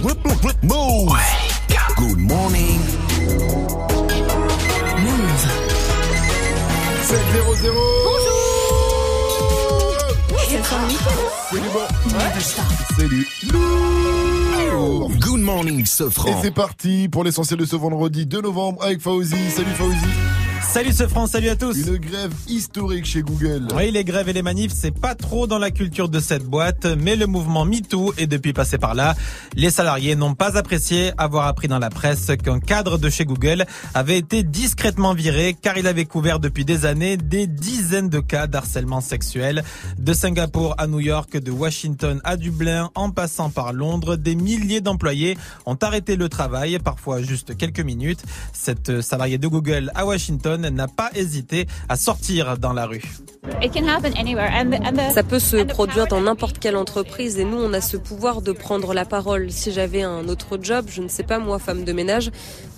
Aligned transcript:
Move. 0.00 1.12
Good 1.96 2.18
morning. 2.18 2.80
Move. 4.98 5.44
7 7.02 7.20
0 7.32 7.54
0 7.56 7.78
C'est 10.48 10.62
son 10.64 10.76
Salut 11.50 11.70
bon. 11.72 12.40
Stop. 12.40 12.64
Salut. 12.96 13.28
Lourd. 13.52 15.10
Good 15.20 15.40
morning, 15.40 15.80
Et 15.80 15.84
Sofran. 15.86 16.40
c'est 16.42 16.50
parti 16.50 17.08
pour 17.10 17.24
l'essentiel 17.24 17.58
de 17.60 17.66
ce 17.66 17.76
vendredi 17.76 18.24
2 18.26 18.40
novembre 18.40 18.82
avec 18.82 19.00
Fauzi. 19.00 19.50
Salut 19.50 19.74
Fauzi. 19.76 19.96
Salut 20.72 20.92
ce 20.94 21.06
France, 21.06 21.32
salut 21.32 21.50
à 21.50 21.56
tous. 21.56 21.76
Une 21.76 21.98
grève 21.98 22.32
historique 22.48 23.04
chez 23.04 23.20
Google. 23.20 23.68
Oui, 23.76 23.90
les 23.90 24.04
grèves 24.04 24.30
et 24.30 24.32
les 24.32 24.40
manifs, 24.40 24.72
c'est 24.74 24.90
pas 24.90 25.14
trop 25.14 25.46
dans 25.46 25.58
la 25.58 25.70
culture 25.70 26.08
de 26.08 26.18
cette 26.18 26.44
boîte, 26.44 26.86
mais 26.98 27.14
le 27.14 27.26
mouvement 27.26 27.66
MeToo 27.66 28.14
est 28.16 28.26
depuis 28.26 28.54
passé 28.54 28.78
par 28.78 28.94
là. 28.94 29.14
Les 29.54 29.70
salariés 29.70 30.16
n'ont 30.16 30.34
pas 30.34 30.56
apprécié 30.56 31.12
avoir 31.18 31.46
appris 31.46 31.68
dans 31.68 31.78
la 31.78 31.90
presse 31.90 32.30
qu'un 32.42 32.58
cadre 32.58 32.96
de 32.96 33.10
chez 33.10 33.26
Google 33.26 33.66
avait 33.92 34.16
été 34.16 34.42
discrètement 34.44 35.12
viré 35.12 35.54
car 35.60 35.76
il 35.76 35.86
avait 35.86 36.06
couvert 36.06 36.40
depuis 36.40 36.64
des 36.64 36.86
années 36.86 37.18
des 37.18 37.46
dizaines 37.46 38.08
de 38.08 38.20
cas 38.20 38.46
d'harcèlement 38.46 39.02
sexuel. 39.02 39.64
De 39.98 40.14
Singapour 40.14 40.74
à 40.78 40.86
New 40.86 41.00
York, 41.00 41.36
de 41.36 41.50
Washington 41.50 42.18
à 42.24 42.38
Dublin, 42.38 42.90
en 42.94 43.10
passant 43.10 43.50
par 43.50 43.74
Londres, 43.74 44.16
des 44.16 44.36
milliers 44.36 44.80
d'employés 44.80 45.36
ont 45.66 45.76
arrêté 45.82 46.16
le 46.16 46.30
travail, 46.30 46.78
parfois 46.78 47.20
juste 47.20 47.58
quelques 47.58 47.80
minutes. 47.80 48.24
Cette 48.54 49.02
salariée 49.02 49.36
de 49.36 49.48
Google 49.48 49.92
à 49.94 50.06
Washington 50.06 50.61
n'a 50.70 50.88
pas 50.88 51.10
hésité 51.14 51.66
à 51.88 51.96
sortir 51.96 52.58
dans 52.58 52.72
la 52.72 52.86
rue. 52.86 53.02
Ça 55.14 55.22
peut 55.22 55.38
se 55.38 55.62
produire 55.64 56.06
dans 56.06 56.20
n'importe 56.20 56.58
quelle 56.58 56.76
entreprise 56.76 57.38
et 57.38 57.44
nous, 57.44 57.58
on 57.58 57.72
a 57.72 57.80
ce 57.80 57.96
pouvoir 57.96 58.40
de 58.40 58.52
prendre 58.52 58.94
la 58.94 59.04
parole. 59.04 59.50
Si 59.50 59.72
j'avais 59.72 60.02
un 60.02 60.28
autre 60.28 60.58
job, 60.62 60.86
je 60.88 61.02
ne 61.02 61.08
sais 61.08 61.24
pas 61.24 61.38
moi, 61.38 61.58
femme 61.58 61.84
de 61.84 61.92
ménage, 61.92 62.30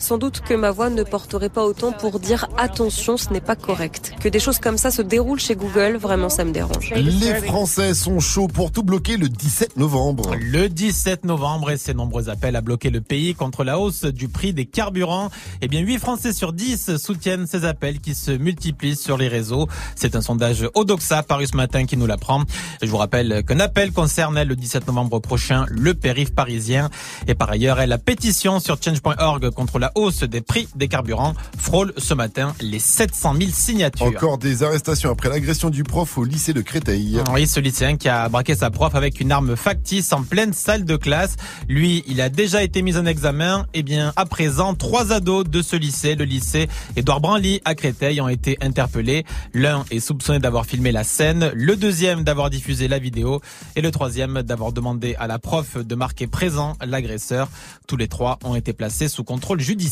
sans 0.05 0.19
doute 0.19 0.41
que 0.41 0.53
ma 0.53 0.71
voix 0.71 0.91
ne 0.91 1.03
porterait 1.03 1.49
pas 1.49 1.65
autant 1.65 1.91
pour 1.91 2.21
dire 2.21 2.47
attention, 2.59 3.17
ce 3.17 3.31
n'est 3.31 3.41
pas 3.41 3.57
correct. 3.57 4.13
Que 4.21 4.29
des 4.29 4.39
choses 4.39 4.59
comme 4.59 4.77
ça 4.77 4.91
se 4.91 5.01
déroulent 5.01 5.41
chez 5.41 5.57
Google, 5.57 5.97
vraiment, 5.97 6.29
ça 6.29 6.45
me 6.45 6.53
dérange. 6.53 6.93
Les 6.95 7.35
Français 7.37 7.95
sont 7.95 8.21
chauds 8.21 8.47
pour 8.47 8.71
tout 8.71 8.83
bloquer 8.83 9.17
le 9.17 9.31
17 9.31 9.79
novembre. 9.79 10.37
Le 10.39 10.69
17 10.69 11.25
novembre 11.25 11.71
et 11.71 11.79
ses 11.79 11.95
nombreux 11.95 12.29
appels 12.29 12.55
à 12.55 12.61
bloquer 12.61 12.91
le 12.91 13.01
pays 13.01 13.35
contre 13.35 13.65
la 13.65 13.79
hausse 13.79 14.05
du 14.05 14.29
prix 14.29 14.53
des 14.53 14.67
carburants. 14.67 15.31
Eh 15.63 15.69
bien, 15.69 15.81
8 15.81 15.99
Français 15.99 16.35
sur 16.35 16.53
10 16.53 16.99
soutiennent 16.99 17.47
ces 17.47 17.65
appels 17.65 17.99
qui 18.01 18.15
se 18.15 18.31
multiplient 18.31 18.97
sur 18.97 19.17
les 19.17 19.29
réseaux. 19.29 19.69
C'est 19.97 20.17
un 20.17 20.21
sondage 20.21 20.69
Odoxa 20.75 21.23
paru 21.23 21.47
ce 21.47 21.57
matin 21.57 21.87
qui 21.87 21.97
nous 21.97 22.07
l'apprend. 22.07 22.43
Je 22.83 22.89
vous 22.89 22.99
rappelle 22.99 23.43
qu'un 23.47 23.61
appel 23.61 23.91
concerne 23.91 24.43
le 24.43 24.55
17 24.55 24.87
novembre 24.87 25.19
prochain 25.21 25.65
le 25.71 25.95
périph' 25.95 26.35
parisien. 26.35 26.91
Et 27.27 27.35
par 27.35 27.49
ailleurs, 27.49 27.87
la 27.87 27.97
pétition 27.97 28.61
sur 28.61 28.77
change.org 28.83 29.49
contre 29.49 29.79
la 29.79 29.94
hausse 29.95 30.23
des 30.23 30.41
prix 30.41 30.69
des 30.75 30.89
carburants 30.89 31.35
frôle 31.59 31.93
ce 31.97 32.15
matin 32.15 32.55
les 32.61 32.79
700 32.79 33.35
000 33.39 33.51
signatures. 33.53 34.07
Encore 34.07 34.39
des 34.39 34.63
arrestations 34.63 35.11
après 35.11 35.29
l'agression 35.29 35.71
du 35.71 35.85
prof 35.85 36.19
au 36.19 36.25
lycée 36.25 36.53
de 36.53 36.61
Créteil. 36.61 37.21
Oui, 37.33 37.47
ce 37.47 37.61
lycéen 37.61 37.97
qui 37.97 38.09
a 38.09 38.29
braqué 38.29 38.55
sa 38.55 38.71
prof 38.71 38.95
avec 38.95 39.21
une 39.21 39.33
arme 39.33 39.57
factice 39.57 40.13
en 40.13 40.23
pleine 40.23 40.53
salle 40.53 40.85
de 40.85 40.97
classe. 40.97 41.37
Lui, 41.69 42.05
il 42.07 42.21
a 42.21 42.29
déjà 42.29 42.63
été 42.63 42.83
mis 42.83 42.97
en 42.97 43.07
examen. 43.07 43.67
Eh 43.75 43.83
bien, 43.83 44.13
à 44.17 44.27
présent, 44.27 44.75
trois 44.75 45.13
ados 45.13 45.49
de 45.49 45.63
ce 45.63 45.77
lycée, 45.77 46.15
le 46.15 46.25
lycée 46.25 46.69
Édouard 46.97 47.21
Branly 47.21 47.61
à 47.65 47.75
Créteil, 47.75 48.21
ont 48.21 48.29
été 48.29 48.57
interpellés. 48.61 49.25
L'un 49.53 49.85
est 49.91 50.01
soupçonné 50.01 50.39
d'avoir 50.39 50.67
filmé 50.67 50.93
la 50.93 51.05
scène, 51.05 51.51
le 51.55 51.77
deuxième 51.77 52.25
d'avoir 52.25 52.51
diffusé 52.51 52.89
la 52.89 52.99
vidéo 52.99 53.41
et 53.77 53.81
le 53.81 53.91
troisième 53.91 54.43
d'avoir 54.43 54.73
demandé 54.73 55.15
à 55.19 55.27
la 55.27 55.39
prof 55.39 55.77
de 55.77 55.95
marquer 55.95 56.27
présent 56.27 56.77
l'agresseur. 56.85 57.49
Tous 57.87 57.97
les 57.97 58.09
trois 58.09 58.39
ont 58.45 58.55
été 58.55 58.73
placés 58.73 59.09
sous 59.09 59.25
contrôle 59.25 59.61
judiciaire. 59.61 59.84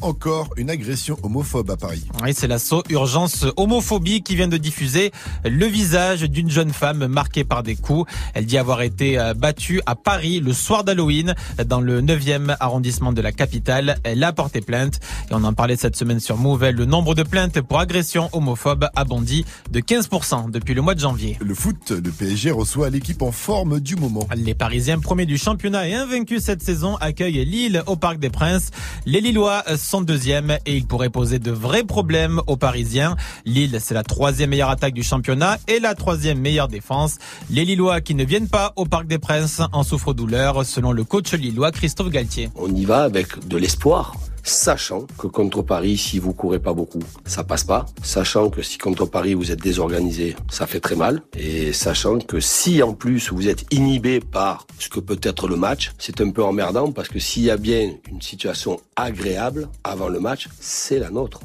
Encore 0.00 0.50
une 0.56 0.70
agression 0.70 1.16
homophobe 1.22 1.70
à 1.70 1.76
Paris. 1.76 2.04
Oui, 2.22 2.32
c'est 2.34 2.46
l'assaut 2.46 2.82
Urgence 2.90 3.46
Homophobie 3.56 4.22
qui 4.22 4.36
vient 4.36 4.48
de 4.48 4.56
diffuser 4.56 5.12
le 5.44 5.66
visage 5.66 6.22
d'une 6.22 6.50
jeune 6.50 6.72
femme 6.72 7.06
marquée 7.06 7.44
par 7.44 7.62
des 7.62 7.76
coups. 7.76 8.10
Elle 8.34 8.46
dit 8.46 8.58
avoir 8.58 8.82
été 8.82 9.18
euh, 9.18 9.34
battue 9.34 9.80
à 9.86 9.94
Paris 9.94 10.40
le 10.40 10.52
soir 10.52 10.84
d'Halloween 10.84 11.34
dans 11.66 11.80
le 11.80 12.02
9e 12.02 12.56
arrondissement 12.60 13.12
de 13.12 13.20
la 13.20 13.32
capitale. 13.32 13.98
Elle 14.04 14.22
a 14.22 14.32
porté 14.32 14.60
plainte 14.60 15.00
et 15.30 15.34
on 15.34 15.44
en 15.44 15.52
parlait 15.52 15.76
cette 15.76 15.96
semaine 15.96 16.20
sur 16.20 16.36
Move. 16.36 16.68
Le 16.68 16.84
nombre 16.84 17.14
de 17.14 17.22
plaintes 17.22 17.60
pour 17.60 17.80
agression 17.80 18.28
homophobe 18.32 18.88
a 18.94 19.04
bondi 19.04 19.44
de 19.70 19.80
15% 19.80 20.50
depuis 20.50 20.74
le 20.74 20.82
mois 20.82 20.94
de 20.94 21.00
janvier. 21.00 21.38
Le 21.40 21.54
foot, 21.54 21.90
le 21.90 22.10
PSG 22.10 22.50
reçoit 22.50 22.90
l'équipe 22.90 23.22
en 23.22 23.32
forme 23.32 23.80
du 23.80 23.96
moment. 23.96 24.26
Les 24.36 24.54
Parisiens 24.54 24.98
premiers 24.98 25.26
du 25.26 25.38
championnat 25.38 25.88
et 25.88 25.94
invaincus 25.94 26.42
cette 26.42 26.62
saison 26.62 26.96
accueillent 26.96 27.44
Lille 27.44 27.82
au 27.86 27.96
Parc 27.96 28.18
des 28.18 28.30
Princes. 28.30 28.70
Les 29.06 29.20
Lillois 29.28 29.62
sont 29.76 30.00
deuxièmes 30.00 30.56
et 30.64 30.74
ils 30.74 30.86
pourraient 30.86 31.10
poser 31.10 31.38
de 31.38 31.50
vrais 31.50 31.84
problèmes 31.84 32.40
aux 32.46 32.56
Parisiens. 32.56 33.14
Lille, 33.44 33.76
c'est 33.78 33.92
la 33.92 34.02
troisième 34.02 34.48
meilleure 34.48 34.70
attaque 34.70 34.94
du 34.94 35.02
championnat 35.02 35.58
et 35.68 35.80
la 35.80 35.94
troisième 35.94 36.38
meilleure 36.38 36.68
défense. 36.68 37.18
Les 37.50 37.66
Lillois 37.66 38.00
qui 38.00 38.14
ne 38.14 38.24
viennent 38.24 38.48
pas 38.48 38.72
au 38.76 38.86
Parc 38.86 39.06
des 39.06 39.18
Princes 39.18 39.60
en 39.72 39.82
souffre-douleur, 39.82 40.64
selon 40.64 40.92
le 40.92 41.04
coach 41.04 41.34
lillois 41.34 41.72
Christophe 41.72 42.08
Galtier. 42.08 42.48
On 42.56 42.74
y 42.74 42.86
va 42.86 43.02
avec 43.02 43.46
de 43.46 43.58
l'espoir, 43.58 44.14
sachant 44.48 45.06
que 45.18 45.26
contre 45.26 45.62
Paris, 45.62 45.96
si 45.96 46.18
vous 46.18 46.32
courez 46.32 46.58
pas 46.58 46.72
beaucoup, 46.72 47.02
ça 47.24 47.44
passe 47.44 47.64
pas. 47.64 47.86
Sachant 48.02 48.50
que 48.50 48.62
si 48.62 48.78
contre 48.78 49.06
Paris 49.06 49.34
vous 49.34 49.52
êtes 49.52 49.60
désorganisé, 49.60 50.36
ça 50.50 50.66
fait 50.66 50.80
très 50.80 50.96
mal. 50.96 51.22
Et 51.36 51.72
sachant 51.72 52.18
que 52.18 52.40
si 52.40 52.82
en 52.82 52.94
plus 52.94 53.30
vous 53.32 53.48
êtes 53.48 53.66
inhibé 53.72 54.20
par 54.20 54.66
ce 54.78 54.88
que 54.88 55.00
peut 55.00 55.20
être 55.22 55.48
le 55.48 55.56
match, 55.56 55.92
c'est 55.98 56.20
un 56.20 56.30
peu 56.30 56.42
emmerdant 56.42 56.92
parce 56.92 57.08
que 57.08 57.18
s'il 57.18 57.44
y 57.44 57.50
a 57.50 57.56
bien 57.56 57.92
une 58.10 58.22
situation 58.22 58.80
agréable 58.96 59.68
avant 59.84 60.08
le 60.08 60.20
match, 60.20 60.48
c'est 60.60 60.98
la 60.98 61.10
nôtre. 61.10 61.40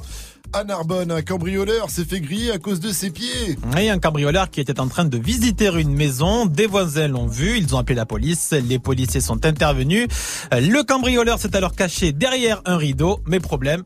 À 0.53 0.63
Narbonne, 0.63 1.09
un 1.11 1.23
cambrioleur 1.23 1.89
s'est 1.89 2.05
fait 2.05 2.19
griller 2.19 2.51
à 2.51 2.59
cause 2.59 2.79
de 2.79 2.91
ses 2.91 3.09
pieds. 3.09 3.57
Et 3.77 3.89
un 3.89 3.97
cambrioleur 3.97 4.51
qui 4.51 4.61
était 4.61 4.79
en 4.79 4.87
train 4.87 5.03
de 5.05 5.17
visiter 5.17 5.67
une 5.79 5.93
maison. 5.95 6.45
Des 6.45 6.67
voisins 6.67 7.07
l'ont 7.07 7.25
vu. 7.25 7.57
Ils 7.57 7.73
ont 7.73 7.79
appelé 7.79 7.95
la 7.95 8.05
police. 8.05 8.51
Les 8.51 8.77
policiers 8.77 9.19
sont 9.21 9.45
intervenus. 9.47 10.07
Le 10.51 10.83
cambrioleur 10.83 11.39
s'est 11.39 11.55
alors 11.55 11.75
caché 11.75 12.11
derrière 12.11 12.61
un 12.65 12.77
rideau. 12.77 13.19
Mais 13.25 13.39
problème, 13.39 13.81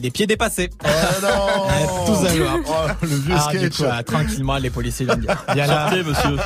les 0.00 0.10
pieds 0.10 0.26
dépassés. 0.26 0.70
Oh 0.84 0.88
non 1.22 2.06
Tout 2.06 2.26
à 2.26 2.34
l'heure. 2.34 2.58
Oh, 2.66 2.72
Le 3.02 3.06
vieux 3.08 3.34
Ah, 3.38 3.48
du 3.52 3.58
sketch. 3.58 3.76
coup, 3.76 3.84
ah, 3.88 4.02
tranquillement, 4.02 4.56
les 4.58 4.70
policiers 4.70 5.06
viennent 5.06 5.20
dire. 5.20 5.44
Viens 5.54 5.66
là. 5.68 5.88
Sortez, 5.88 6.02
monsieur. 6.02 6.36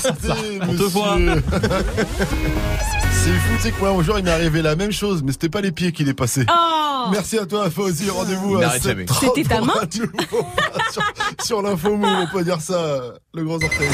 Sortez, 0.00 0.60
On 0.66 0.74
te 0.74 0.82
voit. 0.84 1.18
C'est 3.24 3.30
fou, 3.30 3.54
tu 3.56 3.62
sais 3.62 3.70
quoi, 3.72 3.90
un 3.90 4.02
jour 4.02 4.18
il 4.18 4.24
m'est 4.24 4.30
arrivé 4.30 4.62
la 4.62 4.74
même 4.74 4.90
chose, 4.90 5.22
mais 5.22 5.30
c'était 5.32 5.48
pas 5.48 5.60
les 5.60 5.70
pieds 5.70 5.92
qui 5.92 6.02
dépassaient. 6.04 6.46
Oh! 6.52 7.06
Merci 7.12 7.38
à 7.38 7.46
toi, 7.46 7.70
Fauzi. 7.70 8.10
Rendez-vous 8.10 8.56
à 8.56 8.60
N'arrête 8.62 8.82
jamais. 8.82 9.04
7h30 9.04 9.20
C'était 9.20 9.44
ta 9.48 9.60
main 9.60 9.74
sur, 10.92 11.02
sur 11.44 11.62
l'info 11.62 11.96
Move, 11.96 12.08
on 12.08 12.26
peut 12.26 12.44
dire 12.44 12.60
ça, 12.60 13.00
le 13.34 13.44
grand 13.44 13.62
orteil. 13.62 13.88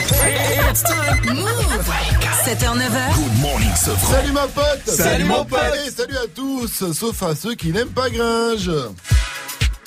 Move. 1.26 1.44
7h, 2.44 2.76
9h. 2.76 3.14
Good 3.14 3.40
morning, 3.42 3.74
Sofran. 3.76 4.12
Salut 4.12 4.32
ma 4.32 4.46
pote 4.46 4.80
Salut, 4.86 5.24
mon 5.24 5.44
pote. 5.44 5.60
Et 5.86 5.90
salut 5.90 6.16
à 6.16 6.26
tous, 6.34 6.92
sauf 6.92 7.22
à 7.22 7.34
ceux 7.34 7.54
qui 7.54 7.70
n'aiment 7.72 7.88
pas 7.88 8.08
Gringe 8.08 8.70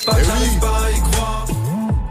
Pas 0.06 0.18
Eh 0.20 0.24
que 0.24 1.52
oui. 1.52 1.61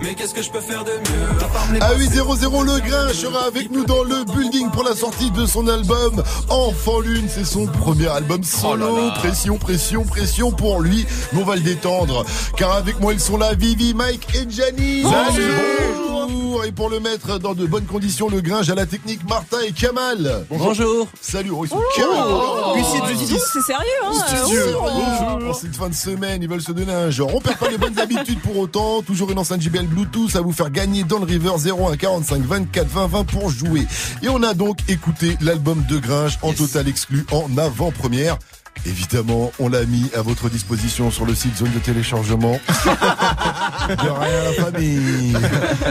Mais 0.03 0.15
qu'est-ce 0.15 0.35
que 0.35 0.43
je 0.43 0.51
peux 0.51 0.61
faire 0.61 0.85
de 0.85 0.91
mieux? 0.93 1.43
À 1.43 1.45
part 1.45 1.69
me 1.69 1.75
les 1.75 1.81
À 1.81 1.95
800 1.95 2.63
le 2.65 2.81
Gringe 2.81 3.13
sera 3.13 3.47
avec 3.47 3.71
nous 3.71 3.85
dans 3.85 4.03
le 4.03 4.25
building 4.25 4.71
pour 4.71 4.83
la 4.83 4.95
sortie 4.95 5.31
de 5.31 5.47
son 5.47 5.69
album 5.69 6.23
Enfant 6.49 7.01
Lune. 7.01 7.27
C'est 7.29 7.45
son 7.45 7.67
premier 7.67 8.09
album 8.09 8.43
solo. 8.43 8.87
Oh 8.91 8.97
là 8.97 9.07
là. 9.07 9.15
Pression, 9.19 9.59
pression, 9.59 10.05
pression 10.05 10.53
pour 10.53 10.81
lui. 10.81 11.07
Mais 11.33 11.43
on 11.43 11.45
va 11.45 11.57
le 11.57 11.63
détendre. 11.63 12.25
Car 12.57 12.73
avec 12.73 12.99
moi, 13.01 13.13
ils 13.13 13.21
sont 13.21 13.37
là, 13.37 13.55
Vivi, 13.55 13.95
Mike 13.95 14.27
et 14.35 14.51
Gianni. 14.51 15.03
Salut. 15.03 16.10
Bonjour. 16.61 16.65
Et 16.67 16.73
pour 16.73 16.91
le 16.91 17.01
mettre 17.01 17.39
dans 17.39 17.55
de 17.55 17.67
bonnes 17.67 17.87
conditions, 17.87 18.29
le 18.29 18.41
Gringe 18.41 18.69
à 18.71 18.75
la 18.75 18.85
technique, 18.87 19.27
Martin 19.29 19.57
et 19.67 19.73
Kamal. 19.73 20.45
Bonjour. 20.51 21.09
Salut. 21.21 21.51
Oh, 21.55 21.65
ils 21.65 21.69
sont 21.69 21.79
Oh, 21.79 22.75
dis 22.77 22.83
justice. 23.19 23.31
donc, 23.31 23.41
c'est 23.53 23.63
sérieux, 23.63 23.87
hein? 24.05 24.13
Sérieux. 24.29 24.77
euh, 24.77 25.51
En 25.51 25.55
cette 25.55 25.75
fin 25.75 25.89
de 25.89 25.95
semaine, 25.95 26.43
ils 26.43 26.49
veulent 26.49 26.61
se 26.61 26.73
donner 26.73 26.93
un 26.93 27.11
genre. 27.11 27.35
On 27.35 27.41
perd 27.41 27.57
pas 27.59 27.69
les 27.71 27.79
bonnes 27.79 27.99
habitudes 27.99 28.41
pour 28.41 28.59
autant. 28.59 29.03
Toujours 29.03 29.31
une 29.31 29.39
enceinte 29.39 29.63
JBL 29.63 29.87
Bluetooth 29.87 30.37
à 30.37 30.41
vous 30.43 30.53
faire 30.53 30.71
gagner 30.71 31.03
dans 31.05 31.19
le 31.19 31.25
River 31.25 31.53
01 31.67 31.97
45 31.97 32.43
24 32.43 32.87
20 32.89 33.07
20 33.07 33.25
pour 33.25 33.49
jouer. 33.51 33.87
Et 34.23 34.29
on 34.29 34.43
a 34.43 34.53
donc 34.55 34.79
écouté 34.89 35.37
l'album 35.41 35.83
de 35.89 35.99
Gringe 35.99 36.39
en 36.43 36.53
total 36.53 36.89
exclu 36.89 37.25
en 37.33 37.57
avant-première. 37.57 38.39
Évidemment, 38.87 39.53
on 39.59 39.69
l'a 39.69 39.85
mis 39.85 40.11
à 40.17 40.23
votre 40.23 40.49
disposition 40.49 41.11
sur 41.11 41.27
le 41.27 41.35
site 41.35 41.57
zone 41.57 41.71
de 41.73 41.79
téléchargement. 41.79 42.59
de 43.89 44.09
rien 44.09 44.45
la 44.45 44.65
famille. 44.65 45.33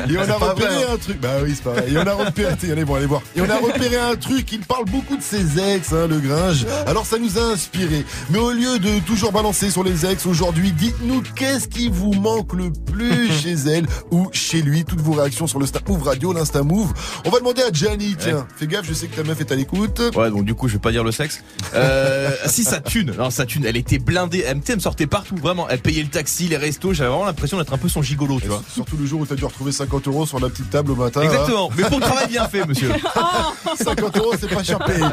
Et 0.10 0.18
on 0.18 0.30
a 0.30 0.50
repéré 0.50 0.84
un 0.92 0.98
truc. 0.98 1.22
Bah 1.22 1.30
oui, 1.44 1.54
c'est 1.56 1.70
vrai. 1.70 1.86
Et 1.90 1.98
on 1.98 2.08
a 2.08 2.14
repéré, 2.14 2.56
allez, 2.72 2.86
bon, 2.86 2.96
allez 2.96 3.06
voir. 3.06 3.22
Et 3.36 3.42
on 3.42 3.50
a 3.50 3.58
repéré 3.58 3.98
un 3.98 4.16
truc. 4.16 4.52
Il 4.52 4.62
parle 4.62 4.86
beaucoup 4.86 5.18
de 5.18 5.22
ses 5.22 5.60
ex, 5.60 5.94
hein, 5.94 6.08
le 6.08 6.20
Gringe. 6.20 6.66
Alors 6.88 7.06
ça 7.06 7.18
nous 7.20 7.38
a 7.38 7.44
inspiré. 7.44 8.06
Mais 8.32 8.40
au 8.40 8.52
lieu 8.52 8.80
de 8.80 9.00
toujours 9.06 9.32
balancer 9.32 9.70
sur 9.70 9.84
les 9.84 10.06
ex 10.06 10.26
aujourd'hui, 10.26 10.72
dites-nous 10.72 11.22
qu'est-ce 11.36 11.68
qui 11.68 11.90
vous 11.90 12.14
manque 12.14 12.54
le 12.54 12.72
plus 12.72 13.32
chez 13.42 13.54
elle 13.54 13.86
ou 14.12 14.30
chez 14.32 14.62
lui. 14.62 14.84
Toutes 14.84 15.02
vos 15.02 15.14
réactions 15.14 15.48
sur 15.48 15.60
le 15.60 15.66
Snap 15.66 15.88
Move 15.88 16.04
Radio, 16.04 16.34
l'Insta 16.34 16.64
Move. 16.64 16.92
On 17.26 17.30
va 17.30 17.40
demander 17.40 17.62
à 17.62 17.72
Gianni, 17.72 18.16
tiens, 18.18 18.48
fais 18.56 18.68
gaffe, 18.68 18.86
je 18.86 18.94
sais 18.94 19.08
que 19.08 19.16
ta 19.16 19.24
meuf 19.24 19.40
est 19.40 19.52
à 19.52 19.56
l'écoute. 19.56 20.02
Ouais, 20.16 20.30
donc 20.32 20.46
du 20.46 20.56
coup, 20.56 20.68
je 20.68 20.74
vais 20.74 20.80
pas 20.80 20.92
dire 20.92 21.04
le 21.04 21.12
sexe. 21.12 21.42
Euh, 21.76 22.32
si 22.48 22.64
sa 22.80 22.90
thune, 22.90 23.14
non, 23.18 23.30
sa 23.30 23.46
thune, 23.46 23.66
elle 23.66 23.76
était 23.76 24.00
blindée. 24.00 24.44
Elle, 24.46 24.58
me 24.58 24.80
sortait 24.80 25.08
partout, 25.08 25.36
vraiment. 25.36 25.68
Elle 25.70 25.82
payait 25.82 26.02
le 26.02 26.10
taxi, 26.10 26.48
les 26.48 26.56
restos. 26.56 26.94
J'avais 26.94 27.10
vraiment 27.10 27.26
l'impression 27.26 27.58
d'être 27.58 27.74
un 27.74 27.78
peu 27.78 27.90
son 27.90 28.02
gigolo, 28.02 28.40
tu 28.40 28.48
vois. 28.48 28.64
Surtout 28.74 28.96
le 28.98 29.06
jour 29.06 29.20
où 29.22 29.26
t'as 29.26 29.36
dû 29.36 29.44
retrouver 29.44 29.72
50 29.72 30.08
euros 30.08 30.26
sur 30.26 30.40
la 30.40 30.50
petite 30.50 30.70
table 30.70 30.92
au 30.92 30.96
matin. 30.96 31.22
Exactement. 31.22 31.70
Mais 31.76 31.84
pour 31.84 32.00
le 32.00 32.06
travail 32.06 32.28
bien 32.28 32.48
fait, 32.48 32.66
monsieur. 32.66 32.92
hein. 33.16 33.54
50 33.76 34.18
euros, 34.18 34.34
c'est 34.40 34.50
pas 34.50 34.64
cher 34.64 34.80
payé. 34.80 35.04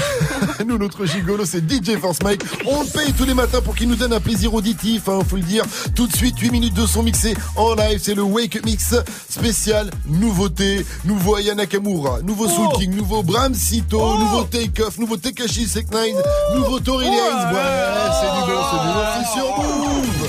Nous, 0.66 0.78
notre 0.78 1.04
gigolo, 1.04 1.44
c'est 1.44 1.60
DJ 1.60 1.98
Force 2.00 2.22
Mike. 2.22 2.42
On 2.64 2.82
le 2.82 2.88
paye 2.88 3.12
tous 3.12 3.24
les 3.24 3.34
matins 3.34 3.60
pour 3.60 3.74
qu'il 3.74 3.88
nous 3.88 3.96
donne 3.96 4.12
un 4.12 4.20
plaisir 4.20 4.54
auditif, 4.54 5.08
hein, 5.08 5.18
faut 5.28 5.36
le 5.36 5.42
dire. 5.42 5.64
Tout 5.94 6.06
de 6.06 6.16
suite, 6.16 6.38
8 6.38 6.50
minutes 6.50 6.74
de 6.74 6.86
son 6.86 7.02
mixé 7.02 7.34
en 7.56 7.74
live. 7.74 8.00
C'est 8.02 8.14
le 8.14 8.22
Wake 8.22 8.64
Mix 8.64 8.94
spécial 9.28 9.90
nouveauté. 10.06 10.86
Nouveau 11.04 11.36
Aya 11.36 11.54
Nakamura, 11.54 12.20
nouveau 12.22 12.48
Soul 12.48 12.68
King, 12.78 12.94
nouveau 12.94 13.22
Bram 13.22 13.54
Sito, 13.54 14.18
nouveau 14.18 14.44
Take 14.44 14.82
Off, 14.82 14.98
nouveau 14.98 15.16
Tekashi 15.16 15.66
9 15.74 15.82
nouveau 16.54 16.80
Tory 17.02 17.16
Lanez. 17.16 17.52
Ouais, 17.52 17.62
c'est 18.20 18.30
du 18.32 18.40
bon, 18.46 18.62
c'est 18.70 18.80
du 18.82 18.90
bon. 18.94 19.04
C'est 19.16 19.26
sur 19.32 19.48
Move. 19.58 20.22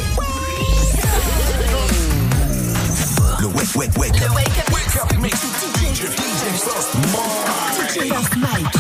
Le 3.40 3.48
wake, 3.48 3.76
wake, 3.76 3.96
wake 3.98 4.22
up. 4.22 4.32
Wake 4.34 4.96
up 4.98 5.10
mix. 5.20 5.36
DJ, 5.78 6.00
DJ 6.10 6.42
First 8.10 8.36
Mike. 8.38 8.73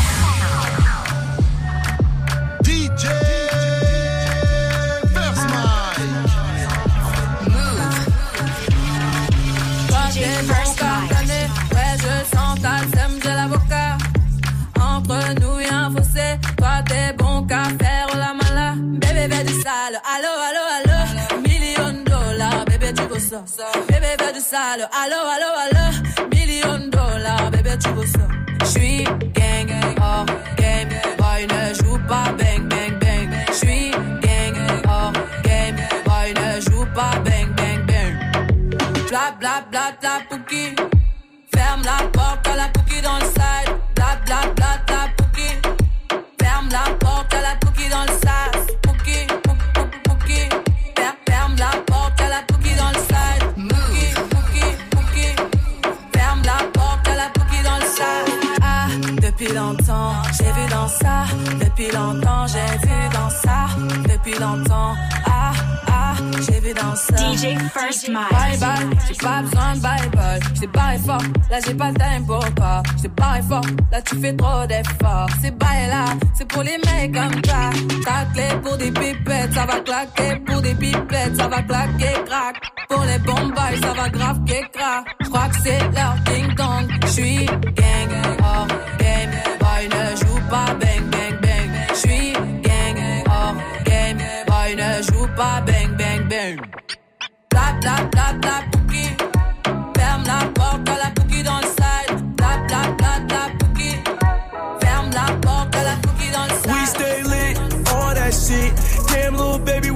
Allo 19.85 20.00
allo 20.47 20.63
allo. 20.77 21.41
Million 21.41 22.03
dollars, 22.06 22.65
bébé 22.65 22.94
tu 22.94 23.03
veux 23.03 23.19
ça. 23.19 23.44
Bébé 23.88 24.15
fais 24.19 24.33
du 24.33 24.39
sale, 24.39 24.88
allo 25.01 25.19
allo 25.33 25.50
allo. 25.63 26.27
Million 26.31 26.88
dollars, 26.89 27.51
bébé 27.51 27.77
tu 27.83 27.89
veux 27.89 28.06
ça. 28.06 28.25
J'suis 28.65 29.03
gang, 29.33 29.71
hors 30.01 30.25
game, 30.57 30.89
boy 31.18 31.47
ne 31.47 31.74
joue 31.74 32.00
pas 32.07 32.31
bang 32.39 32.63
bang 32.69 32.97
bang. 33.01 33.30
J'suis 33.51 33.91
gang, 34.25 34.56
hors 34.88 35.13
game, 35.44 35.77
boy 36.06 36.33
ne 36.33 36.62
joue 36.62 36.85
pas 36.95 37.15
bang 37.25 37.50
bang 37.57 37.85
bang. 37.85 38.13
Bla 39.09 39.35
bla 39.39 39.65
bla 39.69 39.91
bla 40.00 40.12
pouki. 40.30 40.75
Ferme 41.53 41.83
la 41.83 42.07
porte 42.07 42.47
à 42.47 42.56
la 42.56 42.68
pouki 42.69 43.01
dans 43.01 43.15
le 43.15 43.25
side. 43.25 43.69
Bla 43.95 44.18
bla 44.25 44.53
bla 44.56 44.62
ça. 61.01 61.25
Depuis 61.60 61.92
longtemps, 61.92 62.45
j'ai 62.48 62.88
vu 62.88 63.10
dans 63.13 63.30
ça. 63.30 63.68
Depuis 64.04 64.40
longtemps, 64.40 64.94
ah, 65.25 65.51
ah, 65.88 66.13
j'ai 66.45 66.60
vu 66.60 66.74
dans 66.74 66.95
ça. 66.95 67.16
DJ 67.16 67.57
First 67.74 68.10
Mike. 68.10 68.31
Bye 68.31 68.57
bye, 68.60 68.98
j'ai 69.07 69.16
pas 69.16 69.42
besoin 69.42 69.75
de 69.75 69.80
bye 69.81 70.10
bye. 70.16 70.40
J't'ai 70.56 70.68
barré 70.68 70.98
fort, 71.00 71.22
là 71.50 71.60
j'ai 71.66 71.74
pas 71.74 71.90
le 71.90 71.95
time 71.95 72.25
pour 72.25 72.45
pas. 72.56 72.84
J't'ai 72.98 73.07
barré 73.10 73.42
fort, 73.42 73.66
là 73.92 74.01
tu 74.01 74.16
fais 74.19 74.34
trop 74.34 74.66
d'efforts. 74.68 75.30
C'est 75.42 75.57
bye 75.57 75.88
là, 75.88 76.06
c'est 76.36 76.48
pour 76.48 76.63
les 76.63 76.78
mecs 76.78 77.13
comme 77.13 77.44
ça. 77.45 77.69
Ta 78.06 78.25
clé 78.34 78.48
pour 78.62 78.78
des 78.78 78.92
pipettes, 78.92 79.54
ça 79.54 79.66
va 79.66 79.80
claquer. 79.80 80.36
Pour 80.45 80.62
des 80.62 80.75
pipettes, 80.75 81.36
ça 81.38 81.48
va 81.48 81.62
claquer, 81.62 82.13
crack. 82.25 82.56
Pour 82.90 83.04
les 83.04 83.19
bombes, 83.19 83.54
ça 83.81 83.94
va 83.94 84.10
grave 84.10 84.40
crack. 84.45 85.06
J'crois 85.22 85.48
que 85.50 85.62
c'est 85.63 85.80
leur 85.94 86.16
ding 86.25 86.56
dong. 86.56 86.88
J'suis 87.07 87.45
gang, 87.45 88.38
hors 88.44 88.68
game. 89.00 89.31
Boy 89.60 90.23
pas 90.54 90.74
bang 90.82 91.04
bang 91.14 91.36
bang. 91.42 91.70
J'suis 91.96 92.34
gang, 92.68 93.00
hors 93.26 93.56
game. 93.90 94.20
Boy 94.48 94.76
ne 94.76 95.02
joue 95.08 95.28
pas 95.36 95.62
bang 95.68 95.90
bang 96.00 96.22
bang. 96.32 96.58
Bla 97.50 97.66
bla 97.82 97.96
bla 98.12 98.28
bla 98.42 98.56
pouki. 98.72 99.06
Ferme 99.98 100.24
la 100.32 100.40
porte 100.58 100.90
à 100.94 100.96
la 101.04 101.10
pouki 101.16 101.42
dans 101.42 101.60
le 101.66 101.73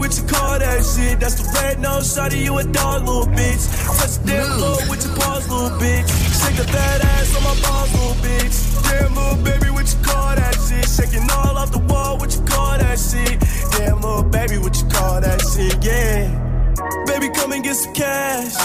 what 0.07 0.17
you 0.17 0.23
call 0.23 0.59
that 0.59 0.79
shit? 0.85 1.19
That's 1.19 1.35
the 1.35 1.43
red 1.59 1.81
nose 1.81 2.15
shawty, 2.15 2.41
you 2.45 2.57
a 2.57 2.63
dog, 2.63 3.03
little 3.03 3.27
bitch. 3.27 3.63
Touch 3.99 4.15
the 4.19 4.27
damn 4.27 4.47
floor 4.55 4.79
with 4.89 5.03
your 5.03 5.15
paws, 5.17 5.49
little 5.51 5.77
bitch. 5.79 6.07
Shake 6.39 6.59
a 6.63 6.67
fat 6.71 7.03
ass 7.03 7.35
on 7.35 7.43
my 7.43 7.55
balls, 7.59 7.91
little 7.91 8.15
bitch. 8.23 8.55
Damn, 8.87 9.15
little 9.15 9.43
baby, 9.43 9.69
what 9.69 9.87
you 9.91 9.99
call 10.07 10.35
that 10.35 10.55
shit? 10.63 10.87
Shaking 10.87 11.29
all 11.29 11.57
off 11.57 11.71
the 11.71 11.83
wall, 11.91 12.17
what 12.17 12.33
you 12.33 12.41
call 12.45 12.77
that 12.77 12.97
shit? 12.97 13.35
Damn, 13.75 13.99
little 13.99 14.23
baby, 14.23 14.57
what 14.57 14.79
you 14.79 14.87
call 14.87 15.19
that 15.19 15.41
shit? 15.41 15.75
Yeah. 15.83 16.06
Get 17.67 17.75
some 17.75 17.93
cash. 17.93 18.55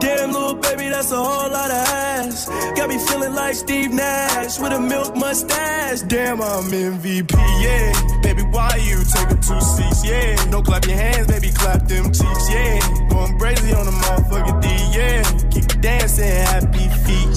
Damn, 0.00 0.32
little 0.32 0.56
baby, 0.56 0.88
that's 0.88 1.12
a 1.12 1.16
whole 1.16 1.48
lot 1.48 1.70
of 1.70 1.86
ass. 1.86 2.48
Got 2.74 2.88
me 2.88 2.98
feeling 2.98 3.32
like 3.32 3.54
Steve 3.54 3.92
Nash 3.92 4.58
with 4.58 4.72
a 4.72 4.80
milk 4.80 5.14
mustache. 5.14 6.00
Damn, 6.00 6.42
I'm 6.42 6.64
MVP, 6.64 7.32
yeah. 7.62 7.92
Baby, 8.22 8.42
why 8.50 8.74
you 8.82 9.04
take 9.04 9.40
two 9.40 9.60
seats, 9.60 10.04
yeah. 10.04 10.34
Don't 10.50 10.66
clap 10.66 10.84
your 10.84 10.96
hands, 10.96 11.28
baby, 11.28 11.50
clap 11.54 11.86
them 11.86 12.06
cheeks, 12.06 12.50
yeah. 12.50 12.80
Going 13.08 13.38
crazy 13.38 13.72
on 13.72 13.86
the 13.86 13.92
motherfucking 13.92 14.60
D, 14.60 14.68
yeah. 14.98 15.22
Keep 15.50 15.80
dancing, 15.80 16.26
happy 16.26 16.88
feet. 17.06 17.30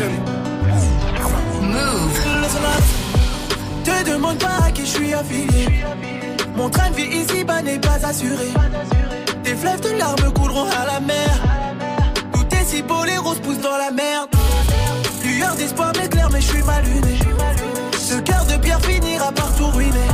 Move. 0.00 0.10
Te 3.84 4.10
demande 4.10 4.38
pas 4.38 4.66
à 4.66 4.70
qui 4.72 4.84
je 4.84 4.90
suis 4.90 5.14
affilié. 5.14 5.84
Mon 6.56 6.68
train 6.68 6.90
de 6.90 6.96
vie 6.96 7.18
ici-bas 7.18 7.62
n'est 7.62 7.78
pas 7.78 8.04
assuré. 8.04 8.48
Des 9.44 9.54
fleuves 9.54 9.80
de 9.82 9.96
larmes 9.96 10.32
couleront 10.32 10.66
à 10.82 10.86
la 10.86 10.98
mer. 10.98 11.30
Tout 12.32 12.44
est 12.56 12.64
si 12.64 12.82
beau, 12.82 13.04
les 13.04 13.18
roses 13.18 13.38
poussent 13.38 13.60
dans 13.60 13.76
la 13.76 13.92
merde. 13.92 14.30
Lueur 15.22 15.54
d'espoir 15.54 15.92
m'éclaire, 15.96 16.28
mais 16.32 16.40
je 16.40 16.48
suis 16.48 16.62
mal 16.64 16.82
luné. 16.82 17.18
Ce 17.96 18.14
cœur 18.14 18.44
de 18.46 18.56
pierre 18.56 18.80
finira 18.80 19.30
par 19.30 19.54
tout 19.54 19.68
ruiner. 19.68 20.08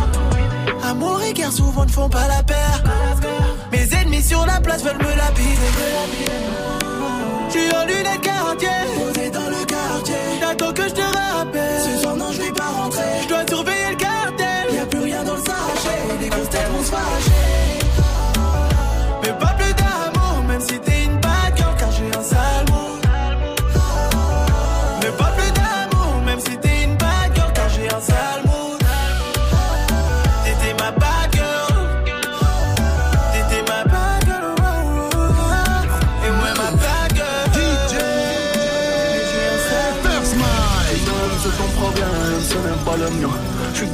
Amour 0.84 1.22
et 1.22 1.32
guerre 1.32 1.52
souvent 1.52 1.86
ne 1.86 1.90
font 1.90 2.10
pas 2.10 2.28
la 2.28 2.42
paire. 2.42 2.82
Mes 3.72 3.88
ennemis 3.94 4.22
sur 4.22 4.44
la 4.44 4.60
place 4.60 4.82
veulent 4.82 4.98
me 4.98 5.16
lapider. 5.16 5.70
Suis 7.48 7.74
en 7.74 7.86
lunettes 7.86 8.20
quartier, 8.56 8.68
posé 8.96 9.30
dans 9.30 9.48
le 9.48 9.64
quartier. 9.64 10.14
J'attends 10.40 10.72
que 10.72 10.82
je 10.82 10.94
te 10.94 11.09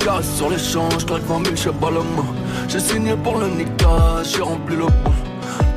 Sur 0.06 0.56
je 0.56 1.04
claque 1.04 1.22
20 1.22 1.44
000, 1.46 1.56
je 1.56 1.62
sais 1.62 1.70
pas 1.72 1.90
le 1.90 1.98
mot. 1.98 2.24
J'ai 2.68 2.78
signé 2.78 3.16
pour 3.16 3.38
le 3.38 3.48
Nika, 3.48 4.22
j'ai 4.22 4.40
rempli 4.40 4.76
le 4.76 4.86
pont. 4.86 5.12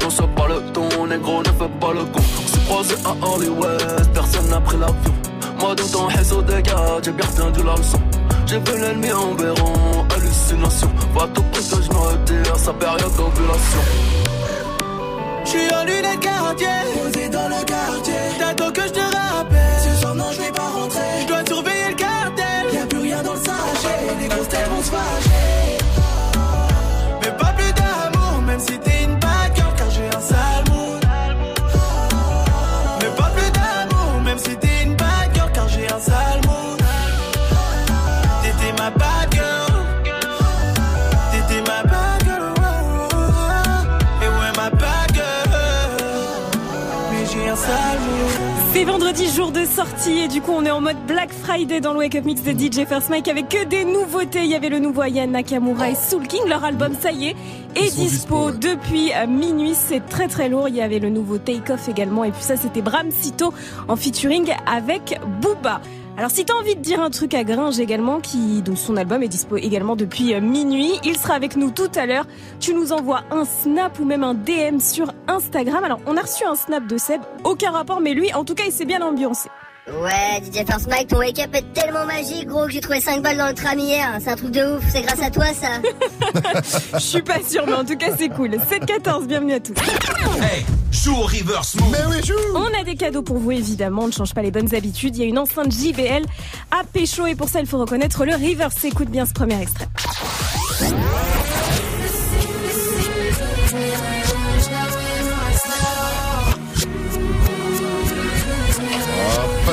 Non, 0.04 0.10
c'est 0.12 0.36
pas 0.36 0.48
le 0.48 0.62
ton, 0.72 1.08
négro, 1.08 1.40
ne 1.40 1.46
fais 1.46 1.72
pas 1.82 1.94
le 1.94 2.04
con. 2.06 2.20
On 2.20 2.48
s'est 2.48 2.60
croisé 2.68 2.96
à 3.06 3.26
Hollywood, 3.26 4.14
personne 4.14 4.48
n'a 4.50 4.62
pris 4.62 4.78
l'avion. 4.78 5.14
Moi, 5.60 5.74
dans 5.74 5.88
ton 5.88 6.06
réseau 6.06 6.44
des 6.44 6.62
gars, 6.62 7.00
j'ai 7.04 7.12
bien 7.12 7.26
retenu 7.26 7.64
la 7.66 7.74
leçon. 7.74 8.00
J'ai 8.46 8.60
vu 8.60 8.80
l'ennemi 8.80 9.12
en 9.12 9.34
béron, 9.34 10.06
hallucination. 10.16 10.92
Va 11.16 11.28
tout 11.34 11.42
pour 11.42 11.60
que 11.60 11.84
je 11.84 11.90
me 11.90 11.98
retire, 11.98 12.56
sa 12.56 12.74
période 12.74 13.16
d'ovulation. 13.18 13.82
J'suis 15.44 15.74
en 15.74 15.86
lunettes 15.86 16.20
quartier, 16.20 16.68
posé 16.94 17.30
dans 17.30 17.50
le 17.50 17.66
quartier. 17.66 18.14
T'attends 18.38 18.72
que 18.72 18.82
je 18.82 19.09
si 28.60 28.78
t'es 28.80 28.99
10 49.20 49.36
jours 49.36 49.52
de 49.52 49.66
sortie 49.66 50.20
et 50.20 50.28
du 50.30 50.40
coup 50.40 50.54
on 50.56 50.64
est 50.64 50.72
en 50.72 50.80
mode 50.80 50.96
Black 51.06 51.34
Friday 51.34 51.82
dans 51.82 51.92
le 51.92 52.00
Wake 52.00 52.16
Up 52.16 52.24
Mix 52.24 52.42
de 52.42 52.52
DJ 52.52 52.88
First 52.88 53.10
Mike 53.10 53.28
avec 53.28 53.50
que 53.50 53.66
des 53.66 53.84
nouveautés. 53.84 54.46
Il 54.46 54.50
y 54.50 54.56
avait 54.56 54.70
le 54.70 54.80
nouveau 54.80 55.02
Aya 55.02 55.28
Nakamura 55.28 55.90
et 55.90 55.96
Soul 55.96 56.26
King, 56.26 56.40
leur 56.48 56.64
album 56.64 56.94
ça 56.98 57.12
y 57.12 57.28
est 57.28 57.36
est 57.76 57.94
dispo, 57.94 58.52
depuis 58.52 59.12
euh, 59.14 59.28
minuit, 59.28 59.76
c'est 59.76 60.06
très 60.08 60.30
très 60.30 60.48
lourd. 60.48 60.70
Il 60.70 60.76
y 60.76 60.82
avait 60.82 61.00
le 61.00 61.10
nouveau 61.10 61.38
Take 61.38 61.74
Off 61.74 61.90
également 61.90 62.24
et 62.24 62.32
puis 62.32 62.44
ça 62.44 62.56
c'était 62.56 62.82
Bram 62.82 63.12
Sito 63.12 63.54
en 63.90 63.98
featuring 63.98 64.54
avec 64.66 65.20
Booba. 65.42 65.82
Alors 66.20 66.32
si 66.32 66.44
t'as 66.44 66.54
envie 66.54 66.76
de 66.76 66.82
dire 66.82 67.02
un 67.02 67.12
truc 67.12 67.34
à 67.34 67.46
Gringe 67.46 67.80
également, 67.80 68.20
qui 68.20 68.62
dont 68.62 68.76
son 68.76 68.98
album 68.98 69.24
est 69.24 69.30
dispo 69.30 69.56
également 69.56 69.96
depuis 69.96 70.34
euh, 70.34 70.42
minuit, 70.42 71.00
il 71.06 71.16
sera 71.16 71.34
avec 71.34 71.56
nous 71.56 71.72
tout 71.72 71.90
à 71.96 72.06
l'heure. 72.06 72.26
Tu 72.60 72.74
nous 72.74 72.92
envoies 72.92 73.22
un 73.32 73.46
snap 73.46 73.98
ou 74.00 74.04
même 74.04 74.26
un 74.26 74.34
DM 74.34 74.80
sur 74.82 75.14
Instagram. 75.30 75.82
Alors 75.86 76.02
on 76.08 76.18
a 76.18 76.22
reçu 76.22 76.44
un 76.44 76.56
snap 76.56 76.86
de 76.88 76.98
Seb, 76.98 77.22
aucun 77.46 77.72
rapport, 77.72 78.02
mais 78.02 78.14
lui 78.14 78.34
en 78.34 78.44
tout 78.44 78.54
cas 78.54 78.66
il 78.66 78.74
s'est 78.74 78.84
bien 78.84 79.02
ambiancé. 79.02 79.48
Ouais, 79.92 80.42
DJ 80.44 80.66
First 80.70 80.88
Mike, 80.88 81.08
ton 81.08 81.18
wake-up 81.18 81.50
est 81.54 81.74
tellement 81.74 82.06
magique, 82.06 82.48
gros, 82.48 82.66
que 82.66 82.72
j'ai 82.72 82.80
trouvé 82.80 83.02
5 83.02 83.24
balles 83.24 83.38
dans 83.38 83.48
le 83.48 83.54
tram 83.54 83.78
hier. 83.80 84.08
C'est 84.22 84.30
un 84.30 84.36
truc 84.36 84.52
de 84.52 84.78
ouf, 84.78 84.84
c'est 84.92 85.02
grâce 85.02 85.22
à 85.22 85.32
toi, 85.32 85.46
ça. 85.48 85.82
Je 86.94 87.00
suis 87.00 87.22
pas 87.22 87.42
sûre, 87.42 87.64
mais 87.66 87.74
en 87.74 87.84
tout 87.84 87.98
cas 87.98 88.12
c'est 88.18 88.30
cool. 88.30 88.52
7-14, 88.52 89.26
bienvenue 89.26 89.54
à 89.54 89.60
tous. 89.60 89.74
Hey, 90.42 90.66
joue 90.92 91.16
au 91.16 91.24
reverse 91.24 91.76
move. 91.76 91.92
Mais 91.92 92.16
oui, 92.16 92.24
joue. 92.24 92.36
On 92.56 92.80
a 92.80 92.84
des 92.84 92.96
cadeaux 92.96 93.24
pour 93.24 93.38
vous 93.38 93.52
évidemment, 93.52 94.04
on 94.04 94.08
ne 94.08 94.12
change 94.12 94.34
pas 94.34 94.44
les 94.44 94.52
bonnes 94.52 94.74
habitudes. 94.76 95.16
Il 95.18 95.22
y 95.22 95.26
a 95.26 95.28
une 95.28 95.40
enceinte 95.40 95.72
JBL 95.72 96.24
à 96.72 96.84
pécho 96.84 97.26
et 97.26 97.36
pour 97.36 97.50
ça 97.50 97.60
il 97.60 97.66
faut 97.66 97.80
reconnaître 97.80 98.26
le 98.26 98.34
reverse. 98.34 98.84
Écoute 98.84 99.10
bien 99.10 99.26
ce 99.26 99.34
premier 99.34 99.60
extrait. 99.62 99.88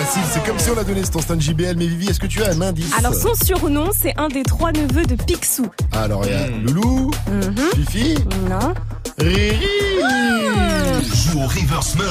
Facile, 0.06 0.22
c'est 0.32 0.44
comme 0.44 0.58
si 0.58 0.70
on 0.70 0.74
l'a 0.74 0.84
donné 0.84 1.04
cet 1.04 1.16
instant 1.16 1.38
JBL. 1.38 1.76
Mais 1.76 1.86
Vivi, 1.86 2.08
est-ce 2.08 2.20
que 2.20 2.26
tu 2.26 2.42
as 2.42 2.50
un 2.52 2.60
indice 2.60 2.92
Alors 2.98 3.14
son 3.14 3.34
surnom, 3.44 3.90
c'est 3.98 4.14
un 4.18 4.28
des 4.28 4.42
trois 4.42 4.72
neveux 4.72 5.04
de 5.04 5.16
Picsou. 5.16 5.66
Alors, 5.92 6.22
il 6.24 6.30
y 6.32 6.34
a 6.34 6.46
Hmm. 6.48 6.64
Loulou, 6.66 7.10
Mhm. 7.28 7.54
Fifi, 7.74 8.14
Non. 8.48 8.74
Riri. 9.18 9.66
Joue 11.14 11.40
au 11.40 11.46
Reverse 11.46 11.94
Mode. 11.96 12.06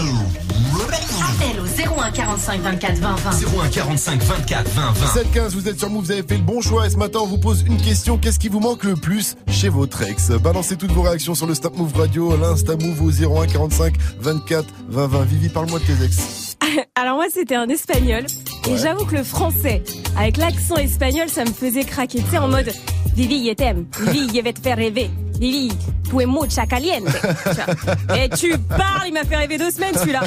Appel 1.21 1.59
au 1.61 1.65
01 2.01 2.11
45 2.11 2.61
24 2.61 2.97
20 2.97 3.15
20. 3.15 3.31
01 3.31 3.67
45 3.69 4.21
24 4.23 4.69
20 4.71 4.91
20. 4.91 5.05
7-15, 5.13 5.53
vous 5.53 5.67
êtes 5.69 5.79
sur 5.79 5.89
Move, 5.89 6.05
vous 6.05 6.11
avez 6.11 6.23
fait 6.23 6.37
le 6.37 6.43
bon 6.43 6.61
choix 6.61 6.85
et 6.85 6.89
ce 6.89 6.97
matin 6.97 7.19
on 7.21 7.27
vous 7.27 7.37
pose 7.37 7.63
une 7.65 7.77
question, 7.77 8.17
qu'est-ce 8.17 8.39
qui 8.39 8.49
vous 8.49 8.59
manque 8.59 8.83
le 8.83 8.95
plus 8.95 9.35
chez 9.47 9.69
votre 9.69 10.01
ex? 10.01 10.31
Balancez 10.31 10.75
toutes 10.75 10.91
vos 10.91 11.01
réactions 11.03 11.35
sur 11.35 11.47
le 11.47 11.53
Snap 11.55 11.77
Move 11.77 11.93
Radio, 11.95 12.35
l'Insta 12.37 12.75
Move 12.75 13.01
au 13.01 13.11
01 13.11 13.47
45 13.47 13.93
24 14.19 14.65
20 14.89 15.07
20. 15.07 15.23
Vivi, 15.23 15.49
parle-moi 15.49 15.79
de 15.79 15.85
tes 15.85 16.03
ex. 16.03 16.54
Alors 16.95 17.15
moi, 17.15 17.25
c'était 17.31 17.55
un 17.55 17.67
espagnol. 17.69 18.25
Et 18.69 18.77
j'avoue 18.77 19.05
que 19.05 19.15
le 19.15 19.23
français, 19.23 19.83
avec 20.17 20.37
l'accent 20.37 20.77
espagnol, 20.77 21.29
ça 21.29 21.45
me 21.45 21.51
faisait 21.51 21.83
craquer. 21.83 22.19
Tu 22.19 22.29
sais, 22.29 22.37
en 22.37 22.47
mode 22.47 22.71
Vivi, 23.15 23.47
je 23.47 23.53
t'aime. 23.53 23.85
Vivi, 23.99 24.35
je 24.35 24.41
vais 24.41 24.53
te 24.53 24.59
faire 24.59 24.77
rêver. 24.77 25.09
Vivi, 25.39 25.71
tu 26.09 26.21
es 26.21 26.25
mucha 26.25 26.65
caliente. 26.65 27.07
Et 28.17 28.29
tu 28.29 28.57
parles, 28.57 29.07
il 29.07 29.13
m'a 29.13 29.23
fait 29.23 29.37
rêver 29.37 29.57
deux 29.57 29.71
semaines 29.71 29.95
celui-là. 29.95 30.21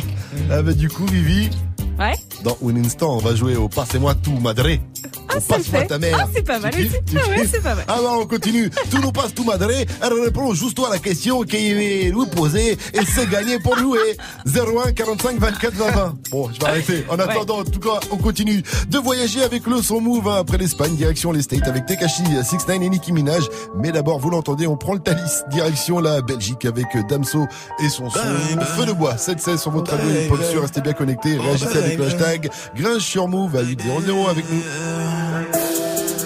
Ah 0.51 0.63
bah 0.63 0.73
du 0.73 0.89
coup 0.89 1.05
Vivi, 1.07 1.51
Ouais. 1.99 2.15
dans 2.45 2.57
un 2.67 2.77
instant 2.85 3.17
on 3.17 3.19
va 3.19 3.35
jouer 3.35 3.57
au 3.57 3.69
Passe-moi 3.69 4.15
tout 4.15 4.39
madré. 4.41 4.81
Ah, 5.29 5.35
Passe-moi 5.47 5.83
ta 5.85 5.99
mère. 5.99 6.19
Ah, 6.21 6.27
c'est 6.35 6.43
pas 6.43 6.59
mal 6.59 6.73
Tu 6.73 6.89
Tu 6.89 7.17
Ah 7.17 7.29
ouais, 7.29 7.47
c'est 7.47 7.63
pas 7.63 7.75
mal. 7.75 7.85
Ah 7.87 7.99
bah 8.03 8.11
on 8.19 8.27
continue. 8.27 8.71
Tout 8.91 8.99
nous 8.99 9.13
passe 9.13 9.35
tout 9.35 9.45
madré. 9.45 9.87
Elle 10.03 10.13
répond 10.25 10.55
juste 10.55 10.79
à 10.81 10.91
la 10.91 10.99
question 10.99 11.43
qu'il 11.43 11.75
va 11.75 11.81
lui 12.25 12.31
poser 12.35 12.73
et 12.73 13.05
c'est 13.07 13.29
gagné 13.29 13.59
pour 13.59 13.77
jouer. 13.77 14.17
01 14.47 14.93
45 14.93 15.39
24 15.39 15.75
20 15.75 15.91
20. 15.91 16.15
Bon, 16.31 16.51
je 16.53 16.59
vais 16.61 16.67
arrêter. 16.67 17.05
En 17.09 17.19
attendant, 17.19 17.59
en 17.61 17.65
tout 17.65 17.79
cas, 17.79 18.01
on 18.11 18.17
continue 18.17 18.63
de 18.89 18.99
voyager 18.99 19.43
avec 19.43 19.67
le 19.67 19.83
son 19.83 20.01
move 20.01 20.27
hein, 20.29 20.37
après 20.41 20.57
l'Espagne, 20.57 20.95
direction 20.97 21.31
les 21.33 21.43
States 21.43 21.67
avec 21.69 21.87
Tekashi 21.87 22.23
69 22.25 22.83
et 22.83 22.89
Nicki 22.89 23.13
Minaj. 23.13 23.45
Mais 23.77 23.93
d'abord, 23.93 24.19
vous 24.19 24.31
l'entendez, 24.31 24.67
on 24.67 24.77
prend 24.77 24.95
le 24.95 25.01
Thalys, 25.01 25.43
direction 25.51 26.01
la 26.01 26.23
Belgique 26.23 26.65
avec 26.65 26.87
Damso 27.09 27.47
et 27.85 27.89
son 27.89 28.11
son 28.11 28.21
Feu 28.21 28.87
de 28.87 28.93
bois. 28.93 29.15
7-16 29.15 29.59
sur 29.59 29.71
votre 29.71 29.91
radio 29.93 30.09
sûr, 30.51 30.63
restez 30.63 30.81
bien 30.81 30.95
connectés. 30.95 31.37
Réagissez 31.37 31.88
avec 31.89 31.99
le 31.99 32.07
hashtag 32.07 32.51
Gringe 32.75 33.03
sur 33.03 33.29
Move 33.29 33.57
à 33.57 33.63
800 33.63 33.85
avec 34.31 34.45
nous. 34.51 34.63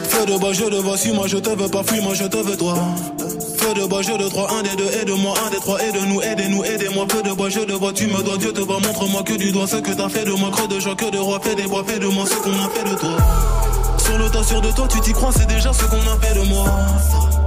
Feu 0.08 0.26
de 0.26 0.38
bois, 0.38 0.52
je 0.52 0.64
te 0.64 0.74
vois, 0.74 0.96
si 0.96 1.12
moi 1.12 1.26
je 1.26 1.38
te 1.38 1.50
veux 1.50 1.68
pas, 1.68 1.82
fuis 1.82 2.00
moi 2.00 2.14
je 2.14 2.24
te 2.24 2.36
veux 2.36 2.56
toi. 2.56 2.74
Feu 3.58 3.74
de 3.74 3.86
bois, 3.86 4.02
je 4.02 4.12
de 4.12 4.28
trois, 4.28 4.52
un 4.52 4.62
des 4.62 4.76
deux, 4.76 4.90
aide-moi, 5.00 5.34
un 5.46 5.50
des 5.50 5.56
trois, 5.56 5.80
aide-nous, 5.80 6.20
aidez-nous, 6.20 6.64
aidez-moi. 6.64 7.06
Feu 7.10 7.22
de 7.22 7.32
bois, 7.32 7.48
je 7.48 7.60
te 7.60 7.72
vois, 7.72 7.92
tu 7.92 8.06
me 8.06 8.22
dois, 8.22 8.36
Dieu 8.36 8.52
te 8.52 8.60
voit, 8.60 8.80
montre-moi 8.80 9.22
que 9.22 9.34
du 9.34 9.52
doigt 9.52 9.66
ce 9.66 9.76
que 9.76 9.92
t'as 9.92 10.08
fait 10.08 10.24
de 10.24 10.32
moi, 10.32 10.50
creux 10.50 10.68
de 10.68 10.80
joie, 10.80 10.96
que 10.96 11.10
de 11.10 11.18
roi, 11.18 11.40
fais 11.42 11.54
des 11.54 11.68
bois, 11.68 11.84
fais 11.86 11.98
de 11.98 12.06
moi 12.06 12.24
ce 12.26 12.34
qu'on 12.34 12.52
a 12.52 12.68
fait 12.70 12.90
de 12.90 12.96
toi. 12.96 13.16
Sur 13.98 14.18
le 14.18 14.28
tas 14.30 14.42
sûr 14.42 14.60
de 14.60 14.70
toi, 14.72 14.88
tu 14.88 15.00
t'y 15.00 15.12
crois, 15.12 15.30
c'est 15.32 15.46
déjà 15.46 15.72
ce 15.72 15.84
qu'on 15.84 15.96
a 15.96 16.18
fait 16.20 16.34
de 16.34 16.44
moi. 16.48 16.66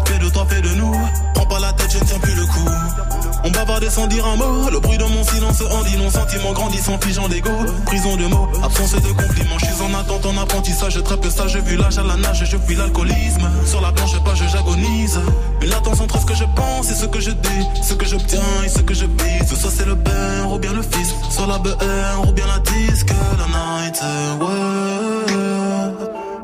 Fais 0.06 0.20
de 0.20 0.30
toi, 0.30 0.46
fais 0.50 0.62
de 0.62 0.70
nous. 0.70 0.96
Prends 1.34 1.46
pas 1.46 1.60
la 1.60 1.74
tête, 1.74 1.92
je 1.92 2.00
ne 2.00 2.04
tiens 2.04 2.20
plus 2.20 2.36
le 2.36 2.46
coup. 2.46 2.70
On 3.44 3.52
bavardait 3.52 3.90
sans 3.90 4.08
dire 4.08 4.26
un 4.26 4.36
mot. 4.38 4.70
Le 4.72 4.80
bruit 4.80 4.98
de 4.98 5.04
mon 5.04 5.24
silence 5.24 5.62
en 5.72 5.84
dit 5.84 5.98
non. 5.98 6.10
Sentiment 6.10 6.54
grandissant, 6.54 6.98
figeant 7.00 7.28
d'ego. 7.28 7.52
Prison 7.86 8.16
de 8.16 8.26
mots, 8.26 8.48
absence 8.64 8.94
de 8.94 9.08
compliments. 9.14 9.60
Je 9.60 9.66
suis 9.66 9.82
en 9.82 9.94
attente, 9.94 10.26
en 10.26 10.38
apprentissage. 10.42 11.02
Très 11.04 11.18
peu 11.18 11.30
sage, 11.30 11.58
vu 11.58 11.76
l'âge 11.78 11.98
à 11.98 12.04
la 12.04 12.16
nage, 12.16 12.44
je 12.46 12.58
fuis 12.58 12.76
l'alcoolisme. 12.76 13.50
Sur 13.66 13.82
la 13.82 13.92
blanche 13.92 14.20
page, 14.24 14.44
j'agonise. 14.52 15.20
Une 15.62 15.70
latence 15.70 16.00
entre 16.00 16.20
ce 16.20 16.26
que 16.26 16.36
je 16.36 16.46
pense 16.56 16.90
et 16.90 16.96
ce 16.96 17.06
que 17.06 17.20
je 17.20 17.32
dis. 17.32 17.66
Ce 17.84 17.94
que 17.94 18.06
j'obtiens 18.06 18.40
et 18.66 18.70
ce 18.70 18.80
que 18.80 18.94
je 18.94 19.06
vise. 19.06 19.60
Soit 19.60 19.72
c'est 19.72 19.86
le 19.86 19.96
père 19.96 20.52
ou 20.52 20.58
bien 20.58 20.74
le 20.74 20.82
fils. 20.82 21.14
Soit 21.30 21.48
la 21.48 21.60
BR 21.60 22.28
ou 22.28 22.32
bien 22.32 22.46
la 22.48 22.60
disque. 22.60 23.14
La 23.38 23.46
night, 23.48 24.02
ouais. 24.42 25.65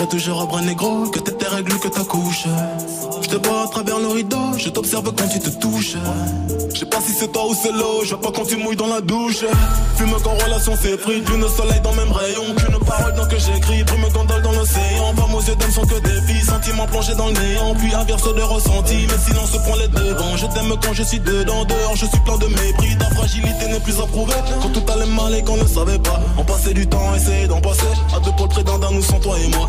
serai 0.00 0.08
toujours 0.08 0.40
un 0.40 0.46
bras 0.46 0.62
négro, 0.62 1.10
que 1.10 1.18
t'es 1.18 1.32
tes 1.32 1.44
que 1.44 1.88
ta 1.88 2.04
couche. 2.04 2.44
Je 3.20 3.28
te 3.28 3.46
vois 3.46 3.64
à 3.64 3.68
travers 3.68 3.98
le 3.98 4.08
rideau, 4.08 4.56
je 4.56 4.70
t'observe 4.70 5.12
quand 5.14 5.28
tu 5.28 5.40
te 5.40 5.50
touches. 5.60 5.96
Je 6.72 6.78
sais 6.78 6.86
pas 6.86 7.00
si 7.00 7.12
c'est 7.12 7.30
toi 7.30 7.46
ou 7.48 7.54
c'est 7.54 7.72
l'eau, 7.72 8.02
je 8.04 8.10
vois 8.10 8.20
pas 8.20 8.30
quand 8.32 8.46
tu 8.46 8.56
mouilles 8.56 8.76
dans 8.76 8.86
la 8.86 9.00
douche. 9.00 9.44
Fume 9.96 10.14
qu'en 10.22 10.34
relation 10.42 10.74
free, 10.76 11.20
lune 11.20 11.44
soleil 11.54 11.80
dans 11.82 11.92
même 11.92 12.12
rayon. 12.12 12.44
Qu'une 12.56 12.78
parole 12.86 13.14
dans 13.14 13.26
que 13.26 13.36
j'écris, 13.38 13.82
brume 13.84 14.08
gondole 14.14 14.42
dans 14.42 14.52
l'océan. 14.52 15.12
Pas 15.14 15.28
aux 15.34 15.42
yeux 15.42 15.56
d'homme 15.56 15.70
sont 15.70 15.86
que 15.86 16.00
des 16.00 16.20
filles, 16.26 16.46
sentiments 16.46 16.86
plongés 16.86 17.14
dans 17.14 17.26
le 17.26 17.32
néant. 17.32 17.74
Puis 17.74 17.94
inverse 17.94 18.34
de 18.34 18.40
ressenti, 18.40 19.06
mais 19.08 19.18
silence 19.18 19.50
prend 19.50 19.76
les 19.76 19.88
devants. 19.88 20.36
Je 20.36 20.46
t'aime 20.46 20.72
quand 20.82 20.94
je 20.94 21.02
suis 21.02 21.20
dedans, 21.20 21.64
dehors, 21.64 21.96
je 21.96 22.06
suis 22.06 22.20
plein 22.20 22.38
de 22.38 22.46
mépris. 22.46 22.96
Ta 22.98 23.10
fragilité 23.16 23.66
n'est 23.68 23.80
plus 23.80 23.98
à 24.00 24.06
prouver. 24.06 24.34
Quand 24.62 24.70
tout 24.70 24.92
allait 24.92 25.12
mal 25.12 25.34
et 25.34 25.42
qu'on 25.42 25.56
ne 25.56 25.66
savait 25.66 25.98
pas, 25.98 26.20
on 26.38 26.44
passait 26.44 26.72
du 26.72 26.86
temps, 26.86 27.14
essayer 27.14 27.46
d'en 27.46 27.60
passer. 27.60 27.92
À 28.16 28.20
deux 28.20 28.62
d'un 28.62 28.78
d'un, 28.78 28.90
nous 28.92 29.02
sans 29.02 29.18
toi 29.18 29.36
et 29.38 29.48
moi. 29.48 29.68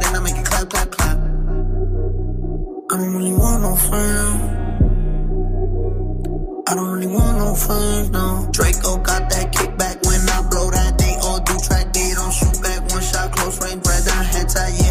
don't 3.01 3.15
really 3.15 3.33
want 3.33 3.61
no 3.63 3.75
friends. 3.75 4.41
I 6.69 6.75
don't 6.75 6.89
really 6.93 7.07
want 7.07 7.37
no 7.37 7.55
friends, 7.55 8.09
no. 8.11 8.47
Draco 8.51 8.97
got 8.97 9.29
that 9.29 9.51
kickback 9.51 10.05
when 10.05 10.21
I 10.29 10.47
blow 10.49 10.69
that. 10.69 10.97
They 10.99 11.15
all 11.25 11.39
do 11.41 11.57
track, 11.65 11.91
they 11.93 12.13
don't 12.13 12.31
shoot 12.31 12.61
back. 12.61 12.81
One 12.91 13.01
shot, 13.01 13.31
close 13.31 13.57
range, 13.61 13.81
bread 13.83 14.05
down, 14.05 14.23
head 14.25 14.47
tie. 14.49 14.69
Yeah, 14.77 14.90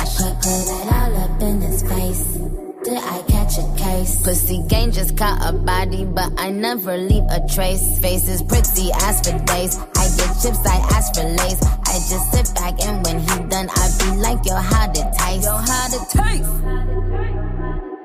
Pussy 4.31 4.63
gang 4.69 4.93
just 4.93 5.17
caught 5.17 5.43
a 5.43 5.51
body, 5.51 6.05
but 6.05 6.31
I 6.37 6.51
never 6.51 6.95
leave 6.95 7.25
a 7.29 7.45
trace. 7.53 7.99
Faces 7.99 8.41
pretty 8.41 8.89
as 9.03 9.19
for 9.19 9.37
days. 9.43 9.77
I 9.77 10.07
get 10.15 10.31
chips, 10.41 10.65
I 10.65 10.77
ask 10.95 11.13
for 11.13 11.27
lace. 11.27 11.61
I 11.61 11.95
just 12.07 12.31
sit 12.31 12.55
back 12.55 12.81
and 12.81 13.05
when 13.05 13.19
he 13.19 13.49
done, 13.49 13.67
I 13.69 13.89
be 13.99 14.15
like, 14.21 14.39
yo, 14.45 14.55
how 14.55 14.89
it 14.89 15.13
taste? 15.17 15.43
Yo, 15.43 15.57
how 15.57 15.87
it 15.87 16.09
taste? 16.15 16.49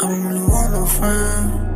I 0.00 0.08
don't 0.08 0.26
really 0.26 0.48
want 0.48 0.72
no 0.72 0.86
friends. 0.86 1.75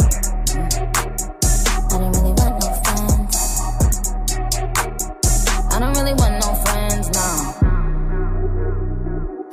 Don't 5.81 5.97
really 5.97 6.13
want 6.13 6.39
no 6.39 6.53
friends, 6.63 7.09
no. 7.09 7.29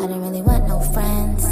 I 0.01 0.07
don't 0.07 0.21
really 0.21 0.43
want 0.43 0.69
no 0.69 0.81
friends. 0.93 1.45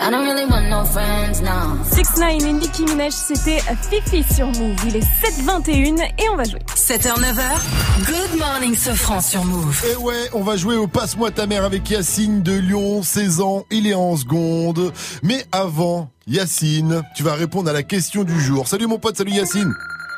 I 0.00 0.10
don't 0.10 0.24
really 0.26 0.46
want 0.46 0.68
no 0.68 0.84
friends, 0.84 1.40
no. 1.42 1.78
6 1.84 2.16
9 2.18 2.44
et 2.44 2.52
Nicki 2.52 2.84
Minaj, 2.86 3.12
c'était 3.12 3.62
Fifi 3.88 4.24
sur 4.34 4.46
Move. 4.46 4.74
Il 4.88 4.96
est 4.96 5.06
7h21 5.22 6.02
et 6.18 6.28
on 6.32 6.36
va 6.36 6.42
jouer. 6.44 6.58
7h, 6.74 7.20
9h, 7.20 8.06
Good 8.06 8.38
Morning 8.40 8.74
Sofran 8.74 9.20
sur 9.20 9.44
Move. 9.44 9.84
Et 9.88 9.96
ouais, 9.96 10.28
on 10.32 10.42
va 10.42 10.56
jouer 10.56 10.74
au 10.74 10.88
Passe-moi 10.88 11.30
ta 11.30 11.46
mère 11.46 11.64
avec 11.64 11.88
Yacine 11.88 12.42
de 12.42 12.52
Lyon, 12.52 13.04
16 13.04 13.40
ans, 13.42 13.64
il 13.70 13.86
est 13.86 13.94
en 13.94 14.16
seconde. 14.16 14.92
Mais 15.22 15.44
avant, 15.52 16.10
Yacine, 16.26 17.02
tu 17.14 17.22
vas 17.22 17.34
répondre 17.34 17.70
à 17.70 17.72
la 17.72 17.84
question 17.84 18.24
du 18.24 18.40
jour. 18.40 18.66
Salut 18.66 18.88
mon 18.88 18.98
pote, 18.98 19.16
salut 19.16 19.32
Yacine. 19.32 19.72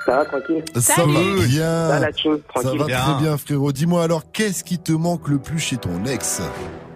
Ça 0.07 0.17
va, 0.17 0.25
tranquille 0.25 0.65
Ça 0.77 0.95
va 0.97 1.07
bien. 1.47 1.89
Ça, 1.89 2.01
la 2.01 2.13
team, 2.13 2.39
Ça 2.55 2.61
tranquille. 2.63 2.81
va 2.81 2.87
très 2.87 3.15
bien 3.23 3.37
frérot. 3.37 3.73
Dis-moi 3.73 4.03
alors, 4.03 4.23
qu'est-ce 4.33 4.65
qui 4.65 4.79
te 4.79 4.93
manque 4.93 5.29
le 5.29 5.39
plus 5.39 5.59
chez 5.59 5.77
ton 5.77 6.05
ex? 6.05 6.43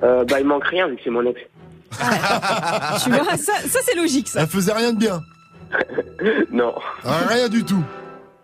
Euh, 0.02 0.24
bah, 0.24 0.40
il 0.40 0.46
manque 0.46 0.64
rien 0.64 0.88
vu 0.88 0.96
que 0.96 1.02
c'est 1.04 1.10
mon 1.10 1.24
ex. 1.24 1.40
Tu 3.04 3.10
vois, 3.10 3.36
ça, 3.36 3.52
ça 3.68 3.78
c'est 3.84 3.94
logique 3.94 4.28
ça. 4.28 4.40
Elle 4.42 4.48
faisait 4.48 4.72
rien 4.72 4.92
de 4.92 4.98
bien 4.98 5.20
non. 6.52 6.74
Rien 7.04 7.48
du 7.48 7.64
tout 7.64 7.82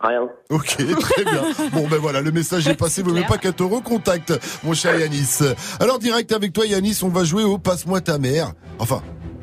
Rien. 0.01 0.29
Ok, 0.51 0.77
très 1.01 1.25
bien. 1.25 1.42
Bon 1.72 1.87
ben 1.88 1.98
voilà, 1.98 2.20
le 2.20 2.33
message 2.33 2.66
est 2.66 2.75
passé, 2.75 3.03
vaut 3.03 3.12
même 3.12 3.27
pas 3.27 3.38
qu'elle 3.38 3.55
te 3.55 3.62
recontacte, 3.62 4.33
mon 4.64 4.75
cher 4.75 4.98
Yanis. 4.98 5.38
Alors 5.79 6.01
direct 6.01 6.33
avec 6.33 6.53
toi 6.53 6.66
Yanis, 6.66 6.98
on 7.05 7.09
va 7.09 7.22
jouer 7.22 7.44
au 7.44 7.57
Passe-moi 7.59 8.01
ta 8.01 8.18
mère. 8.18 8.53
Enfin, 8.81 9.01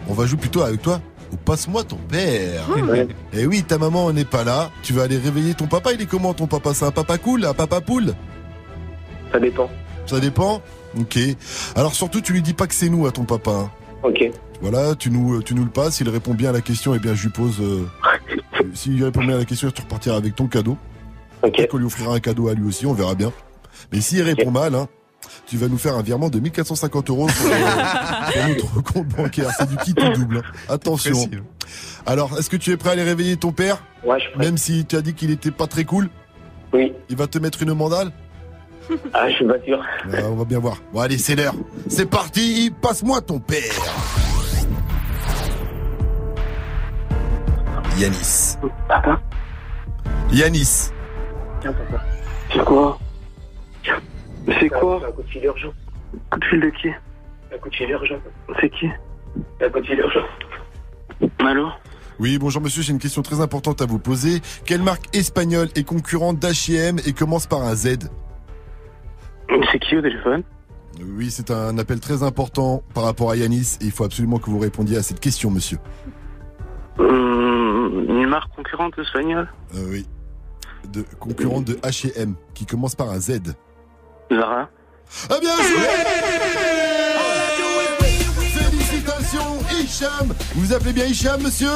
on 0.09 0.13
va 0.13 0.25
jouer 0.25 0.37
plutôt 0.37 0.61
avec 0.61 0.81
toi 0.81 0.99
au 1.33 1.35
Passe-moi 1.37 1.83
ton 1.83 1.95
père. 1.97 2.63
Et 3.33 3.45
oui, 3.45 3.63
ta 3.63 3.77
maman 3.77 4.11
n'est 4.13 4.25
pas 4.25 4.43
là, 4.43 4.69
tu 4.83 4.93
vas 4.93 5.03
aller 5.03 5.17
réveiller 5.17 5.53
ton 5.53 5.67
papa, 5.67 5.93
il 5.93 6.01
est 6.01 6.05
comment 6.05 6.33
ton 6.33 6.47
papa? 6.47 6.73
C'est 6.73 6.85
un 6.85 6.91
papa 6.91 7.17
cool, 7.17 7.45
un 7.45 7.53
papa 7.53 7.81
poule? 7.81 8.13
Ça 9.31 9.39
dépend. 9.39 9.69
Ça 10.05 10.19
dépend? 10.19 10.61
Ok. 10.99 11.19
Alors 11.75 11.93
surtout, 11.93 12.21
tu 12.21 12.33
lui 12.33 12.41
dis 12.41 12.53
pas 12.53 12.65
que 12.67 12.73
c'est 12.73 12.89
nous 12.89 13.05
à 13.07 13.11
ton 13.11 13.23
papa. 13.25 13.51
hein. 13.51 13.71
Ok. 14.03 14.23
Voilà, 14.61 14.95
tu 14.95 15.09
nous, 15.11 15.41
tu 15.43 15.53
nous 15.55 15.63
le 15.63 15.69
passes. 15.69 15.99
Il 16.01 16.09
répond 16.09 16.33
bien 16.33 16.49
à 16.49 16.53
la 16.53 16.61
question, 16.61 16.93
et 16.95 16.99
bien 16.99 17.13
je 17.13 17.23
lui 17.23 17.29
pose. 17.31 17.57
euh, 17.61 17.85
S'il 18.73 19.03
répond 19.03 19.21
bien 19.23 19.35
à 19.35 19.39
la 19.39 19.45
question, 19.45 19.69
tu 19.71 19.81
repartiras 19.81 20.17
avec 20.17 20.35
ton 20.35 20.47
cadeau. 20.47 20.77
Ok. 21.43 21.67
Qu'on 21.67 21.77
lui 21.77 21.85
offrira 21.85 22.13
un 22.15 22.19
cadeau 22.19 22.47
à 22.49 22.53
lui 22.53 22.67
aussi, 22.67 22.85
on 22.85 22.93
verra 22.93 23.15
bien. 23.15 23.31
Mais 23.93 24.01
s'il 24.01 24.21
répond 24.23 24.51
mal, 24.51 24.75
hein, 24.75 24.87
tu 25.47 25.57
vas 25.57 25.67
nous 25.67 25.77
faire 25.77 25.95
un 25.95 26.01
virement 26.01 26.29
de 26.29 26.39
1450 26.39 27.09
euros 27.09 27.29
sur, 27.29 27.43
sur 27.43 28.47
notre 28.49 28.81
compte 28.81 29.07
bancaire. 29.07 29.49
C'est 29.57 29.69
du 29.69 29.77
qui 29.77 29.93
tout 29.93 30.09
double. 30.09 30.41
Attention. 30.67 31.29
Alors, 32.05 32.37
est-ce 32.39 32.49
que 32.49 32.57
tu 32.57 32.71
es 32.71 32.77
prêt 32.77 32.89
à 32.89 32.91
aller 32.93 33.03
réveiller 33.03 33.37
ton 33.37 33.51
père? 33.51 33.83
Ouais, 34.03 34.17
je 34.19 34.25
suis 34.25 34.33
prêt. 34.33 34.45
Même 34.45 34.57
si 34.57 34.85
tu 34.85 34.95
as 34.95 35.01
dit 35.01 35.13
qu'il 35.13 35.31
était 35.31 35.51
pas 35.51 35.67
très 35.67 35.85
cool? 35.85 36.09
Oui. 36.73 36.93
Il 37.09 37.15
va 37.17 37.27
te 37.27 37.37
mettre 37.39 37.61
une 37.63 37.73
mandale? 37.73 38.11
Ah, 39.13 39.29
je 39.29 39.35
suis 39.35 39.45
pas 39.45 39.59
sûr. 39.65 39.79
Ouais, 40.11 40.23
On 40.23 40.35
va 40.35 40.45
bien 40.45 40.59
voir. 40.59 40.77
Bon, 40.93 41.01
allez, 41.01 41.17
c'est 41.19 41.35
l'heure. 41.35 41.53
C'est 41.89 42.09
parti. 42.09 42.73
Passe-moi 42.81 43.21
ton 43.21 43.39
père. 43.39 43.61
Yanis. 47.97 48.55
Papa? 48.87 49.19
Yanis. 50.31 50.89
Tiens, 51.61 51.73
papa. 51.73 52.03
C'est 52.53 52.63
quoi? 52.63 52.97
C'est 54.59 54.69
quoi 54.69 55.01
Un 55.07 55.11
coup 55.11 55.21
de 55.23 55.27
fil 55.27 55.43
urgent. 55.45 55.73
Coup 56.31 56.39
de 56.39 56.45
fil 56.45 56.59
de 56.61 56.69
qui 56.69 56.89
Un 57.53 57.57
coup 57.57 57.69
de 57.69 57.75
fil 57.75 57.89
urgent. 57.89 58.19
C'est 58.59 58.69
qui 58.69 58.87
Un 59.61 59.69
coup 59.69 59.79
de 59.79 59.85
fil 59.85 59.99
urgent. 59.99 60.25
Allô 61.39 61.69
Oui, 62.19 62.37
bonjour 62.37 62.61
monsieur, 62.61 62.81
j'ai 62.81 62.91
une 62.93 62.99
question 62.99 63.21
très 63.21 63.41
importante 63.41 63.81
à 63.81 63.85
vous 63.85 63.99
poser. 63.99 64.41
Quelle 64.65 64.81
marque 64.81 65.15
espagnole 65.15 65.67
est 65.75 65.83
concurrente 65.83 66.39
d'H&M 66.39 66.99
et 67.05 67.13
commence 67.13 67.45
par 67.47 67.61
un 67.63 67.75
Z 67.75 68.09
C'est 69.71 69.79
qui 69.79 69.97
au 69.97 70.01
téléphone 70.01 70.43
Oui, 71.01 71.29
c'est 71.31 71.51
un 71.51 71.77
appel 71.77 71.99
très 71.99 72.23
important 72.23 72.83
par 72.93 73.03
rapport 73.03 73.31
à 73.31 73.35
Yanis 73.35 73.77
et 73.81 73.85
il 73.85 73.91
faut 73.91 74.03
absolument 74.05 74.39
que 74.39 74.49
vous 74.49 74.59
répondiez 74.59 74.97
à 74.97 75.03
cette 75.03 75.19
question, 75.19 75.51
monsieur. 75.51 75.77
Hum, 76.97 78.05
Une 78.09 78.27
marque 78.27 78.53
concurrente 78.55 78.97
espagnole 78.97 79.49
Euh, 79.75 79.87
oui. 79.91 80.05
De, 80.93 81.03
concurrente 81.19 81.65
de 81.65 81.73
H&M 81.75 82.35
qui 82.53 82.65
commence 82.65 82.95
par 82.95 83.09
un 83.09 83.19
Z. 83.19 83.41
Zara. 84.31 84.69
Ah 85.29 85.39
bien 85.39 85.55
joué 85.55 86.85
Hicham 89.89 90.33
Vous 90.55 90.65
vous 90.67 90.73
appelez 90.73 90.93
bien 90.93 91.05
Hicham, 91.05 91.41
monsieur 91.41 91.67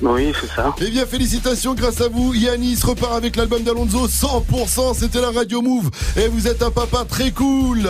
Oui, 0.00 0.32
c'est 0.40 0.54
ça. 0.54 0.72
Eh 0.80 0.88
bien, 0.90 1.04
félicitations, 1.04 1.74
grâce 1.74 2.00
à 2.00 2.08
vous, 2.08 2.32
Yanis 2.32 2.78
repart 2.84 3.14
avec 3.14 3.34
l'album 3.34 3.62
d'Alonso 3.62 4.06
100%, 4.06 4.94
c'était 4.96 5.20
la 5.20 5.30
Radio 5.32 5.60
Move. 5.62 5.90
Et 6.16 6.28
vous 6.28 6.46
êtes 6.46 6.62
un 6.62 6.70
papa 6.70 7.04
très 7.08 7.32
cool 7.32 7.88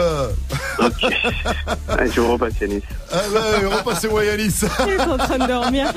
Allez, 1.88 2.10
tu 2.10 2.20
me 2.20 2.26
repasses, 2.26 2.54
Yanis. 2.60 2.82
Ah 3.12 3.16
ouais, 3.32 3.66
repassez-moi 3.66 4.24
Yanis 4.24 4.54
Il 4.86 4.92
est 4.92 5.00
en 5.00 5.18
train 5.18 5.38
de 5.38 5.46
dormir. 5.46 5.92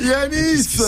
Yanis 0.00 0.78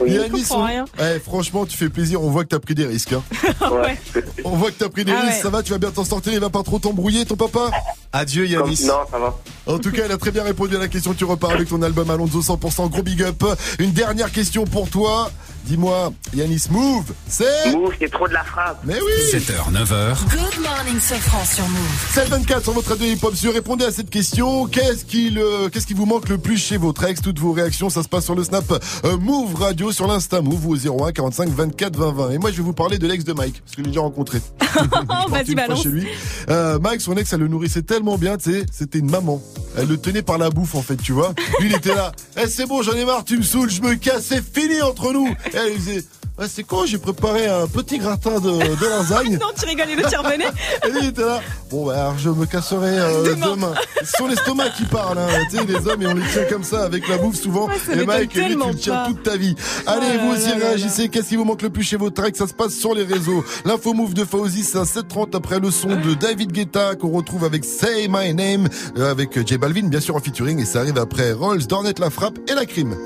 Oui. 0.00 0.12
Yanis, 0.12 0.24
Je 0.44 0.48
comprends 0.48 0.62
on- 0.62 0.64
rien. 0.66 0.84
Eh, 0.98 1.18
franchement, 1.20 1.66
tu 1.66 1.76
fais 1.76 1.88
plaisir, 1.90 2.22
on 2.22 2.30
voit 2.30 2.44
que 2.44 2.48
t'as 2.50 2.58
pris 2.58 2.74
des 2.74 2.86
risques. 2.86 3.12
hein. 3.12 3.22
Ouais. 3.72 3.98
On 4.44 4.50
voit 4.56 4.70
que 4.70 4.76
t'as 4.78 4.88
pris 4.88 5.04
des 5.04 5.12
Ah 5.12 5.20
risques, 5.20 5.36
ouais. 5.36 5.42
ça 5.42 5.50
va, 5.50 5.62
tu 5.62 5.72
vas 5.72 5.78
bien 5.78 5.90
t'en 5.90 6.04
sortir, 6.04 6.32
il 6.32 6.40
va 6.40 6.50
pas 6.50 6.62
trop 6.62 6.78
t'embrouiller, 6.78 7.24
ton 7.26 7.36
papa? 7.36 7.70
Adieu 8.12 8.44
Comme- 8.44 8.66
Yanis. 8.68 8.84
Non, 8.86 8.94
ça 9.10 9.18
va. 9.18 9.34
En 9.66 9.78
tout 9.78 9.90
cas, 9.92 10.02
elle 10.04 10.12
a 10.12 10.18
très 10.18 10.30
bien 10.30 10.42
répondu 10.42 10.76
à 10.76 10.78
la 10.78 10.88
question. 10.88 11.01
Tu 11.16 11.24
repars 11.24 11.50
avec 11.50 11.68
ton 11.68 11.82
album 11.82 12.08
Alonso 12.10 12.40
100%. 12.40 12.88
Gros 12.88 13.02
big 13.02 13.22
up. 13.24 13.44
Une 13.80 13.90
dernière 13.90 14.30
question 14.30 14.64
pour 14.64 14.88
toi. 14.88 15.32
Dis-moi, 15.64 16.12
Yanis, 16.34 16.64
move, 16.70 17.04
c'est 17.28 17.70
Move, 17.72 17.94
c'est 17.98 18.10
trop 18.10 18.26
de 18.26 18.32
la 18.32 18.42
frappe. 18.42 18.80
Mais 18.84 18.96
oui 19.00 19.12
7h, 19.30 19.70
9h. 19.72 20.16
Good 20.30 20.60
morning, 20.60 20.98
Sofran 21.00 21.44
sur 21.44 21.66
Move. 21.68 22.10
724 22.14 22.62
sur 22.64 22.72
votre 22.72 22.88
radio 22.90 23.06
hip-hop. 23.06 23.34
Si 23.36 23.46
vous 23.46 23.52
répondez 23.52 23.84
à 23.84 23.92
cette 23.92 24.10
question, 24.10 24.66
qu'est-ce 24.66 25.04
qui, 25.04 25.30
le, 25.30 25.68
qu'est-ce 25.68 25.86
qui 25.86 25.94
vous 25.94 26.04
manque 26.04 26.28
le 26.28 26.38
plus 26.38 26.58
chez 26.58 26.76
votre 26.78 27.04
ex? 27.04 27.20
Toutes 27.22 27.38
vos 27.38 27.52
réactions, 27.52 27.90
ça 27.90 28.02
se 28.02 28.08
passe 28.08 28.24
sur 28.24 28.34
le 28.34 28.42
Snap 28.42 28.64
euh, 29.04 29.16
Move 29.16 29.54
Radio, 29.54 29.92
sur 29.92 30.08
l'Insta 30.08 30.40
Move 30.40 30.66
ou 30.66 30.74
au 30.74 31.04
01 31.06 31.12
45 31.12 31.48
24 31.50 31.96
20 31.96 32.12
20. 32.12 32.30
Et 32.32 32.38
moi, 32.38 32.50
je 32.50 32.56
vais 32.56 32.62
vous 32.64 32.72
parler 32.72 32.98
de 32.98 33.06
l'ex 33.06 33.22
de 33.24 33.32
Mike, 33.32 33.62
parce 33.62 33.76
que 33.76 33.82
je 33.82 33.84
l'ai 33.84 33.90
déjà 33.90 34.00
rencontré. 34.00 34.40
Oh, 34.74 35.28
vas-y, 35.28 35.54
balance. 35.54 35.82
chez 35.82 35.90
lui. 35.90 36.06
Euh, 36.48 36.78
Mike, 36.78 37.02
son 37.02 37.14
ex, 37.16 37.30
elle 37.32 37.40
le 37.40 37.48
nourrissait 37.48 37.82
tellement 37.82 38.16
bien, 38.16 38.38
tu 38.38 38.50
sais, 38.50 38.64
c'était 38.72 38.98
une 39.00 39.10
maman. 39.10 39.40
Elle 39.76 39.86
le 39.86 39.98
tenait 39.98 40.22
par 40.22 40.38
la 40.38 40.48
bouffe, 40.48 40.74
en 40.74 40.82
fait, 40.82 40.96
tu 40.96 41.12
vois. 41.12 41.34
Lui, 41.60 41.68
il 41.68 41.76
était 41.76 41.94
là. 41.94 42.10
Eh, 42.42 42.46
c'est 42.46 42.66
bon, 42.66 42.82
j'en 42.82 42.92
ai 42.94 43.04
marre, 43.04 43.24
tu 43.24 43.36
me 43.36 43.42
saoules, 43.42 43.70
je 43.70 43.82
me 43.82 43.94
casse, 43.94 44.24
c'est 44.28 44.42
fini 44.42 44.80
entre 44.80 45.12
nous. 45.12 45.28
Et 45.54 45.56
elle, 45.56 45.76
disait, 45.76 46.04
Ouais, 46.38 46.46
c'est 46.48 46.62
con, 46.62 46.86
j'ai 46.86 46.96
préparé 46.96 47.46
un 47.46 47.66
petit 47.66 47.98
gratin 47.98 48.40
de, 48.40 48.50
de 48.50 48.88
lasagne. 48.88 49.32
non, 49.40 49.48
tu 49.54 49.66
rigoles, 49.66 49.90
et 49.90 49.96
le. 49.96 50.02
Et 50.02 50.90
lui, 50.90 50.98
il 51.02 51.08
était 51.08 51.20
là. 51.20 51.42
Bon, 51.70 51.84
bah, 51.84 51.92
alors, 51.92 52.18
je 52.18 52.30
me 52.30 52.46
casserai 52.46 52.98
euh, 52.98 53.22
Demain. 53.22 53.50
demain. 53.50 53.74
C'est 54.02 54.16
son 54.16 54.30
estomac 54.30 54.70
qui 54.70 54.84
parle, 54.84 55.18
hein. 55.18 55.26
Tu 55.50 55.58
sais, 55.58 55.64
les 55.66 55.86
hommes, 55.86 56.00
et 56.00 56.06
on 56.06 56.14
les 56.14 56.26
tient 56.26 56.44
comme 56.44 56.64
ça 56.64 56.84
avec 56.84 57.06
la 57.06 57.18
bouffe 57.18 57.36
souvent. 57.36 57.66
Ouais, 57.66 57.74
ça 57.74 57.92
et 57.92 57.96
m'étonne 57.96 58.06
Mike, 58.06 58.34
lui, 58.34 58.46
tu 58.48 58.56
le 58.56 58.74
tiens 58.74 59.04
toute 59.08 59.22
ta 59.22 59.36
vie. 59.36 59.54
Allez, 59.86 60.16
vous 60.16 60.32
aussi, 60.32 60.48
là 60.48 60.56
là 60.56 60.66
réagissez. 60.68 61.10
Qu'est-ce 61.10 61.28
qui 61.28 61.36
vous 61.36 61.44
manque 61.44 61.62
le 61.62 61.70
plus 61.70 61.82
chez 61.82 61.96
votre 61.96 62.24
ex 62.24 62.38
Ça 62.38 62.46
se 62.46 62.54
passe 62.54 62.72
sur 62.72 62.94
les 62.94 63.04
réseaux. 63.04 63.44
L'info 63.66 63.92
move 63.92 64.14
de 64.14 64.24
Fauzi, 64.24 64.64
c'est 64.64 64.78
à 64.78 64.84
7h30 64.84 65.36
après 65.36 65.60
le 65.60 65.70
son 65.70 65.88
de 65.88 66.14
David 66.14 66.50
Guetta 66.50 66.94
qu'on 66.94 67.10
retrouve 67.10 67.44
avec 67.44 67.66
Say 67.66 68.08
My 68.08 68.32
Name, 68.32 68.68
euh, 68.96 69.10
avec 69.10 69.46
J 69.46 69.58
Balvin, 69.58 69.88
bien 69.88 70.00
sûr, 70.00 70.16
en 70.16 70.20
featuring. 70.20 70.58
Et 70.60 70.64
ça 70.64 70.80
arrive 70.80 70.96
après 70.96 71.32
Rolls, 71.32 71.66
Dornet 71.66 71.92
la 71.98 72.08
frappe 72.08 72.38
et 72.48 72.54
la 72.54 72.64
crime. 72.64 72.96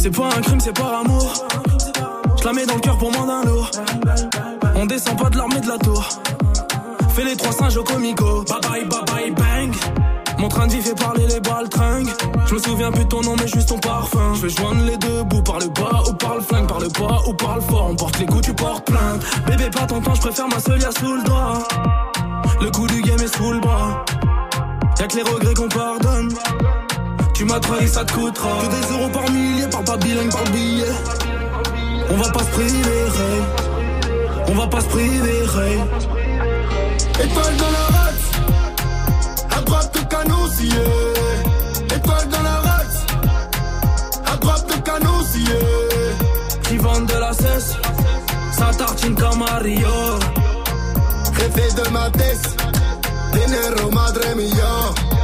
C'est 0.00 0.14
pas 0.14 0.28
un 0.28 0.40
crime, 0.40 0.60
c'est 0.60 0.72
par 0.72 1.00
amour. 1.00 1.32
Je 2.38 2.44
la 2.44 2.52
mets 2.52 2.66
dans 2.66 2.76
le 2.76 2.80
cœur 2.80 2.96
pour 2.98 3.10
moins 3.10 3.26
d'un 3.26 3.42
lourd. 3.42 3.68
On 4.76 4.86
descend 4.86 5.18
pas 5.18 5.28
de 5.28 5.36
l'armée 5.36 5.60
de 5.60 5.66
la 5.66 5.76
tour. 5.76 6.08
Fais 7.16 7.24
les 7.24 7.36
trois 7.36 7.50
singes 7.50 7.76
au 7.76 7.82
comico. 7.82 8.44
Bye 8.44 8.60
bye, 8.62 8.84
bye 8.84 9.04
bye, 9.06 9.30
bang. 9.32 9.74
Mon 10.38 10.48
train 10.48 10.68
vie 10.68 10.80
fait 10.80 10.94
parler 10.94 11.26
les 11.26 11.40
balles 11.40 11.68
tringues. 11.68 12.10
Je 12.46 12.54
me 12.54 12.60
souviens 12.60 12.92
plus 12.92 13.04
de 13.04 13.08
ton 13.08 13.22
nom, 13.22 13.34
mais 13.40 13.48
juste 13.48 13.70
ton 13.70 13.78
parfum. 13.78 14.34
Je 14.34 14.42
vais 14.42 14.50
joindre 14.50 14.84
les 14.84 14.96
deux 14.98 15.24
bouts 15.24 15.42
par 15.42 15.58
le 15.58 15.66
bas 15.66 16.04
ou 16.08 16.12
par 16.12 16.36
le 16.36 16.42
flingue, 16.42 16.68
par 16.68 16.78
le 16.78 16.88
bas 16.88 17.20
ou 17.26 17.34
par 17.34 17.56
le 17.56 17.62
fort. 17.62 17.88
On 17.90 17.96
porte 17.96 18.20
les 18.20 18.26
coups, 18.26 18.42
tu 18.42 18.54
portes 18.54 18.84
plainte. 18.84 19.24
Bébé, 19.48 19.68
pas 19.68 19.84
ton 19.86 20.00
temps, 20.00 20.14
je 20.14 20.20
préfère 20.20 20.46
ma 20.46 20.60
seule 20.60 20.80
sous 20.80 21.12
le 21.12 21.24
doigt. 21.24 21.58
Le 22.60 22.70
coup 22.70 22.86
du 22.86 23.02
game 23.02 23.20
est 23.20 23.36
sous 23.36 23.52
le 23.52 23.58
bras. 23.58 24.04
Y'a 25.00 25.08
que 25.08 25.16
les 25.16 25.22
regrets 25.22 25.54
qu'on 25.54 25.68
pardonne. 25.68 26.32
Tu 27.38 27.44
m'as 27.44 27.60
trahi, 27.60 27.86
ça 27.86 28.04
te 28.04 28.12
coûtera. 28.14 28.48
Que 28.62 28.66
des 28.66 28.92
euros 28.92 29.08
par 29.10 29.30
millier, 29.30 29.68
par 29.68 29.84
pas 29.84 29.96
bilingue, 29.96 30.32
par 30.32 30.42
billet. 30.50 30.90
On 32.10 32.16
va 32.16 32.30
pas 32.30 32.40
se 32.40 32.50
priver. 32.50 33.04
On 34.48 34.54
va 34.54 34.66
pas 34.66 34.80
se 34.80 34.86
priver. 34.86 35.44
Étoile 37.22 37.56
dans 37.56 37.70
la 37.78 37.86
race, 37.96 38.30
à 39.56 39.60
droite 39.60 39.94
de 39.94 40.00
canousier. 40.00 40.84
Étoile 41.94 42.28
dans 42.28 42.42
la 42.42 42.56
race, 42.56 43.06
à 44.26 44.36
droite 44.38 44.66
de 44.66 44.82
canousier. 44.82 45.60
Qui 46.64 46.76
vendent 46.78 47.06
de 47.06 47.18
la 47.20 47.32
cesse, 47.34 47.76
ça 48.50 48.70
tartine 48.76 49.14
comme 49.14 49.38
Mario. 49.38 49.86
De 51.76 51.88
ma 51.90 52.10
tête, 52.10 52.56
dinero 53.32 53.90
madre 53.92 54.34
mia. 54.34 55.17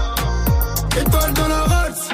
Étoile 1.00 1.32
dans 1.34 1.48
la 1.48 1.62
race, 1.62 2.08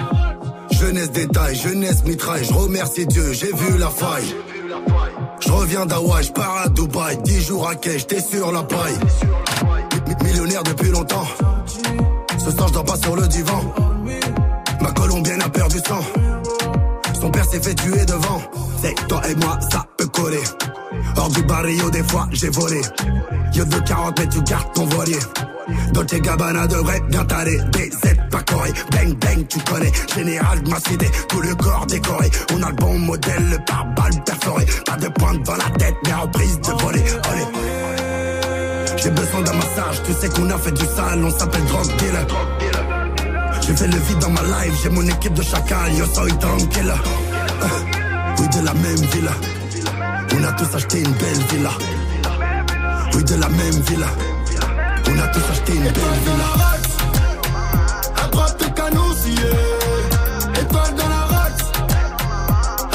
jeunesse 0.71 1.11
détail, 1.11 1.55
jeunesse 1.55 2.05
mitraille. 2.05 2.45
Je 2.45 2.53
remercie 2.55 3.07
Dieu, 3.07 3.33
j'ai 3.33 3.53
vu 3.53 3.79
la 3.79 3.89
faille. 3.89 4.35
Je 5.41 5.51
reviens 5.53 5.87
d'Hawaï, 5.87 6.25
je 6.25 6.33
pars 6.33 6.63
à 6.65 6.69
Dubaï, 6.69 7.17
10 7.23 7.47
jours 7.47 7.69
à 7.69 7.75
quai, 7.75 7.99
j'étais 7.99 8.21
sur 8.21 8.53
la 8.53 8.63
paille. 8.63 8.95
Mi- 10.07 10.25
Millionnaire 10.29 10.63
depuis 10.63 10.91
longtemps. 10.91 11.27
Ce 12.39 12.51
soir, 12.51 12.69
je 12.69 12.73
dors 12.75 12.85
pas 12.85 12.97
sur 12.97 13.17
le 13.17 13.27
divan. 13.29 13.61
Ma 14.81 14.91
colombienne 14.93 15.43
a 15.43 15.49
perdu 15.49 15.79
sang. 15.87 16.01
Son 17.21 17.31
père 17.31 17.45
s'est 17.45 17.61
fait 17.63 17.75
tuer 17.75 18.05
devant. 18.07 18.41
C'est 18.83 18.95
toi 19.09 19.21
et 19.29 19.35
moi, 19.35 19.59
ça 19.71 19.85
peut 19.99 20.07
coller. 20.07 20.41
Hors 21.17 21.29
du 21.29 21.43
barrio, 21.43 21.91
des 21.91 22.03
fois, 22.03 22.27
j'ai 22.33 22.49
volé. 22.49 22.81
Yo 23.55 23.65
de 23.65 23.79
40 23.81 24.19
mais 24.19 24.29
tu 24.29 24.41
gardes 24.43 24.73
ton 24.73 24.87
voilier. 24.87 25.19
Dolce 25.93 26.21
Gabbana 26.21 26.67
devrait 26.67 27.01
bien 27.09 27.25
t'aller. 27.25 27.59
BZ 27.73 28.17
pas 28.31 28.43
coré, 28.43 28.71
bang 28.93 29.15
bang, 29.19 29.47
tu 29.49 29.59
connais. 29.61 29.93
Général 30.15 30.63
de 30.63 30.71
ma 30.71 30.79
cité, 30.81 31.11
tout 31.29 31.41
le 31.41 31.55
corps 31.55 31.87
décoré. 31.87 32.31
On 32.55 32.63
a 32.63 32.69
le 32.71 32.77
bon 32.77 32.99
modèle, 32.99 33.49
le 33.51 33.59
pare-balles 33.65 34.23
perforé. 34.25 34.67
Pas 34.87 34.97
de 34.97 35.09
pointe 35.09 35.43
dans 35.45 35.57
la 35.57 35.71
tête, 35.79 35.97
mais 36.05 36.13
en 36.15 36.29
prise 36.29 36.61
de 36.61 36.83
voler. 36.83 37.05
Allez. 37.31 37.47
J'ai 39.03 39.11
besoin 39.11 39.41
d'un 39.43 39.55
massage, 39.55 40.03
tu 40.05 40.13
sais 40.13 40.29
qu'on 40.29 40.51
a 40.51 40.59
fait 40.59 40.73
du 40.73 40.85
sale, 40.85 41.25
on 41.25 41.31
s'appelle 41.31 41.65
drug 41.65 41.87
dealer. 41.97 42.27
J'ai 43.63 43.75
fait 43.77 43.87
le 43.87 43.97
vide 43.97 44.19
dans 44.19 44.31
ma 44.31 44.43
life, 44.43 44.75
j'ai 44.83 44.91
mon 44.91 45.07
équipe 45.07 45.33
de 45.35 45.43
chacal, 45.43 45.93
yo 45.97 46.05
soy 46.07 46.31
tranquille. 46.39 46.93
Euh, 47.63 47.67
Oui, 48.39 48.49
de 48.49 48.65
la 48.65 48.75
même 48.75 49.05
villa. 49.13 49.33
On 50.39 50.45
a 50.45 50.53
tous 50.53 50.75
acheté 50.77 50.99
une 51.01 51.13
belle 51.13 51.43
villa. 51.51 51.71
Oui, 53.15 53.25
de 53.25 53.35
la 53.37 53.49
même 53.49 53.81
villa. 53.89 54.07
On 55.13 55.19
a 55.19 55.27
tous 55.29 55.51
acheté 55.51 55.75
une 55.75 55.83
belle 55.83 55.93
villa. 56.25 56.53
À 58.23 58.29
droite 58.29 58.61
de 58.61 58.67
canousier. 58.67 59.51
Étoile 60.61 60.95
dans 60.95 61.09
la 61.09 61.25
race. 61.27 61.73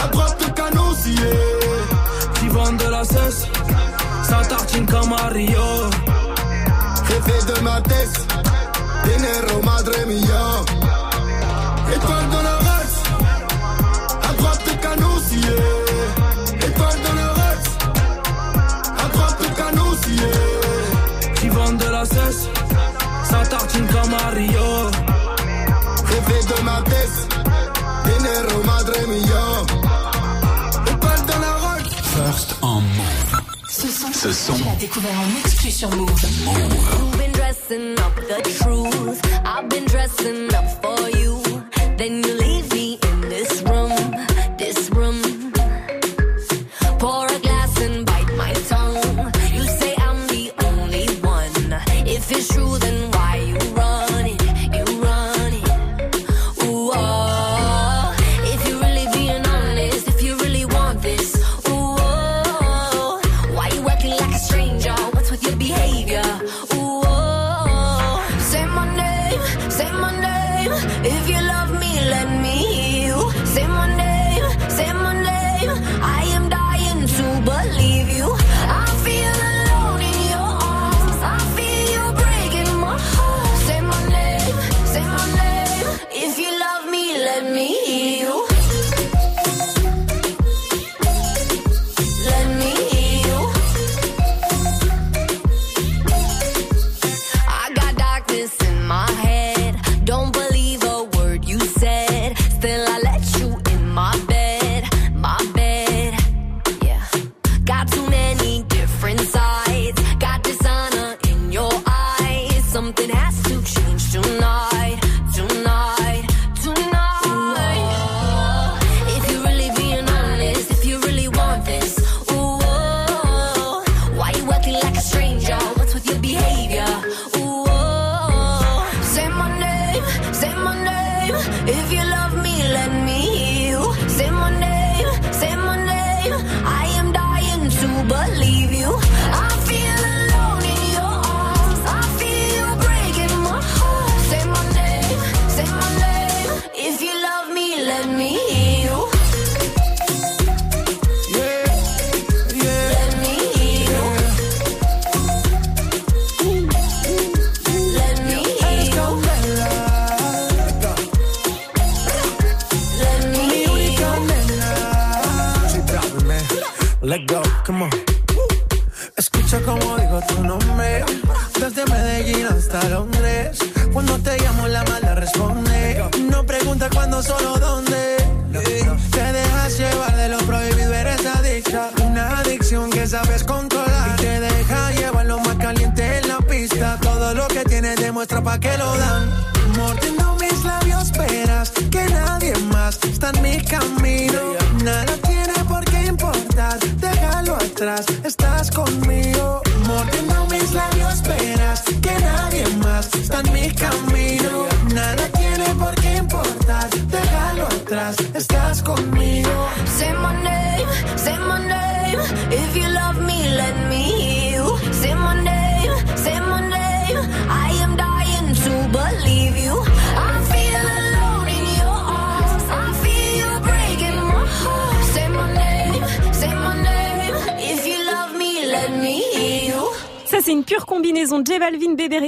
À 0.01 0.08
droite 0.08 0.38
de 0.39 0.51
canousier. 0.51 1.34
Qui 2.36 2.47
de 2.47 2.89
la 2.89 3.04
cesse, 3.04 3.47
ça 4.23 4.41
tartine 4.47 4.86
comme 4.86 5.10
Mario. 5.10 5.89
Jefe 7.08 7.45
de 7.45 7.62
ma 7.62 7.82
tête. 7.82 8.24
Mario. 24.36 24.91
Jefe 26.10 26.45
de 26.48 26.62
ma 26.63 26.82
tête. 26.82 27.19
Dinero 28.04 28.63
madre 28.65 29.00
mia. 29.08 29.45
Étoile 30.91 31.26
dans 31.26 31.39
la 31.39 31.54
race. 31.63 31.93
First 32.15 32.56
en 32.62 32.82
move. 32.82 33.41
Ce 33.69 33.88
son, 33.88 34.12
Ce 34.12 34.34
son. 34.34 34.54
tu 34.56 34.63
l'as 34.65 34.76
découvert 34.76 35.17
en 35.19 35.39
exclu 35.39 35.71
sur 35.71 35.89
Move. 35.91 36.10
You've 36.12 37.17
been 37.17 37.32
dressing 37.32 37.95
up 38.06 38.15
the 38.28 38.41
truth. 38.60 39.21
I've 39.45 39.69
been 39.69 39.86
dressing 39.86 40.54
up 40.54 40.67
for 40.82 41.10
you. 41.17 41.41
Then 41.98 42.21
you 42.21 42.34
leave 42.38 42.74
me 42.74 42.85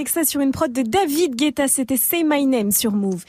Rexa 0.07 0.23
sur 0.23 0.39
une 0.39 0.51
prod 0.51 0.71
de 0.71 0.83
David 0.83 1.35
Guetta. 1.35 1.67
C'était 1.67 1.97
Say 1.97 2.23
My 2.23 2.45
Name 2.45 2.71
sur 2.71 2.93
Move. 2.93 3.25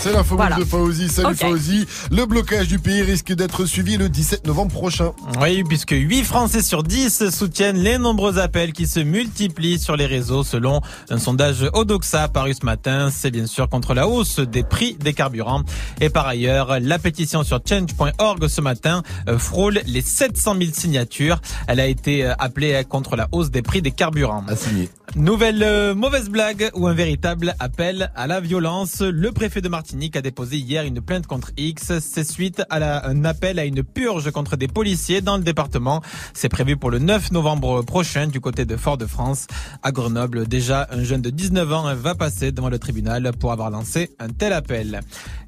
C'est 0.00 0.12
l'info 0.12 0.36
Voilà. 0.36 0.54
de 0.56 0.64
Fauzi. 0.64 1.08
Salut 1.08 1.30
Ok. 1.30 1.38
Fauzi. 1.40 1.84
Le 2.12 2.24
blocage 2.24 2.68
du 2.68 2.78
pays 2.78 3.02
risque 3.02 3.32
d'être 3.32 3.66
suivi 3.66 3.96
le 3.96 4.08
17 4.08 4.46
novembre 4.46 4.70
prochain. 4.72 5.12
Oui, 5.40 5.64
puisque 5.64 5.90
8 5.90 6.22
Français 6.22 6.62
sur 6.62 6.84
10 6.84 7.30
soutiennent 7.30 7.78
les 7.78 7.98
nombreux 7.98 8.38
appels 8.38 8.72
qui 8.72 8.86
se 8.86 9.00
multiplient 9.00 9.80
sur 9.80 9.96
les 9.96 10.06
réseaux 10.06 10.44
selon 10.44 10.80
un 11.10 11.18
sondage 11.18 11.68
Odoxa 11.72 12.28
paru 12.28 12.54
ce 12.54 12.64
matin. 12.64 13.10
C'est 13.12 13.32
bien 13.32 13.46
sûr 13.46 13.68
contre 13.68 13.92
la 13.92 14.06
hausse 14.06 14.38
des 14.38 14.62
prix 14.62 14.94
des 14.94 15.14
carburants. 15.14 15.64
Et 16.00 16.10
par 16.10 16.28
ailleurs, 16.28 16.78
la 16.80 16.98
pétition 17.00 17.42
sur 17.42 17.60
change.org 17.68 18.46
ce 18.46 18.60
matin 18.60 19.02
euh, 19.28 19.36
frôle 19.36 19.80
les 19.84 20.00
700 20.02 20.54
000 20.60 20.70
signatures. 20.74 21.40
Elle 21.66 21.80
a 21.80 21.86
été 21.86 22.24
euh, 22.24 22.34
appelée 22.38 22.84
contre 22.88 23.16
la 23.16 23.26
hausse 23.32 23.50
des 23.50 23.62
prix 23.62 23.82
des 23.82 23.90
carburants. 23.90 24.44
Signer. 24.56 24.88
Nouvelle 25.16 25.62
euh, 25.64 25.94
mauvaise 25.94 26.28
blague 26.28 26.70
ou 26.74 26.86
un 26.86 26.94
véritable 26.94 27.56
appel 27.58 28.12
à 28.14 28.28
la 28.28 28.40
violence. 28.40 29.00
Le 29.00 29.32
préfet 29.32 29.60
de 29.60 29.68
Martinique 29.68 29.87
a 30.16 30.20
déposé 30.22 30.58
hier 30.58 30.84
une 30.84 31.00
plainte 31.00 31.26
contre 31.26 31.50
X. 31.56 31.92
C'est 32.00 32.24
suite 32.30 32.62
à 32.68 32.78
la- 32.78 33.06
un 33.08 33.24
appel 33.24 33.58
à 33.58 33.64
une 33.64 33.82
purge 33.82 34.30
contre 34.30 34.56
des 34.56 34.68
policiers 34.68 35.20
dans 35.20 35.36
le 35.38 35.42
département. 35.42 36.02
C'est 36.34 36.48
prévu 36.48 36.76
pour 36.76 36.90
le 36.90 36.98
9 36.98 37.32
novembre 37.32 37.82
prochain 37.82 38.26
du 38.26 38.40
côté 38.40 38.64
de 38.66 38.76
Fort-de-France. 38.76 39.46
À 39.82 39.90
Grenoble, 39.92 40.46
déjà, 40.46 40.88
un 40.90 41.04
jeune 41.04 41.22
de 41.22 41.30
19 41.30 41.72
ans 41.72 41.94
va 41.94 42.14
passer 42.14 42.52
devant 42.52 42.68
le 42.68 42.78
tribunal 42.78 43.32
pour 43.38 43.52
avoir 43.52 43.70
lancé 43.70 44.10
un 44.18 44.28
tel 44.28 44.52
appel. 44.52 45.00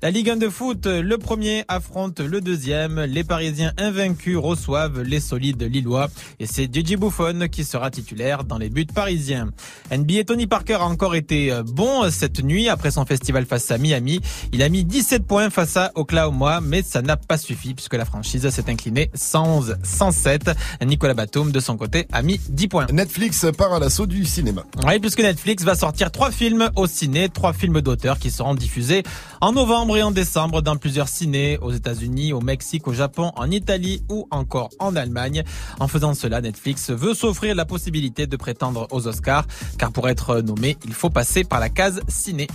La 0.02 0.10
Ligue 0.10 0.30
1 0.30 0.36
de 0.36 0.48
foot, 0.48 0.86
le 0.86 1.18
premier 1.18 1.64
affronte 1.68 2.20
le 2.20 2.40
deuxième. 2.40 3.00
Les 3.00 3.24
Parisiens 3.24 3.72
invaincus 3.76 4.38
reçoivent 4.38 5.02
les 5.02 5.20
solides 5.20 5.62
Lillois. 5.62 6.08
Et 6.38 6.46
c'est 6.46 6.72
Gigi 6.72 6.96
Buffon 6.96 7.46
qui 7.50 7.64
sera 7.64 7.90
titulaire 7.90 8.44
dans 8.44 8.56
les 8.58 8.70
buts 8.70 8.86
parisiens. 8.86 9.50
NBA 9.90 10.24
Tony 10.24 10.46
Parker 10.46 10.74
a 10.74 10.84
encore 10.84 11.14
été 11.14 11.52
euh, 11.52 11.62
bon 11.62 12.04
euh, 12.04 12.10
cette 12.10 12.42
nuit 12.42 12.68
après 12.68 12.90
son 12.90 13.04
festival 13.04 13.44
face 13.44 13.70
à 13.70 13.78
Miami. 13.78 14.20
Il 14.52 14.62
a 14.62 14.68
mis 14.68 14.84
17 14.84 15.26
points 15.26 15.50
face 15.50 15.76
à 15.76 15.92
Oklahoma, 15.94 16.60
mais 16.60 16.82
ça 16.82 17.02
n'a 17.02 17.16
pas 17.16 17.38
suffi 17.38 17.74
puisque 17.74 17.94
la 17.94 18.04
franchise 18.04 18.48
s'est 18.48 18.70
inclinée 18.70 19.10
111-107. 19.16 20.54
Nicolas 20.84 21.14
Batum, 21.14 21.52
de 21.52 21.60
son 21.60 21.76
côté, 21.76 22.06
a 22.12 22.22
mis 22.22 22.40
10 22.48 22.68
points. 22.68 22.86
Netflix 22.92 23.46
part 23.56 23.72
à 23.72 23.78
l'assaut 23.78 24.06
du 24.06 24.24
cinéma. 24.24 24.64
Oui, 24.86 24.98
puisque 24.98 25.20
Netflix 25.20 25.62
va 25.64 25.74
sortir 25.74 26.10
trois 26.10 26.30
films 26.30 26.70
au 26.76 26.86
ciné, 26.86 27.28
trois 27.28 27.52
films 27.52 27.80
d'auteur 27.80 28.18
qui 28.18 28.30
seront 28.30 28.54
diffusés 28.54 29.02
en 29.40 29.52
novembre 29.52 29.96
et 29.96 30.02
en 30.02 30.10
décembre 30.10 30.62
dans 30.62 30.76
plusieurs 30.76 31.08
cinés 31.08 31.58
aux 31.58 31.72
États-Unis, 31.72 32.32
au 32.32 32.40
Mexique, 32.40 32.86
au 32.88 32.92
Japon, 32.92 33.32
en 33.36 33.50
Italie 33.50 34.02
ou 34.08 34.26
encore 34.30 34.70
en 34.78 34.96
Allemagne. 34.96 35.44
En 35.78 35.88
faisant 35.88 36.14
cela, 36.14 36.40
Netflix 36.40 36.90
veut 36.90 37.14
s'offrir 37.14 37.54
la 37.54 37.64
possibilité 37.64 38.26
de 38.26 38.36
prétendre 38.36 38.86
aux 38.90 39.06
Oscars, 39.06 39.46
car 39.78 39.92
pour 39.92 40.08
être 40.08 40.40
nommé, 40.40 40.76
il 40.84 40.94
faut 40.94 41.10
passer 41.10 41.44
par 41.44 41.60
la 41.60 41.68
case 41.68 42.00
ciné. 42.08 42.48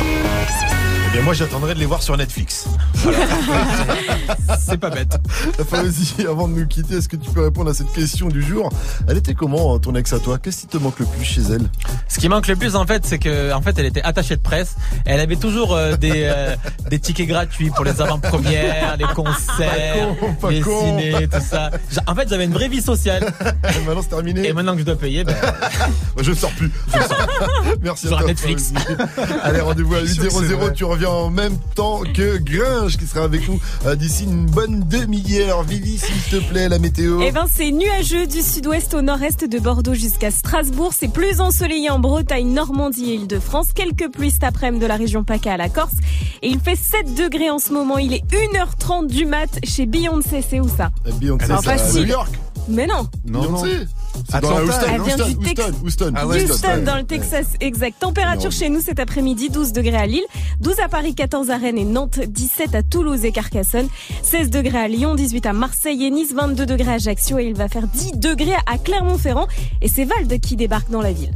Thank 0.00 0.62
you. 0.62 0.69
Eh 1.10 1.14
bien, 1.14 1.22
moi, 1.22 1.34
j'attendrai 1.34 1.74
de 1.74 1.80
les 1.80 1.86
voir 1.86 2.02
sur 2.02 2.16
Netflix. 2.16 2.66
C'est 4.60 4.78
pas 4.78 4.90
bête. 4.90 5.18
Fauzi, 5.68 6.14
avant 6.28 6.46
de 6.46 6.54
nous 6.54 6.66
quitter, 6.68 6.96
est-ce 6.98 7.08
que 7.08 7.16
tu 7.16 7.28
peux 7.30 7.42
répondre 7.42 7.68
à 7.68 7.74
cette 7.74 7.92
question 7.92 8.28
du 8.28 8.42
jour? 8.42 8.70
Elle 9.08 9.16
était 9.16 9.34
comment 9.34 9.76
ton 9.80 9.94
ex 9.96 10.12
à 10.12 10.20
toi? 10.20 10.38
Qu'est-ce 10.38 10.60
qui 10.62 10.66
te 10.68 10.76
manque 10.76 11.00
le 11.00 11.06
plus 11.06 11.24
chez 11.24 11.40
elle? 11.50 11.68
Ce 12.08 12.20
qui 12.20 12.28
manque 12.28 12.46
le 12.46 12.54
plus 12.54 12.76
en 12.76 12.86
fait, 12.86 13.04
c'est 13.04 13.18
que 13.18 13.52
en 13.52 13.60
fait, 13.60 13.76
elle 13.78 13.86
était 13.86 14.02
attachée 14.02 14.36
de 14.36 14.40
presse. 14.40 14.76
Elle 15.04 15.18
avait 15.18 15.34
toujours 15.36 15.74
euh, 15.74 15.96
des 15.96 16.24
euh, 16.32 16.54
des 16.88 17.00
tickets 17.00 17.26
gratuits 17.26 17.70
pour 17.70 17.84
les 17.84 18.00
avant-premières, 18.00 18.96
les 18.96 19.04
concerts, 19.06 20.08
Pas 20.08 20.14
con, 20.20 20.34
pas 20.34 20.50
les 20.50 20.60
con. 20.60 20.80
ciné, 20.80 21.26
tout 21.28 21.40
ça. 21.40 21.70
En 22.06 22.14
fait, 22.14 22.28
j'avais 22.28 22.44
une 22.44 22.52
vraie 22.54 22.68
vie 22.68 22.82
sociale. 22.82 23.32
maintenant 23.86 24.02
c'est 24.02 24.08
terminé. 24.10 24.46
Et 24.46 24.52
maintenant 24.52 24.74
que 24.74 24.80
je 24.80 24.84
dois 24.84 24.96
payer, 24.96 25.24
ben, 25.24 25.34
Je 26.20 26.30
ne 26.30 26.36
sors 26.36 26.52
plus. 26.52 26.70
Merci 27.82 28.06
Sur 28.06 28.16
à 28.16 28.20
toi. 28.20 28.28
Netflix. 28.28 28.72
Allez, 29.42 29.60
rendez-vous 29.60 29.94
à 29.96 30.00
Je 30.00 30.06
suis 30.06 30.14
sûr 30.14 30.24
que 30.24 30.30
c'est 30.46 30.54
8.00. 30.54 30.56
vrai. 30.56 30.72
Tu 30.74 30.84
reviens 30.84 30.99
en 31.06 31.30
même 31.30 31.56
temps 31.74 32.00
que 32.14 32.38
Gringe 32.38 32.96
qui 32.96 33.06
sera 33.06 33.24
avec 33.24 33.48
nous 33.48 33.60
euh, 33.86 33.94
d'ici 33.94 34.24
une 34.24 34.46
bonne 34.46 34.80
demi-heure. 34.88 35.62
Vivi, 35.62 35.98
s'il 35.98 36.40
te 36.40 36.48
plaît, 36.48 36.68
la 36.68 36.78
météo. 36.78 37.20
Eh 37.22 37.32
ben, 37.32 37.46
c'est 37.52 37.70
nuageux 37.70 38.26
du 38.26 38.42
sud-ouest 38.42 38.94
au 38.94 39.02
nord-est 39.02 39.44
de 39.44 39.58
Bordeaux 39.58 39.94
jusqu'à 39.94 40.30
Strasbourg. 40.30 40.92
C'est 40.96 41.12
plus 41.12 41.40
ensoleillé 41.40 41.90
en 41.90 41.98
Bretagne, 41.98 42.52
Normandie 42.52 43.10
et 43.10 43.14
Île-de-France. 43.14 43.72
Quelques 43.74 44.10
pluies 44.10 44.30
cet 44.30 44.44
après-midi 44.44 44.82
de 44.82 44.86
la 44.86 44.96
région 44.96 45.24
PACA 45.24 45.54
à 45.54 45.56
la 45.56 45.68
Corse. 45.68 45.94
Et 46.42 46.48
il 46.48 46.60
fait 46.60 46.76
7 46.76 47.14
degrés 47.14 47.50
en 47.50 47.58
ce 47.58 47.72
moment. 47.72 47.98
Il 47.98 48.14
est 48.14 48.24
1h30 48.30 49.06
du 49.06 49.26
mat 49.26 49.48
chez 49.64 49.86
Beyoncé. 49.86 50.42
C'est 50.48 50.60
où 50.60 50.68
ça? 50.68 50.90
Euh, 51.06 51.12
Beyoncé, 51.12 51.46
c'est. 51.78 52.00
New 52.00 52.06
York. 52.06 52.32
Mais 52.68 52.86
non. 52.86 53.06
Beyoncé? 53.24 53.68
C'est 53.70 53.84
dans 53.84 53.99
Atlanta. 54.32 54.62
Houston, 54.62 54.86
Elle 54.94 55.02
vient 55.02 55.14
Houston, 55.16 55.28
du 55.28 55.36
Tex- 55.54 55.60
Houston, 55.68 55.74
Houston, 55.84 56.12
Ah 56.16 56.26
ouais, 56.26 56.44
Houston, 56.50 56.82
dans 56.84 56.96
le 56.96 57.04
Texas, 57.04 57.46
exact. 57.60 57.98
Température 58.00 58.52
chez 58.52 58.68
nous 58.68 58.80
cet 58.80 59.00
après-midi, 59.00 59.48
12 59.50 59.72
degrés 59.72 59.96
à 59.96 60.06
Lille, 60.06 60.24
12 60.60 60.80
à 60.84 60.88
Paris, 60.88 61.14
14 61.14 61.50
à 61.50 61.56
Rennes 61.56 61.78
et 61.78 61.84
Nantes, 61.84 62.20
17 62.26 62.74
à 62.74 62.82
Toulouse 62.82 63.24
et 63.24 63.32
Carcassonne, 63.32 63.88
16 64.22 64.50
degrés 64.50 64.78
à 64.78 64.88
Lyon, 64.88 65.14
18 65.14 65.46
à 65.46 65.52
Marseille 65.52 66.04
et 66.04 66.10
Nice, 66.10 66.32
22 66.34 66.66
degrés 66.66 66.90
à 66.92 66.94
Ajaccio 66.94 67.38
et 67.38 67.44
il 67.46 67.54
va 67.56 67.68
faire 67.68 67.86
10 67.86 68.12
degrés 68.18 68.54
à 68.66 68.78
Clermont-Ferrand. 68.78 69.46
Et 69.82 69.88
c'est 69.88 70.04
Valde 70.04 70.38
qui 70.40 70.56
débarque 70.56 70.90
dans 70.90 71.02
la 71.02 71.12
ville. 71.12 71.32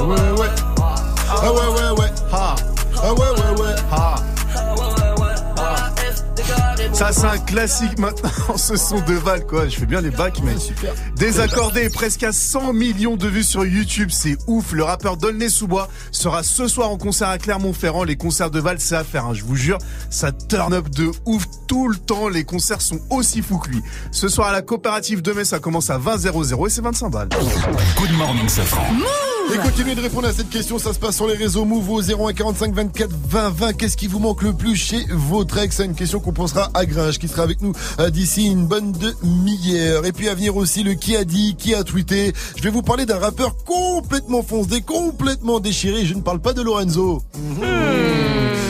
Ouais, 0.00 0.40
ouais. 0.40 0.46
Ah 0.78 1.52
ouais, 1.52 1.58
ouais, 1.58 2.00
ouais. 2.00 2.10
Ah, 2.32 2.54
Ah 3.02 3.12
ouais, 3.14 3.20
ouais, 3.20 3.60
ouais. 3.62 3.74
ah. 3.90 4.14
Ça, 7.02 7.10
c'est 7.12 7.26
un 7.26 7.38
classique 7.38 7.98
maintenant. 7.98 8.30
Ce 8.56 8.76
son 8.76 9.00
de 9.00 9.14
Val, 9.14 9.44
quoi. 9.44 9.66
Je 9.66 9.76
fais 9.76 9.86
bien 9.86 10.00
les 10.00 10.12
bacs, 10.12 10.38
mais 10.44 10.56
Super. 10.56 10.94
Désaccordé, 11.16 11.90
presque 11.90 12.22
à 12.22 12.30
100 12.30 12.74
millions 12.74 13.16
de 13.16 13.26
vues 13.26 13.42
sur 13.42 13.66
YouTube, 13.66 14.10
c'est 14.12 14.36
ouf. 14.46 14.70
Le 14.70 14.84
rappeur 14.84 15.16
Dolnay 15.16 15.48
Sous-Bois 15.48 15.88
sera 16.12 16.44
ce 16.44 16.68
soir 16.68 16.90
en 16.90 16.98
concert 16.98 17.28
à 17.28 17.38
Clermont-Ferrand. 17.38 18.04
Les 18.04 18.14
concerts 18.14 18.52
de 18.52 18.60
Val, 18.60 18.76
c'est 18.78 18.94
à 18.94 19.02
faire, 19.02 19.26
hein, 19.26 19.34
je 19.34 19.42
vous 19.42 19.56
jure. 19.56 19.78
Ça 20.10 20.30
turn 20.30 20.72
up 20.74 20.90
de 20.90 21.10
ouf 21.26 21.42
tout 21.66 21.88
le 21.88 21.96
temps. 21.96 22.28
Les 22.28 22.44
concerts 22.44 22.80
sont 22.80 23.00
aussi 23.10 23.42
fous 23.42 23.58
que 23.58 23.70
lui. 23.70 23.82
Ce 24.12 24.28
soir 24.28 24.46
à 24.46 24.52
la 24.52 24.62
coopérative 24.62 25.22
de 25.22 25.32
Metz, 25.32 25.48
ça 25.48 25.58
commence 25.58 25.90
à 25.90 25.98
20 25.98 26.18
00 26.18 26.66
et 26.66 26.70
c'est 26.70 26.82
25 26.82 27.08
balles. 27.08 27.28
Good 27.98 28.12
morning, 28.12 28.48
Safran. 28.48 28.86
Et 29.50 29.58
continuez 29.58 29.94
de 29.94 30.00
répondre 30.00 30.28
à 30.28 30.32
cette 30.32 30.48
question, 30.48 30.78
ça 30.78 30.92
se 30.92 30.98
passe 30.98 31.16
sur 31.16 31.26
les 31.26 31.34
réseaux 31.34 31.64
Move 31.64 31.90
au 31.90 32.00
01 32.00 32.32
45 32.32 32.74
24 32.74 33.10
20 33.28 33.50
20. 33.50 33.72
Qu'est-ce 33.74 33.96
qui 33.96 34.06
vous 34.06 34.18
manque 34.18 34.42
le 34.42 34.52
plus 34.52 34.76
chez 34.76 35.04
votre 35.10 35.58
ex? 35.58 35.76
C'est 35.76 35.84
une 35.84 35.94
question 35.94 36.20
qu'on 36.20 36.32
posera 36.32 36.70
à 36.74 36.86
Gringe 36.86 37.18
qui 37.18 37.28
sera 37.28 37.42
avec 37.42 37.60
nous 37.60 37.72
euh, 37.98 38.10
d'ici 38.10 38.46
une 38.46 38.66
bonne 38.66 38.92
demi-heure. 38.92 40.06
Et 40.06 40.12
puis 40.12 40.28
à 40.28 40.34
venir 40.34 40.56
aussi 40.56 40.82
le 40.82 40.94
qui 40.94 41.16
a 41.16 41.24
dit, 41.24 41.56
qui 41.56 41.74
a 41.74 41.84
tweeté. 41.84 42.32
Je 42.56 42.62
vais 42.62 42.70
vous 42.70 42.82
parler 42.82 43.04
d'un 43.04 43.18
rappeur 43.18 43.56
complètement 43.64 44.42
foncé, 44.42 44.80
complètement 44.80 45.60
déchiré. 45.60 46.06
Je 46.06 46.14
ne 46.14 46.20
parle 46.20 46.40
pas 46.40 46.52
de 46.52 46.62
Lorenzo. 46.62 47.22
Mhm. 47.36 47.66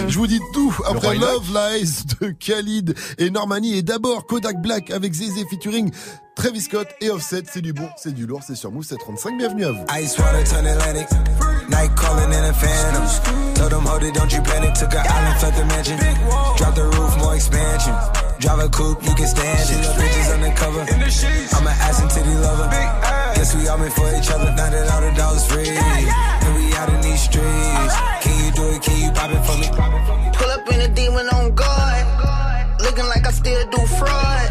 Je 0.08 0.18
vous 0.18 0.26
dis 0.26 0.40
tout 0.52 0.74
après 0.86 1.16
Love 1.16 1.54
Lies 1.54 2.02
de 2.20 2.30
Khalid 2.30 2.94
et 3.18 3.30
Normani 3.30 3.78
et 3.78 3.82
d'abord 3.82 4.26
Kodak 4.26 4.60
Black 4.60 4.90
avec 4.90 5.12
Zézé 5.14 5.44
featuring 5.48 5.90
Travis 6.34 6.62
Scott 6.62 6.88
et 7.00 7.10
Offset. 7.10 7.44
C'est 7.52 7.60
du 7.60 7.72
bon, 7.72 7.88
c'est 7.96 8.12
du 8.12 8.26
lourd, 8.26 8.40
c'est 8.46 8.54
sur 8.54 8.72
Move 8.72 8.84
735. 8.84 9.36
Bienvenue 9.36 9.64
à 9.64 9.70
vous. 9.70 9.84
Ice 10.00 10.18
water 10.18 10.42
turn 10.44 10.66
Atlantic. 10.66 11.06
Night 11.68 11.94
calling 11.94 12.32
in 12.32 12.44
a 12.44 12.52
phantom. 12.52 13.54
Told 13.54 13.70
them, 13.70 13.86
hold 13.86 14.02
it, 14.02 14.14
don't 14.14 14.32
you 14.32 14.42
panic. 14.42 14.74
Took 14.74 14.94
an 14.94 15.06
island, 15.06 15.38
fled 15.38 15.54
the 15.54 15.64
mansion. 15.66 15.98
Drop 16.56 16.74
the 16.74 16.84
roof, 16.84 17.16
more 17.18 17.34
expansion. 17.34 17.94
Drive 18.40 18.58
a 18.58 18.68
coupe, 18.68 19.02
you 19.04 19.14
can 19.14 19.26
stand 19.26 19.70
it. 19.70 19.96
Bridges 19.96 20.30
undercover. 20.32 20.80
I'm 20.82 21.66
an 21.66 21.76
ass 21.78 22.00
and 22.00 22.10
titty 22.10 22.34
lover. 22.34 22.68
Guess 23.36 23.54
we 23.54 23.68
all 23.68 23.78
meant 23.78 23.92
for 23.92 24.08
each 24.16 24.30
other. 24.30 24.50
Now 24.56 24.70
that 24.70 24.90
all 24.90 25.00
the 25.00 25.12
dogs 25.16 25.46
free. 25.46 25.68
And 25.68 26.56
we 26.56 26.74
out 26.74 26.88
in 26.88 27.00
these 27.02 27.22
streets. 27.22 27.94
Can 28.22 28.34
you 28.44 28.50
do 28.52 28.64
it? 28.72 28.82
Can 28.82 28.98
you 28.98 29.10
pop 29.12 29.30
it 29.30 29.42
for 29.44 29.56
me? 29.60 29.68
Pull 30.32 30.50
up 30.50 30.66
in 30.72 30.80
a 30.80 30.88
demon 30.88 31.28
on 31.28 31.54
guard. 31.54 32.80
Looking 32.80 33.06
like 33.06 33.26
I 33.26 33.30
still 33.30 33.70
do 33.70 33.78
fraud. 33.86 34.50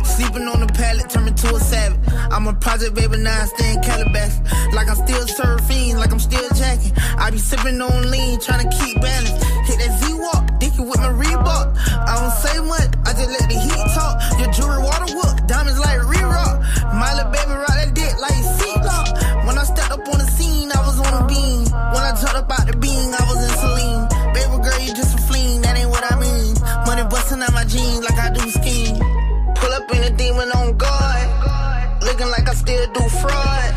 Sleeping 0.21 0.47
on 0.53 0.59
the 0.61 0.69
pallet, 0.77 1.09
turn 1.09 1.25
me 1.25 1.31
to 1.33 1.55
a 1.55 1.59
savage. 1.59 1.97
I'm 2.29 2.45
a 2.45 2.53
project 2.53 2.93
baby, 2.93 3.17
now 3.17 3.41
I 3.41 3.45
stay 3.49 3.73
in 3.73 3.81
Calabash. 3.81 4.37
Like 4.69 4.85
I'm 4.85 4.93
still 5.01 5.25
surfing, 5.25 5.97
like 5.97 6.11
I'm 6.13 6.21
still 6.21 6.45
jacking. 6.53 6.93
I 7.17 7.31
be 7.31 7.39
sipping 7.39 7.81
on 7.81 8.11
lean, 8.11 8.39
trying 8.39 8.61
to 8.61 8.69
keep 8.69 9.01
balance. 9.01 9.33
Hit 9.65 9.81
that 9.81 9.97
Z-Walk, 9.97 10.59
dicky 10.61 10.85
with 10.85 11.01
my 11.01 11.09
Reebok. 11.09 11.73
I 12.05 12.13
don't 12.21 12.37
say 12.37 12.53
much, 12.61 12.93
I 13.01 13.17
just 13.17 13.33
let 13.33 13.49
the 13.49 13.57
heat 13.65 13.85
talk. 13.97 14.13
Your 14.37 14.53
jewelry 14.53 14.85
water 14.85 15.09
whoop, 15.09 15.33
diamonds 15.49 15.81
like 15.81 15.97
re-rock. 16.05 16.61
My 16.93 17.17
little 17.17 17.33
baby 17.33 17.57
rock 17.57 17.73
that 17.81 17.89
dick 17.97 18.13
like 18.21 18.37
seatlock. 18.61 19.17
When 19.49 19.57
I 19.57 19.65
stepped 19.65 19.89
up 19.89 20.05
on 20.05 20.21
the 20.21 20.29
scene, 20.37 20.69
I 20.69 20.85
was 20.85 21.01
on 21.01 21.11
a 21.17 21.25
beam. 21.25 21.65
When 21.65 22.03
I 22.05 22.13
talked 22.13 22.37
about 22.37 22.69
the 22.69 22.77
beam, 22.77 23.09
I 23.09 23.25
was 23.25 23.41
in 23.41 23.53
saline. 23.57 24.05
Baby 24.37 24.53
girl, 24.61 24.79
you 24.85 24.93
just 24.93 25.17
a 25.17 25.21
fleen, 25.25 25.65
that 25.65 25.73
ain't 25.81 25.89
what 25.89 26.05
I 26.05 26.13
mean. 26.21 26.53
Money 26.85 27.09
busting 27.09 27.41
out 27.41 27.57
my 27.57 27.65
jeans 27.65 28.05
like 28.05 28.21
I 28.21 28.29
do 28.29 28.45
skiing. 28.53 29.10
In 29.93 30.03
a 30.03 30.09
demon 30.15 30.51
on 30.51 30.77
guard. 30.77 31.29
Looking 32.03 32.29
like 32.29 32.47
I 32.49 32.53
still 32.53 32.85
do 32.93 33.01
fraud. 33.21 33.73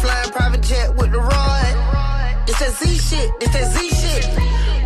Flying 0.00 0.30
private 0.30 0.62
jet 0.62 0.94
with 0.96 1.10
the 1.12 1.20
rod. 1.20 1.74
It's 2.48 2.58
that 2.60 2.72
Z 2.72 2.86
shit. 3.08 3.30
It's 3.40 3.52
that 3.52 3.66
Z 3.72 3.88
shit. 4.00 4.24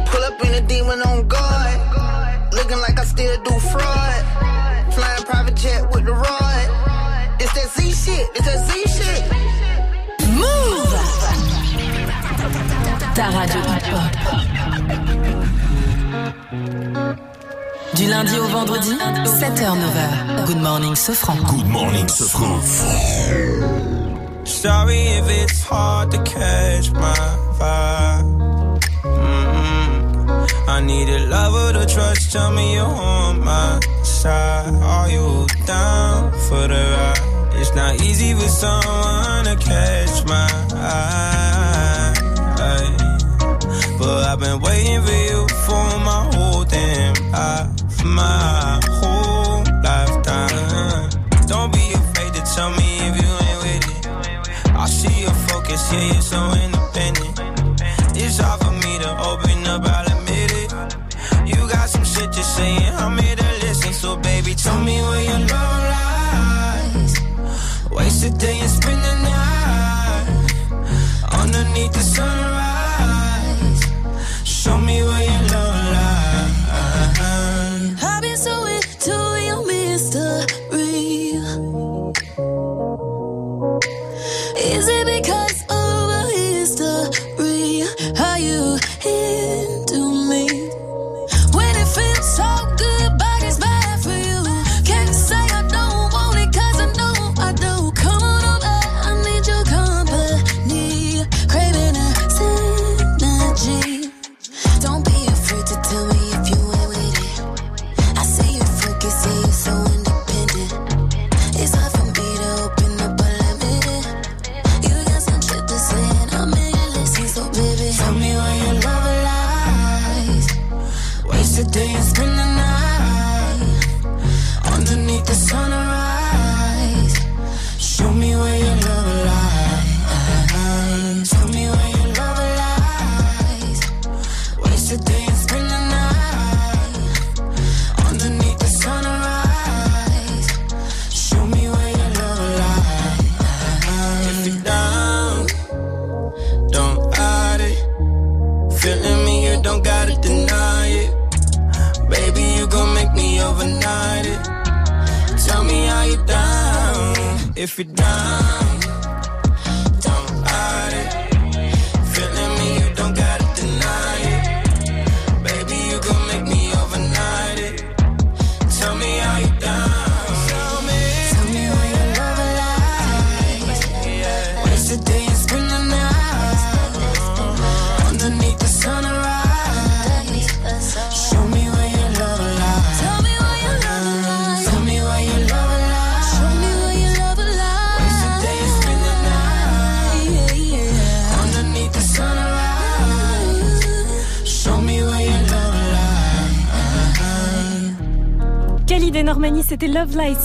Pull 0.08 0.22
up 0.22 0.40
in 0.44 0.54
a 0.54 0.60
demon 0.66 1.00
on 1.02 1.26
guard. 1.28 1.80
Looking 2.52 2.78
like 2.78 2.98
I 2.98 3.04
still 3.04 3.36
do 3.42 3.58
fraud. 3.72 4.24
Flying 4.94 5.24
private 5.24 5.56
jet 5.56 5.90
with 5.92 6.04
the 6.04 6.12
rod. 6.12 6.68
It's 7.40 7.52
that 7.54 7.68
Z 7.74 7.92
shit. 7.92 8.28
It's 8.36 8.46
that 8.46 8.60
Z 8.68 8.70
shit. 8.96 9.22
Move 10.32 10.92
Ta 13.14 13.26
radio 13.36 13.62
hip-hop. 13.72 14.12
Du 17.94 18.06
lundi 18.08 18.38
au 18.38 18.46
vendredi, 18.46 18.90
7h-9h. 18.90 20.46
Good 20.46 20.60
morning, 20.62 20.94
Sofran. 20.96 21.36
Good 21.44 21.68
morning, 21.68 22.06
Sofran. 22.08 22.60
Sorry 24.44 24.98
if 25.18 25.28
it's 25.28 25.62
hard 25.62 26.10
to 26.10 26.18
catch 26.22 26.90
my 26.92 27.14
vibe. 27.58 28.24
Mm-mm. 29.02 30.48
I 30.68 30.80
need 30.80 31.08
a 31.08 31.26
lover 31.26 31.72
to 31.74 31.86
trust. 31.86 32.32
Tell 32.32 32.50
me 32.52 32.74
you're 32.74 32.86
on 32.86 33.40
my 33.40 33.78
side. 34.02 34.74
Are 34.82 35.10
you 35.10 35.46
down 35.66 36.32
for 36.48 36.66
the 36.68 36.82
ride? 36.96 37.20
It's 37.60 37.74
not 37.74 38.00
easy 38.00 38.32
for 38.34 38.48
someone 38.48 39.44
to 39.44 39.56
catch 39.60 40.24
my 40.26 40.48
eye. 40.74 42.14
But 43.98 44.24
I've 44.24 44.40
been 44.40 44.60
waiting 44.60 45.02
for 45.02 45.12
you 45.12 45.46
for 45.66 45.98
my 46.00 46.30
whole 46.34 46.64
damn 46.64 47.14
life, 47.30 47.68
my 48.04 48.80
whole 48.98 49.64
lifetime. 49.82 51.10
Don't 51.46 51.72
be 51.72 51.92
afraid 51.92 52.32
to 52.34 52.42
tell 52.54 52.70
me 52.70 52.98
if 53.08 53.16
you 53.22 53.30
ain't 53.46 53.58
with 53.62 53.84
it. 53.96 54.72
I 54.74 54.86
see 54.86 55.22
your 55.22 55.34
focus, 55.48 55.92
yeah, 55.92 56.12
you're 56.12 56.22
so 56.22 56.44
independent. 56.46 56.81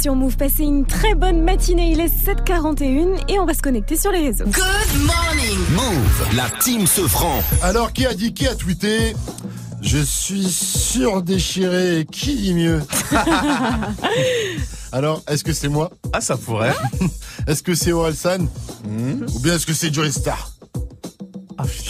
Sur 0.01 0.15
Move. 0.15 0.37
Passez 0.37 0.63
une 0.63 0.85
très 0.85 1.15
bonne 1.15 1.41
matinée, 1.41 1.91
il 1.91 1.99
est 1.99 2.07
7h41 2.07 3.19
et 3.27 3.39
on 3.39 3.45
va 3.45 3.53
se 3.53 3.61
connecter 3.61 3.95
sur 3.97 4.11
les 4.11 4.19
réseaux. 4.19 4.45
Good 4.45 5.01
morning. 5.05 5.59
Move, 5.71 6.35
la 6.35 6.49
team 6.61 6.85
se 6.87 7.01
franc. 7.07 7.41
Alors, 7.61 7.93
qui 7.93 8.05
a 8.05 8.13
dit, 8.13 8.33
qui 8.33 8.47
a 8.47 8.55
tweeté? 8.55 9.15
Je 9.81 9.99
suis 9.99 10.49
surdéchiré. 10.49 12.05
Qui 12.11 12.35
dit 12.35 12.53
mieux? 12.53 12.81
Alors, 14.91 15.21
est-ce 15.27 15.43
que 15.43 15.53
c'est 15.53 15.67
moi? 15.69 15.91
Ah, 16.13 16.21
ça 16.21 16.35
pourrait. 16.37 16.73
est-ce 17.47 17.61
que 17.63 17.75
c'est 17.75 17.91
Orelsan? 17.91 18.47
Ou 18.85 19.39
bien 19.39 19.55
est-ce 19.55 19.65
que 19.65 19.73
c'est 19.73 19.93
Joey 19.93 20.11
Star? 20.11 20.51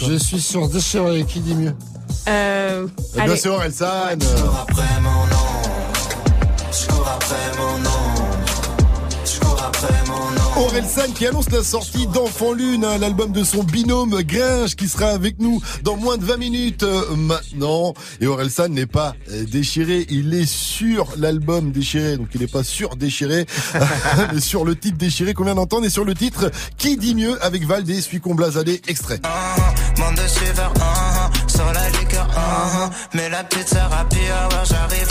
Je 0.06 0.14
suis 0.18 0.40
surdéchiré. 0.40 1.24
Qui 1.24 1.40
dit 1.40 1.54
mieux? 1.54 1.74
Euh, 2.28 2.86
Eh 3.16 3.22
bien, 3.22 3.36
c'est 3.36 3.48
Orelsan. 3.48 4.18
Orelsan 10.68 11.12
qui 11.14 11.26
annonce 11.26 11.48
la 11.50 11.62
sortie 11.62 12.06
d'Enfant 12.08 12.52
Lune, 12.52 12.84
hein, 12.84 12.98
l'album 12.98 13.32
de 13.32 13.42
son 13.42 13.62
binôme 13.62 14.22
Gringe 14.22 14.76
qui 14.76 14.86
sera 14.86 15.06
avec 15.06 15.38
nous 15.38 15.62
dans 15.82 15.96
moins 15.96 16.18
de 16.18 16.24
20 16.26 16.36
minutes 16.36 16.82
euh, 16.82 17.16
maintenant. 17.16 17.94
Et 18.20 18.26
Orelsan 18.26 18.68
n'est 18.68 18.84
pas 18.84 19.14
euh, 19.30 19.44
déchiré, 19.46 20.06
il 20.10 20.34
est 20.34 20.44
sur 20.44 21.08
l'album 21.16 21.72
déchiré, 21.72 22.18
donc 22.18 22.28
il 22.34 22.42
n'est 22.42 22.48
pas 22.48 22.64
sur 22.64 22.96
déchiré, 22.96 23.46
mais 24.34 24.40
sur 24.40 24.66
le 24.66 24.76
titre 24.76 24.98
déchiré 24.98 25.32
qu'on 25.32 25.44
vient 25.44 25.54
d'entendre 25.54 25.86
et 25.86 25.90
sur 25.90 26.04
le 26.04 26.14
titre 26.14 26.50
Qui 26.76 26.98
dit 26.98 27.14
mieux 27.14 27.42
avec 27.42 27.64
Valdez, 27.64 28.02
celui 28.02 28.20
qu'on 28.20 28.34
blasadé, 28.34 28.82
extrait. 28.88 29.20
Monde 29.98 30.16
de 30.16 30.28
suiveurs, 30.28 30.74
ah, 30.82 31.30
ah, 31.32 31.48
sur 31.48 31.72
la 31.72 31.88
liqueur, 31.88 32.28
mais 33.14 33.30
la 33.30 33.42
petite 33.42 33.68
sœur 33.68 33.90
a 33.90 34.04
pu 34.04 34.20
avoir, 34.26 34.66
j'arrive 34.66 35.07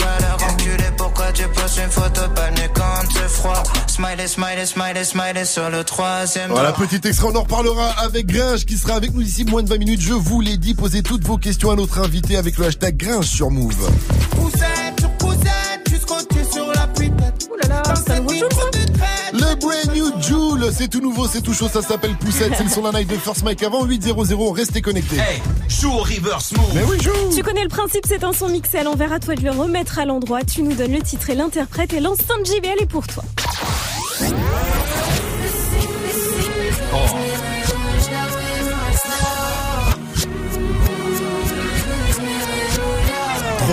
enculer. 0.68 0.90
Pourquoi 0.96 1.32
tu 1.32 1.42
postes 1.48 1.78
une 1.78 1.90
photo 1.90 2.20
pas 2.34 2.50
quand 2.74 3.08
c'est 3.12 3.28
froid? 3.28 3.62
Smiley, 3.86 4.26
smiley, 4.26 4.66
smiley, 4.66 5.04
smiley 5.04 5.44
sur 5.44 5.70
le 5.70 5.84
troisième. 5.84 6.50
Voilà, 6.50 6.72
petit 6.72 7.00
extrait, 7.06 7.28
on 7.32 7.36
en 7.36 7.42
reparlera 7.42 7.90
avec 7.98 8.26
Gringe 8.26 8.64
qui 8.64 8.76
sera 8.76 8.94
avec 8.94 9.12
nous 9.14 9.22
d'ici 9.22 9.44
moins 9.44 9.62
de 9.62 9.68
20 9.68 9.78
minutes. 9.78 10.00
Je 10.00 10.12
vous 10.12 10.40
l'ai 10.40 10.56
dit, 10.56 10.74
posez 10.74 11.02
toutes 11.02 11.24
vos 11.24 11.38
questions 11.38 11.70
à 11.70 11.76
notre 11.76 11.98
invité 11.98 12.36
avec 12.36 12.58
le 12.58 12.66
hashtag 12.66 12.96
Gringe 12.96 13.26
sur 13.26 13.50
Move. 13.50 13.90
Poussette 14.30 15.00
sur 15.00 15.10
poussette, 15.12 15.88
jusqu'au 15.90 16.16
dessus 16.16 16.52
sur 16.52 16.66
la 16.68 16.86
pipette. 16.88 17.48
Ouh 17.50 17.68
là 17.68 17.82
là, 17.82 17.94
ça 17.94 18.20
brand 19.68 19.94
new 19.94 20.22
Joule, 20.22 20.72
c'est 20.72 20.88
tout 20.88 21.00
nouveau, 21.00 21.26
c'est 21.26 21.42
tout 21.42 21.52
chaud, 21.52 21.68
ça 21.68 21.82
s'appelle 21.82 22.16
Poussette, 22.16 22.52
c'est 22.56 22.64
le 22.64 22.70
son 22.70 22.82
d'un 22.82 22.92
night 22.92 23.08
de 23.08 23.16
First 23.16 23.44
Mike 23.44 23.62
avant 23.62 23.84
800, 23.84 24.52
restez 24.52 24.80
connectés. 24.80 25.16
Hey, 25.16 25.42
joue 25.68 25.92
au 25.92 25.98
reverse 25.98 26.52
move. 26.52 26.70
Mais 26.74 26.82
oui, 26.84 26.98
joue 27.00 27.10
Tu 27.34 27.42
connais 27.42 27.62
le 27.62 27.68
principe, 27.68 28.04
c'est 28.06 28.24
un 28.24 28.32
son 28.32 28.48
mixé 28.48 28.78
à 28.78 28.84
l'envers, 28.84 29.12
à 29.12 29.20
toi 29.20 29.34
de 29.34 29.42
le 29.42 29.50
remettre 29.50 29.98
à 29.98 30.04
l'endroit. 30.04 30.42
Tu 30.42 30.62
nous 30.62 30.72
donnes 30.72 30.92
le 30.92 31.02
titre 31.02 31.30
et 31.30 31.34
l'interprète 31.34 31.92
et 31.92 32.00
l'enceinte 32.00 32.46
JBL 32.46 32.80
est 32.80 32.86
pour 32.86 33.06
toi. 33.06 33.24
Trop 36.90 37.27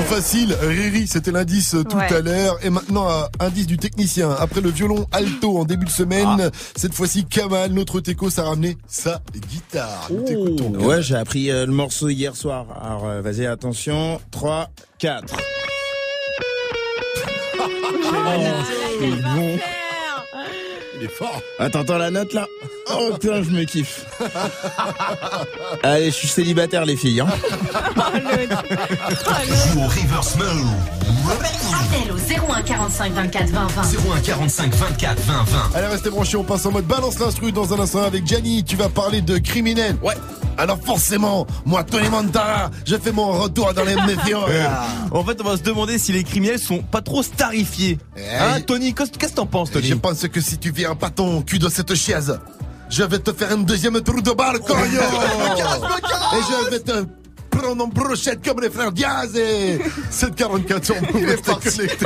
facile, 0.05 0.55
Riri, 0.61 1.07
c'était 1.07 1.31
l'indice 1.31 1.75
tout 1.89 1.97
Ouais. 1.97 2.13
à 2.13 2.21
l'heure. 2.21 2.57
Et 2.63 2.69
maintenant, 2.69 3.09
euh, 3.09 3.23
indice 3.39 3.67
du 3.67 3.77
technicien. 3.77 4.31
Après 4.31 4.61
le 4.61 4.69
violon 4.69 5.05
alto 5.11 5.57
en 5.57 5.65
début 5.65 5.85
de 5.85 5.89
semaine, 5.91 6.49
cette 6.75 6.93
fois-ci, 6.93 7.25
Kamal, 7.25 7.71
notre 7.71 7.99
teco, 7.99 8.29
s'est 8.29 8.41
ramené 8.41 8.77
sa 8.87 9.21
guitare. 9.49 10.09
Nous. 10.11 10.85
Ouais, 10.85 11.01
j'ai 11.01 11.15
appris 11.15 11.49
euh, 11.49 11.65
le 11.65 11.71
morceau 11.71 12.09
hier 12.09 12.35
soir. 12.35 12.65
Alors, 12.83 13.05
euh, 13.07 13.21
vas-y, 13.21 13.45
attention. 13.45 14.19
3, 14.31 14.69
4. 14.99 15.35
c'est 18.99 19.21
bon. 19.21 19.57
Il 20.97 21.03
est 21.05 21.09
fort. 21.09 21.41
Ah, 21.59 21.69
t'entends 21.69 21.97
la 21.97 22.11
note 22.11 22.33
là 22.33 22.47
Oh 22.89 23.09
putain, 23.13 23.43
je 23.43 23.49
me 23.49 23.63
kiffe. 23.63 24.05
Allez, 25.83 26.05
je 26.05 26.15
suis 26.15 26.27
célibataire 26.27 26.85
les 26.85 26.95
filles. 26.95 27.21
Hein. 27.21 27.27
Joue 29.73 29.79
au 29.79 29.87
reverse 29.87 30.35
move. 30.37 30.67
Appel 31.73 32.11
au 32.11 32.51
01 32.53 32.61
45 32.61 33.13
24 33.13 33.49
20 33.49 33.67
20. 33.67 33.81
01 34.15 34.19
45 34.21 34.73
24 34.73 35.19
20 35.21 35.33
20. 35.43 35.71
Allez, 35.75 35.87
restez 35.87 36.09
branchés, 36.09 36.37
on 36.37 36.43
passe 36.43 36.65
en 36.65 36.71
mode 36.71 36.85
balance 36.85 37.19
l'instru 37.19 37.51
dans 37.51 37.73
un 37.73 37.79
instant 37.79 38.03
avec 38.03 38.25
Gianni. 38.25 38.63
Tu 38.63 38.75
vas 38.75 38.89
parler 38.89 39.21
de 39.21 39.37
criminel. 39.37 39.95
Ouais. 40.01 40.13
Alors 40.57 40.79
forcément, 40.81 41.45
moi, 41.65 41.83
Tony 41.83 42.07
Montana, 42.09 42.71
je 42.85 42.95
fais 42.95 43.11
mon 43.11 43.33
retour 43.33 43.73
dans 43.73 43.83
les 43.83 43.95
méfiants. 43.95 44.45
En 45.11 45.23
fait, 45.23 45.39
on 45.39 45.45
va 45.45 45.55
se 45.55 45.61
demander 45.61 45.97
si 45.97 46.11
les 46.11 46.23
criminels 46.23 46.59
sont 46.59 46.79
pas 46.79 47.01
trop 47.01 47.23
starifiés. 47.23 47.97
Hein, 48.17 48.59
Tony, 48.61 48.93
qu'est-ce 48.93 49.11
qu'est-ce 49.11 49.31
que 49.31 49.37
t'en 49.37 49.45
penses, 49.45 49.71
Tony? 49.71 49.87
Je 49.87 49.93
pense 49.93 50.27
que 50.27 50.41
si 50.41 50.57
tu 50.57 50.71
viens 50.71 50.84
pas 50.93 51.09
ton 51.09 51.41
cul 51.41 51.57
dans 51.57 51.69
cette 51.69 51.95
chaise, 51.95 52.39
je 52.89 53.03
vais 53.03 53.17
te 53.19 53.33
faire 53.33 53.51
un 53.51 53.57
deuxième 53.57 53.99
trou 54.01 54.21
de 54.21 54.31
balle, 54.31 54.59
cognon 54.59 54.77
Et 56.33 56.41
je 56.41 56.69
vais 56.69 56.79
te 56.79 57.05
prendre 57.49 57.85
en 57.85 57.87
brochette 57.87 58.45
comme 58.45 58.61
les 58.61 58.69
frères 58.69 58.91
Diaz 58.91 59.35
et 59.35 59.79
744 60.11 60.85
sur 60.85 60.95
Move, 61.01 61.25
restez 61.25 61.87
connectés. 61.87 62.05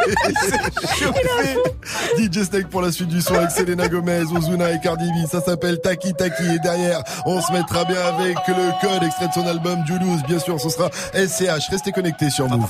DJ 2.18 2.44
Snake 2.44 2.70
pour 2.70 2.82
la 2.82 2.92
suite 2.92 3.10
du 3.10 3.22
son 3.22 3.34
avec 3.36 3.52
Selena 3.52 3.88
Gomez, 3.88 4.24
Ozuna 4.32 4.72
et 4.72 4.80
Cardi 4.80 5.06
B. 5.10 5.28
Ça 5.30 5.42
s'appelle 5.42 5.80
Taki 5.82 6.14
Taki 6.14 6.44
et 6.44 6.60
derrière, 6.60 7.04
on 7.26 7.42
se 7.42 7.52
mettra 7.52 7.84
bien 7.86 8.02
avec 8.02 8.38
le 8.48 8.80
code 8.80 9.04
extrait 9.04 9.28
de 9.28 9.34
son 9.34 9.48
album 9.48 9.80
Julius. 9.86 10.22
Bien 10.28 10.40
sûr, 10.40 10.60
ce 10.62 10.70
sera 10.70 10.90
SCH. 11.14 11.70
Restez 11.72 11.92
connectés 11.92 12.30
sur 12.30 12.48
Move. 12.48 12.70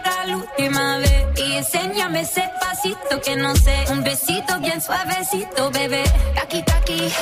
enséñame 1.61 2.21
ese 2.21 2.43
pasito 2.59 3.21
que 3.23 3.35
no 3.35 3.55
sé. 3.55 3.85
Un 3.91 4.03
besito 4.03 4.59
bien 4.59 4.81
suavecito, 4.81 5.69
bebé. 5.71 6.03
Taqui, 6.35 6.63
taqui, 6.63 7.13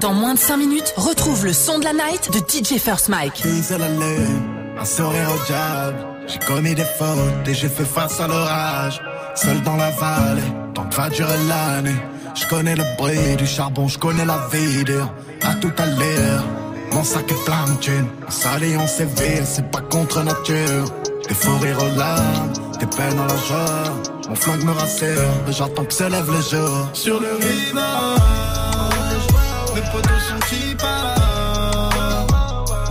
Dans 0.00 0.12
moins 0.12 0.34
de 0.34 0.38
5 0.38 0.56
minutes, 0.56 0.94
retrouve 0.96 1.44
le 1.44 1.52
son 1.52 1.78
de 1.78 1.84
la 1.84 1.92
night 1.92 2.30
de 2.32 2.38
DJ 2.38 2.78
First 2.78 3.08
Mike. 3.08 3.42
À 3.44 3.78
la 3.78 3.88
lune, 3.88 4.42
un 4.78 4.84
sourire 4.84 5.30
au 5.34 5.46
diable. 5.46 6.06
J'ai 6.26 6.38
commis 6.40 6.74
des 6.74 6.84
fautes 6.84 7.46
et 7.46 7.54
j'ai 7.54 7.68
fait 7.68 7.84
face 7.84 8.20
à 8.20 8.26
l'orage. 8.26 9.00
Seul 9.34 9.60
dans 9.62 9.76
la 9.76 9.90
vallée, 9.90 10.42
tant 10.74 10.84
que 10.84 10.94
va 10.94 11.10
durer 11.10 11.38
l'année. 11.48 11.96
Je 12.34 12.46
connais 12.46 12.74
le 12.74 12.84
bruit 12.96 13.36
du 13.36 13.46
charbon, 13.46 13.88
je 13.88 13.98
connais 13.98 14.24
la 14.24 14.38
vie 14.52 14.84
dur. 14.84 15.12
À 15.42 15.54
tout 15.54 15.72
à 15.78 15.86
l'heure, 15.86 16.44
mon 16.92 17.04
sac 17.04 17.30
est 17.30 17.44
plein 17.44 17.64
de 17.72 17.78
thunes. 17.80 18.08
On 18.26 18.30
s'allie, 18.30 18.76
séville, 18.88 19.44
c'est 19.44 19.70
pas 19.70 19.80
contre 19.80 20.22
nature. 20.22 20.84
Des 21.28 21.34
fous 21.34 21.58
rires 21.58 21.78
aux 21.82 21.98
larmes, 21.98 22.52
des 22.78 22.86
peines 22.86 23.18
à 23.18 23.26
la 23.26 23.36
joie. 23.36 23.94
Mon 24.28 24.34
flingue 24.34 24.64
me 24.64 24.72
rassure, 24.72 25.30
j'attends 25.48 25.84
que 25.84 25.94
se 25.94 26.04
lève 26.04 26.30
le 26.30 26.40
jour. 26.40 26.88
Sur 26.92 27.20
le 27.20 27.34
rivage, 27.34 28.63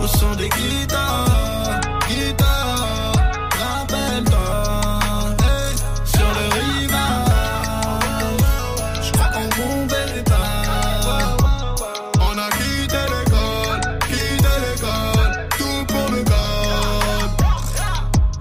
Au 0.02 0.06
son 0.06 0.34
des 0.36 0.48
guitares, 0.48 1.80
guitares, 2.08 3.12
rappelle-toi 3.58 5.30
hey, 5.42 5.76
Sur 6.04 6.28
le 6.38 6.44
rivage, 6.58 7.02
je 9.02 9.12
crois 9.12 9.30
en 9.34 9.48
mon 9.58 9.86
départ 9.86 11.36
On 12.20 12.38
a 12.38 12.48
quitté 12.50 13.02
l'école, 13.12 13.80
quitté 14.08 14.52
l'école 14.64 15.34
Tout 15.58 15.84
pour 15.86 16.08
le 16.10 16.20
code 16.24 17.32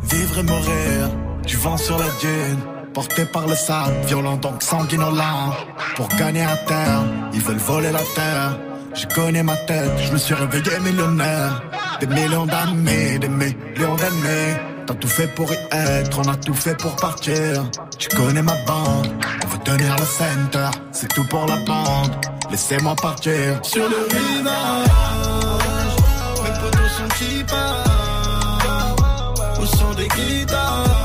Vivre 0.03 0.39
et 0.39 0.43
mourir, 0.43 1.09
du 1.45 1.57
vent 1.57 1.77
sur 1.77 1.97
la 1.97 2.09
dune. 2.21 2.59
Porté 2.93 3.25
par 3.25 3.47
le 3.47 3.55
sable, 3.55 3.95
violent 4.05 4.37
donc 4.37 4.61
sanguinolent. 4.61 5.55
Pour 5.95 6.07
gagner 6.09 6.43
à 6.43 6.55
terre, 6.57 7.03
ils 7.33 7.41
veulent 7.41 7.57
voler 7.57 7.91
la 7.91 8.03
terre. 8.15 8.57
Je 8.93 9.07
connais 9.07 9.43
ma 9.43 9.55
tête, 9.57 9.91
je 10.05 10.11
me 10.11 10.17
suis 10.17 10.33
réveillé 10.33 10.79
millionnaire. 10.79 11.61
Des 11.99 12.07
millions 12.07 12.45
d'amis, 12.45 13.19
des 13.19 13.27
millions 13.27 13.95
d'ennemis. 13.95 14.55
T'as 14.85 14.93
tout 14.95 15.07
fait 15.07 15.27
pour 15.27 15.51
y 15.51 15.57
être, 15.71 16.19
on 16.19 16.27
a 16.29 16.35
tout 16.35 16.53
fait 16.53 16.77
pour 16.77 16.95
partir. 16.97 17.63
Tu 17.97 18.09
connais 18.09 18.41
ma 18.41 18.55
bande, 18.67 19.07
on 19.43 19.47
veut 19.47 19.59
tenir 19.63 19.95
le 19.95 20.05
center. 20.05 20.69
C'est 20.91 21.07
tout 21.07 21.25
pour 21.27 21.45
la 21.47 21.57
bande, 21.57 22.13
laissez-moi 22.51 22.95
partir. 22.95 23.59
Sur 23.63 23.87
le 23.89 24.07
rivage, 24.11 24.87
mes 26.43 26.51
potos 26.59 26.91
sont 26.97 27.07
qui 27.17 27.43
des 29.95 30.07
guitares, 30.07 31.02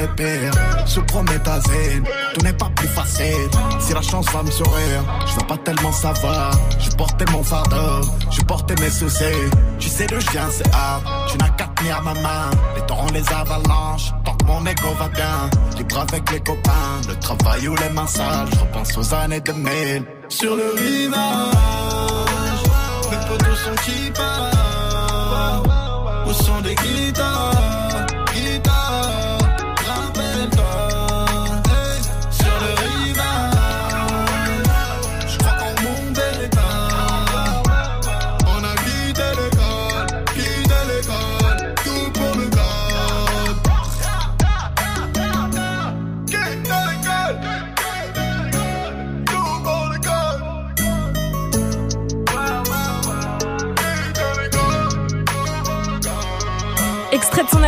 le 0.00 0.08
pire. 0.14 0.52
Sous 0.86 1.02
prométhazine, 1.02 2.04
tout 2.34 2.40
n'est 2.42 2.52
pas 2.52 2.70
plus 2.74 2.88
facile. 2.88 3.48
Si 3.78 3.92
la 3.92 4.02
chance 4.02 4.26
va 4.32 4.42
me 4.42 4.50
sourire, 4.50 5.02
je 5.26 5.34
veux 5.34 5.46
pas 5.46 5.56
tellement 5.58 5.92
savoir. 5.92 6.50
Je 6.78 6.90
portais 6.90 7.24
mon 7.32 7.42
fardeau, 7.42 8.06
je 8.30 8.40
portais 8.42 8.74
mes 8.80 8.90
soucis. 8.90 9.24
Tu 9.78 9.88
sais 9.88 10.06
d'où 10.06 10.20
je 10.20 10.30
viens, 10.30 10.48
c'est 10.50 10.74
hard. 10.74 11.02
Tu 11.30 11.38
n'as 11.38 11.50
qu'à 11.50 11.66
tenir 11.76 12.02
ma 12.02 12.14
main. 12.14 12.50
Les 12.76 12.82
torrents, 12.86 13.12
les 13.12 13.32
avalanches, 13.32 14.12
tant 14.24 14.34
que 14.34 14.44
mon 14.44 14.64
ego 14.66 14.88
va 14.98 15.08
bien. 15.08 15.50
Libre 15.76 16.00
avec 16.00 16.30
les 16.30 16.40
copains, 16.40 17.00
le 17.08 17.14
travail 17.16 17.68
ou 17.68 17.76
les 17.76 17.90
mains 17.90 18.06
sales. 18.06 18.48
Je 18.52 18.60
repense 18.60 18.96
aux 18.98 19.14
années 19.14 19.40
2000. 19.40 20.04
Sur 20.28 20.54
le 20.56 20.74
rivage, 20.76 21.16
mes 23.10 23.16
potos 23.28 23.56
sont 23.56 23.74
qui 23.84 24.10
partent 24.10 25.68
Au 26.26 26.32
son 26.32 26.60
des 26.60 26.74
guitares, 26.76 27.69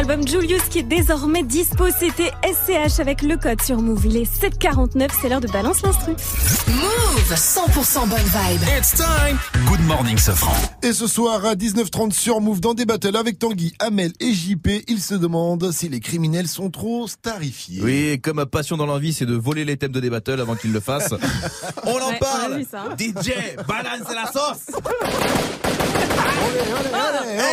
album 0.03 0.27
Julius 0.27 0.63
qui 0.69 0.81
est 0.81 0.83
désormais 0.83 1.45
dispo. 1.45 1.85
C'était 1.97 2.33
SCH 2.43 2.99
avec 2.99 3.23
le 3.23 3.37
code 3.37 3.63
sur 3.63 3.81
Move. 3.81 4.07
Il 4.07 4.17
est 4.17 4.29
7h49, 4.29 5.09
c'est 5.21 5.29
l'heure 5.29 5.41
de 5.41 5.47
balance 5.47 5.81
l'instru. 5.83 6.13
Move 6.67 7.33
100% 7.33 8.09
bonne 8.09 8.19
vibe. 8.19 8.63
It's 8.77 8.95
time. 8.97 9.39
Good 9.67 9.81
morning, 9.87 10.19
Sofran. 10.19 10.57
Et 10.83 10.93
ce 10.93 11.07
soir 11.07 11.47
à 11.47 11.55
19h30 11.55 12.11
sur 12.11 12.41
Move 12.41 12.61
dans 12.61 12.75
des 12.75 12.85
battles 12.85 13.17
avec 13.17 13.39
Tanguy, 13.39 13.75
Amel 13.79 14.13
et 14.19 14.33
JP, 14.33 14.69
ils 14.89 15.01
se 15.01 15.15
demandent 15.15 15.71
si 15.71 15.89
les 15.89 16.01
criminels 16.01 16.49
sont 16.49 16.71
trop 16.71 17.07
starifiés. 17.07 17.81
Oui, 17.83 18.09
et 18.09 18.19
comme 18.19 18.37
ma 18.37 18.47
passion 18.47 18.77
dans 18.77 18.87
l'envie, 18.87 19.13
c'est 19.13 19.27
de 19.27 19.37
voler 19.37 19.65
les 19.65 19.77
thèmes 19.77 19.93
de 19.93 20.01
des 20.01 20.11
battles 20.11 20.41
avant 20.41 20.57
qu'ils 20.57 20.73
le 20.73 20.81
fassent. 20.81 21.15
On 21.85 21.91
en 21.91 21.95
Ouais, 21.95 22.17
on 22.17 22.19
parle 22.19 22.65
ça, 22.69 22.87
hein. 22.91 22.97
DJ, 22.99 23.33
balance 23.69 24.13
la 24.13 24.33
sauce. 24.33 24.77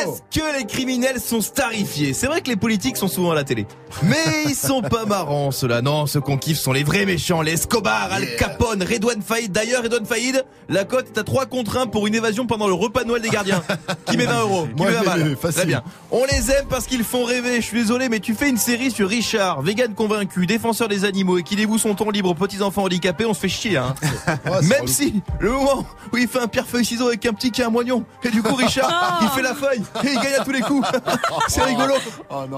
Est-ce 0.01 0.39
que 0.39 0.57
les 0.57 0.65
criminels 0.65 1.19
sont 1.19 1.41
starifiés? 1.41 2.13
C'est 2.13 2.27
vrai 2.27 2.41
que 2.41 2.49
les 2.49 2.55
politiques 2.55 2.97
sont 2.97 3.07
souvent 3.07 3.31
à 3.31 3.35
la 3.35 3.43
télé. 3.43 3.65
Mais 4.03 4.43
ils 4.45 4.55
sont 4.55 4.81
pas 4.81 5.05
marrants 5.05 5.51
ceux-là, 5.51 5.81
non, 5.81 6.05
ceux 6.05 6.21
qu'on 6.21 6.37
kiffe 6.37 6.59
sont 6.59 6.71
les 6.71 6.83
vrais 6.83 7.05
méchants, 7.05 7.41
les 7.41 7.53
Escobar, 7.53 8.09
Al 8.11 8.35
Capone, 8.37 8.83
Redouane 8.83 9.21
Faïd. 9.21 9.51
D'ailleurs, 9.51 9.83
Redouane 9.83 10.05
Faïd, 10.05 10.45
la 10.69 10.85
cote 10.85 11.07
est 11.15 11.19
à 11.19 11.23
3 11.23 11.47
contre 11.47 11.77
1 11.77 11.87
pour 11.87 12.07
une 12.07 12.15
évasion 12.15 12.45
pendant 12.45 12.67
le 12.67 12.73
repas 12.73 13.03
de 13.03 13.09
Noël 13.09 13.21
des 13.21 13.29
gardiens. 13.29 13.61
Qui 14.05 14.17
met 14.17 14.25
20 14.25 14.41
euros 14.41 14.67
Qui 14.75 14.83
met 14.83 14.89
je 14.89 14.95
20 14.95 14.99
l'ai 14.99 15.05
balles. 15.05 15.37
Très 15.53 15.65
bien. 15.65 15.83
On 16.11 16.23
les 16.25 16.51
aime 16.51 16.65
parce 16.69 16.85
qu'ils 16.85 17.03
font 17.03 17.23
rêver, 17.23 17.55
je 17.57 17.65
suis 17.65 17.79
désolé, 17.79 18.09
mais 18.09 18.19
tu 18.19 18.33
fais 18.33 18.49
une 18.49 18.57
série 18.57 18.91
sur 18.91 19.09
Richard, 19.09 19.61
vegan 19.61 19.93
convaincu, 19.93 20.45
défenseur 20.45 20.87
des 20.87 21.05
animaux 21.05 21.37
et 21.37 21.43
qui 21.43 21.55
dévoue 21.55 21.77
son 21.77 21.95
temps 21.95 22.09
libre 22.09 22.29
aux 22.29 22.35
petits-enfants 22.35 22.83
handicapés, 22.83 23.25
on 23.25 23.33
se 23.33 23.39
fait 23.39 23.49
chier, 23.49 23.77
hein. 23.77 23.95
Même 24.63 24.87
si, 24.87 25.21
le 25.39 25.51
moment 25.51 25.85
où 26.13 26.17
il 26.17 26.27
fait 26.27 26.39
un 26.39 26.47
pierre-feuille-ciseau 26.47 27.07
avec 27.07 27.25
un 27.25 27.33
petit 27.33 27.51
qui 27.51 27.61
a 27.61 27.67
un 27.67 27.69
moignon, 27.69 28.03
et 28.23 28.29
du 28.29 28.41
coup 28.41 28.55
Richard, 28.55 28.68
il 28.77 29.29
fait 29.29 29.41
la 29.41 29.55
feuille, 29.55 29.83
et 30.03 30.07
il 30.13 30.19
gagne 30.19 30.35
à 30.39 30.43
tous 30.43 30.51
les 30.51 30.61
coups. 30.61 30.87
C'est 31.47 31.63
rigolo. 31.63 31.95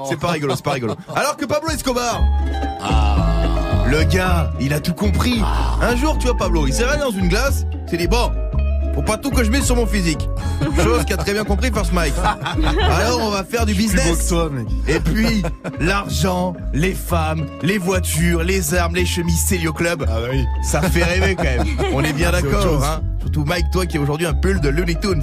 C'est 0.09 0.19
pas 0.19 0.29
rigolo, 0.29 0.55
c'est 0.55 0.63
pas 0.63 0.71
rigolo. 0.71 0.95
Alors 1.15 1.37
que 1.37 1.45
Pablo 1.45 1.69
Escobar, 1.69 2.21
le 3.87 4.03
gars, 4.03 4.51
il 4.59 4.73
a 4.73 4.79
tout 4.79 4.93
compris. 4.93 5.41
Un 5.81 5.95
jour, 5.95 6.17
tu 6.17 6.27
vois, 6.27 6.37
Pablo, 6.37 6.67
il 6.67 6.73
s'est 6.73 6.85
dans 6.97 7.11
une 7.11 7.27
glace, 7.27 7.65
il 7.85 7.89
s'est 7.89 7.97
dit, 7.97 8.07
bon, 8.07 8.31
faut 8.93 9.01
pas 9.01 9.17
tout 9.17 9.29
que 9.31 9.43
je 9.43 9.51
mette 9.51 9.63
sur 9.63 9.75
mon 9.75 9.85
physique. 9.85 10.27
Chose 10.83 11.05
qu'a 11.05 11.17
très 11.17 11.33
bien 11.33 11.43
compris 11.43 11.71
First 11.73 11.93
Mike. 11.93 12.13
Alors, 12.89 13.19
on 13.21 13.29
va 13.31 13.43
faire 13.43 13.65
du 13.65 13.73
business. 13.73 14.31
Et 14.87 14.99
puis, 14.99 15.43
l'argent, 15.79 16.53
les 16.73 16.93
femmes, 16.93 17.45
les 17.61 17.77
voitures, 17.77 18.43
les 18.43 18.73
armes, 18.73 18.95
les 18.95 19.05
chemises 19.05 19.39
Célio 19.45 19.73
Club. 19.73 20.05
Ça 20.63 20.81
fait 20.81 21.03
rêver 21.03 21.35
quand 21.35 21.43
même. 21.43 21.65
On 21.93 22.03
est 22.03 22.13
bien 22.13 22.31
d'accord, 22.31 22.83
hein. 22.83 23.01
Surtout 23.21 23.45
Mike, 23.45 23.65
toi 23.71 23.85
qui 23.85 23.97
es 23.97 23.99
aujourd'hui 23.99 24.25
un 24.25 24.33
pull 24.33 24.59
de 24.59 24.69
Looney 24.69 24.95
Tunes. 24.99 25.21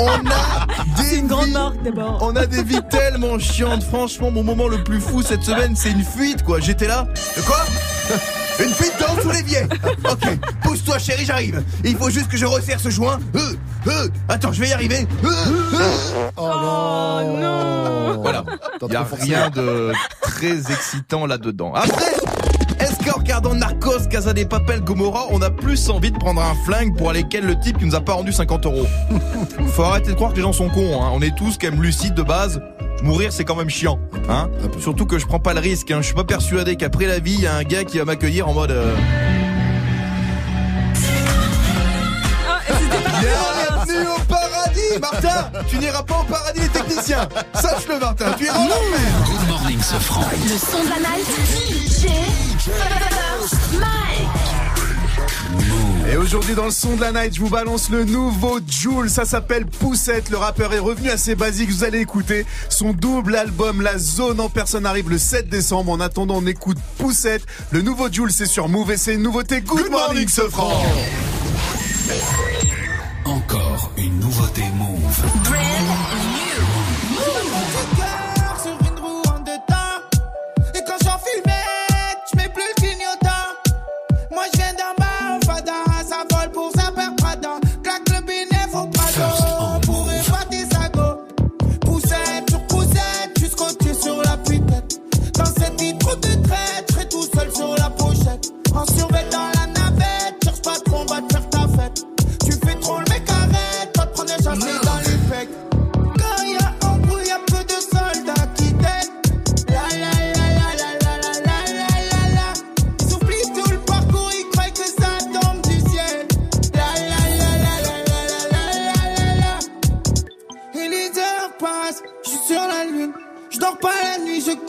On 0.00 0.06
a 0.30 0.66
des 1.02 1.16
une 1.16 1.26
grande 1.26 1.46
vies- 1.46 1.52
marque 1.52 1.82
d'abord. 1.82 2.18
on 2.22 2.36
a 2.36 2.46
des 2.46 2.62
vies 2.62 2.80
tellement 2.88 3.38
chiantes. 3.40 3.82
Franchement, 3.82 4.30
mon 4.30 4.44
moment 4.44 4.68
le 4.68 4.82
plus 4.84 5.00
fou 5.00 5.20
cette 5.22 5.42
semaine, 5.42 5.74
c'est 5.74 5.90
une 5.90 6.04
fuite, 6.04 6.42
quoi. 6.44 6.60
J'étais 6.60 6.86
là. 6.86 7.08
De 7.36 7.42
quoi? 7.42 7.56
Une 8.62 8.74
fuite 8.74 8.94
dans 9.00 9.20
sous 9.22 9.30
l'évier. 9.30 9.62
Ok, 10.10 10.38
pousse-toi, 10.62 10.98
chérie, 10.98 11.24
j'arrive. 11.24 11.62
Il 11.84 11.96
faut 11.96 12.10
juste 12.10 12.28
que 12.28 12.36
je 12.36 12.46
resserre 12.46 12.80
ce 12.80 12.90
joint. 12.90 13.18
Euh, 13.34 13.54
euh, 13.86 14.08
attends, 14.28 14.52
je 14.52 14.60
vais 14.60 14.68
y 14.68 14.72
arriver. 14.72 15.06
Euh, 15.24 15.28
euh. 15.74 16.30
Oh 16.36 17.20
non 17.40 18.20
Voilà. 18.22 18.44
Il 18.82 18.92
y 18.92 18.96
a 18.96 19.06
rien 19.20 19.50
de 19.50 19.92
très 20.22 20.72
excitant 20.72 21.26
là-dedans. 21.26 21.72
Après, 21.74 22.12
Escort, 22.80 23.24
Cardan, 23.24 23.54
Narcos, 23.54 24.08
Casa 24.10 24.32
des 24.32 24.46
Papel, 24.46 24.80
Gomorra, 24.80 25.26
on 25.30 25.42
a 25.42 25.50
plus 25.50 25.88
envie 25.90 26.10
de 26.10 26.18
prendre 26.18 26.42
un 26.42 26.54
flingue 26.64 26.96
pour 26.96 27.10
aller 27.10 27.24
ken 27.24 27.44
le 27.44 27.58
type 27.60 27.78
qui 27.78 27.84
nous 27.84 27.94
a 27.94 28.00
pas 28.00 28.14
rendu 28.14 28.32
50 28.32 28.66
euros? 28.66 28.86
Faut 29.68 29.82
arrêter 29.82 30.10
de 30.10 30.14
croire 30.14 30.32
que 30.32 30.36
les 30.36 30.42
gens 30.42 30.52
sont 30.52 30.68
cons, 30.68 31.02
hein. 31.02 31.10
On 31.12 31.20
est 31.22 31.34
tous 31.36 31.58
quand 31.60 31.70
même 31.70 31.82
lucides 31.82 32.14
de 32.14 32.22
base. 32.22 32.60
Mourir, 33.02 33.32
c'est 33.32 33.44
quand 33.44 33.56
même 33.56 33.70
chiant, 33.70 33.98
hein. 34.28 34.50
Surtout 34.78 35.06
que 35.06 35.18
je 35.18 35.26
prends 35.26 35.40
pas 35.40 35.54
le 35.54 35.60
risque, 35.60 35.90
hein. 35.90 35.98
Je 36.00 36.06
suis 36.06 36.14
pas 36.14 36.24
persuadé 36.24 36.76
qu'après 36.76 37.06
la 37.06 37.18
vie, 37.18 37.34
il 37.34 37.40
y 37.42 37.46
a 37.46 37.54
un 37.54 37.62
gars 37.62 37.84
qui 37.84 37.98
va 37.98 38.04
m'accueillir 38.04 38.48
en 38.48 38.52
mode, 38.54 38.70
euh, 38.70 38.94
Bienvenue 43.20 44.06
au 44.06 44.20
paradis, 44.24 44.98
Martin 45.00 45.50
Tu 45.68 45.78
n'iras 45.78 46.02
pas 46.02 46.20
au 46.20 46.24
paradis 46.24 46.60
des 46.60 46.68
techniciens 46.68 47.28
Sache-le, 47.54 47.98
Martin, 47.98 48.32
tu 48.38 48.44
iras 48.44 48.58
en 48.58 48.64
enfer 48.66 49.24
Good 49.26 49.48
morning, 49.48 49.80
ce 49.80 49.96
franc. 49.96 50.24
Le 50.42 50.58
son 50.58 50.84
de 50.84 50.90
la 50.90 50.98
night. 50.98 51.26
DJ 51.26 52.08
First 52.60 53.78
Mike. 53.78 54.50
Et 56.10 56.16
aujourd'hui 56.16 56.56
dans 56.56 56.64
le 56.64 56.72
son 56.72 56.96
de 56.96 57.02
la 57.02 57.12
night, 57.12 57.36
je 57.36 57.40
vous 57.40 57.48
balance 57.48 57.88
le 57.88 58.04
nouveau 58.04 58.58
Jules, 58.68 59.08
ça 59.08 59.24
s'appelle 59.24 59.64
Poussette, 59.64 60.28
le 60.30 60.38
rappeur 60.38 60.72
est 60.72 60.80
revenu 60.80 61.08
à 61.08 61.16
ses 61.16 61.36
basiques, 61.36 61.70
vous 61.70 61.84
allez 61.84 62.00
écouter 62.00 62.46
son 62.68 62.92
double 62.92 63.36
album 63.36 63.80
La 63.80 63.96
Zone 63.96 64.40
en 64.40 64.48
personne 64.48 64.86
arrive 64.86 65.08
le 65.08 65.18
7 65.18 65.48
décembre, 65.48 65.92
en 65.92 66.00
attendant 66.00 66.38
on 66.38 66.46
écoute 66.48 66.78
Poussette, 66.98 67.46
le 67.70 67.82
nouveau 67.82 68.10
Jules 68.10 68.32
c'est 68.32 68.46
sur 68.46 68.68
Move 68.68 68.90
et 68.90 68.96
c'est 68.96 69.14
une 69.14 69.22
nouveauté. 69.22 69.60
Good, 69.60 69.88
Morning 69.88 70.26
ce 70.26 70.48
franc. 70.48 70.82
Encore 73.24 73.92
une 73.96 74.18
nouveauté 74.18 74.64
Move. 74.76 76.29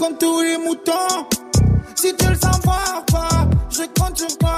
Compte 0.02 0.18
tous 0.18 0.42
les 0.42 0.58
moutons. 0.58 1.28
Si 1.96 2.16
tu 2.16 2.28
le 2.28 2.36
sens 2.36 2.60
voir 2.64 3.06
pas, 3.12 3.48
je 3.70 3.84
compte 4.00 4.18
sur 4.18 4.36
toi. 4.40 4.51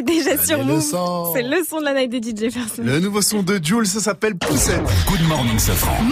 C'est 0.00 0.14
déjà 0.14 0.42
sur 0.42 0.58
le 0.58 0.64
Move. 0.64 0.82
son. 0.82 1.32
C'est 1.34 1.42
le 1.42 1.62
son 1.68 1.80
de 1.80 1.84
la 1.84 1.94
night 1.94 2.10
de 2.10 2.18
DJ 2.18 2.50
First. 2.50 2.78
Le 2.78 3.00
nouveau 3.00 3.22
son 3.22 3.42
de 3.42 3.60
Jules, 3.62 3.86
ça 3.86 4.00
s'appelle 4.00 4.34
Poussette. 4.36 4.80
Good 5.06 5.26
morning, 5.28 5.58
Safran. 5.58 6.04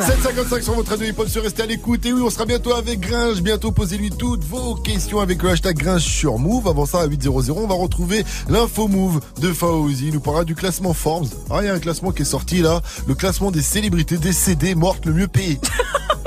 755 0.00 0.62
sur 0.62 0.74
votre 0.74 0.90
radio 0.90 1.06
hip-hop 1.06 1.28
sur 1.28 1.42
restez 1.42 1.62
à 1.62 1.66
l'écoute. 1.66 2.04
Et 2.06 2.12
oui, 2.12 2.22
on 2.24 2.30
sera 2.30 2.44
bientôt 2.46 2.72
avec 2.72 3.00
Gringe. 3.00 3.40
Bientôt, 3.42 3.72
posez-lui 3.72 4.10
toutes 4.10 4.42
vos 4.44 4.74
questions 4.74 5.20
avec 5.20 5.42
le 5.42 5.50
hashtag 5.50 5.76
Gringe 5.76 6.02
sur 6.02 6.38
Move. 6.38 6.68
Avant 6.68 6.86
ça, 6.86 7.00
à 7.00 7.06
800, 7.06 7.30
on 7.56 7.66
va 7.66 7.74
retrouver 7.74 8.24
l'info 8.48 8.88
Move 8.88 9.20
de 9.40 9.52
Faouzi. 9.52 10.08
Il 10.08 10.14
nous 10.14 10.20
parlera 10.20 10.44
du 10.44 10.54
classement 10.54 10.94
Forbes. 10.94 11.28
Ah, 11.50 11.58
il 11.60 11.66
y 11.66 11.68
a 11.68 11.74
un 11.74 11.78
classement 11.78 12.10
qui 12.12 12.22
est 12.22 12.26
sorti 12.26 12.62
là. 12.62 12.80
Le 13.06 13.14
classement 13.14 13.50
des 13.50 13.62
célébrités 13.62 14.16
décédées 14.16 14.74
mortes 14.74 15.04
le 15.06 15.12
mieux 15.12 15.28
payées. 15.28 15.60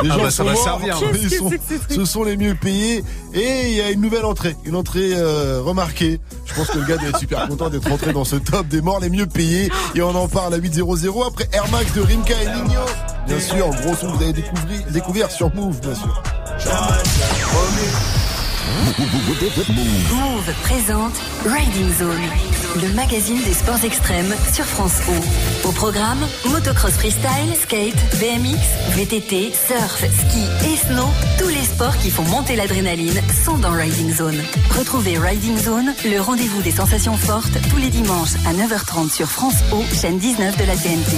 Les 0.04 0.10
Ah 0.12 0.16
gens 0.18 0.24
bah, 0.24 0.30
ça 0.32 0.38
sont 0.38 0.44
va 0.44 0.52
morts, 0.54 0.64
servir. 0.64 0.98
ils 1.22 1.30
sont- 1.32 1.50
ce 1.90 2.06
sont 2.06 2.24
les 2.26 2.36
mieux 2.36 2.54
payés. 2.54 3.02
Et 3.34 3.70
il 3.70 3.76
y 3.76 3.82
a 3.82 3.92
une 3.92 4.02
nouvelle 4.02 4.26
entrée. 4.26 4.56
Une 4.66 4.76
entrée 4.76 5.14
euh, 5.16 5.62
remarquée. 5.64 6.20
Je 6.46 6.54
pense 6.54 6.68
que 6.68 6.78
le 6.80 6.86
gars 6.86 6.98
doit 6.98 7.10
être 7.10 7.20
super 7.20 7.48
content 7.48 7.70
d'être 7.70 7.90
rentré 7.90 8.12
dans 8.12 8.26
ce 8.26 8.36
top 8.36 8.68
des 8.68 8.82
morts 8.82 9.00
les 9.00 9.10
mieux 9.10 9.26
payés. 9.26 9.72
Et 9.96 10.02
on 10.02 10.14
en 10.14 10.28
parle 10.28 10.54
à 10.54 10.58
800 10.58 10.86
après 11.26 11.48
Air 11.54 11.72
Max 11.72 11.94
de 11.94 12.02
Rimka 12.02 12.34
et 12.44 12.46
Nino. 12.48 12.82
Bien 13.28 13.40
sûr, 13.40 13.70
gros 13.82 13.96
son 13.96 14.12
vous 14.12 14.24
avez 14.24 14.34
découvert, 14.92 15.32
sur 15.32 15.54
Move, 15.54 15.80
bien 15.82 15.96
sûr. 15.96 16.24
Move 20.12 20.54
présente 20.64 21.14
Riding 21.46 21.94
Zone, 21.94 22.22
le 22.82 22.94
magazine 22.94 23.42
des 23.44 23.54
sports 23.54 23.84
extrêmes 23.84 24.34
sur 24.54 24.66
France 24.66 25.02
O. 25.10 25.68
Au 25.68 25.72
programme, 25.72 26.20
motocross 26.50 26.94
freestyle, 26.94 27.56
skate, 27.62 27.96
BMX, 28.20 28.60
VTT, 28.96 29.54
surf, 29.54 29.98
ski 29.98 30.46
et 30.68 30.78
snow, 30.78 31.08
tous 31.40 31.48
les 31.48 31.64
sports 31.64 31.98
qui 31.98 32.10
font 32.10 32.24
monter 32.24 32.56
l'adrénaline 32.56 33.20
sont 33.46 33.58
dans 33.58 33.72
Riding 33.72 34.14
Zone. 34.14 34.42
Retrouvez 34.78 35.18
Riding 35.18 35.58
Zone, 35.58 35.94
le 36.06 36.20
rendez-vous 36.20 36.62
des 36.62 36.72
sensations 36.72 37.18
fortes, 37.18 37.58
tous 37.70 37.78
les 37.78 37.90
dimanches 37.90 38.36
à 38.46 38.54
9h30 38.54 39.12
sur 39.12 39.30
France 39.30 39.64
O, 39.72 39.84
chaîne 39.94 40.20
19 40.20 40.58
de 40.58 40.64
la 40.64 40.76
TNT. 40.76 41.18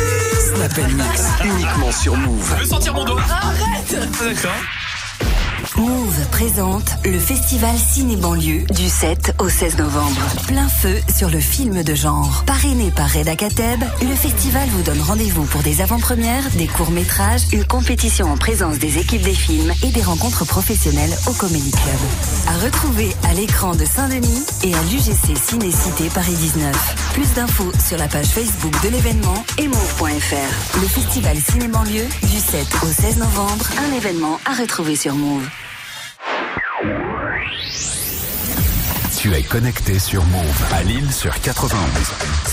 Snap 0.55 0.77
Mix, 0.91 1.29
uniquement 1.45 1.91
sur 1.91 2.17
Move. 2.17 2.45
Je 2.55 2.59
veux 2.61 2.65
sentir 2.65 2.93
mon 2.93 3.05
doigt. 3.05 3.21
Arrête 3.29 3.95
D'accord. 4.19 4.51
Move 5.77 6.27
présente 6.31 6.97
le 7.05 7.17
festival 7.17 7.75
Ciné 7.77 8.17
Banlieue 8.17 8.65
du 8.75 8.89
7 8.89 9.35
au 9.39 9.47
16 9.47 9.77
novembre. 9.77 10.21
Plein 10.47 10.67
feu 10.67 10.95
sur 11.15 11.29
le 11.29 11.39
film 11.39 11.81
de 11.83 11.95
genre. 11.95 12.43
Parrainé 12.45 12.91
par 12.91 13.09
Reda 13.09 13.35
Kateb, 13.37 13.81
le 14.01 14.15
festival 14.15 14.67
vous 14.69 14.83
donne 14.83 14.99
rendez-vous 14.99 15.45
pour 15.45 15.61
des 15.61 15.81
avant-premières, 15.81 16.49
des 16.57 16.67
courts-métrages, 16.67 17.43
une 17.53 17.65
compétition 17.65 18.29
en 18.31 18.37
présence 18.37 18.79
des 18.79 18.97
équipes 18.97 19.21
des 19.21 19.33
films 19.33 19.71
et 19.83 19.91
des 19.91 20.01
rencontres 20.01 20.45
professionnelles 20.45 21.13
au 21.27 21.31
Comedy 21.31 21.71
Club. 21.71 21.99
À 22.47 22.57
retrouver 22.65 23.15
à 23.29 23.33
l'écran 23.33 23.73
de 23.73 23.85
Saint-Denis 23.85 24.45
et 24.63 24.73
à 24.75 24.81
l'UGC 24.83 25.37
Ciné 25.37 25.71
Cité 25.71 26.09
Paris 26.13 26.35
19. 26.35 27.11
Plus 27.13 27.33
d'infos 27.33 27.71
sur 27.79 27.97
la 27.97 28.07
page 28.07 28.27
Facebook 28.27 28.73
de 28.83 28.89
l'événement 28.89 29.45
et 29.57 29.67
move.fr. 29.67 30.79
Le 30.81 30.87
festival 30.87 31.37
Ciné 31.37 31.69
Banlieue 31.69 32.07
du 32.23 32.39
7 32.39 32.67
au 32.83 32.87
16 32.87 33.17
novembre, 33.17 33.69
un 33.77 33.95
événement 33.95 34.37
à 34.45 34.53
retrouver 34.53 34.95
sur 34.95 35.15
Move. 35.15 35.47
Tu 39.17 39.33
es 39.33 39.43
connecté 39.43 39.99
sur 39.99 40.23
Move 40.25 40.63
à 40.73 40.81
Lille 40.83 41.11
sur 41.11 41.39
91. 41.41 41.79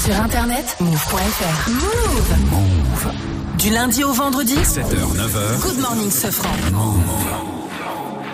Sur 0.04 0.20
internet, 0.20 0.76
move.fr. 0.80 1.70
Move. 1.70 3.12
Du 3.56 3.70
lundi 3.70 4.04
au 4.04 4.12
vendredi, 4.12 4.54
7h, 4.54 4.82
9h. 5.16 5.60
Good 5.62 5.80
morning, 5.80 6.10
Sofran. 6.10 6.50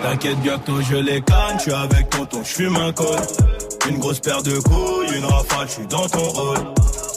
T'inquiète 0.02 0.40
bientôt 0.40 0.80
je 0.82 0.96
les 0.96 1.22
canne, 1.22 1.56
je 1.58 1.62
suis 1.62 1.72
avec 1.72 2.10
tonton, 2.10 2.42
je 2.42 2.48
fume 2.48 2.76
un 2.76 2.92
col. 2.92 3.20
Une 3.88 3.98
grosse 3.98 4.20
paire 4.20 4.42
de 4.42 4.58
couilles, 4.58 5.16
une 5.16 5.24
rafale, 5.24 5.68
je 5.68 5.72
suis 5.72 5.86
dans 5.86 6.08
ton 6.08 6.28
rôle. 6.28 6.58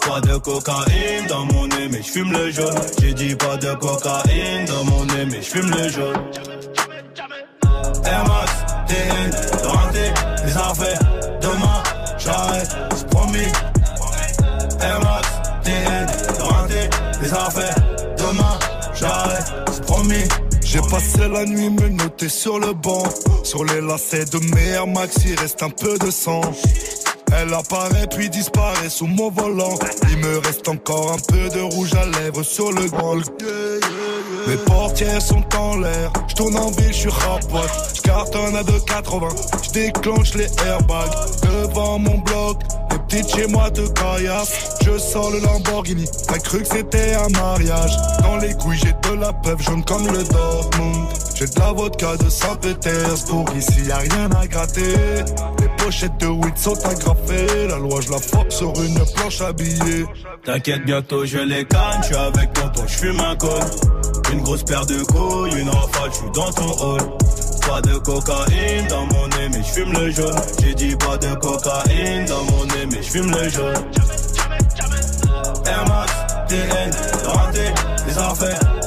Pas 0.07 0.21
de 0.21 0.37
cocaïne 0.37 1.25
dans 1.27 1.45
mon 1.45 1.67
nez, 1.67 1.87
mais 1.91 2.03
je 2.03 2.11
fume 2.11 2.31
le 2.31 2.51
jaune. 2.51 2.75
J'ai 3.01 3.13
dit 3.13 3.35
pas 3.35 3.57
de 3.57 3.73
cocaïne 3.73 4.65
dans 4.67 4.83
mon 4.83 5.05
nez, 5.05 5.25
mais 5.25 5.41
je 5.41 5.49
fume 5.49 5.71
le 5.71 5.89
jaune. 5.89 6.15
Air 8.07 8.23
Max, 8.27 8.51
TN, 8.87 9.67
rentré, 9.67 10.13
les 10.45 10.57
affaires. 10.57 10.99
Demain, 11.41 11.83
j'arrête, 12.17 12.69
c'est 12.95 13.07
promis. 13.09 13.47
Air 14.81 14.99
Max, 15.01 15.27
TN, 15.63 16.07
rentré, 16.41 16.89
les 17.21 17.33
affaires. 17.33 17.75
Demain, 18.17 18.59
j'arrête, 18.93 19.45
c'est 19.71 19.85
promis. 19.85 20.23
J'ai 20.63 20.81
passé 20.81 21.27
la 21.27 21.45
nuit 21.45 21.69
me 21.69 21.87
noter 21.89 22.29
sur 22.29 22.59
le 22.59 22.73
banc. 22.73 23.03
Sur 23.43 23.63
les 23.65 23.81
lacets 23.81 24.25
de 24.25 24.39
mes 24.53 24.67
Air 24.69 24.87
Max, 24.87 25.17
il 25.25 25.39
reste 25.39 25.63
un 25.63 25.69
peu 25.69 25.97
de 25.97 26.11
sang. 26.11 26.41
Elle 27.33 27.53
apparaît 27.53 28.07
puis 28.07 28.29
disparaît 28.29 28.89
sous 28.89 29.07
mon 29.07 29.29
volant. 29.29 29.77
Il 30.09 30.17
me 30.17 30.37
reste 30.39 30.67
encore 30.67 31.11
un 31.11 31.19
peu 31.27 31.49
de 31.49 31.61
rouge 31.61 31.93
à 31.93 32.05
lèvres 32.19 32.43
sur 32.43 32.71
le 32.71 32.87
grand. 32.87 33.17
Mes 34.47 34.57
portières 34.65 35.21
sont 35.21 35.43
en 35.55 35.77
l'air. 35.77 36.11
Je 36.27 36.35
tourne 36.35 36.57
en 36.57 36.71
ville, 36.71 36.87
je 36.87 36.93
suis 36.93 37.09
rapote. 37.09 37.69
Je 37.95 38.01
cartonne 38.01 38.55
à 38.55 38.63
2,80. 38.63 39.63
Je 39.63 39.69
déclenche 39.71 40.33
les 40.35 40.47
airbags 40.65 41.11
devant 41.43 41.99
mon 41.99 42.17
bloc. 42.19 42.57
Petites 43.07 43.35
chez 43.35 43.47
moi 43.47 43.69
de 43.69 43.87
caillasse. 43.87 44.77
Je 44.85 44.97
sors 44.97 45.31
le 45.31 45.39
Lamborghini. 45.39 46.05
T'as 46.27 46.39
cru 46.39 46.59
que 46.59 46.67
c'était 46.67 47.13
un 47.13 47.29
mariage. 47.29 47.91
Dans 48.21 48.37
les 48.37 48.53
couilles, 48.55 48.77
j'ai 48.77 48.93
de 49.09 49.15
la 49.15 49.31
peuple 49.31 49.63
jaune 49.63 49.85
comme 49.85 50.07
le 50.07 50.23
Dortmund. 50.23 51.07
J'ai 51.35 51.45
de 51.45 51.59
la 51.59 51.71
vodka 51.71 52.17
de 52.17 52.29
Saint-Pétersbourg. 52.29 53.45
Ici, 53.57 53.83
y 53.87 53.91
a 53.91 53.97
rien 53.97 54.29
à 54.31 54.45
gratter. 54.47 55.23
Les 55.59 55.69
pochettes 55.77 56.17
de 56.19 56.27
weed 56.27 56.57
sont 56.57 56.77
agrafées. 56.85 57.67
La 57.69 57.77
loi, 57.77 58.01
je 58.01 58.11
la 58.11 58.19
frappe 58.19 58.51
sur 58.51 58.73
une 58.81 58.99
planche 59.15 59.41
habillée. 59.41 60.05
T'inquiète, 60.43 60.83
bientôt 60.85 61.25
je 61.25 61.37
les 61.37 61.65
canne, 61.65 62.01
je 62.01 62.07
suis 62.07 62.15
avec 62.15 62.51
tonton, 62.53 62.83
je 62.87 62.97
fume 62.97 63.19
un 63.19 63.35
col. 63.35 63.63
Une 64.33 64.41
grosse 64.41 64.63
paire 64.63 64.85
de 64.85 65.01
couilles, 65.03 65.61
une 65.61 65.69
rafale, 65.69 66.09
je 66.11 66.17
suis 66.17 66.31
dans 66.33 66.51
ton 66.51 66.71
hall. 66.83 67.01
Pas 67.67 67.81
de 67.81 67.97
cocaïne 67.97 68.87
dans 68.87 69.05
mon 69.07 69.27
nez, 69.27 69.49
mais 69.51 69.61
je 69.61 69.71
fume 69.73 69.93
le 69.93 70.09
jaune. 70.09 70.35
J'ai 70.61 70.73
dit 70.73 70.95
pas 70.95 71.17
de 71.17 71.35
cocaïne 71.35 72.25
dans 72.25 72.43
mon 72.45 72.65
nez, 72.65 72.85
mais 72.89 73.03
je 73.03 73.09
fume 73.09 73.29
le 73.31 73.49
jaune. 73.49 73.75
Air 75.65 75.85
Max, 75.87 76.13
TN, 76.47 76.91
les 78.07 78.17
affaires. 78.17 78.86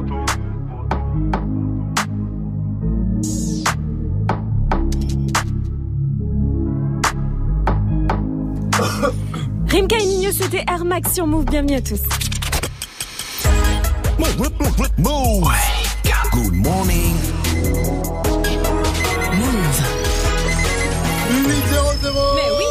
Rimka 9.71 9.95
et 9.99 10.05
Nino, 10.05 10.31
c'était 10.33 10.65
Air 10.69 10.83
Max 10.83 11.13
sur 11.13 11.25
Move. 11.25 11.45
Bienvenue 11.45 11.75
à 11.75 11.81
tous. 11.81 12.01
Move. 14.97 15.47
Good 16.33 16.53
morning. 16.55 17.15
Move. 19.33 19.81
800 21.29 21.55
Mais 22.35 22.51
oui. 22.57 22.65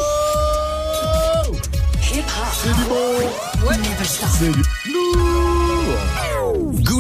C'est 2.53 2.75
du 2.75 2.85
bon 2.85 3.67
Ouais. 3.67 3.77
C'est 4.39 4.51
du 4.51 4.63
lourd 4.93 5.70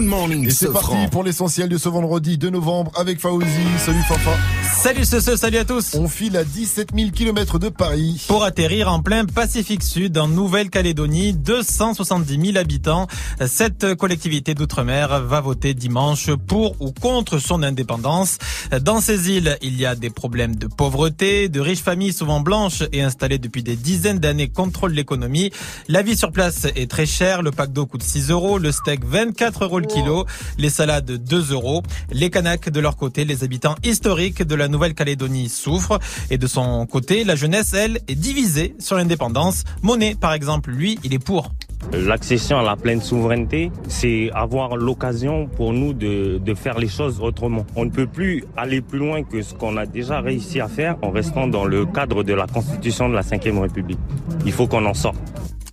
Good 0.00 0.08
morning, 0.08 0.46
Et 0.46 0.50
c'est 0.50 0.72
parti 0.72 0.94
pour 1.10 1.24
l'essentiel 1.24 1.68
de 1.68 1.76
ce 1.76 1.90
vendredi 1.90 2.38
2 2.38 2.48
novembre 2.48 2.90
avec 2.94 3.20
Faouzi. 3.20 3.44
Salut 3.76 4.00
Fafa. 4.08 4.30
Salut 4.62 5.04
ce, 5.04 5.20
ce, 5.20 5.36
salut 5.36 5.58
à 5.58 5.66
tous. 5.66 5.94
On 5.94 6.08
file 6.08 6.38
à 6.38 6.44
17 6.44 6.92
000 6.96 7.10
km 7.10 7.58
de 7.58 7.68
Paris. 7.68 8.24
Pour 8.26 8.44
atterrir 8.44 8.90
en 8.90 9.02
plein 9.02 9.26
Pacifique 9.26 9.82
Sud, 9.82 10.16
en 10.16 10.26
Nouvelle-Calédonie, 10.26 11.34
270 11.34 12.52
000 12.52 12.56
habitants. 12.56 13.08
Cette 13.46 13.94
collectivité 13.94 14.54
d'outre-mer 14.54 15.20
va 15.20 15.42
voter 15.42 15.74
dimanche 15.74 16.30
pour 16.46 16.80
ou 16.80 16.92
contre 16.92 17.38
son 17.38 17.62
indépendance. 17.62 18.38
Dans 18.80 19.02
ces 19.02 19.30
îles, 19.30 19.58
il 19.60 19.78
y 19.78 19.84
a 19.84 19.94
des 19.94 20.08
problèmes 20.08 20.56
de 20.56 20.66
pauvreté, 20.66 21.50
de 21.50 21.60
riches 21.60 21.82
familles 21.82 22.14
souvent 22.14 22.40
blanches 22.40 22.84
et 22.92 23.02
installées 23.02 23.38
depuis 23.38 23.62
des 23.62 23.76
dizaines 23.76 24.18
d'années 24.18 24.48
contrôlent 24.48 24.94
l'économie. 24.94 25.50
La 25.88 26.00
vie 26.00 26.16
sur 26.16 26.32
place 26.32 26.66
est 26.74 26.90
très 26.90 27.04
chère. 27.04 27.42
Le 27.42 27.50
pack 27.50 27.74
d'eau 27.74 27.84
coûte 27.84 28.02
6 28.02 28.30
euros, 28.30 28.56
le 28.56 28.72
steak 28.72 29.04
24 29.04 29.64
euros 29.64 29.78
le 29.78 29.89
kilo, 29.92 30.26
les 30.58 30.70
salades 30.70 31.10
2 31.10 31.52
euros. 31.52 31.82
Les 32.12 32.30
Kanaks, 32.30 32.70
de 32.70 32.80
leur 32.80 32.96
côté, 32.96 33.24
les 33.24 33.44
habitants 33.44 33.74
historiques 33.84 34.42
de 34.42 34.54
la 34.54 34.68
Nouvelle-Calédonie 34.68 35.48
souffrent. 35.48 35.98
Et 36.30 36.38
de 36.38 36.46
son 36.46 36.86
côté, 36.86 37.24
la 37.24 37.36
jeunesse, 37.36 37.74
elle, 37.74 38.00
est 38.08 38.14
divisée 38.14 38.74
sur 38.78 38.96
l'indépendance. 38.96 39.64
Monet, 39.82 40.14
par 40.14 40.32
exemple, 40.32 40.70
lui, 40.70 40.98
il 41.04 41.14
est 41.14 41.18
pour. 41.18 41.50
L'accession 41.92 42.58
à 42.58 42.62
la 42.62 42.76
pleine 42.76 43.00
souveraineté, 43.00 43.72
c'est 43.88 44.30
avoir 44.34 44.76
l'occasion 44.76 45.46
pour 45.46 45.72
nous 45.72 45.92
de, 45.92 46.38
de 46.38 46.54
faire 46.54 46.78
les 46.78 46.88
choses 46.88 47.20
autrement. 47.20 47.66
On 47.74 47.86
ne 47.86 47.90
peut 47.90 48.06
plus 48.06 48.44
aller 48.56 48.80
plus 48.80 48.98
loin 48.98 49.22
que 49.22 49.42
ce 49.42 49.54
qu'on 49.54 49.76
a 49.76 49.86
déjà 49.86 50.20
réussi 50.20 50.60
à 50.60 50.68
faire 50.68 50.96
en 51.02 51.10
restant 51.10 51.46
dans 51.48 51.64
le 51.64 51.86
cadre 51.86 52.22
de 52.22 52.34
la 52.34 52.46
constitution 52.46 53.08
de 53.08 53.14
la 53.14 53.22
Ve 53.22 53.58
République. 53.60 53.98
Il 54.44 54.52
faut 54.52 54.66
qu'on 54.66 54.84
en 54.84 54.94
sorte. 54.94 55.18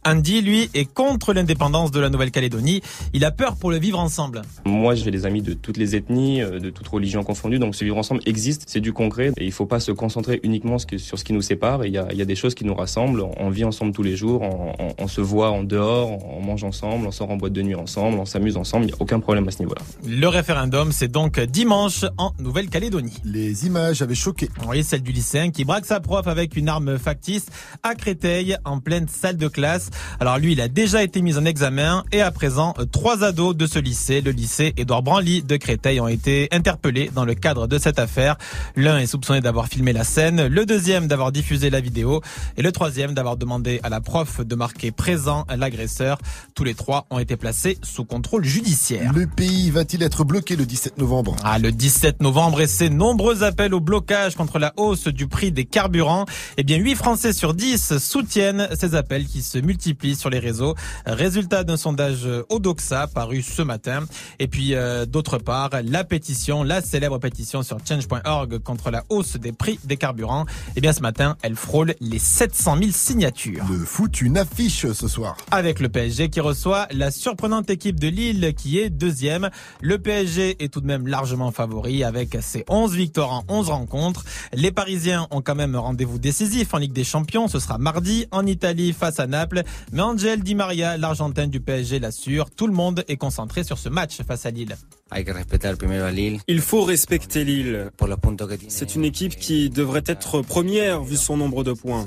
Andy, 0.07 0.41
lui, 0.41 0.69
est 0.73 0.85
contre 0.85 1.33
l'indépendance 1.33 1.91
de 1.91 1.99
la 1.99 2.09
Nouvelle-Calédonie. 2.09 2.81
Il 3.11 3.25
a 3.25 3.31
peur 3.31 3.57
pour 3.57 3.71
le 3.71 3.77
vivre 3.77 3.99
ensemble. 3.99 4.41
Moi, 4.63 4.95
j'ai 4.95 5.11
des 5.11 5.25
amis 5.25 5.41
de 5.41 5.51
toutes 5.51 5.75
les 5.75 5.97
ethnies, 5.97 6.41
euh, 6.41 6.61
de 6.61 6.69
toutes 6.69 6.87
religions 6.87 7.25
confondues, 7.25 7.59
donc 7.59 7.75
ce 7.75 7.83
vivre 7.83 7.97
ensemble 7.97 8.21
existe, 8.25 8.63
c'est 8.67 8.79
du 8.79 8.93
concret, 8.93 9.33
et 9.35 9.45
il 9.45 9.51
faut 9.51 9.65
pas 9.65 9.81
se 9.81 9.91
concentrer 9.91 10.39
uniquement 10.43 10.77
sur 10.79 11.19
ce 11.19 11.23
qui 11.25 11.33
nous 11.33 11.41
sépare, 11.41 11.85
il 11.85 11.91
y 11.91 11.97
a, 11.97 12.07
il 12.11 12.17
y 12.17 12.21
a 12.21 12.25
des 12.25 12.35
choses 12.35 12.55
qui 12.55 12.63
nous 12.63 12.73
rassemblent, 12.73 13.21
on 13.35 13.49
vit 13.49 13.65
ensemble 13.65 13.91
tous 13.91 14.01
les 14.01 14.15
jours, 14.15 14.43
on, 14.43 14.71
on, 14.79 14.93
on 14.97 15.07
se 15.09 15.19
voit 15.19 15.51
en 15.51 15.63
dehors, 15.63 16.17
on 16.25 16.41
mange 16.41 16.63
ensemble, 16.63 17.05
on 17.05 17.11
sort 17.11 17.29
en 17.29 17.35
boîte 17.35 17.51
de 17.51 17.61
nuit 17.61 17.75
ensemble, 17.75 18.17
on 18.17 18.25
s'amuse 18.25 18.55
ensemble, 18.55 18.85
il 18.85 18.87
n'y 18.87 18.93
a 18.93 19.01
aucun 19.01 19.19
problème 19.19 19.45
à 19.49 19.51
ce 19.51 19.59
niveau-là. 19.59 19.81
Le 20.07 20.27
référendum, 20.29 20.93
c'est 20.93 21.11
donc 21.11 21.37
dimanche 21.41 22.05
en 22.17 22.31
Nouvelle-Calédonie. 22.39 23.17
Les 23.25 23.65
images 23.65 24.01
avaient 24.01 24.15
choqué. 24.15 24.47
Oui, 24.69 24.85
celle 24.85 25.01
du 25.01 25.11
lycéen 25.11 25.51
qui 25.51 25.65
braque 25.65 25.85
sa 25.85 25.99
prof 25.99 26.27
avec 26.27 26.55
une 26.55 26.69
arme 26.69 26.97
factice 26.97 27.47
à 27.83 27.93
Créteil, 27.93 28.55
en 28.63 28.79
pleine 28.79 29.09
salle 29.09 29.35
de 29.35 29.49
classe. 29.49 29.89
Alors 30.19 30.37
lui, 30.37 30.53
il 30.53 30.61
a 30.61 30.67
déjà 30.67 31.03
été 31.03 31.21
mis 31.21 31.37
en 31.37 31.45
examen 31.45 32.03
et 32.11 32.21
à 32.21 32.31
présent, 32.31 32.73
euh, 32.79 32.85
trois 32.85 33.23
ados 33.23 33.55
de 33.55 33.65
ce 33.65 33.79
lycée, 33.79 34.21
le 34.21 34.31
lycée 34.31 34.73
Édouard 34.77 35.03
Branly 35.03 35.43
de 35.43 35.57
Créteil, 35.57 35.99
ont 35.99 36.07
été 36.07 36.47
interpellés 36.51 37.09
dans 37.13 37.25
le 37.25 37.33
cadre 37.33 37.67
de 37.67 37.77
cette 37.77 37.99
affaire. 37.99 38.37
L'un 38.75 38.99
est 38.99 39.07
soupçonné 39.07 39.41
d'avoir 39.41 39.67
filmé 39.67 39.93
la 39.93 40.03
scène, 40.03 40.47
le 40.47 40.65
deuxième 40.65 41.07
d'avoir 41.07 41.31
diffusé 41.31 41.69
la 41.69 41.79
vidéo 41.79 42.21
et 42.57 42.61
le 42.61 42.71
troisième 42.71 43.13
d'avoir 43.13 43.37
demandé 43.37 43.79
à 43.83 43.89
la 43.89 44.01
prof 44.01 44.41
de 44.41 44.55
marquer 44.55 44.91
présent 44.91 45.45
l'agresseur. 45.55 46.17
Tous 46.55 46.63
les 46.63 46.73
trois 46.73 47.05
ont 47.09 47.19
été 47.19 47.37
placés 47.37 47.77
sous 47.83 48.05
contrôle 48.05 48.43
judiciaire. 48.43 49.13
Le 49.13 49.27
pays 49.27 49.69
va-t-il 49.71 50.03
être 50.03 50.23
bloqué 50.23 50.55
le 50.55 50.65
17 50.65 50.97
novembre? 50.97 51.35
Ah, 51.43 51.59
le 51.59 51.71
17 51.71 52.21
novembre 52.21 52.61
et 52.61 52.67
ses 52.67 52.89
nombreux 52.89 53.43
appels 53.43 53.73
au 53.73 53.79
blocage 53.79 54.35
contre 54.35 54.59
la 54.59 54.73
hausse 54.77 55.07
du 55.07 55.27
prix 55.27 55.51
des 55.51 55.65
carburants. 55.65 56.25
Eh 56.57 56.63
bien, 56.63 56.77
8 56.77 56.95
Français 56.95 57.33
sur 57.33 57.53
10 57.53 57.97
soutiennent 57.97 58.67
ces 58.77 58.95
appels 58.95 59.25
qui 59.25 59.41
se 59.41 59.57
multiplient 59.57 59.76
sur 60.15 60.29
les 60.29 60.39
réseaux. 60.39 60.75
Résultat 61.05 61.63
d'un 61.63 61.77
sondage 61.77 62.27
Odoxa 62.49 63.07
paru 63.07 63.41
ce 63.41 63.61
matin. 63.61 64.03
Et 64.39 64.47
puis, 64.47 64.73
euh, 64.73 65.05
d'autre 65.05 65.37
part, 65.37 65.69
la 65.83 66.03
pétition, 66.03 66.63
la 66.63 66.81
célèbre 66.81 67.17
pétition 67.19 67.63
sur 67.63 67.77
change.org 67.87 68.59
contre 68.59 68.91
la 68.91 69.03
hausse 69.09 69.37
des 69.37 69.51
prix 69.51 69.79
des 69.83 69.97
carburants. 69.97 70.45
Eh 70.75 70.81
bien, 70.81 70.93
ce 70.93 71.01
matin, 71.01 71.37
elle 71.41 71.55
frôle 71.55 71.95
les 71.99 72.19
700 72.19 72.77
000 72.79 72.91
signatures. 72.91 73.63
Le 73.69 73.85
foot, 73.85 74.21
une 74.21 74.37
affiche 74.37 74.91
ce 74.91 75.07
soir. 75.07 75.37
Avec 75.51 75.79
le 75.79 75.89
PSG 75.89 76.29
qui 76.29 76.39
reçoit 76.39 76.87
la 76.91 77.11
surprenante 77.11 77.69
équipe 77.69 77.99
de 77.99 78.07
Lille 78.07 78.53
qui 78.55 78.79
est 78.79 78.89
deuxième. 78.89 79.49
Le 79.81 79.97
PSG 79.97 80.63
est 80.63 80.71
tout 80.71 80.81
de 80.81 80.87
même 80.87 81.07
largement 81.07 81.51
favori 81.51 82.03
avec 82.03 82.37
ses 82.41 82.63
11 82.67 82.93
victoires 82.93 83.31
en 83.31 83.43
11 83.47 83.69
rencontres. 83.69 84.23
Les 84.53 84.71
Parisiens 84.71 85.27
ont 85.31 85.41
quand 85.41 85.55
même 85.55 85.75
rendez-vous 85.75 86.19
décisif 86.19 86.73
en 86.73 86.77
Ligue 86.77 86.93
des 86.93 87.03
Champions. 87.03 87.47
Ce 87.47 87.59
sera 87.59 87.77
mardi 87.77 88.27
en 88.31 88.45
Italie 88.45 88.93
face 88.93 89.19
à 89.19 89.27
Naples. 89.27 89.63
Mais 89.91 90.01
Angel 90.01 90.41
Di 90.41 90.55
Maria, 90.55 90.97
l'Argentin 90.97 91.47
du 91.47 91.59
PSG, 91.59 91.99
l'assure. 91.99 92.49
Tout 92.51 92.67
le 92.67 92.73
monde 92.73 93.03
est 93.07 93.17
concentré 93.17 93.63
sur 93.63 93.77
ce 93.77 93.89
match 93.89 94.21
face 94.23 94.45
à 94.45 94.51
Lille. 94.51 94.75
Il 96.47 96.61
faut 96.61 96.83
respecter 96.83 97.43
Lille. 97.43 97.91
C'est 98.67 98.95
une 98.95 99.05
équipe 99.05 99.35
qui 99.37 99.69
devrait 99.69 100.03
être 100.05 100.41
première 100.41 101.03
vu 101.03 101.15
son 101.15 101.37
nombre 101.37 101.63
de 101.63 101.73
points. 101.73 102.05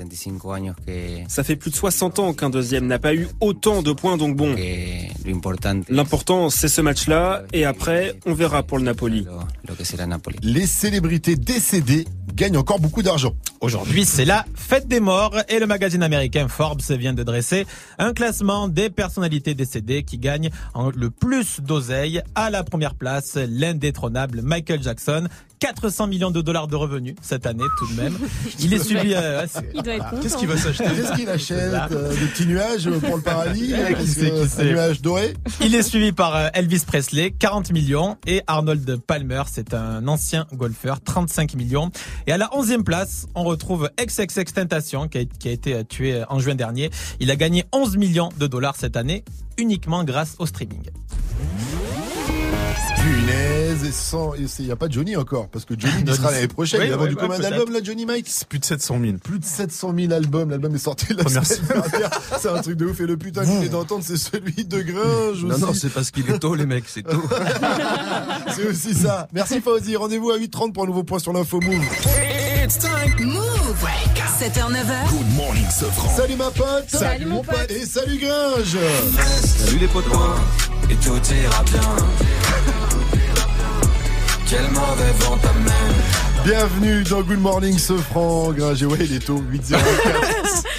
Ça 1.27 1.43
fait 1.43 1.55
plus 1.55 1.71
de 1.71 1.75
60 1.75 2.19
ans 2.19 2.33
qu'un 2.33 2.49
deuxième 2.49 2.87
n'a 2.87 2.99
pas 2.99 3.15
eu 3.15 3.27
autant 3.39 3.81
de 3.81 3.91
points, 3.91 4.17
donc 4.17 4.35
bon. 4.35 4.55
L'important, 5.89 6.49
c'est 6.49 6.67
ce 6.67 6.81
match-là, 6.81 7.43
et 7.53 7.65
après, 7.65 8.15
on 8.25 8.33
verra 8.33 8.63
pour 8.63 8.77
le 8.77 8.83
Napoli. 8.83 9.25
Les 10.43 10.67
célébrités 10.67 11.35
décédées 11.35 12.05
gagnent 12.35 12.57
encore 12.57 12.79
beaucoup 12.79 13.01
d'argent. 13.03 13.33
Aujourd'hui, 13.61 14.05
c'est 14.05 14.25
la 14.25 14.45
fête 14.55 14.87
des 14.87 14.99
morts 14.99 15.35
et 15.49 15.59
le 15.59 15.67
magazine 15.67 16.01
américain 16.01 16.47
Forbes 16.47 16.81
vient 16.81 17.13
de 17.13 17.21
dresser 17.23 17.67
un 17.99 18.13
classement 18.13 18.67
des 18.67 18.89
personnalités 18.89 19.53
décédées 19.53 20.03
qui 20.03 20.17
gagnent 20.17 20.49
le 20.95 21.09
plus 21.11 21.59
d'oseille. 21.59 22.21
À 22.33 22.49
la 22.49 22.63
première 22.63 22.90
place, 22.95 23.35
l'indétrônable 23.35 24.41
Michael 24.41 24.81
Jackson. 24.83 25.27
400 25.61 26.07
millions 26.07 26.31
de 26.31 26.41
dollars 26.41 26.67
de 26.67 26.75
revenus 26.75 27.15
cette 27.21 27.45
année 27.45 27.63
tout 27.77 27.87
de 27.87 27.93
même. 27.93 28.17
Il 28.59 28.73
est 28.73 28.83
suivi. 28.83 29.13
Euh. 29.15 29.45
Qu'est-ce 30.21 30.35
qu'il 30.35 30.47
va 30.47 30.57
s'acheter 30.57 30.85
Qu'est-ce 30.85 31.13
qu'il 31.13 31.29
achète 31.29 31.73
euh, 31.91 32.09
Des 32.09 32.25
petits 32.25 32.47
nuages 32.47 32.89
pour 32.89 33.17
le 33.17 33.21
paradis 33.21 33.71
qui 33.99 34.07
sait, 34.07 34.47
sait. 34.47 34.65
nuage 34.65 35.01
doré 35.01 35.35
Il 35.61 35.75
est 35.75 35.83
suivi 35.83 36.11
par 36.13 36.35
euh, 36.35 36.47
Elvis 36.55 36.83
Presley, 36.85 37.29
40 37.29 37.71
millions, 37.71 38.17
et 38.25 38.41
Arnold 38.47 38.97
Palmer, 39.05 39.43
c'est 39.51 39.75
un 39.75 40.07
ancien 40.07 40.47
golfeur, 40.51 40.99
35 40.99 41.53
millions. 41.53 41.91
Et 42.25 42.31
à 42.31 42.37
la 42.37 42.47
11e 42.47 42.83
place, 42.83 43.27
on 43.35 43.43
retrouve 43.43 43.91
XXX 43.99 44.53
Tentation, 44.53 45.07
qui 45.07 45.19
a, 45.19 45.25
qui 45.25 45.47
a 45.47 45.51
été 45.51 45.75
euh, 45.75 45.83
tué 45.83 46.23
en 46.27 46.39
juin 46.39 46.55
dernier. 46.55 46.89
Il 47.19 47.29
a 47.29 47.35
gagné 47.35 47.65
11 47.71 47.97
millions 47.97 48.29
de 48.39 48.47
dollars 48.47 48.77
cette 48.77 48.97
année, 48.97 49.23
uniquement 49.59 50.03
grâce 50.03 50.35
au 50.39 50.47
streaming. 50.47 50.89
Punaise, 53.03 53.83
et 53.85 53.91
sans, 53.91 54.33
et 54.35 54.47
c'est- 54.47 54.63
il 54.63 54.65
n'y 54.67 54.71
a 54.71 54.75
pas 54.75 54.87
Johnny 54.89 55.15
encore, 55.15 55.47
parce 55.47 55.65
que 55.65 55.73
Johnny 55.77 56.03
il 56.05 56.13
sera 56.15 56.31
l'année 56.31 56.47
prochaine. 56.47 56.81
Oui, 56.81 56.87
il 56.87 56.93
a 56.93 56.97
vendu 56.97 57.15
ouais, 57.15 57.17
combien 57.19 57.39
d'albums 57.39 57.71
là, 57.73 57.79
Johnny 57.83 58.05
Mike? 58.05 58.29
Plus 58.49 58.59
de 58.59 58.65
700 58.65 58.99
000. 59.01 59.13
Plus 59.23 59.39
de 59.39 59.45
700 59.45 59.93
000 59.97 60.13
albums. 60.13 60.49
L'album 60.49 60.75
est 60.75 60.79
sorti 60.79 61.13
la 61.13 61.23
Première 61.23 61.45
semaine 61.45 61.81
dernière. 61.91 62.09
C'est 62.39 62.49
un 62.49 62.61
truc 62.61 62.77
de 62.77 62.85
ouf. 62.85 62.99
Et 62.99 63.05
le 63.07 63.17
putain 63.17 63.41
que 63.41 63.47
vous 63.47 63.55
venez 63.57 63.69
d'entendre, 63.69 64.03
c'est 64.05 64.17
celui 64.17 64.65
de 64.65 64.81
Gringe 64.81 65.43
Non, 65.43 65.55
aussi. 65.55 65.61
non, 65.61 65.73
c'est 65.73 65.89
parce 65.89 66.11
qu'il 66.11 66.29
est 66.29 66.39
tôt, 66.39 66.53
les 66.55 66.65
mecs, 66.65 66.85
c'est 66.87 67.03
tôt. 67.03 67.21
C'est 68.55 68.67
aussi 68.67 68.93
ça. 68.93 69.27
Merci 69.33 69.61
Fauzi. 69.61 69.95
Rendez-vous 69.95 70.29
à 70.31 70.37
8h30 70.37 70.73
pour 70.73 70.83
un 70.83 70.87
nouveau 70.87 71.03
point 71.03 71.19
sur 71.19 71.31
l'info 71.33 71.59
Move. 71.61 71.73
Move 73.19 73.85
7h, 74.39 74.71
9h. 74.71 75.09
Good 75.09 75.35
morning, 75.35 75.65
Sofran. 75.69 76.15
Salut 76.17 76.35
ma 76.35 76.51
pote. 76.51 76.85
Salut, 76.89 77.25
mon 77.25 77.43
pote. 77.43 77.69
Et 77.71 77.85
salut 77.85 78.17
Gringe. 78.17 78.77
Salut 79.45 79.77
les 79.79 79.87
potes. 79.87 80.05
Et 80.89 80.95
tout 80.95 81.11
ira 81.33 81.63
bien. 81.63 82.50
Quel 84.51 84.69
mauvais 84.71 85.13
vent 85.19 85.37
t'amène. 85.37 86.43
Bienvenue 86.43 87.03
dans 87.03 87.21
Good 87.21 87.39
Morning 87.39 87.77
Sofran. 87.77 88.51
Gringe, 88.51 88.83
et 88.83 88.85
ouais, 88.85 88.97
il 88.99 89.15
est 89.15 89.25
tôt. 89.25 89.41
8h04. 89.49 89.75
Ouais. 89.77 90.70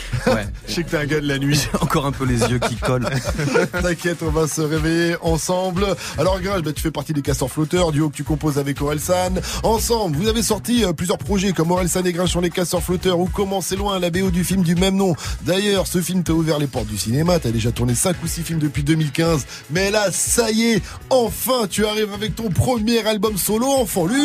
Je 0.72 0.76
sais 0.76 0.84
que 0.84 0.90
t'es 0.90 0.96
un 0.96 1.04
gars 1.04 1.20
de 1.20 1.28
la 1.28 1.38
nuit. 1.38 1.68
Encore 1.82 2.06
un 2.06 2.12
peu 2.12 2.24
les 2.24 2.40
yeux 2.50 2.58
qui 2.58 2.76
collent. 2.76 3.06
T'inquiète, 3.82 4.22
on 4.22 4.30
va 4.30 4.48
se 4.48 4.62
réveiller 4.62 5.16
ensemble. 5.20 5.84
Alors 6.16 6.40
Gringe, 6.40 6.62
bah, 6.62 6.72
tu 6.72 6.80
fais 6.80 6.90
partie 6.90 7.12
des 7.12 7.20
casseurs 7.20 7.50
flotteurs, 7.50 7.92
duo 7.92 8.08
que 8.08 8.16
tu 8.16 8.24
composes 8.24 8.56
avec 8.58 8.80
Orelsan. 8.80 9.34
Ensemble, 9.64 10.16
vous 10.16 10.28
avez 10.28 10.42
sorti 10.42 10.82
euh, 10.82 10.94
plusieurs 10.94 11.18
projets 11.18 11.52
comme 11.52 11.70
Orelsan 11.72 12.04
et 12.06 12.12
Gringe 12.14 12.30
sur 12.30 12.40
les 12.40 12.48
casseurs 12.48 12.82
flotteurs 12.82 13.18
ou 13.18 13.28
Comment 13.30 13.60
c'est 13.60 13.76
loin, 13.76 13.98
la 13.98 14.08
BO 14.08 14.30
du 14.30 14.44
film 14.44 14.62
du 14.62 14.74
même 14.74 14.96
nom. 14.96 15.14
D'ailleurs, 15.42 15.86
ce 15.86 16.00
film 16.00 16.22
t'a 16.22 16.32
ouvert 16.32 16.58
les 16.58 16.66
portes 16.68 16.86
du 16.86 16.96
cinéma. 16.96 17.38
T'as 17.38 17.50
déjà 17.50 17.70
tourné 17.70 17.94
5 17.94 18.16
ou 18.24 18.26
6 18.26 18.42
films 18.42 18.58
depuis 18.58 18.82
2015. 18.82 19.44
Mais 19.72 19.90
là, 19.90 20.10
ça 20.10 20.50
y 20.50 20.72
est, 20.72 20.82
enfin, 21.10 21.66
tu 21.68 21.84
arrives 21.84 22.14
avec 22.14 22.34
ton 22.34 22.48
premier 22.48 23.06
album 23.06 23.36
solo, 23.36 23.66
Enfant 23.70 24.06
Lune. 24.06 24.16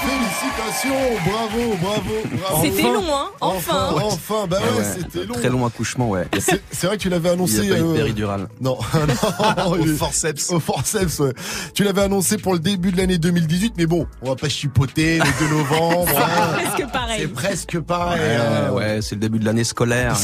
Félicitations, 0.00 1.20
bravo, 1.24 1.76
bravo, 1.80 2.40
bravo. 2.40 2.62
C'était 2.64 2.82
long, 2.82 3.04
hein 3.14 3.26
Enfin. 3.40 3.90
Enfin, 3.94 4.04
enfin, 4.06 4.46
bah 4.48 4.58
ouais, 4.60 4.78
Ouais, 4.78 4.84
c'était 4.98 5.26
long. 5.26 5.35
Très 5.40 5.48
long 5.50 5.66
accouchement, 5.66 6.10
ouais. 6.10 6.26
C'est 6.38 6.62
c'est 6.70 6.86
vrai 6.86 6.96
que 6.96 7.02
tu 7.02 7.08
l'avais 7.08 7.28
Il 7.28 7.32
annoncé. 7.32 7.60
n'y 7.62 7.70
a 7.70 7.74
pas 7.74 7.80
eu 7.80 7.82
de 7.82 7.88
euh, 7.88 7.94
péridurale. 7.94 8.48
non, 8.60 8.78
non, 9.56 9.66
Au 9.72 9.76
il 9.78 9.94
forceps. 9.94 10.50
Au 10.50 10.60
forceps, 10.60 11.18
ouais. 11.20 11.32
Tu 11.74 11.84
l'avais 11.84 12.02
annoncé 12.02 12.36
pour 12.38 12.52
le 12.52 12.58
début 12.58 12.92
de 12.92 12.96
l'année 12.98 13.18
2018, 13.18 13.74
mais 13.76 13.86
bon, 13.86 14.06
on 14.22 14.28
va 14.30 14.36
pas 14.36 14.48
chipoter 14.48 15.18
le 15.18 15.48
2 15.48 15.54
novembre. 15.54 16.08
hein. 16.16 16.52
Presque 16.54 16.90
pareil. 16.92 16.92
pareil. 16.92 17.26
presque 17.28 17.80
pareil. 17.80 18.20
Ouais, 18.20 18.36
hein. 18.36 18.72
ouais, 18.72 18.98
c'est 19.02 19.14
le 19.14 19.20
début 19.20 19.38
de 19.38 19.44
l'année 19.44 19.64
scolaire. 19.64 20.16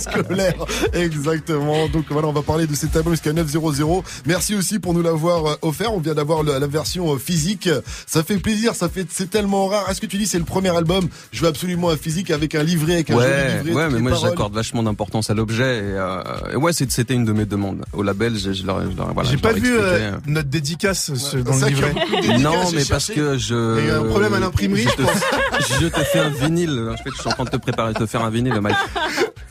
scolaire. 0.00 0.54
Exactement. 0.92 1.88
Donc 1.88 2.04
voilà, 2.10 2.28
on 2.28 2.32
va 2.32 2.42
parler 2.42 2.66
de 2.66 2.74
cet 2.74 2.96
album 2.96 3.12
jusqu'à 3.12 3.32
900. 3.32 4.02
Merci 4.26 4.54
aussi 4.54 4.78
pour 4.78 4.94
nous 4.94 5.02
l'avoir 5.02 5.46
euh, 5.46 5.54
offert. 5.62 5.92
On 5.94 6.00
vient 6.00 6.14
d'avoir 6.14 6.42
la 6.42 6.66
version 6.66 7.12
euh, 7.14 7.18
physique. 7.18 7.68
Ça 8.06 8.22
fait 8.22 8.38
plaisir, 8.38 8.74
ça 8.74 8.88
fait, 8.88 9.06
c'est 9.10 9.30
tellement 9.30 9.66
rare. 9.66 9.88
Est-ce 9.90 10.00
que 10.00 10.06
tu 10.06 10.16
dis 10.18 10.26
c'est 10.26 10.38
le 10.38 10.44
premier 10.44 10.74
album? 10.74 11.08
Je 11.32 11.42
veux 11.42 11.48
absolument 11.48 11.90
un 11.90 11.96
physique 11.96 12.30
avec 12.30 12.54
un 12.54 12.62
livret, 12.62 12.94
avec 12.94 13.10
un 13.10 13.14
joli 13.14 13.26
Ouais, 13.26 13.62
livret. 13.64 13.74
ouais, 13.84 13.90
mais 13.90 13.98
moi 14.00 14.11
j'accorde 14.20 14.54
vachement 14.54 14.82
d'importance 14.82 15.30
à 15.30 15.34
l'objet 15.34 15.78
et, 15.78 15.82
euh, 15.94 16.22
et 16.52 16.56
ouais, 16.56 16.72
c'est- 16.72 16.90
c'était 16.90 17.14
une 17.14 17.24
de 17.24 17.32
mes 17.32 17.44
demandes 17.46 17.84
au 17.92 18.02
label. 18.02 18.36
Je, 18.36 18.52
je 18.52 18.66
leur, 18.66 18.80
je 18.90 18.96
leur- 18.96 19.12
voilà, 19.14 19.28
J'ai 19.30 19.36
je 19.36 19.42
pas 19.42 19.52
leur 19.52 19.60
vu 19.62 19.76
euh, 19.78 20.12
notre 20.26 20.48
dédicace 20.48 21.12
ce- 21.14 21.36
dans 21.38 21.56
le 21.56 21.64
a 21.64 21.68
livret. 21.68 21.94
Non, 22.40 22.70
mais 22.74 22.84
parce 22.84 23.08
que 23.10 23.38
je. 23.38 23.80
Il 23.80 23.86
y 23.86 23.90
a 23.90 23.98
un 23.98 24.04
problème 24.04 24.34
à 24.34 24.40
l'imprimerie, 24.40 24.82
je 24.84 24.88
je 24.90 24.94
te, 24.96 25.02
je 25.82 25.86
te 25.88 26.00
fais 26.04 26.18
un 26.20 26.28
vinyle. 26.30 26.90
En 26.92 26.96
fait, 26.96 27.10
je 27.14 27.20
suis 27.20 27.28
en 27.28 27.32
train 27.32 27.44
de 27.44 27.50
te 27.50 27.56
préparer, 27.56 27.92
de 27.92 27.98
te 27.98 28.06
faire 28.06 28.22
un 28.24 28.30
vinyle, 28.30 28.58
Mike. 28.60 28.76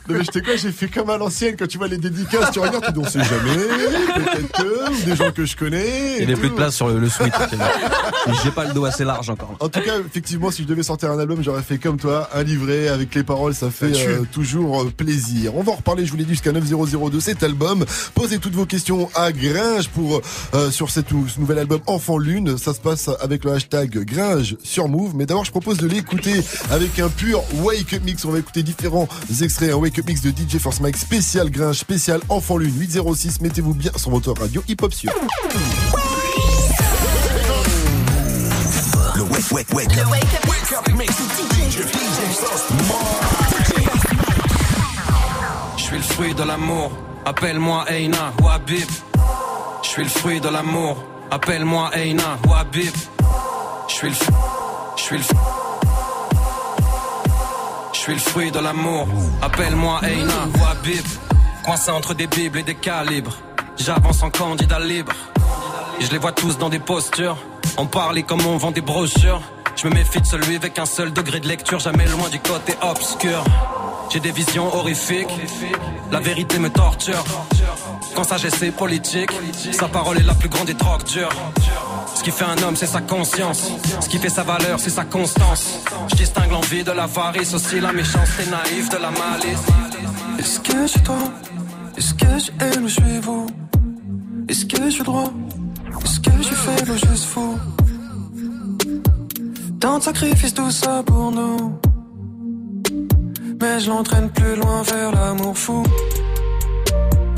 Non, 0.08 0.16
mais 0.18 0.24
je 0.24 0.30
t'ai 0.32 0.42
quoi, 0.42 0.56
j'ai 0.56 0.72
fait 0.72 0.88
comme 0.88 1.08
à 1.10 1.16
l'ancienne 1.16 1.54
quand 1.56 1.68
tu 1.68 1.78
vois 1.78 1.86
les 1.86 1.96
dédicaces, 1.96 2.50
tu 2.50 2.58
regardes, 2.58 2.84
tu 2.86 2.92
dis 2.92 2.98
on 2.98 3.04
sait 3.08 3.22
jamais, 3.22 3.54
peut-être 4.16 4.52
que, 4.52 4.90
ou 4.90 5.04
des 5.04 5.14
gens 5.16 5.30
que 5.30 5.44
je 5.44 5.56
connais. 5.56 6.16
Il 6.18 6.26
n'y 6.26 6.34
tout. 6.34 6.40
plus 6.40 6.48
de 6.50 6.54
place 6.54 6.74
sur 6.74 6.88
le, 6.88 6.98
le 6.98 7.08
suite. 7.08 7.32
J'ai 8.44 8.50
pas 8.50 8.64
le 8.64 8.72
dos 8.72 8.84
assez 8.84 9.04
large 9.04 9.30
encore. 9.30 9.54
En 9.60 9.68
tout 9.68 9.80
cas, 9.80 9.98
effectivement, 10.04 10.50
si 10.50 10.62
je 10.62 10.68
devais 10.68 10.82
sortir 10.82 11.10
un 11.12 11.18
album, 11.18 11.42
j'aurais 11.42 11.62
fait 11.62 11.78
comme 11.78 11.98
toi, 11.98 12.28
un 12.34 12.42
livret 12.42 12.88
avec 12.88 13.14
les 13.14 13.22
paroles, 13.22 13.54
ça 13.54 13.70
fait 13.70 13.92
euh, 14.06 14.22
toujours 14.32 14.51
plaisir. 14.96 15.54
On 15.56 15.62
va 15.62 15.72
en 15.72 15.76
reparler, 15.76 16.06
je 16.06 16.10
vous 16.10 16.16
l'ai 16.16 16.24
dit, 16.24 16.30
jusqu'à 16.30 16.52
9002 16.52 17.10
de 17.10 17.20
cet 17.20 17.42
album. 17.42 17.84
Posez 18.14 18.38
toutes 18.38 18.54
vos 18.54 18.66
questions 18.66 19.08
à 19.14 19.32
Gringe 19.32 19.88
pour 19.88 20.20
euh, 20.54 20.70
sur 20.70 20.90
cette, 20.90 21.08
ce 21.10 21.40
nouvel 21.40 21.58
album 21.58 21.80
Enfant 21.86 22.18
Lune. 22.18 22.56
Ça 22.58 22.74
se 22.74 22.80
passe 22.80 23.10
avec 23.20 23.44
le 23.44 23.52
hashtag 23.52 24.04
Gringe 24.04 24.56
sur 24.62 24.88
Move. 24.88 25.14
Mais 25.14 25.26
d'abord, 25.26 25.44
je 25.44 25.50
propose 25.50 25.78
de 25.78 25.86
l'écouter 25.86 26.42
avec 26.70 26.98
un 26.98 27.08
pur 27.08 27.42
Wake 27.62 27.92
Up 27.94 28.02
Mix. 28.04 28.24
On 28.24 28.30
va 28.30 28.38
écouter 28.38 28.62
différents 28.62 29.08
extraits. 29.40 29.72
Un 29.72 29.76
Wake 29.76 29.98
Up 29.98 30.06
Mix 30.06 30.20
de 30.22 30.30
DJ 30.30 30.58
Force 30.58 30.80
Mike 30.80 30.96
spécial 30.96 31.50
Gringe, 31.50 31.76
spécial 31.76 32.20
Enfant 32.28 32.56
Lune 32.56 32.74
806. 32.78 33.40
Mettez-vous 33.40 33.74
bien 33.74 33.92
sur 33.96 34.10
votre 34.10 34.32
radio 34.32 34.62
hip-hop 34.68 34.92
sûr. 34.92 35.12
Le 39.14 39.22
wake, 39.22 39.50
wake, 39.52 39.72
wake 39.72 39.98
up. 39.98 40.10
Wake. 40.10 41.11
Fruit 46.32 46.44
de 46.44 46.48
l'amour, 46.48 46.90
appelle-moi 47.26 47.84
Eina 47.88 48.32
ou 48.42 48.48
Habib. 48.48 48.88
Je 49.82 49.88
suis 49.88 50.02
le 50.02 50.08
fruit 50.08 50.40
de 50.40 50.48
l'amour, 50.48 50.96
appelle-moi 51.30 51.90
Eina 51.94 52.38
ou 52.46 52.54
Habib. 52.54 52.94
Je 53.88 53.92
suis 53.92 54.08
le 54.08 54.14
je 57.94 57.98
suis 57.98 58.14
le 58.14 58.18
fruit 58.18 58.50
de 58.50 58.60
l'amour, 58.60 59.06
appelle-moi 59.42 60.00
Eina 60.04 60.48
ou 60.58 60.64
Habib. 60.64 61.04
Coincé 61.64 61.90
entre 61.90 62.14
des 62.14 62.26
bibles 62.26 62.58
et 62.60 62.62
des 62.62 62.76
calibres, 62.76 63.36
j'avance 63.76 64.22
en 64.22 64.30
candidat 64.30 64.80
libre. 64.80 65.12
Je 66.00 66.10
les 66.10 66.18
vois 66.18 66.32
tous 66.32 66.56
dans 66.56 66.70
des 66.70 66.80
postures, 66.80 67.36
on 67.76 67.86
parle 67.86 68.22
comme 68.22 68.44
on 68.46 68.56
vend 68.56 68.70
des 68.70 68.80
brochures. 68.80 69.42
Je 69.76 69.86
me 69.86 69.94
méfie 69.94 70.20
de 70.20 70.26
celui 70.26 70.56
avec 70.56 70.78
un 70.78 70.86
seul 70.86 71.12
degré 71.12 71.40
de 71.40 71.48
lecture, 71.48 71.78
jamais 71.78 72.06
loin 72.06 72.28
du 72.30 72.40
côté 72.40 72.74
obscur. 72.80 73.44
J'ai 74.12 74.20
des 74.20 74.30
visions 74.30 74.66
horrifiques, 74.74 75.34
la 76.10 76.20
vérité 76.20 76.58
me 76.58 76.68
torture. 76.68 77.24
Quand 78.14 78.24
sagesse 78.24 78.62
est 78.62 78.70
politique, 78.70 79.30
sa 79.72 79.88
parole 79.88 80.18
est 80.18 80.22
la 80.22 80.34
plus 80.34 80.50
grande 80.50 80.66
des 80.66 80.74
drogues 80.74 81.04
dures. 81.04 81.30
Ce 82.14 82.22
qui 82.22 82.30
fait 82.30 82.44
un 82.44 82.62
homme, 82.62 82.76
c'est 82.76 82.84
sa 82.84 83.00
conscience. 83.00 83.70
Ce 84.00 84.08
qui 84.10 84.18
fait 84.18 84.28
sa 84.28 84.42
valeur, 84.42 84.78
c'est 84.80 84.90
sa 84.90 85.06
constance. 85.06 85.80
Je 86.10 86.16
distingue 86.16 86.50
l'envie 86.50 86.84
de 86.84 86.92
l'avarice, 86.92 87.54
aussi 87.54 87.80
la 87.80 87.90
méchanceté 87.94 88.44
naïve 88.50 88.90
de 88.90 88.98
la 88.98 89.10
malice. 89.12 89.66
Est-ce 90.38 90.60
que 90.60 90.86
je 90.86 90.98
toi? 90.98 91.16
Est-ce 91.96 92.12
que 92.12 92.38
je 92.38 92.64
aime 92.66 92.88
je 92.88 92.92
suis 92.92 93.18
vous? 93.22 93.46
Est-ce 94.46 94.66
que 94.66 94.84
je 94.84 94.90
suis 94.90 95.04
droit? 95.04 95.32
Est-ce 96.04 96.20
que 96.20 96.32
je 96.42 96.54
faible 96.54 96.90
ou 96.90 96.98
juste 96.98 97.24
fou? 97.24 97.58
Tant 99.80 99.96
de 99.96 100.02
sacrifices, 100.02 100.52
tout 100.52 100.70
ça 100.70 101.02
pour 101.02 101.32
nous 101.32 101.80
Mais 103.62 103.78
je 103.78 103.88
l'entraîne 103.90 104.28
plus 104.28 104.56
loin 104.56 104.82
vers 104.82 105.12
l'amour 105.12 105.56
fou 105.56 105.84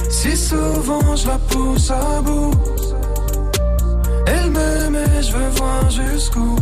Si 0.08 0.34
souvent 0.34 1.14
je 1.14 1.26
la 1.26 1.38
pousse 1.50 1.90
à 1.90 2.22
bout 2.22 2.50
Elle 4.26 4.50
m'aime 4.50 4.96
et 4.96 5.22
je 5.22 5.32
veux 5.32 5.50
voir 5.58 5.90
jusqu'où 5.90 6.56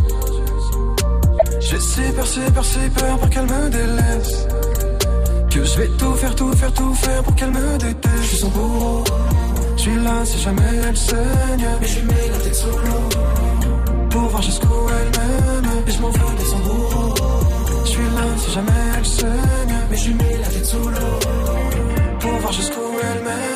J'ai 1.61 1.79
si 1.79 2.01
peur, 2.13 2.27
si 2.27 2.41
peur, 2.53 2.65
si 2.65 2.89
peur 2.89 3.17
pour 3.19 3.29
qu'elle 3.29 3.45
me 3.45 3.69
délaisse 3.69 4.47
que 5.49 5.63
je 5.63 5.77
vais 5.77 5.87
tout 5.99 6.13
faire, 6.15 6.35
tout 6.35 6.51
faire, 6.53 6.73
tout 6.73 6.93
faire 6.95 7.23
pour 7.23 7.35
qu'elle 7.35 7.51
me 7.51 7.77
déteste. 7.77 8.15
Je 8.21 8.27
suis 8.27 8.37
son 8.37 8.47
bourreau. 8.47 9.03
Je 9.77 9.81
suis 9.83 9.95
là 9.97 10.25
si 10.25 10.39
jamais 10.39 10.75
elle 10.87 10.97
saigne. 10.97 11.67
Mais 11.79 11.87
je 11.87 11.99
mets 11.99 12.29
la 12.31 12.37
tête 12.39 12.55
sous 12.55 12.69
l'eau. 12.69 13.09
Pour 14.09 14.21
voir 14.29 14.41
jusqu'où 14.41 14.73
elle 14.89 15.11
m'aime. 15.19 15.71
Et 15.87 15.91
je 15.91 16.01
m'en 16.01 16.09
veux 16.09 16.35
de 16.39 16.43
son 16.43 16.57
bourreau. 16.57 16.82
Si 18.37 18.51
jamais 18.51 18.71
elle 18.97 19.05
saigne. 19.05 19.29
Mais 19.89 19.97
je 19.97 20.07
lui 20.07 20.13
mets 20.15 20.37
la 20.41 20.47
tête 20.47 20.65
sous 20.65 20.77
l'eau. 20.77 21.19
Pour 22.19 22.31
voir 22.39 22.51
jusqu'où 22.53 22.79
elle 23.01 23.23
m'aime. 23.23 23.53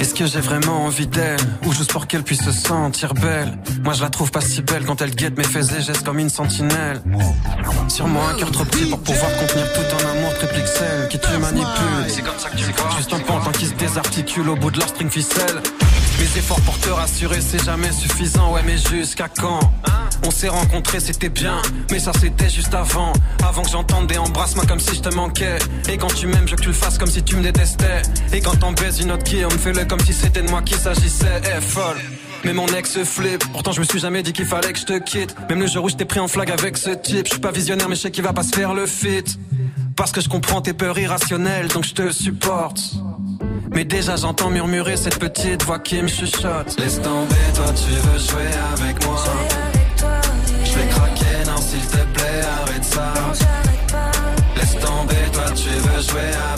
Est-ce 0.00 0.14
que 0.14 0.26
j'ai 0.26 0.40
vraiment 0.40 0.84
envie 0.84 1.06
d'elle 1.08 1.40
Ou 1.66 1.72
juste 1.72 1.92
pour 1.92 2.06
qu'elle 2.06 2.22
puisse 2.22 2.42
se 2.44 2.52
sentir 2.52 3.14
belle? 3.14 3.58
Moi 3.82 3.94
je 3.94 4.02
la 4.02 4.10
trouve 4.10 4.30
pas 4.30 4.40
si 4.40 4.62
belle 4.62 4.84
quand 4.84 5.02
elle 5.02 5.10
guette 5.10 5.36
mes 5.36 5.44
faits 5.44 5.72
et 5.72 5.82
gestes 5.82 6.04
comme 6.04 6.20
une 6.20 6.30
sentinelle 6.30 7.02
Sur 7.88 8.06
moi 8.06 8.30
un 8.32 8.38
cœur 8.38 8.50
trop 8.52 8.64
petit 8.64 8.86
pour 8.86 9.00
pouvoir 9.00 9.30
contenir 9.38 9.66
tout 9.72 9.80
un 9.80 10.10
amour 10.16 10.34
triple 10.34 10.54
XL 10.54 11.08
Qui 11.10 11.18
tu 11.18 11.38
manipules 11.38 12.04
C'est 12.08 12.22
comme 12.22 12.38
ça 12.38 12.48
que 12.48 12.56
tu 12.56 12.64
vois 12.64 12.90
Juste 12.96 13.12
un 13.12 13.18
pantin 13.18 13.50
qui 13.52 13.66
se 13.66 13.74
désarticule 13.74 14.48
au 14.48 14.56
bout 14.56 14.70
de 14.70 14.78
leur 14.78 14.88
string 14.88 15.10
ficelle 15.10 15.62
mes 16.18 16.38
efforts 16.38 16.60
pour 16.62 16.78
te 16.78 16.88
rassurer, 16.88 17.40
c'est 17.40 17.64
jamais 17.64 17.92
suffisant. 17.92 18.52
Ouais, 18.52 18.62
mais 18.64 18.76
jusqu'à 18.76 19.28
quand? 19.28 19.60
On 20.24 20.30
s'est 20.30 20.48
rencontrés, 20.48 21.00
c'était 21.00 21.28
bien, 21.28 21.62
mais 21.90 22.00
ça 22.00 22.12
c'était 22.18 22.48
juste 22.48 22.74
avant. 22.74 23.12
Avant 23.46 23.62
que 23.62 23.70
j'entende 23.70 24.08
des 24.08 24.18
embrasse-moi 24.18 24.64
comme 24.66 24.80
si 24.80 24.96
je 24.96 25.00
te 25.00 25.14
manquais. 25.14 25.58
Et 25.88 25.96
quand 25.96 26.12
tu 26.12 26.26
m'aimes, 26.26 26.46
je 26.46 26.50
veux 26.52 26.56
que 26.56 26.62
tu 26.62 26.68
le 26.68 26.74
fasses 26.74 26.98
comme 26.98 27.10
si 27.10 27.22
tu 27.22 27.36
me 27.36 27.42
détestais. 27.42 28.02
Et 28.32 28.40
quand 28.40 28.62
on 28.64 28.72
baise 28.72 29.00
une 29.00 29.12
autre 29.12 29.24
qui, 29.24 29.44
on 29.44 29.52
me 29.52 29.58
fait 29.58 29.72
le 29.72 29.84
comme 29.84 30.00
si 30.00 30.12
c'était 30.12 30.42
de 30.42 30.50
moi 30.50 30.62
qu'il 30.62 30.76
s'agissait. 30.76 31.40
Eh, 31.44 31.60
folle. 31.60 31.98
Mais 32.44 32.52
mon 32.52 32.66
ex 32.68 33.02
flip, 33.02 33.44
pourtant 33.52 33.72
je 33.72 33.80
me 33.80 33.84
suis 33.84 33.98
jamais 33.98 34.22
dit 34.22 34.32
qu'il 34.32 34.46
fallait 34.46 34.72
que 34.72 34.78
je 34.78 34.84
te 34.84 34.98
quitte. 34.98 35.34
Même 35.48 35.60
le 35.60 35.66
jour 35.66 35.84
où 35.84 35.88
je 35.88 35.96
t'ai 35.96 36.04
pris 36.04 36.20
en 36.20 36.28
flag 36.28 36.50
avec 36.50 36.76
ce 36.76 36.90
type, 36.90 37.26
je 37.26 37.32
suis 37.32 37.40
pas 37.40 37.50
visionnaire, 37.50 37.88
mais 37.88 37.96
je 37.96 38.02
sais 38.02 38.10
qu'il 38.10 38.24
va 38.24 38.32
pas 38.32 38.42
se 38.42 38.54
faire 38.54 38.74
le 38.74 38.86
fit. 38.86 39.24
Parce 39.96 40.12
que 40.12 40.20
je 40.20 40.28
comprends 40.28 40.60
tes 40.60 40.72
peurs 40.72 40.98
irrationnelles, 40.98 41.68
donc 41.68 41.84
je 41.84 41.94
te 41.94 42.12
supporte. 42.12 42.80
Mais 43.74 43.84
déjà 43.84 44.16
j'entends 44.16 44.50
murmurer 44.50 44.96
cette 44.96 45.18
petite 45.18 45.64
voix 45.64 45.78
qui 45.78 46.02
me 46.02 46.08
chuchote 46.08 46.78
Laisse 46.78 47.00
tomber, 47.00 47.34
toi 47.54 47.72
tu 47.74 47.92
veux 47.92 48.18
jouer 48.18 48.50
avec 48.74 49.04
moi. 49.06 49.24
Je 50.64 50.72
vais 50.78 50.88
craquer, 50.88 51.44
non 51.46 51.56
s'il 51.60 51.86
te 51.86 52.04
plaît, 52.14 52.42
arrête 52.62 52.84
ça. 52.84 53.12
Laisse 54.56 54.74
tomber, 54.74 55.30
toi 55.32 55.44
tu 55.54 55.68
veux 55.68 56.02
jouer 56.02 56.20
avec 56.20 56.57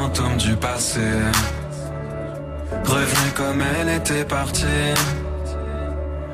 Fantôme 0.00 0.36
du 0.38 0.56
passé. 0.56 1.00
Revenu 2.84 3.30
comme 3.34 3.60
elle 3.60 3.88
était 3.96 4.24
partie. 4.24 4.94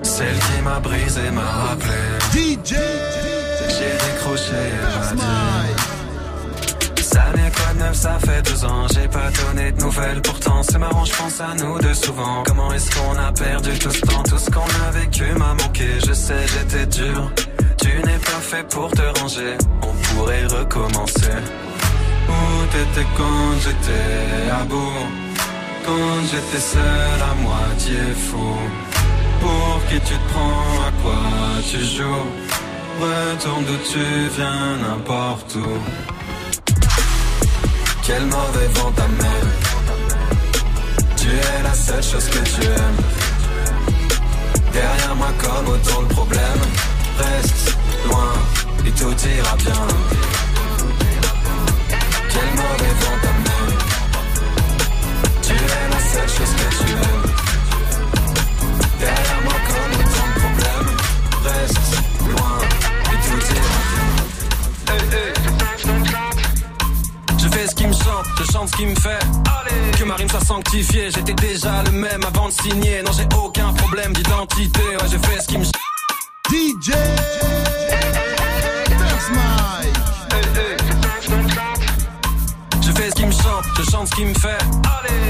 Celle 0.02 0.38
qui 0.46 0.62
m'a 0.62 0.78
brisé 0.78 1.30
m'a 1.32 1.48
rappelé. 1.64 2.02
DJ 2.32 2.74
J'ai 3.76 3.94
décroché, 4.06 4.62
Ça 7.02 7.24
n'est 7.34 7.50
quoi 7.50 7.74
de 7.74 7.78
neuf, 7.80 7.94
ça 7.94 8.18
fait 8.24 8.42
deux 8.42 8.64
ans. 8.64 8.86
J'ai 8.94 9.08
pas 9.08 9.30
donné 9.40 9.72
de 9.72 9.80
nouvelles. 9.80 10.22
Pourtant 10.22 10.62
c'est 10.62 10.78
marrant, 10.78 11.04
je 11.04 11.14
pense 11.14 11.40
à 11.40 11.54
nous 11.60 11.78
deux 11.80 11.94
souvent. 11.94 12.44
Comment 12.46 12.72
est-ce 12.72 12.90
qu'on 12.94 13.16
a 13.18 13.32
perdu 13.32 13.72
tout 13.78 13.90
ce 13.90 14.00
temps? 14.02 14.22
Tout 14.22 14.38
ce 14.38 14.50
qu'on 14.50 14.70
a 14.86 14.90
vécu 14.92 15.24
m'a 15.36 15.54
manqué. 15.54 15.88
Je 16.06 16.12
sais, 16.12 16.44
j'étais 16.52 16.86
dur. 16.86 17.32
Tu 17.78 17.88
n'es 18.06 18.20
pas 18.30 18.42
fait 18.50 18.66
pour 18.68 18.90
te 18.92 19.02
ranger. 19.20 19.56
On 19.82 19.92
pourrait 20.14 20.46
recommencer 20.46 21.36
Où 22.28 22.66
t'étais 22.72 23.06
quand 23.16 23.52
j'étais 23.62 24.50
à 24.50 24.64
bout? 24.64 25.06
Quand 25.84 26.20
j'étais 26.30 26.60
seul 26.60 27.20
à 27.30 27.34
moitié 27.42 28.00
fou 28.26 28.56
Pour 29.40 29.80
qui 29.88 30.00
tu 30.00 30.14
te 30.14 30.32
prends, 30.32 30.86
à 30.88 30.90
quoi 31.02 31.22
tu 31.70 31.78
joues? 31.78 32.26
Retourne 33.00 33.64
d'où 33.64 33.76
tu 33.92 34.04
viens, 34.36 34.76
n'importe 34.82 35.54
où 35.56 35.68
Quel 38.02 38.22
mauvais 38.26 38.68
vent 38.74 38.92
t'amène. 38.92 39.50
Tu 41.16 41.28
es 41.28 41.62
la 41.62 41.74
seule 41.74 42.02
chose 42.02 42.28
que 42.28 42.38
tu 42.38 42.64
aimes. 42.66 43.02
Derrière 44.72 45.14
moi 45.16 45.28
comme 45.42 45.74
autant 45.74 46.02
de 46.02 46.14
problèmes. 46.14 46.66
Reste 47.18 47.76
loin 48.06 48.32
et 48.86 48.90
tout 48.90 49.14
ira 49.28 49.56
bien. 49.56 49.86
Le 72.46 72.52
même 72.52 72.52
avant 72.52 72.52
de 72.52 72.52
signer. 72.52 73.02
Non, 73.02 73.10
j'ai 73.12 73.26
aucun 73.36 73.72
problème 73.72 74.12
d'identité. 74.12 74.80
Ouais, 74.80 75.08
je 75.10 75.18
fais 75.18 75.40
ce 75.40 75.46
qui 75.48 75.58
me 75.58 75.64
chante. 75.64 75.74
DJ 76.50 76.92
Je 82.82 82.92
fais 82.92 83.10
ce 83.10 83.14
qui 83.16 83.26
me 83.26 83.32
chante, 83.32 83.64
je 83.76 83.90
chante 83.90 84.08
ce 84.08 84.14
qui 84.14 84.24
me 84.24 84.34
fait. 84.34 84.58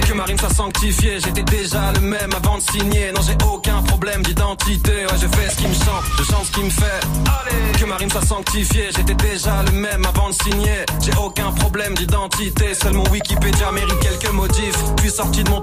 Que 0.07 0.13
ma 0.13 0.25
rime 0.25 0.39
soit 0.39 0.53
sanctifiée, 0.55 1.19
j'étais 1.25 1.43
déjà 1.43 1.93
le 1.93 2.01
même 2.01 2.31
avant 2.37 2.59
de 2.59 2.63
signer. 2.63 3.13
Non, 3.13 3.21
j'ai 3.27 3.37
aucun 3.47 3.83
problème 3.83 4.23
d'identité. 4.23 5.07
Ouais, 5.07 5.19
je 5.21 5.27
fais 5.27 5.51
ce 5.51 5.57
qui 5.57 5.67
me 5.67 5.75
chante, 5.75 6.05
je 6.19 6.25
chante 6.25 6.45
ce 6.47 6.53
qui 6.53 6.63
me 6.65 6.71
fait. 6.71 7.81
Que 7.81 7.85
ma 7.87 7.97
rime 7.97 8.11
soit 8.11 8.25
sanctifiée, 8.25 8.91
j'étais 8.95 9.15
déjà 9.15 9.63
le 9.63 9.73
même 9.73 10.05
avant 10.07 10.29
de 10.29 10.35
signer. 10.35 10.85
J'ai 11.03 11.13
aucun 11.19 11.51
problème 11.53 11.95
d'identité. 11.95 12.75
Seul 12.75 12.93
mon 12.93 13.09
Wikipédia 13.11 13.73
mérite 13.73 13.99
quelques 14.01 14.33
modifs. 14.33 14.79
Puis 14.97 15.11
sorti 15.11 15.43
de 15.43 15.51
mon 15.51 15.56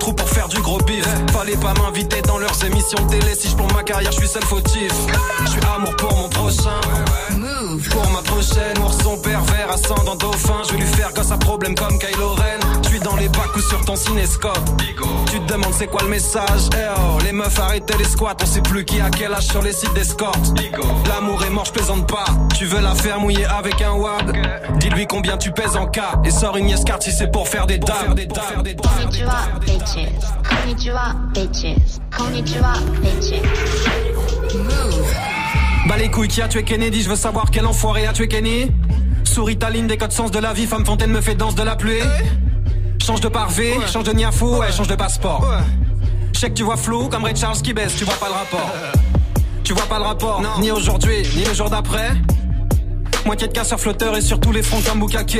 pas 1.63 1.73
m'inviter 1.81 2.21
dans 2.23 2.37
leurs 2.37 2.63
émissions 2.65 3.07
télé. 3.07 3.33
Si 3.35 3.49
je 3.49 3.55
pour 3.55 3.71
ma 3.73 3.83
carrière, 3.83 4.11
je 4.11 4.17
suis 4.17 4.27
seul 4.27 4.43
fautif. 4.43 4.91
Je 5.45 5.49
suis 5.49 5.61
amour 5.75 5.95
pour 5.95 6.13
mon 6.15 6.27
prochain. 6.29 6.81
Pour 7.89 8.09
ma 8.11 8.21
prochaine, 8.21 8.77
ourson 8.79 9.17
pervers, 9.17 9.71
ascendant 9.71 10.15
dauphin. 10.15 10.61
Je 10.67 10.73
vais 10.73 10.79
lui 10.79 10.87
faire 10.87 11.13
gosse 11.13 11.31
à 11.31 11.37
problème 11.37 11.73
comme 11.75 11.97
les 13.23 13.29
bacs 13.29 13.61
sur 13.69 13.85
ton 13.85 13.95
cinéscope. 13.95 14.81
Tu 15.31 15.39
te 15.39 15.53
demandes 15.53 15.73
c'est 15.73 15.87
quoi 15.87 16.01
le 16.03 16.09
message? 16.09 16.67
Hey 16.73 16.87
oh, 16.97 17.19
Les 17.23 17.31
meufs 17.31 17.57
arrêtez 17.57 17.97
les 17.97 18.03
squats, 18.03 18.35
on 18.41 18.45
sait 18.45 18.61
plus 18.61 18.83
qui 18.83 18.99
a 18.99 19.09
quel 19.09 19.33
âge 19.33 19.45
sur 19.45 19.61
les 19.61 19.71
sites 19.71 19.93
d'escorte. 19.93 20.53
L'amour 21.07 21.41
est 21.43 21.49
mort, 21.49 21.65
je 21.65 21.71
plaisante 21.71 22.09
pas. 22.09 22.25
Tu 22.57 22.65
veux 22.65 22.81
la 22.81 22.93
faire 22.95 23.19
mouiller 23.21 23.45
avec 23.45 23.81
un 23.81 23.93
wad? 23.93 24.29
Okay. 24.29 24.41
Dis-lui 24.79 25.07
combien 25.07 25.37
tu 25.37 25.51
pèses 25.51 25.77
en 25.77 25.87
cas 25.87 26.19
et 26.25 26.31
sors 26.31 26.57
une 26.57 26.67
yes 26.67 26.83
card 26.83 27.01
si 27.01 27.13
c'est 27.13 27.31
pour 27.31 27.47
faire 27.47 27.65
des 27.65 27.77
dames. 27.77 28.13
Konnichiwa, 28.13 29.37
bitches. 29.61 30.09
Konnichiwa, 30.49 31.15
bitches. 31.33 31.99
Konnichiwa, 32.17 32.73
bitches. 33.01 33.41
Move. 34.53 35.13
Bah 35.87 35.95
les 35.97 36.11
couilles 36.11 36.27
qui 36.27 36.41
a 36.41 36.47
tué 36.49 36.63
Kennedy, 36.63 37.01
je 37.01 37.09
veux 37.09 37.15
savoir 37.15 37.45
quel 37.51 37.65
enfoiré 37.65 38.05
a 38.05 38.11
tué 38.11 38.27
Kenny. 38.27 38.71
Souris 39.23 39.57
ta 39.57 39.69
ligne 39.69 39.87
des 39.87 39.97
codes 39.97 40.11
sens 40.11 40.29
de 40.31 40.39
la 40.39 40.51
vie, 40.53 40.67
femme 40.67 40.85
fontaine 40.85 41.11
me 41.11 41.21
fait 41.21 41.35
danse 41.35 41.55
de 41.55 41.63
la 41.63 41.75
pluie. 41.75 42.01
Change 43.05 43.19
de 43.19 43.27
parvé, 43.27 43.75
change 43.91 44.05
de 44.05 44.13
niafou, 44.13 44.59
ouais, 44.59 44.71
change 44.71 44.87
de 44.87 44.95
passeport. 44.95 45.45
Je 46.33 46.39
sais 46.39 46.47
que 46.49 46.53
tu 46.53 46.63
vois 46.63 46.77
flou 46.77 47.09
comme 47.09 47.25
Ray 47.25 47.35
Charles 47.35 47.61
qui 47.61 47.73
baisse, 47.73 47.97
tu 47.97 48.05
vois 48.05 48.15
pas 48.15 48.27
le 48.27 48.33
rapport. 48.33 48.71
Tu 49.63 49.71
vois 49.73 49.85
pas 49.85 49.97
le 49.97 50.03
rapport, 50.03 50.41
ni 50.59 50.71
aujourd'hui, 50.71 51.25
ni 51.37 51.45
le 51.45 51.53
jour 51.53 51.69
d'après. 51.69 52.11
Moitié 53.25 53.47
de 53.47 53.53
casseurs 53.53 53.79
flotteurs 53.79 54.17
et 54.17 54.21
sur 54.21 54.37
tous 54.37 54.51
les 54.51 54.61
fronts 54.61 54.81
comme 54.81 54.99
Bukake. 54.99 55.39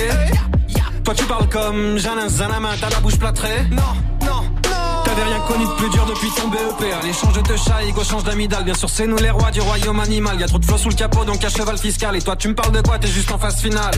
Toi 1.04 1.14
tu 1.14 1.26
parles 1.26 1.50
comme 1.50 1.98
Janin 1.98 2.30
Zanama, 2.30 2.70
t'as 2.80 2.90
la 2.90 3.02
bouche 3.02 3.18
plâtrée. 3.18 3.66
Non, 3.70 3.82
non, 4.26 4.44
non. 4.44 5.04
T'avais 5.04 5.24
rien 5.24 5.42
connu 5.42 5.66
de 5.66 5.72
plus 5.72 5.90
dur 5.90 6.06
depuis 6.06 6.30
ton 6.38 6.48
BEP. 6.48 6.94
Allez, 7.02 7.12
change 7.12 7.44
de 7.44 7.56
chat, 7.58 7.84
Igo 7.84 8.02
change 8.04 8.24
d'amidal. 8.24 8.64
Bien 8.64 8.76
sûr, 8.76 8.90
c'est 8.90 9.08
nous 9.08 9.18
les 9.18 9.30
rois 9.30 9.52
du 9.52 9.60
royaume 9.60 10.00
animal. 10.00 10.40
Y 10.40 10.44
a 10.44 10.48
trop 10.48 10.60
de 10.60 10.66
flots 10.66 10.78
sous 10.78 10.90
le 10.90 10.96
capot, 10.96 11.26
donc 11.26 11.44
à 11.44 11.50
cheval 11.50 11.78
fiscal. 11.78 12.16
Et 12.16 12.22
toi, 12.22 12.38
tu 12.38 12.48
me 12.48 12.56
parles 12.56 12.72
de 12.72 12.82
quoi? 12.82 12.98
T'es 13.00 13.10
juste 13.10 13.30
en 13.32 13.38
phase 13.38 13.60
finale. 13.60 13.92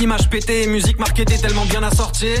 Image 0.00 0.30
pétée, 0.30 0.66
musique 0.66 0.98
marketée 0.98 1.36
tellement 1.36 1.66
bien 1.66 1.82
assortie. 1.82 2.36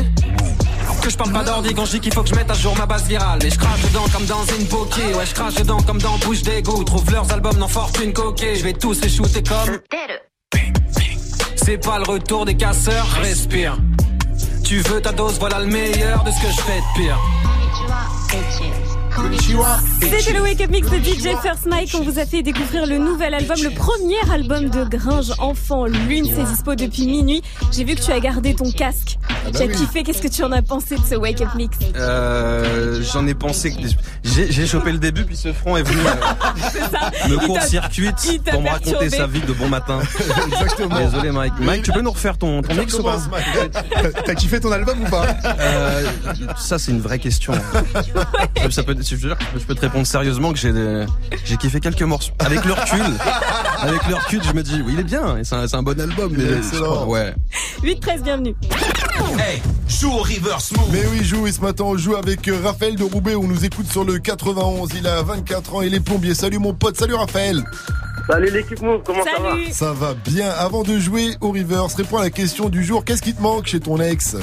Que 1.02 1.10
je 1.10 1.16
parle 1.16 1.32
pas 1.32 1.44
d'ordi 1.44 1.74
quand 1.74 1.84
je 1.84 1.98
qu'il 1.98 2.12
faut 2.12 2.22
que 2.22 2.28
je 2.30 2.34
mette 2.34 2.50
à 2.50 2.54
jour 2.54 2.74
ma 2.78 2.86
base 2.86 3.06
virale. 3.06 3.44
Et 3.44 3.50
je 3.50 3.58
crache 3.58 3.82
dedans 3.82 4.04
comme 4.12 4.24
dans 4.24 4.44
une 4.58 4.64
bokeh. 4.64 5.14
Ouais, 5.14 5.26
je 5.26 5.34
crache 5.34 5.56
dedans 5.56 5.78
comme 5.82 5.98
dans 5.98 6.16
Bouche 6.18 6.42
d'égout. 6.42 6.82
Trouve 6.84 7.10
leurs 7.10 7.30
albums 7.30 7.56
dans 7.56 7.68
Fortune 7.68 8.14
Coquet. 8.14 8.56
Je 8.56 8.64
vais 8.64 8.72
tous 8.72 9.02
les 9.02 9.10
shooter 9.10 9.42
comme. 9.42 9.78
C'est 11.56 11.78
pas 11.78 11.98
le 11.98 12.04
retour 12.04 12.46
des 12.46 12.56
casseurs, 12.56 13.06
respire. 13.20 13.76
Tu 14.64 14.80
veux 14.80 15.02
ta 15.02 15.12
dose, 15.12 15.38
voilà 15.38 15.60
le 15.60 15.66
meilleur 15.66 16.24
de 16.24 16.30
ce 16.30 16.40
que 16.40 16.50
je 16.50 16.60
fais 16.62 16.78
de 16.78 16.84
pire. 16.96 17.18
C'était 20.00 20.32
le 20.32 20.40
Wake 20.42 20.60
Up 20.62 20.70
Mix 20.70 20.88
de 20.90 20.96
DJ 20.98 21.36
First 21.42 21.66
Mike. 21.66 21.90
On 21.94 22.02
vous 22.02 22.18
a 22.18 22.24
fait 22.26 22.42
découvrir 22.42 22.86
le 22.86 22.98
nouvel 22.98 23.34
album, 23.34 23.56
le 23.62 23.70
premier 23.70 24.16
album 24.32 24.70
de 24.70 24.84
Gringe 24.84 25.32
Enfant 25.38 25.84
Lune. 25.86 26.26
C'est 26.34 26.44
dispo 26.44 26.74
depuis 26.74 27.06
minuit. 27.06 27.42
J'ai 27.72 27.84
vu 27.84 27.94
que 27.94 28.00
tu 28.00 28.10
as 28.12 28.20
gardé 28.20 28.54
ton 28.54 28.70
casque. 28.70 29.18
bah 29.44 29.50
tu 29.54 29.62
as 29.62 29.66
oui. 29.66 29.74
kiffé. 29.74 30.02
Qu'est-ce 30.04 30.22
que 30.22 30.28
tu 30.28 30.42
en 30.42 30.52
as 30.52 30.62
pensé 30.62 30.96
de 30.96 31.02
ce 31.08 31.14
Wake 31.16 31.40
Up 31.42 31.48
Mix? 31.54 31.76
Euh, 31.96 33.02
J'en 33.12 33.26
ai 33.26 33.34
pensé 33.34 33.72
que 33.72 33.76
j'ai 34.24 34.50
j'ai 34.50 34.66
chopé 34.66 34.92
le 34.92 34.98
début 34.98 35.24
puis 35.24 35.36
ce 35.36 35.52
front 35.52 35.76
est 35.76 35.82
venu 35.82 35.98
euh, 36.00 37.28
me 37.28 37.36
court-circuite 37.46 38.40
pour 38.50 38.62
me 38.62 38.68
raconter 38.70 39.10
sa 39.10 39.26
vie 39.26 39.40
de 39.40 39.52
bon 39.52 39.68
matin. 39.68 40.00
Exactement. 40.46 40.98
Désolé 40.98 41.30
Mike. 41.30 41.54
Mike, 41.60 41.82
tu 41.82 41.92
peux 41.92 42.00
nous 42.02 42.12
refaire 42.12 42.38
ton, 42.38 42.62
ton 42.62 42.74
mix 42.74 42.94
ou 42.94 43.02
pas? 43.02 43.18
T'as 44.24 44.34
kiffé 44.34 44.60
ton 44.60 44.72
album 44.72 45.02
ou 45.02 45.10
pas? 45.10 45.26
Euh, 45.58 46.04
Ça 46.56 46.78
c'est 46.78 46.90
une 46.92 47.00
vraie 47.00 47.18
question. 47.18 47.52
Ça 48.70 48.82
peut, 48.84 48.94
je, 49.16 49.64
peux 49.66 49.74
te 49.74 49.80
répondre 49.80 50.06
sérieusement 50.06 50.52
que 50.52 50.58
j'ai 50.58 50.72
des- 50.72 51.06
j'ai 51.44 51.56
kiffé 51.56 51.80
quelques 51.80 52.02
morceaux. 52.02 52.32
Avec 52.38 52.64
le 52.64 52.72
recul, 52.72 53.00
avec 53.80 54.06
le 54.08 54.14
recul, 54.14 54.40
je 54.42 54.52
me 54.52 54.62
dis 54.62 54.82
oui 54.84 54.92
il 54.94 55.00
est 55.00 55.04
bien, 55.04 55.36
c'est 55.42 55.74
un, 55.74 55.82
bon 55.82 55.98
album. 56.00 56.32
Mais 56.36 56.58
excellent. 56.58 57.06
ouais. 57.06 57.34
8-13, 57.82 58.22
bienvenue. 58.22 58.54
Hey, 59.38 59.60
joue 59.88 60.10
au 60.12 60.18
reverse 60.22 60.72
move. 60.72 60.88
Mais 60.92 61.02
oui, 61.12 61.24
joue. 61.24 61.46
Et 61.46 61.52
ce 61.52 61.60
matin, 61.60 61.84
on 61.84 61.96
joue 61.96 62.14
avec 62.16 62.46
euh, 62.48 62.58
Raphaël 62.62 62.96
de 62.96 63.04
Roubaix. 63.04 63.34
On 63.34 63.46
nous 63.46 63.64
écoute 63.64 63.90
sur 63.90 64.04
le 64.04 64.18
91. 64.18 64.90
Il 64.98 65.06
a 65.06 65.22
24 65.22 65.74
ans. 65.74 65.82
Il 65.82 65.94
est 65.94 66.00
plombier. 66.00 66.34
Salut 66.34 66.58
mon 66.58 66.74
pote. 66.74 66.96
Salut 66.98 67.14
Raphaël. 67.14 67.62
Salut 68.28 68.50
l'équipe 68.50 68.80
Move, 68.82 69.02
comment 69.04 69.24
ça 69.24 69.42
va? 69.42 69.54
Ça 69.72 69.92
va 69.92 70.14
bien. 70.14 70.50
Avant 70.50 70.82
de 70.82 70.98
jouer 70.98 71.36
au 71.40 71.50
reverse, 71.52 71.94
réponds 71.94 72.18
à 72.18 72.22
la 72.22 72.30
question 72.30 72.68
du 72.68 72.84
jour. 72.84 73.04
Qu'est-ce 73.04 73.22
qui 73.22 73.34
te 73.34 73.42
manque 73.42 73.66
chez 73.66 73.80
ton 73.80 73.98
ex? 74.00 74.36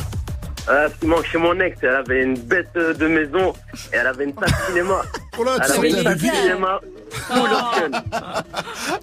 Euh, 0.70 0.90
Ce 0.94 1.00
qui 1.00 1.08
manque 1.08 1.26
chez 1.26 1.38
mon 1.38 1.58
ex, 1.60 1.78
elle 1.82 1.90
avait 1.96 2.24
une 2.24 2.38
bête 2.38 2.74
de 2.76 3.08
maison 3.08 3.54
et 3.94 3.98
elle 3.98 4.08
avait 4.08 4.26
une 4.26 4.34
salle 4.34 4.50
de 4.50 4.66
cinéma. 4.68 5.02
là, 5.46 5.58
elle 5.66 5.72
avait 5.78 5.90
une 5.90 6.04
salle 6.04 6.20
cinéma 6.20 6.80
option. 6.82 7.92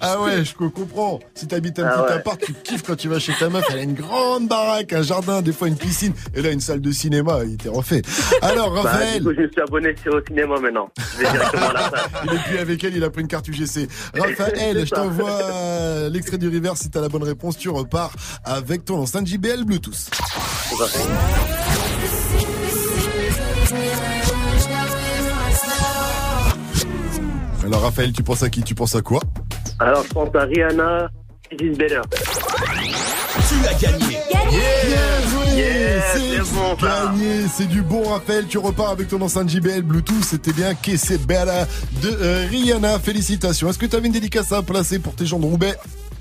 Ah 0.01 0.21
ouais, 0.21 0.43
je 0.45 0.53
comprends. 0.53 1.19
Si 1.33 1.47
t'habites 1.47 1.79
un 1.79 1.85
Ah 1.87 1.97
petit 2.03 2.11
ouais. 2.13 2.19
appart, 2.19 2.39
tu 2.39 2.53
kiffes 2.53 2.83
quand 2.83 2.95
tu 2.95 3.07
vas 3.07 3.17
chez 3.19 3.33
ta 3.33 3.49
meuf. 3.49 3.65
Elle 3.71 3.79
a 3.79 3.81
une 3.81 3.95
grande 3.95 4.47
baraque, 4.47 4.93
un 4.93 5.01
jardin, 5.01 5.41
des 5.41 5.53
fois 5.53 5.67
une 5.67 5.75
piscine. 5.77 6.13
Et 6.35 6.41
là, 6.41 6.51
une 6.51 6.59
salle 6.59 6.81
de 6.81 6.91
cinéma. 6.91 7.39
Il 7.45 7.55
était 7.55 7.69
refait. 7.69 8.01
Alors, 8.43 8.71
Bah, 8.73 8.81
Raphaël. 8.83 9.19
du 9.19 9.23
coup, 9.25 9.33
je 9.35 9.41
me 9.41 9.47
suis 9.49 9.61
abonné 9.61 9.95
sur 10.03 10.13
au 10.13 10.21
cinéma 10.25 10.59
maintenant. 10.59 10.89
Je 11.17 11.23
vais 11.23 11.31
directement 11.31 11.69
à 11.69 11.73
la 11.73 11.89
salle. 11.89 11.99
Il 12.25 12.33
est 12.35 12.43
plus 12.43 12.57
avec 12.59 12.83
elle, 12.83 12.95
il 12.97 13.03
a 13.03 13.09
pris 13.09 13.21
une 13.21 13.27
carte 13.27 13.47
UGC. 13.47 13.87
Raphaël, 14.17 14.85
je 14.85 14.91
t'envoie 14.91 15.41
euh, 15.41 16.09
l'extrait 16.09 16.37
du 16.37 16.47
river. 16.47 16.71
Si 16.75 16.89
t'as 16.91 17.01
la 17.01 17.09
bonne 17.09 17.23
réponse, 17.23 17.57
tu 17.57 17.69
repars 17.69 18.11
avec 18.43 18.85
ton 18.85 18.97
enceinte 18.99 19.25
JBL 19.27 19.63
Bluetooth. 19.65 20.09
Alors 27.63 27.81
Raphaël, 27.81 28.13
tu 28.13 28.21
penses 28.23 28.43
à 28.43 28.49
qui? 28.49 28.61
Tu 28.61 28.75
penses 28.75 28.95
à 28.95 29.01
quoi? 29.01 29.21
Alors, 29.79 30.03
je 30.03 30.09
pense 30.13 30.33
à 30.35 30.41
Rihanna, 30.43 31.09
Gilles 31.57 31.75
Beller. 31.77 32.01
Tu 32.11 33.67
as 33.67 33.73
gagné. 33.79 34.17
Bien 34.29 35.29
joué 35.29 35.55
Yeah, 35.55 36.01
C'est 36.13 36.53
bon, 36.53 36.73
gagné 36.75 37.47
C'est 37.53 37.65
du 37.67 37.81
bon 37.81 38.03
Raphaël, 38.09 38.45
tu 38.47 38.57
repars 38.57 38.89
avec 38.91 39.07
ton 39.07 39.21
enceinte 39.21 39.49
JBL 39.49 39.81
Bluetooth, 39.81 40.23
c'était 40.23 40.53
bien 40.53 40.73
Kessé 40.75 41.17
Bella 41.17 41.65
de 42.01 42.09
euh, 42.09 42.47
Rihanna, 42.49 42.99
félicitations. 42.99 43.69
Est-ce 43.69 43.79
que 43.79 43.85
tu 43.85 43.95
avais 43.95 44.07
une 44.07 44.13
dédicace 44.13 44.51
à 44.51 44.61
placer 44.61 44.99
pour 44.99 45.15
tes 45.15 45.25
gens 45.25 45.39
de 45.39 45.45
Roubaix 45.45 45.75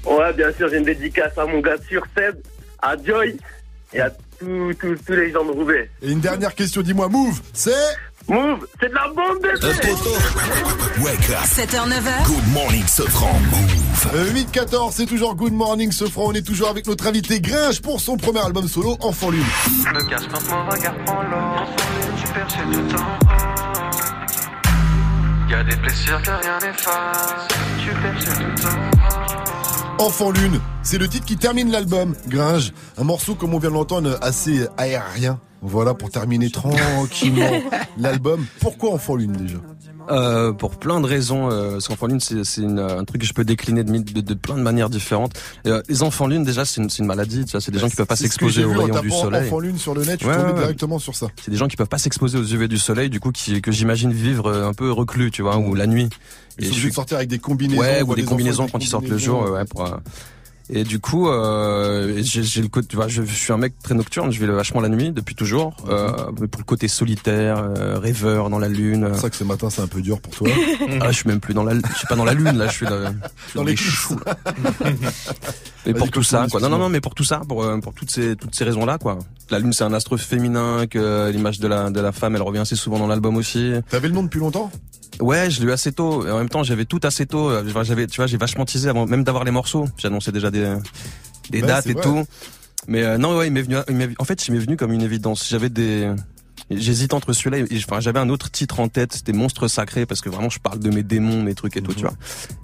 Ouais, 0.04 0.32
bien 0.34 0.52
sûr, 0.52 0.68
j'ai 0.68 0.78
une 0.78 0.84
dédicace 0.84 1.36
à 1.36 1.44
mon 1.46 1.60
gars 1.60 1.76
sur 1.88 2.02
Seb, 2.16 2.36
à 2.80 2.94
Joy 3.02 3.36
et 3.92 4.00
à 4.00 4.10
tous 4.38 4.72
tous- 4.80 4.96
tous 5.06 5.12
les 5.12 5.32
gens 5.32 5.44
de 5.44 5.50
Roubaix. 5.52 5.90
Et 6.02 6.10
une 6.12 6.20
dernière 6.20 6.54
question, 6.54 6.82
dis-moi, 6.82 7.08
Move, 7.08 7.40
c'est? 7.52 7.72
Move, 8.28 8.66
c'est 8.80 8.88
de 8.88 8.94
la 8.94 9.08
bombe 9.08 9.38
bébé 9.42 9.58
Wake 11.02 11.30
up. 11.30 11.44
7h, 11.44 11.86
9h. 11.88 12.26
Good 12.26 12.48
morning, 12.54 12.86
Sofran. 12.86 13.38
Move. 13.50 14.14
Euh, 14.14 14.32
8-14, 14.32 14.92
c'est 14.94 15.06
toujours 15.06 15.34
Good 15.34 15.52
Morning 15.52 15.90
Sofran. 15.92 16.24
On 16.26 16.32
est 16.32 16.46
toujours 16.46 16.68
avec 16.68 16.86
notre 16.86 17.06
invité 17.06 17.40
Gringe 17.40 17.80
pour 17.80 18.00
son 18.00 18.16
premier 18.16 18.40
album 18.40 18.66
solo, 18.68 18.96
Enfant 19.00 19.30
Lune. 19.30 19.42
Me 19.92 20.08
cache 20.08 20.22
quand 20.32 20.40
mon 20.50 20.70
regard 20.70 20.94
prend 21.04 21.22
l'eau. 21.22 21.66
Tu 22.18 22.32
perds 22.32 22.48
chez 22.50 22.64
tout 22.70 22.96
en 22.96 23.18
Y'a 25.50 25.62
des 25.64 25.76
blessures 25.76 26.22
que 26.22 26.30
rien 26.30 26.58
n'efface. 26.60 27.48
Tu 27.78 27.90
perds 27.90 28.20
chez 28.20 28.44
tout 28.44 28.66
en 28.66 29.03
Enfant 29.98 30.30
Lune, 30.32 30.60
c'est 30.82 30.98
le 30.98 31.08
titre 31.08 31.24
qui 31.24 31.36
termine 31.36 31.70
l'album. 31.70 32.14
Gringe, 32.28 32.72
un 32.98 33.04
morceau 33.04 33.34
comme 33.34 33.54
on 33.54 33.58
vient 33.58 33.70
de 33.70 33.74
l'entendre 33.74 34.18
assez 34.22 34.66
aérien. 34.76 35.38
Voilà 35.62 35.94
pour 35.94 36.10
terminer 36.10 36.50
tranquillement 36.50 37.48
l'album. 37.98 38.44
Pourquoi 38.60 38.90
Enfant 38.92 39.16
Lune 39.16 39.32
déjà 39.32 39.56
Euh, 40.10 40.52
pour 40.52 40.76
plein 40.76 41.00
de 41.00 41.06
raisons, 41.06 41.50
euh, 41.50 41.72
parce 41.72 41.88
qu'enfant 41.88 42.06
lune 42.08 42.20
c'est 42.20 42.44
c'est 42.44 42.60
une- 42.60 42.78
un 42.78 43.04
truc 43.04 43.22
que 43.22 43.26
je 43.26 43.32
peux 43.32 43.44
décliner 43.46 43.82
de, 43.84 43.90
de, 43.90 44.20
de 44.20 44.34
plein 44.34 44.56
de 44.56 44.60
manières 44.60 44.90
différentes. 44.90 45.32
Et, 45.64 45.70
euh, 45.70 45.80
les 45.88 46.02
enfants 46.02 46.26
lune 46.26 46.44
déjà 46.44 46.66
c'est 46.66 46.82
une, 46.82 46.90
c'est 46.90 46.98
une 46.98 47.06
maladie, 47.06 47.46
tu 47.46 47.52
vois, 47.52 47.62
c'est 47.62 47.70
des 47.72 47.78
gens 47.78 47.88
qui 47.88 47.96
peuvent 47.96 48.04
pas 48.06 48.14
s'exposer 48.16 48.64
aux 48.64 48.72
rayons 48.74 49.00
du 49.00 49.10
soleil. 49.10 49.46
Enfant 49.46 49.60
Lune 49.60 49.78
sur 49.78 49.94
le 49.94 50.04
net, 50.04 50.18
je 50.20 50.26
suis 50.26 50.26
Ouais, 50.28 50.34
tombé 50.34 50.46
ouais, 50.48 50.52
ouais. 50.52 50.58
directement 50.64 50.98
sur 50.98 51.14
ça. 51.14 51.28
C'est 51.42 51.50
des 51.50 51.56
gens 51.56 51.68
qui 51.68 51.76
peuvent 51.76 51.88
pas 51.88 51.96
s'exposer 51.96 52.36
aux 52.36 52.44
UV 52.44 52.68
du 52.68 52.76
soleil, 52.76 53.08
du 53.08 53.18
coup 53.20 53.32
qui, 53.32 53.62
que 53.62 53.72
j'imagine 53.72 54.12
vivre 54.12 54.48
euh, 54.50 54.68
un 54.68 54.74
peu 54.74 54.92
reclus, 54.92 55.30
tu 55.30 55.40
vois, 55.40 55.56
ou 55.56 55.74
la 55.74 55.86
nuit. 55.86 56.10
Ils 56.58 56.66
sont 56.66 56.72
obligés 56.72 56.88
de 56.90 56.94
sortir 56.94 57.16
avec 57.16 57.28
des 57.28 57.38
combinaisons. 57.38 57.80
Ouais, 57.80 58.02
ou 58.02 58.14
des 58.14 58.24
combinaisons 58.24 58.68
quand 58.68 58.82
ils 58.82 58.88
sortent 58.88 59.08
le 59.08 59.18
jour, 59.18 59.50
ouais, 59.50 59.64
pour, 59.64 59.86
euh, 59.86 59.96
et 60.70 60.82
du 60.82 60.98
coup, 60.98 61.28
euh, 61.28 62.22
j'ai 62.22 62.42
j'ai 62.42 62.62
le 62.62 62.68
côté, 62.68 62.88
tu 62.88 62.96
vois, 62.96 63.06
je, 63.06 63.22
suis 63.22 63.52
un 63.52 63.58
mec 63.58 63.74
très 63.82 63.94
nocturne, 63.94 64.32
je 64.32 64.40
vais 64.40 64.50
vachement 64.50 64.80
la 64.80 64.88
nuit 64.88 65.12
depuis 65.12 65.34
toujours, 65.34 65.76
euh, 65.90 66.10
mais 66.40 66.46
pour 66.46 66.60
le 66.60 66.64
côté 66.64 66.88
solitaire, 66.88 67.58
euh, 67.58 67.98
rêveur 67.98 68.48
dans 68.48 68.58
la 68.58 68.68
lune. 68.68 69.10
C'est 69.12 69.20
ça 69.20 69.30
que 69.30 69.36
ce 69.36 69.44
matin 69.44 69.68
c'est 69.68 69.82
un 69.82 69.86
peu 69.88 70.00
dur 70.00 70.20
pour 70.20 70.32
toi. 70.34 70.48
Ah, 71.00 71.10
je 71.10 71.16
suis 71.16 71.28
même 71.28 71.40
plus 71.40 71.54
dans 71.54 71.64
la, 71.64 71.74
je 71.74 71.98
suis 71.98 72.06
pas 72.06 72.14
dans 72.14 72.24
la 72.24 72.32
lune 72.32 72.56
là, 72.56 72.66
je 72.66 72.72
suis 72.72 72.86
dans, 72.86 72.98
je 73.04 73.08
suis 73.08 73.54
Dans 73.54 73.60
dans 73.60 73.64
les 73.64 73.76
choux. 73.76 74.18
là. 74.24 74.36
Mais 75.86 75.92
pour 75.92 76.10
tout 76.10 76.22
ça, 76.22 76.46
quoi. 76.50 76.60
Non, 76.60 76.70
non, 76.70 76.78
non, 76.78 76.88
mais 76.88 77.02
pour 77.02 77.14
tout 77.14 77.24
ça, 77.24 77.42
pour, 77.46 77.62
euh, 77.62 77.76
pour 77.78 77.92
toutes 77.92 78.10
ces, 78.10 78.36
toutes 78.36 78.54
ces 78.54 78.64
raisons-là, 78.64 78.96
quoi. 78.96 79.18
La 79.50 79.58
lune, 79.58 79.74
c'est 79.74 79.84
un 79.84 79.92
astre 79.92 80.16
féminin, 80.16 80.86
que 80.86 81.30
l'image 81.30 81.60
de 81.60 81.68
la, 81.68 81.90
de 81.90 82.00
la 82.00 82.10
femme, 82.10 82.36
elle 82.36 82.42
revient 82.42 82.60
assez 82.60 82.76
souvent 82.76 82.98
dans 82.98 83.06
l'album 83.06 83.36
aussi. 83.36 83.72
T'avais 83.90 84.08
le 84.08 84.14
nom 84.14 84.22
depuis 84.22 84.40
longtemps? 84.40 84.70
Ouais, 85.20 85.50
je 85.50 85.60
l'ai 85.60 85.66
eu 85.66 85.72
assez 85.72 85.92
tôt. 85.92 86.26
Et 86.26 86.30
en 86.30 86.38
même 86.38 86.48
temps, 86.48 86.62
j'avais 86.62 86.84
tout 86.84 87.00
assez 87.02 87.26
tôt. 87.26 87.50
Euh, 87.50 87.64
J'avais, 87.82 88.06
tu 88.06 88.16
vois, 88.16 88.26
j'ai 88.26 88.36
vachement 88.36 88.64
teasé 88.64 88.88
avant 88.88 89.06
même 89.06 89.24
d'avoir 89.24 89.44
les 89.44 89.50
morceaux. 89.50 89.86
J'annonçais 89.96 90.32
déjà 90.32 90.50
des, 90.50 90.64
dates 91.60 91.86
et 91.86 91.92
vrai. 91.92 92.02
tout. 92.02 92.24
Mais 92.86 93.02
euh, 93.02 93.18
non, 93.18 93.36
ouais, 93.36 93.46
il 93.46 93.52
m'est 93.52 93.62
venu. 93.62 93.76
il 93.88 94.14
en 94.18 94.24
fait, 94.24 94.46
il 94.46 94.52
m'est 94.52 94.58
venu 94.58 94.76
comme 94.76 94.92
une 94.92 95.02
évidence. 95.02 95.48
J'avais 95.48 95.68
des. 95.70 96.10
J'hésite 96.70 97.14
entre 97.14 97.32
celui-là 97.32 97.64
enfin, 97.76 98.00
j'avais 98.00 98.18
un 98.18 98.28
autre 98.28 98.50
titre 98.50 98.80
en 98.80 98.88
tête, 98.88 99.12
c'était 99.12 99.32
Monstre 99.32 99.68
Sacré 99.68 100.06
parce 100.06 100.20
que 100.20 100.28
vraiment 100.28 100.50
je 100.50 100.58
parle 100.58 100.78
de 100.78 100.90
mes 100.90 101.02
démons, 101.02 101.42
mes 101.42 101.54
trucs 101.54 101.76
et 101.76 101.82
tout, 101.82 101.94
tu 101.94 102.02
vois. 102.02 102.14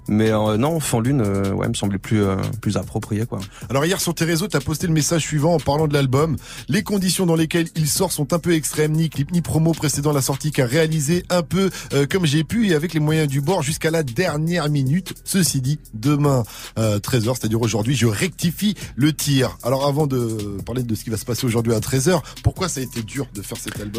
Mais 0.07 0.31
euh, 0.31 0.57
non, 0.57 0.75
Enfant 0.75 0.99
Lune, 0.99 1.21
euh, 1.21 1.51
ouais, 1.51 1.67
me 1.67 1.73
semblait 1.73 1.99
plus 1.99 2.23
euh, 2.23 2.35
plus 2.61 2.77
approprié 2.77 3.25
quoi. 3.25 3.39
Alors 3.69 3.85
hier 3.85 4.01
sur 4.01 4.15
tes 4.15 4.25
réseaux, 4.25 4.47
t'as 4.47 4.59
posté 4.59 4.87
le 4.87 4.93
message 4.93 5.21
suivant 5.21 5.53
en 5.53 5.59
parlant 5.59 5.87
de 5.87 5.93
l'album. 5.93 6.35
Les 6.67 6.83
conditions 6.83 7.25
dans 7.25 7.35
lesquelles 7.35 7.67
il 7.75 7.87
sort 7.87 8.11
sont 8.11 8.33
un 8.33 8.39
peu 8.39 8.53
extrêmes, 8.53 8.93
ni 8.93 9.09
clip 9.09 9.31
ni 9.31 9.41
promo 9.41 9.73
précédant 9.73 10.11
la 10.11 10.21
sortie 10.21 10.51
qu'a 10.51 10.65
réalisé 10.65 11.23
un 11.29 11.43
peu 11.43 11.69
euh, 11.93 12.05
comme 12.09 12.25
j'ai 12.25 12.43
pu 12.43 12.69
et 12.69 12.73
avec 12.73 12.93
les 12.93 12.99
moyens 12.99 13.27
du 13.27 13.41
bord 13.41 13.61
jusqu'à 13.61 13.91
la 13.91 14.03
dernière 14.03 14.69
minute. 14.69 15.13
Ceci 15.23 15.61
dit, 15.61 15.79
demain 15.93 16.43
euh, 16.77 16.99
13h, 16.99 17.35
c'est-à-dire 17.39 17.61
aujourd'hui, 17.61 17.95
je 17.95 18.07
rectifie 18.07 18.75
le 18.95 19.13
tir. 19.13 19.57
Alors 19.63 19.85
avant 19.85 20.07
de 20.07 20.57
parler 20.65 20.83
de 20.83 20.95
ce 20.95 21.03
qui 21.03 21.09
va 21.09 21.17
se 21.17 21.25
passer 21.25 21.45
aujourd'hui 21.45 21.73
à 21.73 21.79
13h, 21.79 22.21
pourquoi 22.43 22.67
ça 22.67 22.79
a 22.79 22.83
été 22.83 23.03
dur 23.03 23.27
de 23.33 23.41
faire 23.41 23.57
cet 23.57 23.79
album 23.79 23.90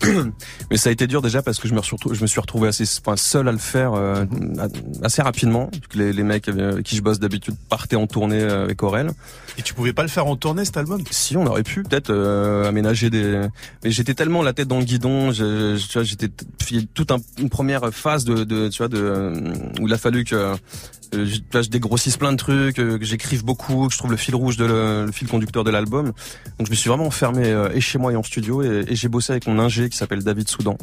Mais 0.70 0.76
ça 0.76 0.88
a 0.88 0.92
été 0.92 1.06
dur 1.06 1.22
déjà 1.22 1.42
parce 1.42 1.58
que 1.58 1.68
je 1.68 1.74
me, 1.74 2.26
suis 2.26 2.40
retrouvé 2.40 2.68
assez 2.68 2.84
enfin, 3.00 3.16
seul 3.16 3.48
à 3.48 3.52
le 3.52 3.58
faire 3.58 3.94
euh, 3.94 4.24
assez 5.02 5.22
rapidement. 5.22 5.70
Les, 5.94 6.12
les 6.12 6.22
mecs 6.22 6.48
avec 6.48 6.84
qui 6.84 6.96
je 6.96 7.02
bosse 7.02 7.18
d'habitude 7.18 7.54
partaient 7.68 7.96
en 7.96 8.06
tournée 8.06 8.40
euh, 8.40 8.64
avec 8.64 8.82
Aurel. 8.82 9.10
Et 9.58 9.62
tu 9.62 9.74
pouvais 9.74 9.92
pas 9.92 10.02
le 10.02 10.08
faire 10.08 10.26
en 10.26 10.36
tournée 10.36 10.64
cet 10.64 10.76
album? 10.76 11.02
Si, 11.10 11.36
on 11.36 11.44
aurait 11.44 11.64
pu 11.64 11.82
peut-être 11.82 12.10
euh, 12.10 12.68
aménager 12.68 13.10
des. 13.10 13.46
Mais 13.82 13.90
j'étais 13.90 14.14
tellement 14.14 14.42
la 14.42 14.52
tête 14.52 14.68
dans 14.68 14.78
le 14.78 14.84
guidon. 14.84 15.32
Je, 15.32 15.76
je- 15.76 15.86
tu 15.88 15.94
vois, 15.94 16.04
j'étais 16.04 16.28
toute 16.94 17.10
un- 17.10 17.18
une 17.38 17.50
première 17.50 17.92
phase 17.92 18.24
de, 18.24 18.44
de 18.44 18.68
tu 18.68 18.78
vois, 18.78 18.86
de 18.88 18.98
euh, 18.98 19.52
où 19.80 19.88
il 19.88 19.92
a 19.92 19.98
fallu 19.98 20.22
que 20.24 20.36
euh, 20.36 20.54
je, 21.12 21.36
tu 21.38 21.42
vois, 21.50 21.62
je 21.62 21.70
dégrossisse 21.70 22.16
plein 22.18 22.30
de 22.30 22.36
trucs, 22.36 22.78
euh, 22.78 22.98
que 22.98 23.04
j'écrive 23.04 23.44
beaucoup, 23.44 23.88
que 23.88 23.92
je 23.94 23.98
trouve 23.98 24.12
le 24.12 24.16
fil 24.16 24.36
rouge 24.36 24.56
de 24.58 24.64
le, 24.66 25.06
le 25.06 25.12
fil 25.12 25.26
conducteur 25.26 25.64
de 25.64 25.70
l'album. 25.72 26.12
Donc 26.58 26.66
je 26.66 26.70
me 26.70 26.76
suis 26.76 26.88
vraiment 26.88 27.06
enfermé 27.06 27.46
euh, 27.48 27.70
et 27.74 27.80
chez 27.80 27.98
moi 27.98 28.12
et 28.12 28.16
en 28.16 28.22
studio 28.22 28.62
et, 28.62 28.84
et 28.86 28.94
j'ai 28.94 29.08
bossé 29.08 29.32
avec 29.32 29.48
mon 29.48 29.58
ingé 29.58 29.88
qui 29.88 29.96
s'appelle 29.96 30.22
David 30.22 30.48
Soudan, 30.48 30.76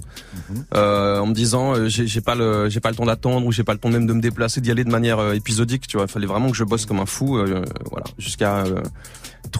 euh, 0.73 1.19
en 1.19 1.27
me 1.27 1.33
disant 1.33 1.75
euh, 1.75 1.87
j'ai 1.87 2.07
j'ai 2.07 2.21
pas 2.21 2.35
le 2.35 2.69
j'ai 2.69 2.79
pas 2.81 2.89
le 2.89 2.95
temps 2.95 3.05
d'attendre 3.05 3.45
ou 3.45 3.51
j'ai 3.53 3.63
pas 3.63 3.73
le 3.73 3.79
temps 3.79 3.89
même 3.89 4.05
de 4.07 4.13
me 4.13 4.21
déplacer, 4.21 4.59
d'y 4.59 4.71
aller 4.71 4.83
de 4.83 4.91
manière 4.91 5.19
euh, 5.19 5.33
épisodique. 5.33 5.87
Tu 5.87 5.95
vois, 5.95 6.07
il 6.07 6.11
fallait 6.11 6.25
vraiment 6.27 6.49
que 6.49 6.57
je 6.57 6.63
bosse 6.65 6.85
comme 6.85 6.99
un 6.99 7.05
fou, 7.05 7.37
euh, 7.37 7.63
voilà, 7.91 8.05
jusqu'à 8.17 8.64
euh, 8.64 8.64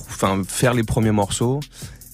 enfin 0.09 0.41
faire 0.47 0.73
les 0.73 0.83
premiers 0.83 1.11
morceaux. 1.11 1.59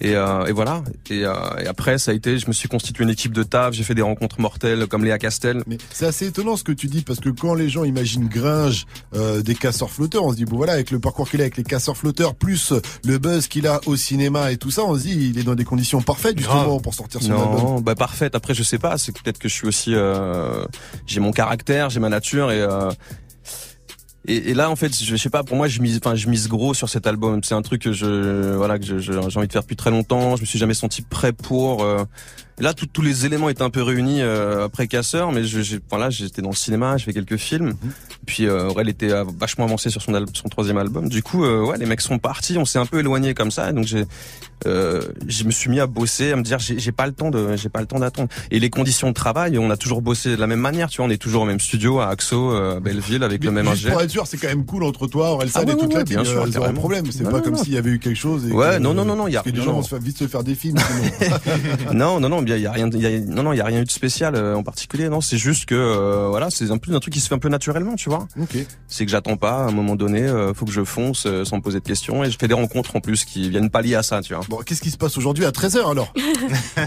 Et, 0.03 0.15
euh, 0.15 0.47
et 0.47 0.51
voilà. 0.51 0.81
Et, 1.11 1.25
euh, 1.25 1.33
et 1.63 1.67
après, 1.67 1.99
ça 1.99 2.09
a 2.09 2.15
été, 2.15 2.39
je 2.39 2.47
me 2.47 2.53
suis 2.53 2.67
constitué 2.67 3.03
une 3.03 3.11
équipe 3.11 3.33
de 3.33 3.43
taf, 3.43 3.75
j'ai 3.75 3.83
fait 3.83 3.93
des 3.93 4.01
rencontres 4.01 4.41
mortelles 4.41 4.87
comme 4.87 5.05
Léa 5.05 5.19
Castel. 5.19 5.61
Mais 5.67 5.77
c'est 5.91 6.07
assez 6.07 6.25
étonnant 6.25 6.57
ce 6.57 6.63
que 6.63 6.71
tu 6.71 6.87
dis 6.87 7.03
parce 7.03 7.19
que 7.19 7.29
quand 7.29 7.53
les 7.53 7.69
gens 7.69 7.83
imaginent 7.83 8.27
Gringe 8.27 8.87
euh, 9.13 9.43
des 9.43 9.53
casseurs 9.53 9.91
flotteurs, 9.91 10.23
on 10.23 10.31
se 10.31 10.37
dit 10.37 10.45
bon 10.45 10.57
voilà 10.57 10.73
avec 10.73 10.89
le 10.89 10.99
parcours 10.99 11.29
qu'il 11.29 11.39
a 11.39 11.43
avec 11.43 11.55
les 11.55 11.63
casseurs 11.63 11.95
flotteurs 11.95 12.33
plus 12.33 12.73
le 13.05 13.19
buzz 13.19 13.47
qu'il 13.47 13.67
a 13.67 13.79
au 13.85 13.95
cinéma 13.95 14.51
et 14.51 14.57
tout 14.57 14.71
ça, 14.71 14.83
on 14.85 14.95
se 14.95 15.03
dit 15.03 15.31
il 15.35 15.37
est 15.37 15.43
dans 15.43 15.53
des 15.53 15.65
conditions 15.65 16.01
parfaites 16.01 16.39
justement 16.39 16.79
pour 16.79 16.95
sortir 16.95 17.21
son 17.21 17.33
album. 17.33 17.59
Non, 17.59 17.79
bah 17.79 17.93
parfaite. 17.93 18.33
Après, 18.33 18.55
je 18.55 18.63
sais 18.63 18.79
pas. 18.79 18.97
C'est 18.97 19.11
peut-être 19.11 19.37
que 19.37 19.49
je 19.49 19.53
suis 19.53 19.67
aussi, 19.67 19.93
euh, 19.93 20.65
j'ai 21.05 21.19
mon 21.19 21.31
caractère, 21.31 21.91
j'ai 21.91 21.99
ma 21.99 22.09
nature 22.09 22.51
et. 22.51 22.67
Et, 24.27 24.51
et 24.51 24.53
là, 24.53 24.69
en 24.69 24.75
fait, 24.75 24.93
je 25.03 25.15
sais 25.15 25.29
pas. 25.31 25.43
Pour 25.43 25.57
moi, 25.57 25.67
je 25.67 25.81
mise, 25.81 25.99
enfin, 26.03 26.15
je 26.15 26.27
mise 26.29 26.47
gros 26.47 26.73
sur 26.75 26.89
cet 26.89 27.07
album. 27.07 27.41
C'est 27.43 27.55
un 27.55 27.61
truc 27.63 27.81
que 27.81 27.91
je, 27.91 28.53
voilà, 28.55 28.77
que 28.77 28.99
j'ai 28.99 29.13
envie 29.17 29.47
de 29.47 29.51
faire 29.51 29.63
depuis 29.63 29.75
très 29.75 29.89
longtemps. 29.89 30.35
Je 30.35 30.41
me 30.41 30.45
suis 30.45 30.59
jamais 30.59 30.75
senti 30.75 31.01
prêt 31.01 31.33
pour. 31.33 31.83
euh, 31.83 32.03
là, 32.59 32.75
tout- 32.75 32.85
tous 32.85 33.01
les 33.01 33.25
éléments 33.25 33.49
étaient 33.49 33.63
un 33.63 33.71
peu 33.71 33.81
réunis 33.81 34.21
euh, 34.21 34.65
après 34.65 34.87
Casseur, 34.87 35.31
mais 35.31 35.43
je, 35.43 35.77
voilà, 35.89 36.11
j'étais 36.11 36.43
dans 36.43 36.51
le 36.51 36.55
cinéma, 36.55 36.97
j'ai 36.97 37.05
fait 37.05 37.13
quelques 37.13 37.37
films. 37.37 37.73
Puis 38.25 38.45
euh, 38.45 38.67
Aurel 38.69 38.87
était 38.89 39.11
euh, 39.11 39.23
vachement 39.39 39.65
avancé 39.65 39.89
sur 39.89 40.01
son, 40.01 40.13
son 40.33 40.49
troisième 40.49 40.77
album. 40.77 41.09
Du 41.09 41.23
coup, 41.23 41.43
euh, 41.43 41.65
ouais, 41.65 41.77
les 41.77 41.85
mecs 41.85 42.01
sont 42.01 42.19
partis. 42.19 42.57
On 42.57 42.65
s'est 42.65 42.79
un 42.79 42.85
peu 42.85 42.99
éloigné 42.99 43.33
comme 43.33 43.51
ça. 43.51 43.71
Donc 43.73 43.85
j'ai, 43.85 44.05
euh, 44.67 45.01
je 45.27 45.43
me 45.43 45.51
suis 45.51 45.69
mis 45.71 45.79
à 45.79 45.87
bosser, 45.87 46.31
à 46.31 46.35
me 46.35 46.43
dire 46.43 46.59
j'ai, 46.59 46.91
pas 46.91 47.07
le 47.07 47.13
temps 47.13 47.31
de, 47.31 47.55
j'ai 47.55 47.69
pas 47.69 47.79
le 47.81 47.87
temps 47.87 47.99
d'attendre. 47.99 48.29
Et 48.51 48.59
les 48.59 48.69
conditions 48.69 49.07
de 49.09 49.13
travail, 49.13 49.57
on 49.57 49.69
a 49.71 49.77
toujours 49.77 50.01
bossé 50.01 50.35
de 50.35 50.39
la 50.41 50.47
même 50.47 50.59
manière. 50.59 50.89
Tu 50.89 50.97
vois, 50.97 51.07
on 51.07 51.09
est 51.09 51.17
toujours 51.17 51.41
au 51.41 51.45
même 51.45 51.59
studio 51.59 51.99
à 51.99 52.09
Axo, 52.09 52.51
euh, 52.51 52.77
à 52.77 52.79
Belleville, 52.79 53.23
avec 53.23 53.43
le 53.43 53.51
même 53.51 53.67
ingé. 53.67 53.89
pour 53.89 54.01
être 54.01 54.11
sûr, 54.11 54.27
c'est 54.27 54.37
quand 54.37 54.47
même 54.49 54.65
cool 54.65 54.83
entre 54.83 55.07
toi, 55.07 55.31
Orelsan 55.31 55.61
Ah 55.63 55.65
ouais, 55.65 55.73
et 55.73 55.77
toute 55.77 55.93
la 55.93 56.03
bien 56.03 56.23
sûr, 56.23 56.45
zéro 56.47 56.61
carrément. 56.65 56.79
problème. 56.79 57.05
C'est 57.11 57.23
pas 57.29 57.41
comme 57.41 57.55
s'il 57.57 57.73
y 57.73 57.77
avait 57.77 57.89
eu 57.89 57.99
quelque 57.99 58.17
chose. 58.19 58.47
Et 58.47 58.51
Ouais, 58.51 58.75
que- 58.77 58.81
non, 58.81 58.93
non, 58.93 59.03
non, 59.03 59.15
non, 59.15 59.27
il 59.27 59.33
y 59.33 59.37
a- 59.37 59.41
que 59.41 59.49
les 59.49 59.61
gens 59.61 59.79
vont 59.79 59.97
vite 59.99 60.17
se 60.19 60.27
faire 60.27 60.43
des 60.43 60.55
films. 60.55 60.77
non, 61.93 62.19
non, 62.19 62.29
non, 62.29 62.41
bien, 62.41 62.55
il 62.55 62.61
y 62.61 62.67
a 62.67 62.71
rien, 62.71 62.89
y 62.89 63.05
a, 63.05 63.19
non, 63.19 63.43
non, 63.43 63.53
il 63.53 63.57
y 63.57 63.61
a 63.61 63.65
rien 63.65 63.81
eu 63.81 63.85
de 63.85 63.91
spécial 63.91 64.35
euh, 64.35 64.55
en 64.55 64.63
particulier. 64.63 65.09
Non, 65.09 65.21
c'est 65.21 65.37
juste 65.37 65.65
que, 65.65 65.75
euh, 65.75 66.27
voilà, 66.29 66.49
c'est 66.49 66.69
un 66.71 66.77
peu 66.77 66.93
un 66.93 66.99
truc 66.99 67.13
qui 67.13 67.19
se 67.19 67.27
fait 67.27 67.35
un 67.35 67.39
peu 67.39 67.49
naturellement, 67.49 67.95
tu 67.95 68.09
vois. 68.09 68.10
C'est 68.87 69.05
que 69.05 69.11
j'attends 69.11 69.37
pas. 69.37 69.63
À 69.63 69.67
un 69.67 69.71
moment 69.71 69.95
donné, 69.95 70.21
euh, 70.23 70.53
faut 70.53 70.65
que 70.65 70.71
je 70.71 70.83
fonce 70.83 71.25
euh, 71.25 71.45
sans 71.45 71.57
me 71.57 71.61
poser 71.61 71.79
de 71.79 71.85
questions. 71.85 72.23
Et 72.23 72.31
je 72.31 72.37
fais 72.37 72.47
des 72.47 72.53
rencontres 72.53 72.95
en 72.95 72.99
plus 72.99 73.25
qui 73.25 73.49
viennent 73.49 73.69
pallier 73.69 73.95
à 73.95 74.03
ça, 74.03 74.21
tu 74.21 74.33
vois. 74.33 74.43
Bon, 74.49 74.57
qu'est-ce 74.65 74.81
qui 74.81 74.91
se 74.91 74.97
passe 74.97 75.17
aujourd'hui 75.17 75.45
à 75.45 75.51
13h 75.51 75.89
alors? 75.89 76.13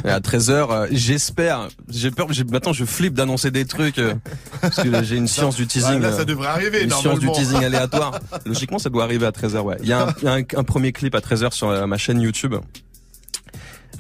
À 0.05 0.21
13h, 0.21 0.89
j'espère. 0.91 1.69
J'ai 1.89 2.11
peur. 2.11 2.27
j'ai- 2.31 2.45
Maintenant, 2.45 2.73
je 2.73 2.85
flippe 2.85 3.15
d'annoncer 3.15 3.51
des 3.51 3.65
trucs 3.65 3.99
euh, 3.99 4.15
parce 4.61 4.77
que 4.83 5.03
j'ai 5.03 5.17
une 5.17 5.29
science 5.29 5.57
du 5.57 5.67
teasing. 5.67 6.01
Là, 6.01 6.13
ça 6.13 6.21
euh, 6.21 6.25
devrait 6.25 6.49
arriver, 6.49 6.83
Une 6.85 6.91
science 6.91 7.19
du 7.19 7.31
teasing 7.33 7.65
aléatoire. 7.65 8.19
Logiquement, 8.47 8.79
ça 8.79 8.91
doit 8.91 9.05
arriver 9.05 9.27
à 9.27 9.31
13h. 9.31 9.61
Ouais. 9.61 9.77
Il 9.83 9.89
y 9.89 9.93
a 9.93 10.09
un, 10.09 10.15
il 10.19 10.25
y 10.25 10.29
a 10.29 10.33
un- 10.35 10.39
un 10.61 10.65
premier 10.65 10.93
clip 10.93 11.15
à 11.15 11.21
13h 11.21 11.53
sur 11.53 11.69
euh, 11.69 11.87
ma 11.87 11.97
chaîne 11.99 12.21
YouTube. 12.21 12.55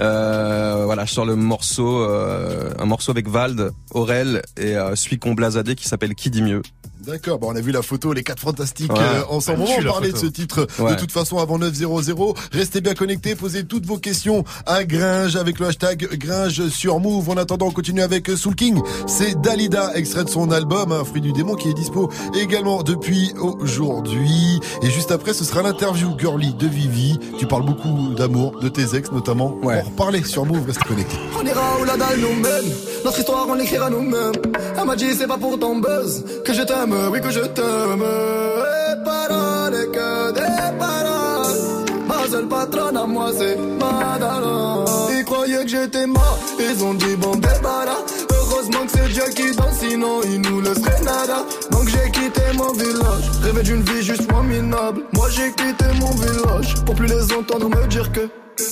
Euh, 0.00 0.82
voilà, 0.86 1.04
je 1.04 1.12
sors 1.12 1.24
le 1.24 1.36
morceau, 1.36 2.02
euh, 2.02 2.70
un 2.80 2.84
morceau 2.84 3.12
avec 3.12 3.28
Vald, 3.28 3.70
Aurel 3.92 4.42
et 4.56 4.76
euh, 4.76 4.94
blasadé 5.36 5.76
qui 5.76 5.86
s'appelle 5.86 6.14
Qui 6.16 6.30
dit 6.30 6.42
mieux. 6.42 6.62
D'accord, 7.06 7.38
bon, 7.38 7.52
on 7.52 7.56
a 7.56 7.60
vu 7.60 7.70
la 7.72 7.82
photo, 7.82 8.12
les 8.12 8.22
quatre 8.22 8.40
fantastiques 8.40 8.92
Ouais. 8.92 8.98
euh, 8.98 9.22
ensemble. 9.28 9.60
On 9.62 9.66
va 9.82 9.88
en 9.90 9.92
parler 9.92 10.12
de 10.12 10.16
ce 10.16 10.26
titre 10.26 10.66
Ouais. 10.78 10.94
de 10.94 11.00
toute 11.00 11.12
façon 11.12 11.38
avant 11.38 11.58
9.00. 11.58 12.34
Restez 12.52 12.80
bien 12.80 12.94
connectés, 12.94 13.34
posez 13.34 13.64
toutes 13.64 13.84
vos 13.86 13.98
questions 13.98 14.44
à 14.66 14.84
Gringe 14.84 15.36
avec 15.36 15.58
le 15.58 15.66
hashtag 15.66 16.08
Gringe 16.18 16.68
sur 16.68 17.00
Move. 17.00 17.28
En 17.30 17.36
attendant, 17.36 17.66
on 17.66 17.70
continue 17.70 18.02
avec 18.02 18.28
Soul 18.30 18.54
King. 18.54 18.80
C'est 19.06 19.40
Dalida, 19.40 19.92
extrait 19.94 20.24
de 20.24 20.30
son 20.30 20.50
album, 20.50 20.92
un 20.92 21.04
fruit 21.04 21.20
du 21.20 21.32
démon 21.32 21.54
qui 21.56 21.68
est 21.68 21.74
dispo 21.74 22.10
également 22.34 22.82
depuis 22.82 23.32
aujourd'hui. 23.38 24.60
Et 24.82 24.90
juste 24.90 25.10
après, 25.10 25.34
ce 25.34 25.44
sera 25.44 25.62
l'interview 25.62 26.10
girly 26.18 26.54
de 26.54 26.66
Vivi. 26.66 27.18
Tu 27.38 27.46
parles 27.46 27.64
beaucoup 27.66 28.14
d'amour, 28.14 28.58
de 28.60 28.68
tes 28.68 28.94
ex 28.96 29.10
notamment. 29.12 29.56
On 29.62 29.68
va 29.68 29.78
en 29.78 29.82
reparler 29.82 30.22
sur 30.24 30.44
Move, 30.46 30.66
restez 30.66 30.84
connectés. 30.84 31.16
On 31.40 31.44
ira 31.46 31.80
où 31.80 31.84
la 31.84 31.96
dalle 31.96 32.20
nous 32.20 32.34
mène. 32.40 32.72
Notre 33.04 33.18
histoire, 33.18 33.46
on 33.48 33.54
l'écrira 33.54 33.90
nous-mêmes. 33.90 34.32
Elle 34.78 34.84
m'a 34.86 34.96
dit, 34.96 35.12
c'est 35.14 35.26
pas 35.26 35.36
pour 35.36 35.58
ton 35.58 35.78
buzz 35.78 36.24
que 36.44 36.54
je 36.54 36.62
t'aime, 36.62 36.93
oui, 37.10 37.20
que 37.20 37.30
je 37.30 37.40
t'aime. 37.40 38.02
Et 38.02 39.04
paroles, 39.04 39.90
que 39.92 40.32
des 40.32 40.78
paroles. 40.78 41.94
Ma 42.06 42.28
seule 42.30 42.46
patronne 42.48 42.96
à 42.96 43.06
moi, 43.06 43.30
c'est 43.36 43.56
Madara. 43.56 44.84
Ils 45.10 45.24
croyaient 45.24 45.64
que 45.64 45.68
j'étais 45.68 46.06
mort, 46.06 46.38
ils 46.58 46.84
ont 46.84 46.94
dit 46.94 47.16
bon 47.16 47.34
débarras. 47.36 48.02
Heureusement 48.30 48.84
que 48.86 48.92
c'est 48.92 49.08
Dieu 49.08 49.24
qui 49.34 49.56
donne, 49.56 49.72
sinon 49.78 50.20
il 50.24 50.40
nous 50.40 50.60
laisserait 50.60 51.00
nada. 51.02 51.44
Donc 51.70 51.88
j'ai 51.88 52.10
quitté 52.10 52.42
mon 52.56 52.72
village, 52.72 53.30
rêvé 53.42 53.62
d'une 53.62 53.82
vie 53.82 54.02
juste 54.02 54.30
moins 54.30 54.42
minable. 54.42 55.02
Moi 55.12 55.28
j'ai 55.30 55.50
quitté 55.52 55.86
mon 56.00 56.10
village 56.10 56.74
pour 56.84 56.94
plus 56.94 57.06
les 57.06 57.32
entendre 57.32 57.68
me 57.68 57.86
dire 57.88 58.10
que. 58.12 58.28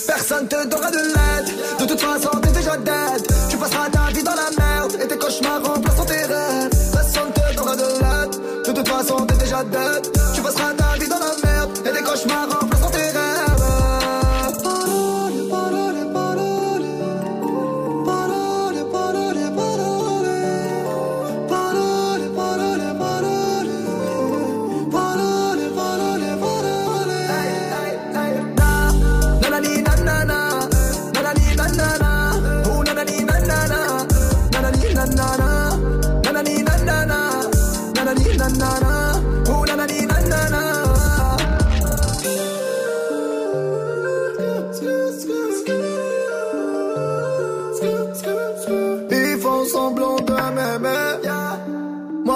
Personne 0.07 0.47
te 0.47 0.65
donnera 0.69 0.91
de 0.93 0.97
l'aide. 0.97 1.55
De 1.81 1.85
toute 1.87 2.01
façon, 2.01 2.31
t'es 2.41 2.53
déjà 2.53 2.77
dead. 2.77 3.27
Tu 3.51 3.57
passeras 3.57 3.89
ta 3.91 4.13
vie 4.13 4.23
dans 4.23 4.31
la 4.31 4.51
merde. 4.57 4.97
Et 5.03 5.09
tes 5.09 5.19
cauchemars 5.19 5.61
remplaceront 5.65 5.92
façon, 9.03 9.27
t'es 9.27 9.37
déjà 9.37 9.65
dead. 9.65 10.22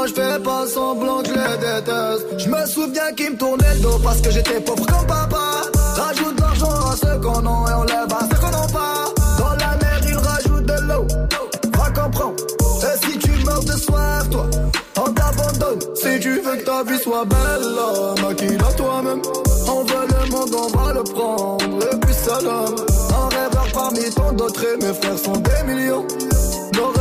Je 0.06 0.14
fais 0.14 0.38
pas 0.42 0.66
semblant 0.66 1.22
que 1.22 1.28
les 1.28 1.56
déteste. 1.58 2.38
Je 2.38 2.48
me 2.48 2.66
souviens 2.66 3.12
qu'ils 3.16 3.32
me 3.32 3.36
tournaient 3.36 3.74
le 3.74 3.80
dos 3.80 3.98
parce 4.02 4.20
que 4.20 4.30
j'étais 4.30 4.60
pauvre 4.60 4.86
comme 4.86 5.06
papa. 5.06 5.62
Rajoute 5.96 6.36
de 6.36 6.40
l'argent 6.40 6.70
à 6.70 6.96
ceux 6.96 7.20
qu'on 7.20 7.38
a 7.38 7.70
et 7.70 7.74
on 7.74 7.84
lève 7.84 8.12
à 8.12 8.20
ceux 8.30 8.40
qu'on 8.40 8.50
n'a 8.50 8.66
pas. 8.72 9.04
Dans 9.38 9.50
la 9.50 9.76
mer 9.76 10.00
ils 10.08 10.16
rajoutent 10.16 10.66
de 10.66 10.80
l'eau. 10.88 11.06
Va 11.76 11.90
comprendre. 11.90 12.34
Et 12.82 13.06
si 13.06 13.18
tu 13.18 13.30
meurs 13.44 13.64
de 13.64 13.72
soif, 13.72 14.30
toi, 14.30 14.46
on 14.98 15.12
t'abandonne. 15.12 15.80
Si 15.94 16.20
tu 16.20 16.40
veux 16.40 16.56
que 16.56 16.64
ta 16.64 16.84
vie 16.84 16.98
soit 16.98 17.24
belle, 17.24 18.22
maquille-la 18.22 18.72
toi-même. 18.74 19.22
On 19.68 19.82
veut 19.82 20.06
le 20.08 20.30
monde, 20.30 20.54
on 20.54 20.78
va 20.78 20.92
le 20.92 21.02
prendre. 21.02 21.64
Et 21.92 21.96
puis 22.00 22.14
salam. 22.14 22.74
Un 23.10 23.28
rêveur 23.34 23.66
parmi 23.72 24.10
tant 24.14 24.32
d'autres 24.32 24.64
et 24.64 24.76
mes 24.84 24.94
frères 24.94 25.18
sont 25.18 25.36
des 25.36 25.72
millions. 25.72 26.06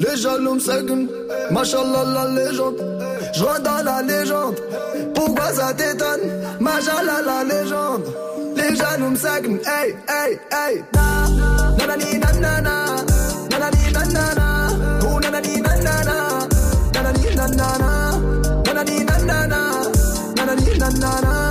Les 0.00 0.16
jaloux 0.16 0.54
me 0.54 0.60
la 2.14 2.26
légende. 2.28 2.76
Je 3.34 3.62
dans 3.62 3.82
la 3.84 4.02
légende, 4.02 4.56
pourquoi 5.14 5.52
ça 5.52 5.72
t'étonne? 5.72 6.20
Machallah 6.60 7.22
la 7.24 7.44
légende. 7.44 8.04
Les 8.56 8.76
jaloux 8.76 9.10
me 9.10 9.16
seguent, 9.16 9.60
hey, 9.64 9.94
hey, 10.08 10.38
hey, 10.50 10.84
na, 10.92 11.28
nanani 11.78 12.18
nanana. 12.18 12.74
Nanani 13.50 13.92
nanana, 13.92 14.46
nanana, 16.92 18.12
nanani 18.64 19.04
nanana, 19.04 19.60
nanani 20.36 20.78
nanana, 20.78 21.41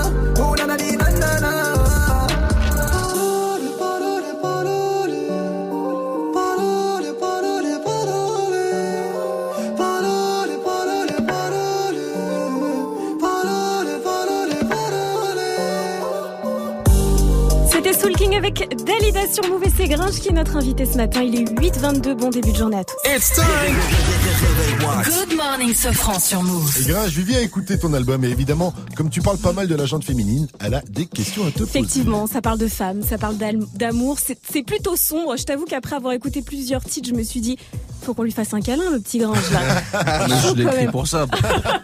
avec 18.44 18.76
Dalida 18.86 19.32
sur 19.32 19.48
Move 19.48 19.64
et 19.66 19.70
c'est 19.70 19.88
Gringe 19.88 20.20
qui 20.20 20.30
est 20.30 20.34
notre 20.34 20.58
invité 20.58 20.88
ce 20.88 20.98
matin. 20.98 21.22
Il 21.22 21.36
est 21.36 21.44
8h22. 21.44 22.16
Bon 22.16 22.30
début 22.30 22.52
de 22.52 22.58
journée 22.58 22.78
à 22.78 22.84
tous. 22.84 22.96
Good 25.06 25.38
morning, 25.38 25.76
Sofran 25.76 26.20
sur 26.20 26.42
Move. 26.42 26.76
Et 26.82 26.86
Gringe, 26.86 27.12
je 27.12 27.22
viens 27.22 27.40
écouter 27.40 27.78
ton 27.78 27.94
album 27.94 28.24
et 28.24 28.30
évidemment, 28.30 28.74
comme 28.98 29.12
tu 29.12 29.22
parles 29.22 29.38
pas 29.38 29.54
mal 29.54 29.68
de 29.68 29.76
la 29.76 29.86
gente 29.86 30.04
féminine, 30.04 30.48
elle 30.60 30.74
a 30.74 30.82
des 30.90 31.06
questions 31.06 31.46
à 31.46 31.52
te 31.52 31.60
poser. 31.60 31.70
Effectivement, 31.70 32.26
ça 32.26 32.42
parle 32.42 32.58
de 32.58 32.68
femmes, 32.68 33.04
ça 33.04 33.20
parle 33.20 33.36
d'amour. 33.76 34.18
C'est 34.20 34.64
plutôt 34.64 34.96
sombre. 34.96 35.38
Je 35.38 35.44
t'avoue 35.44 35.66
qu'après 35.66 35.96
avoir 35.96 36.14
écouté 36.14 36.42
plusieurs 36.42 36.84
titres, 36.84 37.10
je 37.10 37.14
me 37.14 37.22
suis 37.22 37.42
dit, 37.42 37.60
faut 38.02 38.14
qu'on 38.14 38.24
lui 38.24 38.32
fasse 38.32 38.54
un 38.54 38.62
câlin, 38.62 38.90
le 38.92 39.00
petit 39.00 39.20
Gringe 39.20 39.52
là. 39.52 39.60
Mais 40.28 40.36
je 40.42 40.56
l'ai 40.56 40.64
écrit 40.64 40.88
pour 40.88 41.08
ça. 41.08 41.26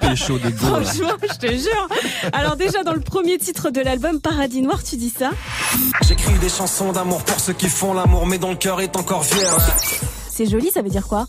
Pécho 0.01 0.37
des 0.37 0.49
là. 0.49 0.57
Franchement, 0.57 1.17
je 1.21 1.37
te 1.37 1.51
jure. 1.51 1.87
Alors 2.33 2.55
déjà 2.55 2.83
dans 2.83 2.93
le 2.93 3.01
premier 3.01 3.37
titre 3.37 3.69
de 3.69 3.81
l'album 3.81 4.19
Paradis 4.19 4.61
Noir, 4.61 4.83
tu 4.83 4.97
dis 4.97 5.09
ça? 5.09 5.31
J'écris 6.07 6.37
des 6.39 6.49
chansons 6.49 6.91
d'amour 6.91 7.23
pour 7.23 7.39
ceux 7.39 7.53
qui 7.53 7.69
font 7.69 7.93
l'amour, 7.93 8.25
mais 8.25 8.37
dont 8.37 8.49
le 8.49 8.55
cœur 8.55 8.81
est 8.81 8.95
encore 8.95 9.23
vierge. 9.23 9.63
C'est 10.29 10.45
joli, 10.45 10.71
ça 10.71 10.81
veut 10.81 10.89
dire 10.89 11.07
quoi? 11.07 11.27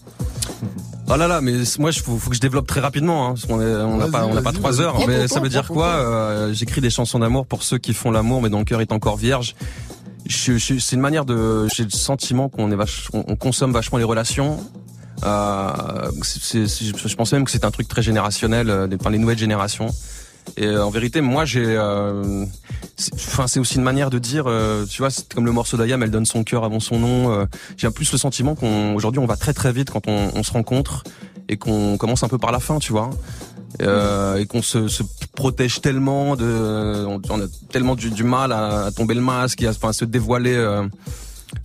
Oh 1.10 1.16
là 1.16 1.26
là, 1.26 1.40
mais 1.40 1.54
moi, 1.78 1.90
il 1.90 1.98
faut, 1.98 2.18
faut 2.18 2.28
que 2.28 2.36
je 2.36 2.40
développe 2.40 2.66
très 2.66 2.80
rapidement. 2.80 3.28
Hein, 3.28 3.34
parce 3.34 3.46
on 3.48 3.96
n'a 3.96 4.08
pas, 4.08 4.26
on 4.26 4.52
trois 4.52 4.80
heures. 4.82 4.92
Prends 4.92 5.06
Mais 5.06 5.26
ça 5.26 5.40
veut 5.40 5.48
dire 5.48 5.66
quoi. 5.66 5.86
Euh, 5.86 6.52
J'écris 6.52 6.82
des 6.82 6.90
chansons 6.90 7.18
d'amour 7.18 7.46
pour 7.46 7.62
ceux 7.62 7.78
qui 7.78 7.94
font 7.94 8.10
l'amour, 8.10 8.42
mais 8.42 8.50
dont 8.50 8.58
le 8.58 8.66
cœur 8.66 8.82
est 8.82 8.92
encore 8.92 9.16
vierge? 9.16 9.54
C'est 10.28 10.92
une 10.92 11.00
manière 11.00 11.24
de. 11.24 11.66
J'ai 11.74 11.84
le 11.84 11.90
sentiment 11.90 12.48
qu'on 12.48 12.70
est 12.70 12.76
on, 13.12 13.24
on 13.26 13.36
consomme 13.36 13.72
vachement 13.72 13.98
les 13.98 14.04
relations. 14.04 14.58
Euh, 15.24 16.10
je 16.22 17.14
pense 17.14 17.32
même 17.32 17.44
que 17.44 17.50
c'est 17.50 17.64
un 17.64 17.70
truc 17.70 17.88
très 17.88 18.02
générationnel, 18.02 18.70
euh, 18.70 18.86
par 18.96 19.10
les 19.10 19.18
nouvelles 19.18 19.38
générations. 19.38 19.88
Et 20.56 20.66
euh, 20.66 20.84
en 20.84 20.90
vérité, 20.90 21.20
moi, 21.20 21.44
j'ai, 21.44 21.64
euh, 21.64 22.44
enfin, 23.14 23.46
c'est 23.46 23.60
aussi 23.60 23.76
une 23.76 23.82
manière 23.82 24.10
de 24.10 24.18
dire, 24.18 24.44
euh, 24.46 24.86
tu 24.86 25.02
vois, 25.02 25.10
c'est 25.10 25.32
comme 25.32 25.44
le 25.44 25.52
morceau 25.52 25.76
d'Ayam, 25.76 26.02
elle 26.02 26.10
donne 26.10 26.26
son 26.26 26.44
cœur 26.44 26.64
avant 26.64 26.80
son 26.80 26.98
nom. 26.98 27.32
euh, 27.32 27.46
j'ai 27.76 27.90
plus 27.90 28.10
le 28.12 28.18
sentiment 28.18 28.54
qu'on, 28.54 28.94
aujourd'hui, 28.94 29.18
on 29.18 29.26
va 29.26 29.36
très 29.36 29.52
très 29.52 29.72
vite 29.72 29.90
quand 29.90 30.08
on, 30.08 30.30
on 30.34 30.42
se 30.42 30.52
rencontre 30.52 31.04
et 31.48 31.56
qu'on 31.56 31.96
commence 31.96 32.22
un 32.22 32.28
peu 32.28 32.38
par 32.38 32.52
la 32.52 32.60
fin, 32.60 32.78
tu 32.78 32.92
vois. 32.92 33.10
Euh, 33.82 34.36
et 34.36 34.46
qu'on 34.46 34.62
se, 34.62 34.88
se 34.88 35.02
protège 35.34 35.80
tellement 35.82 36.36
de, 36.36 37.04
on, 37.06 37.20
on 37.28 37.40
a 37.40 37.46
tellement 37.70 37.94
du, 37.96 38.10
du 38.10 38.24
mal 38.24 38.50
à, 38.52 38.86
à 38.86 38.90
tomber 38.92 39.14
le 39.14 39.20
masque, 39.20 39.62
et 39.62 39.66
à, 39.66 39.70
enfin, 39.70 39.90
à 39.90 39.92
se 39.92 40.04
dévoiler 40.06 40.54
euh, 40.56 40.82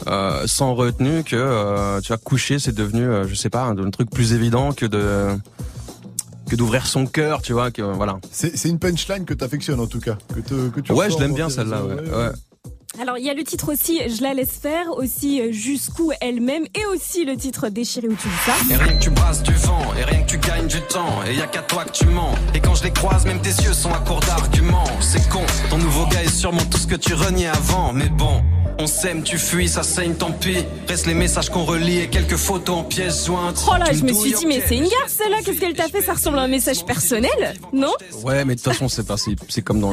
euh, 0.08 0.44
sans 0.46 0.76
retenue 0.76 1.24
que 1.24 1.36
euh, 1.38 2.02
tu 2.02 2.10
vois 2.10 2.18
coucher 2.18 2.60
c'est 2.60 2.74
devenu, 2.76 3.04
euh, 3.04 3.26
je 3.28 3.36
sais 3.36 3.50
pas, 3.50 3.64
un, 3.64 3.78
un 3.78 3.90
truc 3.90 4.10
plus 4.10 4.34
évident 4.34 4.74
que 4.74 4.86
de 4.86 5.28
que 6.50 6.58
d'ouvrir 6.58 6.86
son 6.88 7.06
cœur, 7.06 7.42
tu 7.42 7.54
vois, 7.54 7.72
que 7.72 7.82
voilà. 7.82 8.20
C'est 8.32 8.66
une 8.70 8.78
punchline 8.80 9.24
que 9.26 9.34
t'affectionnes 9.34 9.80
en 9.80 9.88
tout 9.88 10.02
cas. 10.02 10.18
Que, 10.36 10.42
te- 10.42 10.70
que 10.70 10.82
tu 10.82 10.92
Ouais, 10.92 11.10
je 11.10 11.18
l'aime 11.18 11.34
bien 11.34 11.48
tes 11.48 11.54
celle-là. 11.54 11.78
réseaux, 11.82 11.88
Ouais. 12.02 12.10
ouais, 12.10 12.18
ouais. 12.18 12.32
Alors 13.02 13.18
il 13.18 13.26
y 13.26 13.30
a 13.30 13.34
le 13.34 13.44
titre 13.44 13.74
aussi 13.74 14.00
Je 14.08 14.22
la 14.22 14.36
laisse 14.36 14.52
faire, 14.52 14.92
aussi 14.96 15.42
euh, 15.42 15.52
Jusqu'où 15.52 16.12
elle-même 16.22 16.64
et 16.76 16.86
aussi 16.94 17.26
le 17.26 17.36
titre 17.36 17.70
Déchiré 17.70 18.08
où 18.08 18.14
tu 18.16 18.28
dis 18.28 18.34
ça. 18.46 18.54
Et 18.72 18.78
rien 18.78 18.94
que 18.94 19.04
tu 19.04 19.10
brasses 19.10 19.42
du 19.42 19.54
vent, 19.54 19.82
et 20.00 20.04
rien 20.04 20.22
que 20.22 20.30
tu 20.30 20.38
gagnes 20.38 20.68
du 20.68 20.80
temps, 20.82 21.24
et 21.28 21.36
y 21.36 21.42
a 21.42 21.48
qu'à 21.48 21.64
toi 21.64 21.86
que 21.86 21.92
tu 21.92 22.06
mens. 22.06 22.36
Et 22.54 22.60
quand 22.60 22.76
je 22.76 22.84
les 22.84 22.92
croise, 22.92 23.26
même 23.26 23.42
tes 23.42 23.50
yeux 23.50 23.74
sont 23.74 23.92
à 23.92 24.00
court 24.00 24.20
d'arguments. 24.20 24.84
C'est 25.00 25.28
con, 25.30 25.42
ton 25.72 25.80
nouveau 25.80 26.06
gars 26.08 26.24
est 26.24 26.30
sûrement 26.30 26.64
tout 26.70 26.78
ce 26.78 26.86
que 26.88 26.96
tu 26.96 27.14
reniais 27.16 27.48
avant, 27.48 27.94
mais 27.94 28.10
bon. 28.10 28.44
On 28.80 28.88
s'aime, 28.88 29.24
tu 29.24 29.38
fuis, 29.38 29.70
ça 29.70 29.84
saigne, 29.84 30.16
tant 30.16 30.32
pis. 30.32 30.58
Reste 30.88 31.06
les 31.06 31.14
messages 31.14 31.50
qu'on 31.50 31.64
relie 31.64 32.00
et 32.00 32.10
quelques 32.10 32.38
photos 32.38 32.78
en 32.78 32.84
pièces 32.84 33.26
jointes. 33.28 33.64
Oh 33.72 33.76
là, 33.78 33.86
Tu 33.90 33.98
je 33.98 34.04
me 34.04 34.14
suis 34.14 34.34
dit, 34.34 34.46
mais 34.48 34.64
c'est 34.68 34.78
une 34.78 34.88
garce 34.88 35.14
celle-là, 35.14 35.38
qu'est-ce 35.44 35.60
qu'elle 35.60 35.76
t'a 35.76 35.88
fait? 35.88 36.02
Ça 36.02 36.14
ressemble 36.14 36.40
à 36.40 36.42
un 36.42 36.48
message 36.48 36.86
personnel, 36.86 37.56
non? 37.72 37.94
Ouais, 38.24 38.44
mais 38.46 38.56
de 38.56 38.62
toute 38.62 38.72
façon, 38.72 38.88
c'est 38.88 39.06
pas, 39.06 39.18
c'est, 39.18 39.36
c'est 39.48 39.62
comme 39.62 39.80
dans, 39.80 39.92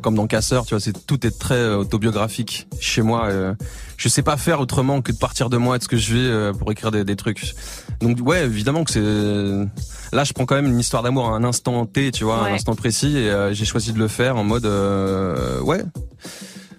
comme 0.00 0.14
dans 0.14 0.26
Casseur, 0.26 0.64
tu 0.64 0.74
vois, 0.74 0.80
c'est 0.80 1.06
tout 1.06 1.26
est 1.26 1.38
très 1.38 1.54
euh, 1.54 1.84
autobiographique 2.06 2.66
chez 2.80 3.02
moi. 3.02 3.26
euh, 3.28 3.54
je 3.96 4.08
sais 4.08 4.22
pas 4.22 4.36
faire 4.36 4.58
autrement 4.60 5.00
que 5.00 5.12
de 5.12 5.16
partir 5.16 5.48
de 5.48 5.56
moi 5.56 5.76
et 5.76 5.78
de 5.78 5.84
ce 5.84 5.88
que 5.88 5.96
je 5.96 6.12
vis 6.14 6.26
euh, 6.26 6.52
pour 6.52 6.72
écrire 6.72 6.90
des, 6.90 7.04
des 7.04 7.14
trucs. 7.16 7.54
Donc 8.00 8.18
ouais, 8.26 8.44
évidemment 8.44 8.82
que 8.84 8.90
c'est. 8.90 10.14
Là, 10.16 10.24
je 10.24 10.32
prends 10.32 10.44
quand 10.44 10.56
même 10.56 10.66
une 10.66 10.80
histoire 10.80 11.02
d'amour 11.04 11.28
à 11.28 11.36
un 11.36 11.44
instant 11.44 11.86
T, 11.86 12.10
tu 12.10 12.24
vois, 12.24 12.42
Ouais. 12.42 12.50
un 12.50 12.54
instant 12.54 12.74
précis, 12.74 13.16
et 13.16 13.30
euh, 13.30 13.54
j'ai 13.54 13.64
choisi 13.64 13.92
de 13.92 13.98
le 13.98 14.08
faire 14.08 14.36
en 14.36 14.44
mode, 14.44 14.66
euh, 14.66 15.60
ouais, 15.60 15.82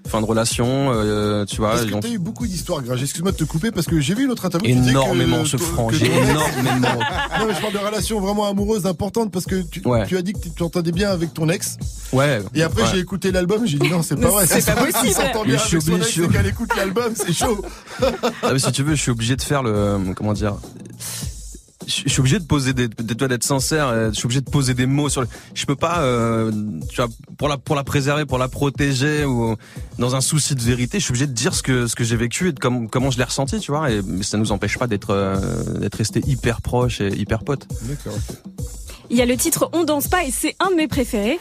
fin 0.08 0.20
de 0.22 0.26
relation, 0.26 0.92
euh, 0.94 1.46
tu 1.46 1.58
vois. 1.58 1.72
Parce 1.72 1.86
que 1.86 1.94
t'as 2.00 2.10
eu 2.10 2.20
beaucoup 2.20 2.46
d'histoires, 2.46 2.82
Gringe. 2.82 3.02
Excuse-moi 3.02 3.32
de 3.32 3.38
te 3.38 3.44
couper 3.46 3.72
parce 3.72 3.88
que 3.88 4.00
j'ai 4.00 4.14
vu 4.14 4.26
une 4.26 4.32
autre 4.32 4.46
interview. 4.46 4.70
Énormément, 4.70 5.44
que- 5.44 5.48
ce 5.48 5.56
ex- 5.56 5.66
énormément. 6.02 7.00
non, 7.40 7.46
mais 7.48 7.54
je 7.56 7.62
parle 7.62 7.74
de 7.74 7.78
relations 7.80 8.20
vraiment 8.20 8.48
amoureuses 8.50 8.86
importantes 8.86 9.32
parce 9.32 9.46
que 9.46 9.62
tu, 9.62 9.82
Ouais. 9.86 10.06
tu 10.08 10.18
as 10.18 10.22
dit 10.22 10.34
que 10.34 10.40
tu 10.40 10.52
t'entendais 10.52 10.92
bien 10.92 11.10
avec 11.12 11.34
ton 11.34 11.50
ex. 11.50 11.78
Ouais. 12.12 12.42
Et 12.54 12.62
après, 12.64 12.84
ouais. 12.84 12.88
j'ai 12.94 13.00
écouté 13.00 13.32
l'album, 13.32 13.66
j'ai 13.66 13.80
dit 13.80 13.90
non, 13.90 14.02
c'est 14.04 14.16
pas 14.20 14.30
vrai. 14.30 14.46
C'est 14.46 14.56
pas 14.56 14.62
ça, 14.76 14.76
possible. 14.76 14.98
s'il 15.06 15.14
s'entend 15.14 15.42
Mais 15.46 15.52
bien 15.52 15.60
avec 15.60 15.82
son 15.82 15.96
ex 15.98 16.18
et 16.18 16.28
qu'elle 16.28 16.48
écoute 16.48 16.70
l'album, 16.76 17.14
c'est 17.16 17.34
chaud. 17.34 17.64
Ah, 18.02 18.52
mais 18.52 18.60
si 18.60 18.72
tu 18.72 18.84
veux, 18.84 18.96
je 18.96 19.02
suis 19.02 19.12
obligé 19.12 19.36
de 19.36 19.42
faire 19.42 19.64
le, 19.64 20.00
comment 20.16 20.34
dire, 20.34 20.56
je 21.88 22.10
suis 22.10 22.20
obligé 22.20 22.40
de 22.40 22.46
poser 22.46 22.74
des, 22.74 22.88
d'être 22.88 23.44
sincère. 23.44 23.88
euh, 23.88 24.10
Je 24.12 24.16
suis 24.16 24.26
obligé 24.26 24.42
de 24.42 24.50
poser 24.50 24.74
des 24.74 24.86
mots 24.86 25.10
sur. 25.10 25.22
Le, 25.22 25.28
je 25.54 25.66
peux 25.66 25.76
pas, 25.76 26.00
euh, 26.02 26.52
tu 26.90 26.96
vois, 26.98 27.08
pour 27.38 27.48
la 27.50 27.58
pour 27.58 27.76
la 27.76 27.84
préserver, 27.84 28.26
pour 28.26 28.38
la 28.38 28.48
protéger 28.48 29.26
ou 29.26 29.56
dans 30.00 30.16
un 30.16 30.22
souci 30.22 30.56
de 30.56 30.62
vérité, 30.62 31.00
je 31.00 31.04
suis 31.06 31.12
obligé 31.12 31.28
de 31.28 31.34
dire 31.34 31.54
ce 31.56 31.64
que 31.64 31.88
ce 31.88 31.96
que 31.96 32.04
j'ai 32.04 32.16
vécu 32.16 32.50
et 32.50 32.52
de 32.52 32.60
comme- 32.60 32.90
comment 32.90 33.12
je 33.12 33.18
l'ai 33.18 33.24
ressenti, 33.24 33.60
tu 33.60 33.72
vois. 33.72 33.92
Et 33.92 34.02
mais 34.06 34.24
ça 34.24 34.38
nous 34.38 34.52
empêche 34.52 34.78
pas 34.78 34.88
d'être 34.88 35.12
euh, 35.12 35.80
d'être 35.80 35.96
resté 35.96 36.22
hyper 36.28 36.62
proches 36.62 37.02
et 37.02 37.14
hyper 37.16 37.44
potes. 37.44 37.68
D'accord. 37.84 38.18
Il 39.10 39.18
y 39.18 39.22
a 39.22 39.26
le 39.26 39.36
titre 39.38 39.70
On 39.74 39.84
danse 39.84 40.08
pas 40.08 40.24
et 40.24 40.32
c'est 40.32 40.56
un 40.60 40.72
de 40.72 40.76
mes 40.76 40.88
préférés. 40.88 41.40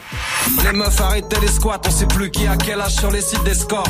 Les 0.63 0.71
meufs 0.73 0.99
arrêtez 1.01 1.37
les 1.41 1.47
squats, 1.47 1.79
on 1.87 1.89
sait 1.91 2.05
plus 2.05 2.29
qui 2.29 2.45
a 2.47 2.55
quel 2.57 2.79
âge 2.81 2.95
sur 2.95 3.09
les 3.11 3.21
sites 3.21 3.43
d'escorte. 3.43 3.89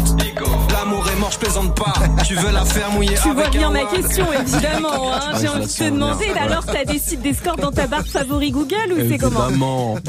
L'amour 0.71 1.05
est 1.09 1.19
mort, 1.19 1.31
je 1.31 1.39
plaisante 1.39 1.75
pas. 1.75 1.93
Tu 2.25 2.35
veux 2.35 2.51
la 2.51 2.63
faire 2.65 2.91
mouiller 2.91 3.15
Tu 3.21 3.31
vois 3.31 3.49
bien 3.49 3.69
ma 3.71 3.85
question, 3.85 4.27
évidemment. 4.31 5.13
Hein. 5.13 5.19
Ah, 5.21 5.31
J'ai 5.39 5.47
je 5.47 5.51
envie 5.51 5.65
de 5.65 5.71
te 5.71 5.83
demander, 5.89 6.25
bien. 6.33 6.43
alors 6.43 6.65
t'as 6.65 6.85
des 6.85 6.99
sites 6.99 7.21
d'escorte 7.21 7.59
dans 7.59 7.71
ta 7.71 7.87
barre 7.87 8.05
favori 8.05 8.51
Google 8.51 8.93
ou 8.93 9.09
c'est 9.09 9.17
comment? 9.17 9.47
Évidemment. 9.47 9.95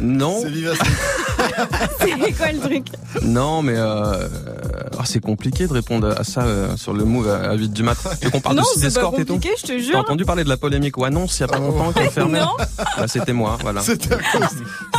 Non. 0.00 0.40
C'est 2.00 2.32
quoi 2.32 2.52
le 2.52 2.58
truc 2.58 2.86
Non, 3.22 3.62
mais 3.62 3.74
euh, 3.76 4.28
ah, 4.98 5.02
c'est 5.04 5.20
compliqué 5.20 5.66
de 5.66 5.72
répondre 5.72 6.14
à 6.16 6.24
ça 6.24 6.42
euh, 6.42 6.76
sur 6.76 6.92
le 6.92 7.04
move 7.04 7.28
à, 7.28 7.50
à 7.50 7.54
8 7.54 7.72
du 7.72 7.82
mat. 7.82 7.96
Tu 8.20 8.26
veux 8.26 8.30
qu'on 8.30 8.40
parle 8.40 8.56
Non, 8.56 8.62
de 8.62 8.66
site 8.66 8.90
c'est 8.90 9.00
et 9.00 9.02
tout 9.02 9.10
compliqué, 9.34 9.50
je 9.60 9.66
te 9.66 9.78
jure. 9.78 9.92
T'as 9.92 9.98
entendu 10.00 10.24
parler 10.24 10.44
de 10.44 10.48
la 10.48 10.56
polémique 10.56 10.96
ou 10.98 11.04
annonce 11.04 11.38
il 11.38 11.40
y 11.42 11.44
a 11.44 11.48
pas 11.48 11.58
longtemps 11.58 11.92
qui 11.92 12.00
a 12.00 12.10
fermé 12.10 12.40
Non. 12.40 12.50
bah, 12.96 13.08
C'était 13.08 13.32
moi, 13.32 13.58
voilà. 13.62 13.80
C'était 13.80 14.14
à 14.14 14.18
cause, 14.18 14.48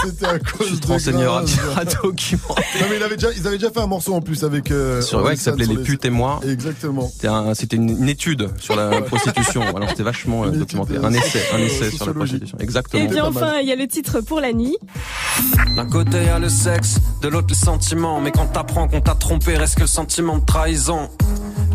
c'était 0.06 0.26
à 0.26 0.40
cause 0.40 0.80
de 0.80 0.88
Renseigneur 0.88 1.44
Gringe. 1.44 1.58
à 1.78 1.86
document. 1.86 2.42
Non 2.50 2.86
mais 2.90 2.98
il 2.98 3.04
avait 3.04 3.16
déjà, 3.18 3.32
ils 3.36 3.48
avaient 3.48 3.58
déjà 3.58 3.72
fait 3.72 3.80
un 3.80 3.88
morceau 3.88 4.14
en 4.14 4.22
plus 4.22 4.44
avec. 4.44 4.72
Euh, 4.72 5.02
Sur, 5.02 5.24
ouais, 5.24 5.36
qui 5.36 5.42
s'appelait 5.42 5.66
Les 5.66 5.78
putes 5.78 6.06
et 6.06 6.10
moi. 6.10 6.40
Exactement. 6.48 7.10
C'était 7.12 7.28
un- 7.28 7.54
C'était 7.54 7.76
une, 7.78 7.90
une 7.90 8.10
étude 8.10 8.50
sur 8.60 8.76
la 8.76 9.02
prostitution. 9.02 9.62
Alors 9.76 9.90
c'était 9.90 10.04
vachement 10.04 10.46
euh, 10.46 10.50
documenté. 10.52 10.96
Un 11.02 11.14
essai, 11.14 11.42
un 11.54 11.60
essai 11.60 11.92
sur 11.92 12.06
la 12.08 12.14
prostitution. 12.14 12.58
Exactement. 12.60 13.04
Et 13.04 13.08
bien 13.08 13.26
enfin, 13.26 13.60
il 13.62 13.68
y 13.68 13.72
a 13.72 13.76
le 13.76 13.88
titre 13.88 14.22
pour 14.22 14.42
la 14.42 14.54
nuit. 14.54 14.78
D'un 15.76 15.86
côté 15.86 16.26
y 16.26 16.30
a 16.30 16.40
le 16.40 16.50
sexe, 16.50 17.00
de 17.22 17.28
l'autre 17.28 17.48
le 17.50 17.56
sentiment. 17.56 18.20
Mais 18.20 18.32
quand 18.32 18.48
t'apprends 18.48 18.88
qu'on 18.88 19.02
t'a 19.02 19.16
trompé, 19.16 19.58
reste 19.58 19.76
que 19.76 19.82
le 19.82 19.88
sentiment 19.88 20.38
de 20.38 20.46
trahison. 20.46 21.10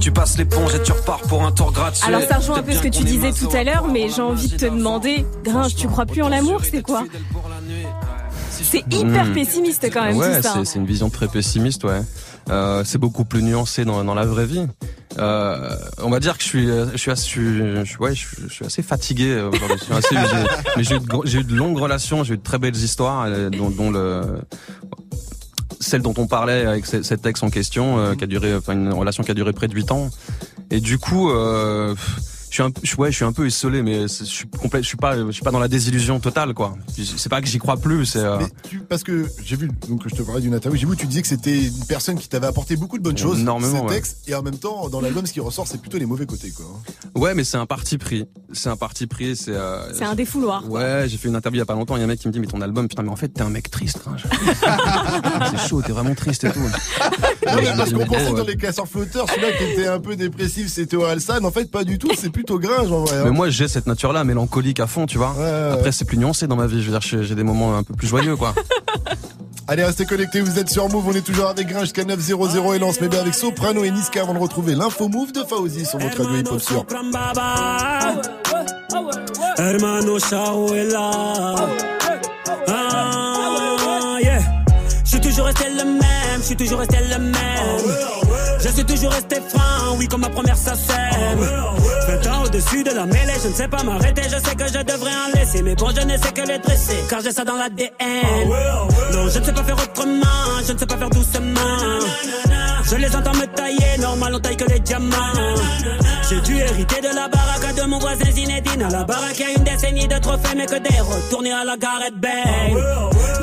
Tu 0.00 0.12
passes 0.12 0.36
l'éponge 0.36 0.74
et 0.74 0.82
tu 0.82 0.92
repars 0.92 1.22
pour 1.22 1.44
un 1.44 1.52
tour 1.52 1.72
gratuit. 1.72 2.06
Alors 2.06 2.22
ça 2.22 2.36
rejoint 2.36 2.58
un 2.58 2.62
peu 2.62 2.72
ce 2.72 2.82
que 2.82 2.88
tu 2.88 3.02
disais 3.04 3.32
tout 3.32 3.48
à 3.54 3.64
l'heure, 3.64 3.88
mais 3.88 4.08
j'ai 4.14 4.22
envie 4.22 4.48
de 4.48 4.56
te 4.56 4.66
demander, 4.66 5.24
Gringe, 5.42 5.74
tu 5.74 5.88
crois 5.88 6.06
plus 6.06 6.22
en 6.22 6.28
l'amour, 6.28 6.60
c'est 6.62 6.82
quoi 6.82 7.04
C'est 8.50 8.84
hyper 8.90 9.32
pessimiste 9.32 9.90
quand 9.92 10.04
même 10.04 10.16
ouais, 10.16 10.40
c'est 10.64 10.78
une 10.78 10.86
vision 10.86 11.10
très 11.10 11.28
pessimiste, 11.28 11.84
ouais. 11.84 12.02
Euh, 12.48 12.82
c'est 12.84 12.98
beaucoup 12.98 13.24
plus 13.24 13.42
nuancé 13.42 13.84
dans, 13.84 14.04
dans 14.04 14.14
la 14.14 14.24
vraie 14.24 14.46
vie. 14.46 14.66
Euh, 15.18 15.74
on 16.02 16.10
va 16.10 16.20
dire 16.20 16.36
que 16.36 16.42
je 16.44 16.48
suis, 16.48 16.66
je 16.68 16.96
suis, 16.96 17.10
assez, 17.10 17.28
je 17.28 17.84
suis- 17.84 17.96
ouais, 17.98 18.14
je 18.14 18.20
suis, 18.20 18.36
je 18.48 18.52
suis 18.52 18.64
assez 18.66 18.82
fatigué 18.82 19.30
euh. 19.30 19.50
Je 19.52 19.76
suis 19.84 19.92
mais 20.76 20.84
j'ai 20.84 20.94
eu, 20.96 21.00
de 21.00 21.40
eu 21.40 21.44
de 21.44 21.54
longues 21.56 21.78
relations, 21.78 22.22
j'ai 22.22 22.34
eu 22.34 22.36
de 22.36 22.42
très 22.42 22.58
belles 22.58 22.76
histoires, 22.76 23.24
euh, 23.26 23.50
dont, 23.50 23.70
dont 23.70 23.90
le 23.90 24.22
celle 25.80 26.02
dont 26.02 26.14
on 26.18 26.26
parlait 26.26 26.66
avec 26.66 26.86
ce- 26.86 27.02
cet 27.02 27.26
ex 27.26 27.42
en 27.42 27.50
question, 27.50 27.98
euh, 27.98 28.14
qui 28.14 28.24
a 28.24 28.26
duré, 28.26 28.54
enfin 28.54 28.72
une 28.74 28.92
relation 28.92 29.22
qui 29.22 29.30
a 29.30 29.34
duré 29.34 29.52
près 29.52 29.68
de 29.68 29.74
8 29.74 29.90
ans. 29.92 30.10
Et 30.70 30.80
du 30.80 30.98
coup, 30.98 31.30
euh, 31.30 31.94
suis 32.56 32.62
un, 32.62 32.70
je, 32.82 32.96
ouais, 32.96 33.10
je 33.10 33.16
suis 33.16 33.24
un 33.24 33.32
peu 33.32 33.46
isolé, 33.46 33.82
mais 33.82 34.02
je 34.08 34.24
suis 34.24 34.46
complet, 34.48 34.82
je 34.82 34.88
suis 34.88 34.96
pas, 34.96 35.16
je 35.16 35.30
suis 35.30 35.42
pas 35.42 35.50
dans 35.50 35.58
la 35.58 35.68
désillusion 35.68 36.18
totale, 36.20 36.54
quoi. 36.54 36.76
C'est 37.16 37.28
pas 37.28 37.40
que 37.40 37.46
j'y 37.46 37.58
crois 37.58 37.76
plus, 37.76 38.06
c'est. 38.06 38.18
euh, 38.18 38.38
parce 38.88 39.02
que 39.02 39.26
j'ai 39.44 39.56
vu, 39.56 39.68
donc 39.88 40.02
je 40.08 40.14
te 40.14 40.22
parlais 40.22 40.40
d'une 40.40 40.54
interview, 40.54 40.78
j'ai 40.78 40.86
vu, 40.86 40.96
tu 40.96 41.06
disais 41.06 41.22
que 41.22 41.28
c'était 41.28 41.64
une 41.66 41.84
personne 41.86 42.18
qui 42.18 42.28
t'avait 42.28 42.46
apporté 42.46 42.76
beaucoup 42.76 42.98
de 42.98 43.02
bonnes 43.02 43.18
choses, 43.18 43.40
Énormément, 43.40 43.80
cet 43.82 43.90
ouais. 43.90 43.98
ex, 43.98 44.16
et 44.26 44.34
en 44.34 44.42
même 44.42 44.58
temps, 44.58 44.88
dans 44.88 45.00
l'album, 45.00 45.26
ce 45.26 45.32
qui 45.32 45.40
ressort, 45.40 45.66
c'est 45.66 45.80
plutôt 45.80 45.98
les 45.98 46.06
mauvais 46.06 46.26
côtés, 46.26 46.50
quoi. 46.50 46.66
Ouais, 47.14 47.34
mais 47.34 47.44
c'est 47.44 47.56
un 47.56 47.66
parti 47.66 47.98
pris. 47.98 48.24
C'est 48.52 48.68
un 48.68 48.76
parti 48.76 49.06
pris. 49.06 49.36
C'est. 49.36 49.52
euh, 49.52 49.92
C'est 49.94 50.04
un 50.04 50.14
défouloir. 50.14 50.68
Ouais, 50.70 51.04
j'ai 51.08 51.16
fait 51.16 51.28
une 51.28 51.36
interview 51.36 51.56
il 51.56 51.60
y 51.60 51.62
a 51.62 51.66
pas 51.66 51.74
longtemps. 51.74 51.96
Il 51.96 52.00
y 52.00 52.02
a 52.02 52.04
un 52.04 52.08
mec 52.08 52.18
qui 52.20 52.28
me 52.28 52.32
dit 52.32 52.40
mais 52.40 52.46
ton 52.46 52.60
album, 52.60 52.88
putain, 52.88 53.02
mais 53.02 53.10
en 53.10 53.16
fait 53.16 53.28
t'es 53.28 53.42
un 53.42 53.50
mec 53.50 53.70
triste. 53.70 54.00
Gringe. 54.04 54.24
c'est 55.50 55.68
chaud, 55.68 55.82
t'es 55.82 55.92
vraiment 55.92 56.14
triste 56.14 56.44
et 56.44 56.50
tout. 56.52 56.60
Non, 56.60 57.52
mais 57.56 57.64
parce 57.76 57.92
qu'on 57.92 58.06
pensait 58.06 58.24
dans 58.30 58.34
ouais. 58.38 58.44
les 58.46 58.56
casseurs 58.56 58.88
flotteurs, 58.88 59.28
celui-là 59.30 59.52
qui 59.52 59.64
était 59.64 59.86
un 59.86 60.00
peu 60.00 60.16
dépressif, 60.16 60.68
c'était 60.68 60.96
Orelsan. 60.96 61.44
En 61.44 61.50
fait, 61.50 61.70
pas 61.70 61.84
du 61.84 61.98
tout, 61.98 62.10
c'est 62.16 62.30
plutôt 62.46 62.58
Gringe, 62.60 62.92
en 62.92 63.00
vrai. 63.00 63.16
hein. 63.16 63.22
Mais 63.24 63.30
moi 63.30 63.50
j'ai 63.50 63.66
cette 63.68 63.86
nature-là, 63.86 64.24
mélancolique 64.24 64.80
à 64.80 64.86
fond, 64.86 65.06
tu 65.06 65.18
vois. 65.18 65.34
Après 65.72 65.92
c'est 65.92 66.04
plus 66.04 66.16
nuancé 66.18 66.46
dans 66.46 66.56
ma 66.56 66.66
vie. 66.66 66.82
Je 66.82 66.90
veux 66.90 66.98
dire, 66.98 67.22
j'ai 67.22 67.34
des 67.34 67.42
moments 67.42 67.76
un 67.76 67.82
peu 67.82 67.94
plus 67.94 68.06
joyeux, 68.06 68.36
quoi. 68.36 68.54
Allez, 69.68 69.82
restez 69.82 70.06
connectés, 70.06 70.40
vous 70.40 70.60
êtes 70.60 70.68
sur 70.70 70.88
Move, 70.88 71.08
on 71.08 71.12
est 71.12 71.22
toujours 71.22 71.48
avec 71.48 71.66
Gringe 71.66 71.82
jusqu'à 71.82 72.04
900 72.04 72.74
et 72.74 72.78
lance 72.78 73.00
mais 73.00 73.08
bien 73.08 73.20
avec 73.20 73.34
Soprano 73.34 73.82
et 73.82 73.90
Niska 73.90 74.20
avant 74.22 74.32
de 74.34 74.38
retrouver 74.38 74.76
l'info 74.76 75.08
Move 75.08 75.32
de 75.32 75.42
Fauzi 75.42 75.84
sur 75.84 75.98
votre 75.98 76.22
radio 76.22 76.36
hip-hop 76.38 76.60
sur. 76.60 76.86
Hermano. 79.58 80.18
Ah, 82.68 84.18
yeah. 84.22 84.38
Je 85.04 85.10
suis 85.10 85.20
toujours 85.20 85.46
resté 85.46 85.64
le 85.70 85.84
même, 85.84 86.40
je 86.40 86.42
suis 86.42 86.56
toujours 86.56 86.78
resté 86.78 86.98
le 87.10 87.18
même. 87.18 87.32
Je 88.60 88.68
suis 88.68 88.84
toujours 88.84 89.10
resté 89.10 89.36
franc, 89.48 89.96
oui, 89.98 90.06
comme 90.06 90.20
ma 90.20 90.28
première 90.30 90.56
sacème. 90.56 91.40
20 92.06 92.26
ans 92.28 92.44
au-dessus 92.44 92.84
de 92.84 92.90
la 92.90 93.04
mêlée, 93.04 93.32
je 93.42 93.48
ne 93.48 93.54
sais 93.54 93.68
pas 93.68 93.82
m'arrêter, 93.82 94.22
je 94.24 94.38
sais 94.38 94.54
que 94.54 94.66
je 94.68 94.82
devrais 94.82 95.10
en 95.10 95.38
laisser. 95.38 95.62
Mais 95.62 95.74
bon, 95.74 95.88
je 95.94 96.06
ne 96.06 96.16
sais 96.16 96.32
que 96.32 96.46
les 96.46 96.58
dresser, 96.58 96.96
car 97.10 97.20
j'ai 97.20 97.32
ça 97.32 97.44
dans 97.44 97.56
l'ADN. 97.56 97.90
Non, 99.12 99.28
je 99.28 99.38
ne 99.38 99.44
sais 99.44 99.52
pas 99.52 99.64
faire 99.64 99.76
autrement, 99.76 100.62
je 100.66 100.72
ne 100.72 100.78
sais 100.78 100.86
pas 100.86 100.96
faire 100.96 101.10
doucement. 101.10 101.60
Je 102.84 102.96
les 102.96 103.16
entends 103.16 103.34
me 103.34 103.46
tailler, 103.46 103.98
normal 104.00 104.34
on 104.36 104.38
taille 104.38 104.56
que 104.56 104.70
les 104.70 104.78
diamants. 104.78 105.16
J'ai 106.28 106.40
dû 106.40 106.56
hériter 106.56 107.00
de 107.00 107.14
la 107.14 107.28
baraque 107.28 107.74
de 107.74 107.82
mon 107.82 107.98
voisin 107.98 108.30
Zinedine. 108.30 108.82
À 108.82 108.90
la 108.90 109.04
baraque, 109.04 109.38
y 109.38 109.44
a 109.44 109.50
une 109.56 109.64
décennie 109.64 110.06
de 110.06 110.18
trophées, 110.18 110.54
mais 110.56 110.66
que 110.66 110.78
des 110.78 111.00
retournés 111.00 111.52
à 111.52 111.64
la 111.64 111.76
Gareth 111.76 112.14
Bale. 112.14 112.76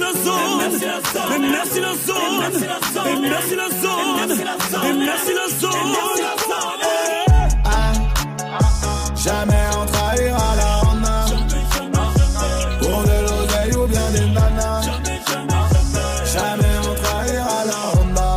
La 0.00 0.12
zone. 0.12 0.60
Et 1.34 1.38
merci 1.38 1.80
la 1.80 1.94
zone. 1.94 2.44
Et 3.06 3.20
merci 3.20 3.54
la 3.56 3.68
zone. 3.68 4.32
Et 4.88 4.92
merci 4.92 5.32
la 5.34 5.48
zone. 5.58 5.70
Jamais 9.22 9.66
on 9.78 9.84
trahira 9.84 10.56
la 10.56 10.70
Honda 10.88 11.26
Pour 12.80 13.02
de 13.02 13.16
l'oseille 13.26 13.74
ou 13.76 13.86
bien 13.86 14.10
des 14.12 14.26
nanas 14.32 14.80
Jamais 16.32 16.76
on 16.88 16.94
trahira 17.02 17.58
la 17.66 17.80
Honda 18.00 18.30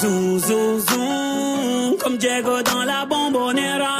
Zoom, 0.00 0.38
zoom, 0.40 0.80
zoom, 0.80 1.96
comme 2.02 2.16
Diego 2.16 2.62
dans 2.62 2.84
la 2.84 3.04
bombonera. 3.06 3.98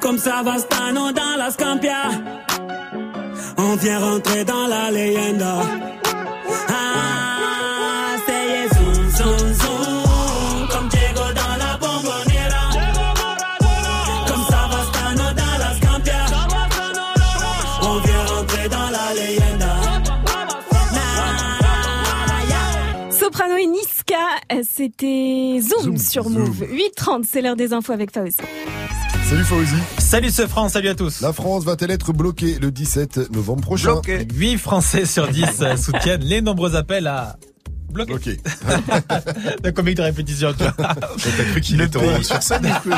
Comme 0.00 0.18
Savastano 0.18 1.12
dans 1.12 1.36
la 1.38 1.50
Scampia. 1.50 2.10
On 3.80 3.82
vient 3.82 3.98
rentrer 3.98 4.44
dans 4.44 4.66
la 4.66 4.90
leyenda. 4.90 5.62
Ah, 6.68 8.14
c'est 8.26 8.68
zoom, 8.76 9.08
zoom, 9.08 9.54
zoom, 9.54 10.68
comme 10.70 10.88
Diego 10.88 11.24
dans 11.34 11.56
la 11.56 11.78
bombonera. 11.78 12.64
Comme 14.26 14.44
Savastano 14.50 15.32
dans 15.34 15.56
la 15.58 15.74
Scampia. 15.76 16.26
On 17.80 18.00
vient 18.00 18.24
rentrer 18.26 18.68
dans 18.68 18.90
la 18.90 19.14
leyenda. 19.14 19.74
Soprano 23.18 23.56
et 23.56 23.66
Niska 23.66 24.62
c'était 24.62 25.60
Zoom, 25.62 25.96
sur 25.96 26.28
Move. 26.28 26.64
8h30, 26.64 27.24
c'est 27.26 27.40
l'heure 27.40 27.56
des 27.56 27.72
infos 27.72 27.92
avec 27.92 28.12
Fauzi. 28.12 28.36
Salut 29.30 29.44
Fauzi. 29.44 29.76
Salut 29.98 30.30
ce 30.30 30.46
France, 30.48 30.72
salut 30.72 30.88
à 30.88 30.96
tous. 30.96 31.20
La 31.20 31.32
France 31.32 31.62
va-t-elle 31.62 31.92
être 31.92 32.12
bloquée 32.12 32.58
le 32.58 32.72
17 32.72 33.30
novembre 33.30 33.62
prochain? 33.62 34.00
8 34.04 34.58
Français 34.58 35.06
sur 35.06 35.28
10 35.28 35.44
euh, 35.60 35.76
soutiennent 35.76 36.24
les 36.24 36.40
nombreux 36.40 36.74
appels 36.74 37.06
à 37.06 37.36
bloquer. 37.90 38.14
Ok. 38.14 39.62
De 39.62 39.70
combien 39.70 39.94
de 39.94 40.02
répétitions, 40.02 40.52
tu 40.52 40.64
vois. 40.64 40.72
T'as 40.76 41.44
cru 41.50 41.60
qu'il 41.60 41.80
était 41.80 41.98
en- 41.98 42.22
sur 42.22 42.42
scène 42.42 42.62
du 42.62 42.68
coup 42.68 42.96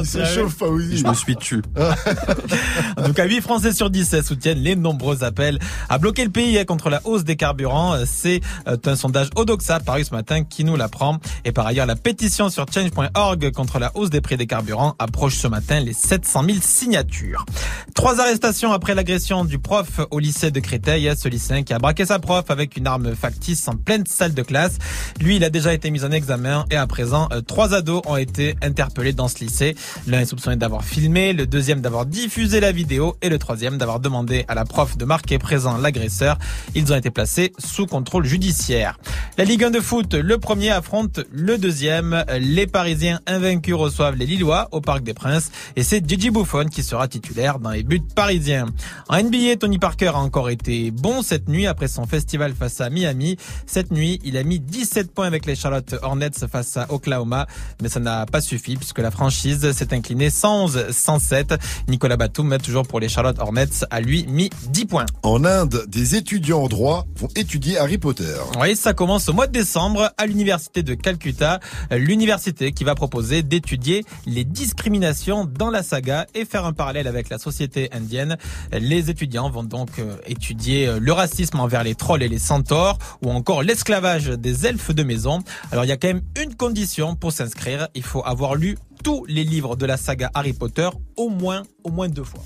Il 0.00 0.06
se 0.06 0.24
chauffe 0.24 0.54
Fauzi. 0.56 0.98
Je 0.98 1.06
me 1.06 1.14
suis 1.14 1.36
tué. 1.36 1.60
En 2.96 3.04
tout 3.04 3.12
cas, 3.14 3.24
8 3.24 3.40
Français 3.40 3.72
sur 3.72 3.90
10 3.90 4.14
euh, 4.14 4.22
soutiennent 4.22 4.58
les 4.58 4.76
nombreux 4.76 5.24
appels 5.24 5.58
à 5.88 5.98
bloquer 5.98 6.24
le 6.24 6.30
pays 6.30 6.58
euh, 6.58 6.64
contre 6.64 6.90
la 6.90 7.00
hausse 7.04 7.24
des 7.24 7.36
carburants. 7.36 7.94
C'est 8.06 8.40
euh, 8.68 8.76
un 8.84 8.96
sondage 8.96 9.28
Odoxa 9.36 9.80
paru 9.80 10.04
ce 10.04 10.12
matin 10.14 10.44
qui 10.44 10.64
nous 10.64 10.76
l'apprend. 10.76 11.18
Et 11.44 11.52
par 11.52 11.66
ailleurs, 11.66 11.86
la 11.86 11.96
pétition 11.96 12.50
sur 12.50 12.66
change.org 12.72 13.50
contre 13.52 13.78
la 13.78 13.90
hausse 13.96 14.10
des 14.10 14.20
prix 14.20 14.36
des 14.36 14.46
carburants 14.46 14.94
approche 14.98 15.36
ce 15.36 15.46
matin 15.48 15.80
les 15.80 15.92
700 15.92 16.44
000 16.44 16.58
signatures. 16.60 17.46
Trois 17.94 18.20
arrestations 18.20 18.72
après 18.72 18.94
l'agression 18.94 19.44
du 19.44 19.58
prof 19.58 20.00
au 20.10 20.18
lycée 20.18 20.50
de 20.50 20.60
Créteil. 20.60 21.10
Ce 21.16 21.28
lycéen 21.28 21.62
qui 21.62 21.72
a 21.72 21.78
braqué 21.78 22.04
sa 22.06 22.18
prof 22.18 22.44
avec 22.50 22.76
une 22.76 22.86
arme 22.86 23.14
factice 23.14 23.66
en 23.68 23.76
pleine 23.76 24.04
salle 24.10 24.34
de 24.34 24.42
classe. 24.42 24.78
Lui, 25.20 25.36
il 25.36 25.44
a 25.44 25.50
déjà 25.50 25.72
été 25.72 25.90
mis 25.90 26.04
en 26.04 26.10
examen 26.10 26.64
et 26.70 26.76
à 26.76 26.86
présent, 26.86 27.28
euh, 27.32 27.40
trois 27.40 27.74
ados 27.74 28.02
ont 28.06 28.16
été 28.16 28.56
interpellés 28.62 29.12
dans 29.12 29.28
ce 29.28 29.38
lycée. 29.38 29.76
L'un 30.06 30.20
est 30.20 30.26
soupçonné 30.26 30.56
d'avoir 30.56 30.84
filmé, 30.84 31.32
le 31.32 31.46
deuxième 31.46 31.80
d'avoir 31.80 32.06
diffusé 32.06 32.60
la 32.60 32.72
vidéo 32.72 33.16
et 33.22 33.28
le 33.28 33.38
troisième 33.38 33.78
d'avoir 33.78 34.00
demandé 34.00 34.44
à 34.48 34.54
la 34.54 34.64
prof 34.64 34.96
de 34.96 35.04
marquer 35.04 35.38
présent 35.38 35.76
l'agresseur. 35.76 36.38
Ils 36.74 36.92
ont 36.92 36.96
été 36.96 37.10
placés 37.10 37.52
sous 37.58 37.86
contrôle 37.86 38.24
judiciaire. 38.24 38.98
La 39.38 39.44
Ligue 39.44 39.64
1 39.64 39.70
de 39.70 39.80
foot, 39.80 40.14
le 40.14 40.38
premier 40.38 40.70
affronte 40.70 41.20
le 41.30 41.58
deuxième. 41.58 42.24
Les 42.38 42.66
Parisiens 42.66 43.20
invaincus 43.26 43.74
reçoivent 43.74 44.16
les 44.16 44.26
Lillois 44.26 44.68
au 44.72 44.80
Parc 44.80 45.02
des 45.02 45.14
Princes 45.14 45.50
et 45.76 45.82
c'est 45.82 46.06
Gigi 46.08 46.30
Buffon 46.30 46.66
qui 46.66 46.82
sera 46.82 47.08
titulaire 47.08 47.58
dans 47.58 47.70
les 47.70 47.82
buts 47.82 48.02
parisiens. 48.14 48.66
En 49.08 49.22
NBA, 49.22 49.56
Tony 49.58 49.78
Parker 49.78 50.08
a 50.08 50.18
encore 50.18 50.50
été 50.50 50.90
bon 50.90 51.22
cette 51.22 51.48
nuit 51.48 51.66
après 51.66 51.88
son 51.88 52.06
festival 52.06 52.54
face 52.54 52.80
à 52.80 52.90
Miami. 52.90 53.36
Cette 53.66 53.90
nuit, 53.90 53.99
il 54.00 54.36
a 54.36 54.42
mis 54.42 54.58
17 54.58 55.12
points 55.12 55.26
avec 55.26 55.46
les 55.46 55.54
Charlotte 55.54 55.94
Hornets 56.02 56.30
face 56.50 56.76
à 56.76 56.86
Oklahoma, 56.90 57.46
mais 57.82 57.88
ça 57.88 58.00
n'a 58.00 58.26
pas 58.26 58.40
suffi 58.40 58.76
puisque 58.76 58.98
la 58.98 59.10
franchise 59.10 59.72
s'est 59.72 59.92
inclinée 59.92 60.28
111-107. 60.28 61.58
Nicolas 61.88 62.16
Batum, 62.16 62.56
toujours 62.58 62.86
pour 62.86 63.00
les 63.00 63.08
Charlotte 63.08 63.38
Hornets, 63.38 63.84
a 63.90 64.00
lui 64.00 64.26
mis 64.26 64.50
10 64.68 64.86
points. 64.86 65.06
En 65.22 65.44
Inde, 65.44 65.84
des 65.88 66.16
étudiants 66.16 66.62
en 66.62 66.68
droit 66.68 67.06
vont 67.16 67.28
étudier 67.36 67.78
Harry 67.78 67.98
Potter. 67.98 68.36
Oui, 68.58 68.74
ça 68.74 68.94
commence 68.94 69.28
au 69.28 69.32
mois 69.32 69.46
de 69.46 69.52
décembre 69.52 70.10
à 70.16 70.26
l'université 70.26 70.82
de 70.82 70.94
Calcutta, 70.94 71.60
l'université 71.90 72.72
qui 72.72 72.84
va 72.84 72.94
proposer 72.94 73.42
d'étudier 73.42 74.04
les 74.26 74.44
discriminations 74.44 75.44
dans 75.44 75.70
la 75.70 75.82
saga 75.82 76.26
et 76.34 76.44
faire 76.44 76.64
un 76.64 76.72
parallèle 76.72 77.06
avec 77.06 77.28
la 77.28 77.38
société 77.38 77.90
indienne. 77.92 78.38
Les 78.72 79.10
étudiants 79.10 79.50
vont 79.50 79.64
donc 79.64 79.98
euh, 79.98 80.16
étudier 80.26 80.86
euh, 80.86 80.98
le 81.00 81.12
racisme 81.12 81.60
envers 81.60 81.84
les 81.84 81.94
trolls 81.94 82.22
et 82.22 82.28
les 82.28 82.38
centaures 82.38 82.98
ou 83.22 83.30
encore 83.30 83.62
l'esclavage 83.62 83.89
des 84.38 84.66
elfes 84.66 84.94
de 84.94 85.02
maison. 85.02 85.42
Alors 85.72 85.84
il 85.84 85.88
y 85.88 85.92
a 85.92 85.96
quand 85.96 86.08
même 86.08 86.22
une 86.40 86.54
condition 86.54 87.16
pour 87.16 87.32
s'inscrire, 87.32 87.88
il 87.94 88.02
faut 88.02 88.22
avoir 88.24 88.54
lu 88.54 88.76
tous 89.02 89.24
les 89.26 89.44
livres 89.44 89.76
de 89.76 89.86
la 89.86 89.96
saga 89.96 90.30
Harry 90.34 90.52
Potter 90.52 90.88
au 91.16 91.28
moins 91.28 91.62
au 91.84 91.90
moins 91.90 92.08
deux 92.08 92.24
fois. 92.24 92.42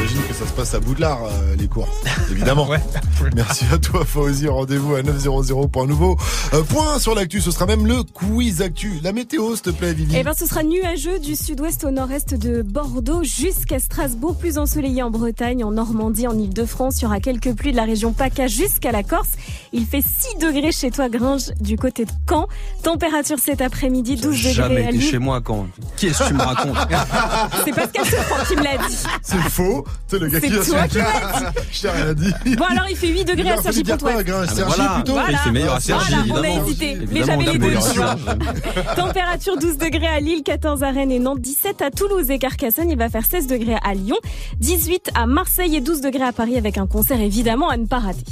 J'imagine 0.00 0.28
que 0.28 0.34
ça 0.34 0.46
se 0.46 0.52
passe 0.52 0.72
à 0.74 0.80
Boudlard, 0.80 1.24
euh, 1.24 1.56
les 1.56 1.68
cours. 1.68 1.86
Évidemment. 2.30 2.66
Merci 3.36 3.66
à 3.70 3.76
toi, 3.76 4.02
Fauzi. 4.06 4.48
Rendez-vous 4.48 4.94
à 4.94 5.02
900 5.02 5.68
pour 5.68 5.82
un 5.82 5.86
nouveau 5.86 6.16
euh, 6.54 6.62
point 6.62 6.98
sur 6.98 7.14
l'actu. 7.14 7.42
Ce 7.42 7.50
sera 7.50 7.66
même 7.66 7.86
le 7.86 8.02
quiz 8.02 8.62
actu. 8.62 8.98
La 9.02 9.12
météo, 9.12 9.54
s'il 9.54 9.62
te 9.62 9.70
plaît, 9.70 9.92
Vivi. 9.92 10.16
Eh 10.16 10.22
ben, 10.22 10.32
ce 10.32 10.46
sera 10.46 10.62
nuageux 10.62 11.18
du 11.18 11.36
sud-ouest 11.36 11.84
au 11.84 11.90
nord-est 11.90 12.34
de 12.34 12.62
Bordeaux 12.62 13.22
jusqu'à 13.24 13.78
Strasbourg, 13.78 14.36
plus 14.38 14.56
ensoleillé 14.56 15.02
en 15.02 15.10
Bretagne, 15.10 15.64
en 15.64 15.72
Normandie, 15.72 16.26
en 16.26 16.38
Ile-de-France. 16.38 17.00
Il 17.00 17.02
y 17.02 17.06
aura 17.06 17.20
quelques 17.20 17.52
pluies 17.52 17.72
de 17.72 17.76
la 17.76 17.84
région 17.84 18.12
PACA 18.14 18.46
jusqu'à 18.46 18.92
la 18.92 19.02
Corse. 19.02 19.32
Il 19.74 19.84
fait 19.84 20.02
6 20.02 20.38
degrés 20.38 20.72
chez 20.72 20.90
toi, 20.90 21.10
Gringe, 21.10 21.50
du 21.60 21.76
côté 21.76 22.06
de 22.06 22.12
Caen. 22.26 22.48
Température 22.82 23.38
cet 23.38 23.60
après-midi, 23.60 24.16
12 24.16 24.34
degrés 24.34 24.52
Jamais 24.54 24.84
été 24.84 25.00
chez 25.00 25.18
moi 25.18 25.42
quand 25.42 25.66
Qu'est-ce 25.98 26.20
que 26.20 26.28
tu 26.28 26.34
me 26.34 26.42
racontes? 26.42 26.76
C'est 27.64 27.72
Pascal 27.74 28.06
Sefranc 28.06 28.44
qui 28.48 28.56
me 28.56 28.64
l'a 28.64 28.78
dit. 28.78 28.96
C'est 29.22 29.36
faux. 29.50 29.84
C'est 30.08 30.18
le 30.18 30.28
gars 30.28 30.40
qui 30.40 30.46
a 30.46 31.52
Je 31.72 31.80
t'ai 31.82 31.90
rien 31.90 32.14
dit. 32.14 32.56
Bon, 32.56 32.64
alors 32.64 32.86
il 32.90 32.96
fait 32.96 33.08
8 33.08 33.24
degrés 33.24 33.50
à 33.50 33.62
Sergi 33.62 33.84
Pontoise. 33.84 34.24
Ah, 34.28 35.26
Il 35.30 35.36
fait 35.36 35.50
meilleur 35.52 35.74
à 35.74 35.80
Sergi, 35.80 36.14
Voilà, 36.28 36.40
on 36.40 36.42
a 36.42 36.48
hésité. 36.64 36.98
Mais 37.12 37.24
j'avais 37.24 37.44
les 37.44 37.58
deux. 37.58 37.80
Sergi. 37.80 38.24
Température 38.96 39.56
12 39.58 39.78
degrés 39.78 40.08
à 40.08 40.20
Lille, 40.20 40.42
14 40.42 40.82
à 40.82 40.90
Rennes 40.90 41.12
et 41.12 41.18
Nantes, 41.20 41.40
17 41.40 41.82
à 41.82 41.90
Toulouse 41.90 42.30
et 42.30 42.38
Carcassonne. 42.38 42.90
Il 42.90 42.98
va 42.98 43.08
faire 43.08 43.24
16 43.24 43.46
degrés 43.46 43.76
à 43.84 43.94
Lyon, 43.94 44.16
18 44.58 45.12
à 45.14 45.26
Marseille 45.26 45.76
et 45.76 45.80
12 45.80 46.00
degrés 46.00 46.24
à 46.24 46.32
Paris 46.32 46.56
avec 46.56 46.76
un 46.78 46.86
concert 46.86 47.20
évidemment 47.20 47.68
à 47.68 47.76
ne 47.76 47.86
pas 47.86 48.00
rater. 48.00 48.24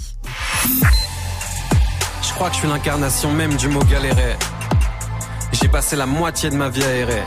Je 2.22 2.32
crois 2.34 2.48
que 2.48 2.54
je 2.54 2.60
suis 2.60 2.68
l'incarnation 2.68 3.30
même 3.32 3.54
du 3.56 3.68
mot 3.68 3.80
galérer. 3.84 4.36
J'ai 5.52 5.68
passé 5.68 5.96
la 5.96 6.06
moitié 6.06 6.50
de 6.50 6.56
ma 6.56 6.68
vie 6.68 6.82
à 6.84 6.94
errer. 6.94 7.22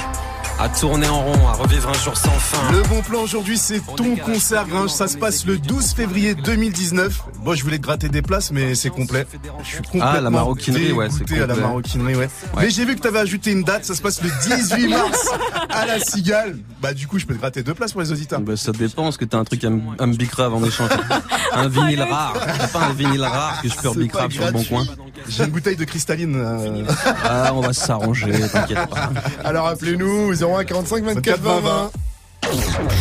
À 0.59 0.69
tourner 0.69 1.07
en 1.07 1.21
rond, 1.23 1.47
à 1.47 1.53
revivre 1.53 1.89
un 1.89 1.93
jour 1.93 2.15
sans 2.15 2.29
fin. 2.29 2.71
Le 2.71 2.83
bon 2.83 3.01
plan 3.01 3.21
aujourd'hui, 3.21 3.57
c'est 3.57 3.81
ton 3.95 4.15
concert 4.15 4.67
Gringe. 4.67 4.91
Ça 4.91 5.07
se 5.07 5.17
passe 5.17 5.45
le 5.45 5.57
12 5.57 5.93
février 5.93 6.35
2019. 6.35 7.23
Bon, 7.43 7.55
je 7.55 7.63
voulais 7.63 7.77
te 7.77 7.83
gratter 7.83 8.09
des 8.09 8.21
places, 8.21 8.51
mais 8.51 8.75
c'est 8.75 8.91
complet. 8.91 9.25
Je 9.63 9.67
suis 9.67 9.77
complètement 9.77 10.11
Ah, 10.13 10.21
la 10.21 10.29
maroquinerie, 10.29 10.91
ouais, 10.91 11.07
c'est 11.09 11.23
dégoûté 11.23 11.41
à 11.41 11.47
la 11.47 11.55
maroquinerie, 11.55 12.15
ouais. 12.15 12.29
Mais 12.57 12.69
j'ai 12.69 12.85
vu 12.85 12.95
que 12.95 13.01
t'avais 13.01 13.19
ajouté 13.19 13.51
une 13.51 13.63
date. 13.63 13.85
Ça 13.85 13.95
se 13.95 14.01
passe 14.03 14.21
le 14.21 14.29
18 14.57 14.87
mars 14.89 15.29
à 15.69 15.85
la 15.87 15.99
Cigale. 15.99 16.59
Bah, 16.79 16.93
du 16.93 17.07
coup, 17.07 17.17
je 17.17 17.25
peux 17.25 17.33
te 17.33 17.39
gratter 17.39 17.63
deux 17.63 17.73
places 17.73 17.93
pour 17.93 18.01
les 18.01 18.11
auditeurs. 18.11 18.39
Bah, 18.41 18.55
ça 18.55 18.71
dépend, 18.71 19.09
est-ce 19.09 19.17
que 19.17 19.25
t'as 19.25 19.39
un 19.39 19.43
truc 19.43 19.63
à 19.63 19.69
me 19.71 19.81
à 19.97 20.05
me 20.05 20.13
bicrave 20.15 20.53
en 20.53 20.63
échange 20.63 20.89
Un 21.53 21.67
vinyle 21.69 22.03
rare. 22.03 22.33
T'as 22.59 22.67
pas 22.67 22.85
un 22.85 22.93
vinyle 22.93 23.23
rare 23.23 23.61
que 23.63 23.69
je 23.69 23.75
peux 23.75 23.99
bicrave 23.99 24.31
sur 24.31 24.45
le 24.45 24.51
bon 24.51 24.63
coin. 24.63 24.85
J'ai 25.27 25.43
une 25.45 25.49
bouteille 25.51 25.75
de 25.75 25.85
cristalline. 25.85 26.35
euh, 26.35 26.83
Ah, 27.23 27.51
on 27.53 27.61
va 27.61 27.73
s'arranger, 27.73 28.31
t'inquiète 28.51 28.87
pas. 28.89 29.09
Alors 29.43 29.67
appelez-nous 29.67 30.33
01 30.43 30.63
45 30.65 31.03
24 31.03 31.39
20 31.41 31.59
20. 31.61 31.91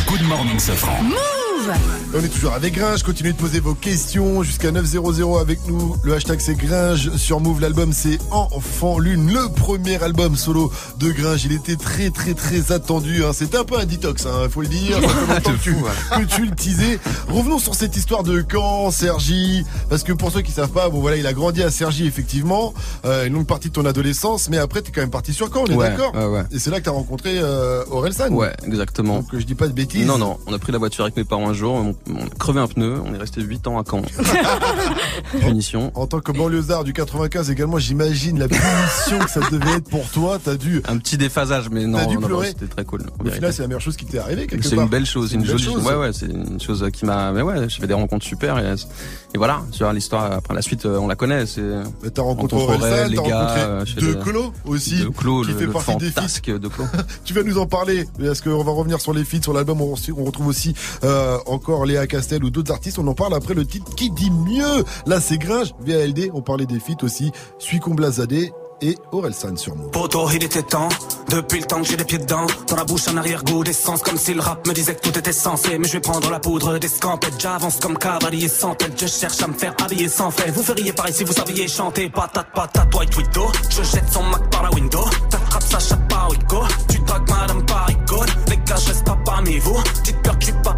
Good 0.09 0.23
morning, 0.29 0.59
Safran. 0.59 0.99
On 2.15 2.25
est 2.25 2.29
toujours 2.29 2.55
avec 2.55 2.75
Gringe, 2.75 3.03
continuez 3.03 3.33
de 3.33 3.37
poser 3.37 3.61
vos 3.61 3.75
questions 3.75 4.43
jusqu'à 4.43 4.71
900 4.71 5.37
avec 5.39 5.59
nous. 5.69 5.95
Le 6.03 6.15
hashtag 6.15 6.41
c'est 6.41 6.55
Gringe 6.55 7.15
sur 7.17 7.41
Move, 7.41 7.61
l'album 7.61 7.93
c'est 7.93 8.19
Enfant 8.31 8.99
Lune, 8.99 9.31
le 9.31 9.49
premier 9.53 10.03
album 10.03 10.37
solo 10.37 10.73
de 10.99 11.11
Gringe. 11.11 11.45
Il 11.45 11.53
était 11.53 11.77
très 11.77 12.11
très 12.11 12.33
très 12.35 12.73
attendu, 12.73 13.25
hein. 13.25 13.33
c'était 13.35 13.59
un 13.59 13.65
peu 13.65 13.79
un 13.79 13.85
détox, 13.85 14.25
hein, 14.27 14.49
faut 14.51 14.63
le 14.63 14.69
dire. 14.69 14.97
Ça 15.03 15.09
fait 15.09 15.35
longtemps 15.35 15.53
que 15.59 15.63
tu, 15.63 15.75
que 15.75 16.35
tu 16.35 16.47
le 16.47 16.55
teasais. 16.57 16.99
Revenons 17.29 17.59
sur 17.59 17.75
cette 17.75 17.97
histoire 17.97 18.23
de 18.23 18.43
Caen, 18.51 18.91
Sergi, 18.91 19.65
parce 19.91 20.03
que 20.03 20.13
pour 20.13 20.33
ceux 20.33 20.41
qui 20.41 20.53
savent 20.53 20.71
pas, 20.71 20.89
bon 20.89 21.01
voilà, 21.01 21.19
il 21.19 21.27
a 21.27 21.33
grandi 21.35 21.63
à 21.63 21.71
Sergi 21.71 22.07
effectivement, 22.07 22.73
euh, 23.05 23.27
une 23.27 23.35
longue 23.35 23.47
partie 23.47 23.69
de 23.69 23.75
ton 23.75 23.85
adolescence, 23.85 24.49
mais 24.49 24.57
après 24.59 24.81
t'es 24.81 24.93
quand 24.93 25.03
même 25.03 25.11
parti 25.11 25.35
sur 25.35 25.49
Caen, 25.53 25.65
on 25.69 25.73
est 25.73 25.75
Ouais, 25.75 25.91
d'accord 25.91 26.15
ouais, 26.15 26.27
ouais. 26.27 26.45
Et 26.53 26.59
c'est 26.59 26.71
là 26.71 26.81
que 26.81 26.85
t'as 26.87 26.91
rencontré 26.91 27.39
euh, 27.39 27.85
Orelsan. 27.91 28.31
Ouais, 28.31 28.53
exactement. 28.67 29.17
Donc 29.17 29.29
je 29.33 29.45
dis 29.45 29.55
pas 29.55 29.69
de 29.69 29.73
bêtises. 29.73 30.07
Non, 30.07 30.17
non, 30.19 30.39
on 30.47 30.53
a 30.55 30.59
pris 30.59 30.73
la 30.73 30.79
voiture 30.79 31.05
avec 31.05 31.17
mes 31.17 31.25
parents 31.25 31.50
un 31.51 31.53
jour, 31.53 31.75
on, 31.75 31.95
on 32.09 32.25
a 32.25 32.29
crevé 32.39 32.61
un 32.61 32.69
pneu, 32.69 33.01
on 33.05 33.13
est 33.13 33.19
resté 33.19 33.43
8 33.43 33.67
ans 33.67 33.79
à 33.79 33.85
Caen. 33.89 34.03
Punition. 35.41 35.91
En 35.95 36.07
tant 36.07 36.21
que 36.21 36.33
banlieusard 36.33 36.85
du 36.85 36.93
95 36.93 37.51
également, 37.51 37.79
j'imagine 37.79 38.39
la 38.39 38.49
punition 38.49 39.19
que 39.19 39.31
ça 39.31 39.41
devait 39.51 39.79
être 39.79 39.89
pour 39.89 40.09
toi. 40.11 40.39
T'as 40.43 40.55
dû. 40.55 40.83
Un 40.89 40.99
petit 40.99 41.17
déphasage, 41.17 41.69
mais 41.71 41.87
non, 41.87 41.99
T'as 41.99 42.07
dû 42.07 42.19
non, 42.19 42.43
c'était 42.43 42.67
très 42.67 42.85
cool. 42.85 43.03
Au 43.19 43.29
final, 43.29 43.53
c'est 43.53 43.63
la 43.63 43.69
meilleure 43.69 43.81
chose 43.81 43.97
qui 43.97 44.07
t'est 44.07 44.19
arrivée 44.19 44.47
quelque 44.47 44.65
C'est 44.65 44.77
une 44.77 44.89
belle 44.89 45.07
chose, 45.07 45.31
C'est 45.31 45.35
une, 45.35 45.43
belle 45.43 45.59
jolie 45.59 45.65
chose. 45.65 45.85
Ouais, 45.85 45.97
ouais, 45.97 46.13
c'est 46.13 46.27
une 46.27 46.61
chose 46.61 46.87
qui 46.93 47.05
m'a. 47.05 47.33
Mais 47.33 47.43
ouais, 47.43 47.69
j'ai 47.69 47.81
fait 47.81 47.87
des 47.87 47.95
rencontres 47.95 48.25
super 48.25 48.59
et, 48.59 48.75
et 49.35 49.39
voilà. 49.39 49.63
Tu 49.73 49.83
vois, 49.83 49.93
l'histoire 49.93 50.31
après 50.33 50.55
la 50.55 50.63
suite, 50.63 50.87
euh, 50.87 50.99
on 50.99 51.09
la 51.09 51.17
connaît. 51.17 51.47
C'est. 51.47 51.63
T'as 52.15 52.23
rencontré 52.23 52.57
Aurel, 52.57 53.11
les 53.11 53.17
gars, 53.17 53.51
euh, 53.57 53.85
De 53.85 54.15
Clos 54.15 54.53
aussi, 54.65 55.01
De 55.01 55.09
Clos, 55.09 55.43
qui 55.43 55.53
le, 55.53 55.59
fait 55.59 55.67
le 55.67 55.73
partie 55.73 55.97
des 55.97 56.11
feats. 56.11 56.21
fantasque 56.21 56.51
de 56.51 56.69
Clos. 56.69 56.87
Tu 57.25 57.35
vas 57.35 57.43
nous 57.43 57.59
en 57.59 57.67
parler 57.67 58.07
parce 58.19 58.41
qu'on 58.41 58.63
va 58.63 58.73
revenir 58.73 59.01
sur 59.01 59.13
les 59.13 59.25
feats, 59.25 59.43
sur 59.43 59.53
l'album. 59.53 59.81
On, 59.81 59.95
on 60.17 60.25
retrouve 60.25 60.47
aussi 60.47 60.75
euh, 61.05 61.39
encore 61.47 61.85
Léa 61.87 62.07
Castel 62.07 62.45
ou 62.45 62.51
d'autres 62.51 62.73
artistes. 62.73 62.99
On 62.99 63.07
en 63.07 63.15
parle 63.15 63.35
après 63.35 63.55
le 63.55 63.67
titre 63.67 63.95
qui 63.95 64.11
dit 64.11 64.31
mieux? 64.31 64.85
Là, 65.07 65.21
c'est 65.21 65.39
Gringe, 65.39 65.75
VALD. 65.81 66.31
On 66.35 66.43
parlait 66.43 66.67
des 66.67 66.81
feats 66.81 67.03
aussi. 67.03 67.33
Suicom 67.59 67.95
Blazadé 67.95 68.53
et 68.83 68.97
Orelsan 69.13 69.57
sur 69.57 69.77
Move. 69.77 69.91
Poto, 69.91 70.29
il 70.31 70.43
était 70.43 70.63
temps, 70.63 70.89
depuis 71.29 71.61
le 71.61 71.67
temps 71.67 71.83
que 71.83 71.87
j'ai 71.87 71.97
les 71.97 72.05
pieds 72.05 72.19
dedans. 72.19 72.47
Dans 72.67 72.77
la 72.77 72.85
bouche, 72.85 73.09
un 73.09 73.17
arrière-goût 73.19 73.63
d'essence, 73.63 74.03
comme 74.03 74.17
si 74.17 74.33
le 74.33 74.41
rap 74.41 74.67
me 74.67 74.73
disait 74.73 74.95
que 74.95 75.03
tout 75.03 75.19
était 75.19 75.33
censé. 75.33 75.79
Mais 75.79 75.87
je 75.87 75.93
vais 75.93 76.01
prendre 76.01 76.31
la 76.31 76.41
poudre 76.41 76.79
des 76.79 76.89
scampettes, 76.89 77.39
j'avance 77.39 77.79
comme 77.79 77.99
cavalier 77.99 78.49
sans 78.49 78.75
tête. 78.75 78.99
Je 78.99 79.07
cherche 79.07 79.43
à 79.43 79.49
me 79.49 79.53
faire 79.53 79.75
habiller 79.85 80.09
sans 80.09 80.31
fait. 80.31 80.51
Vous 80.51 80.63
feriez 80.63 80.93
pareil 80.93 81.13
si 81.13 81.25
vous 81.25 81.33
saviez 81.33 81.69
chanter. 81.69 82.09
Patate, 82.09 82.47
patate, 82.55 82.95
white 82.95 83.17
widow. 83.17 83.49
Je 83.69 83.83
jette 83.83 84.11
son 84.11 84.23
Mac 84.23 84.49
par 84.51 84.63
la 84.63 84.71
window. 84.71 85.05
T'attrapes 85.29 85.63
sa 85.65 85.79
chatte 85.79 86.09
par. 86.09 86.31
Tu 86.89 86.99
dragues 87.01 87.29
madame 87.29 87.67
par 87.67 87.91
icône. 87.91 88.29
Les 88.49 88.57
gars, 88.57 88.77
je 88.77 88.89
reste 88.89 89.05
pas 89.05 89.19
parmi 89.25 89.59
vous. 89.59 89.77
Dites 90.05 90.23
peur 90.23 90.39
que 90.39 90.45
je 90.45 90.51
suis 90.51 90.63
pas 90.63 90.75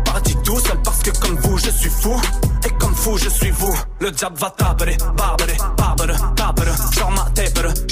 que 1.03 1.11
comme 1.19 1.37
vous, 1.41 1.59
je 1.59 1.71
suis 1.71 1.91
fou. 1.91 2.21
Fou, 3.03 3.19
je 3.19 3.29
suis 3.29 3.51
vous. 3.51 3.77
Le 4.01 4.11
diable 4.11 4.37
va 4.39 4.51
taper, 4.51 4.97
barber, 5.17 5.57
barber. 5.77 5.93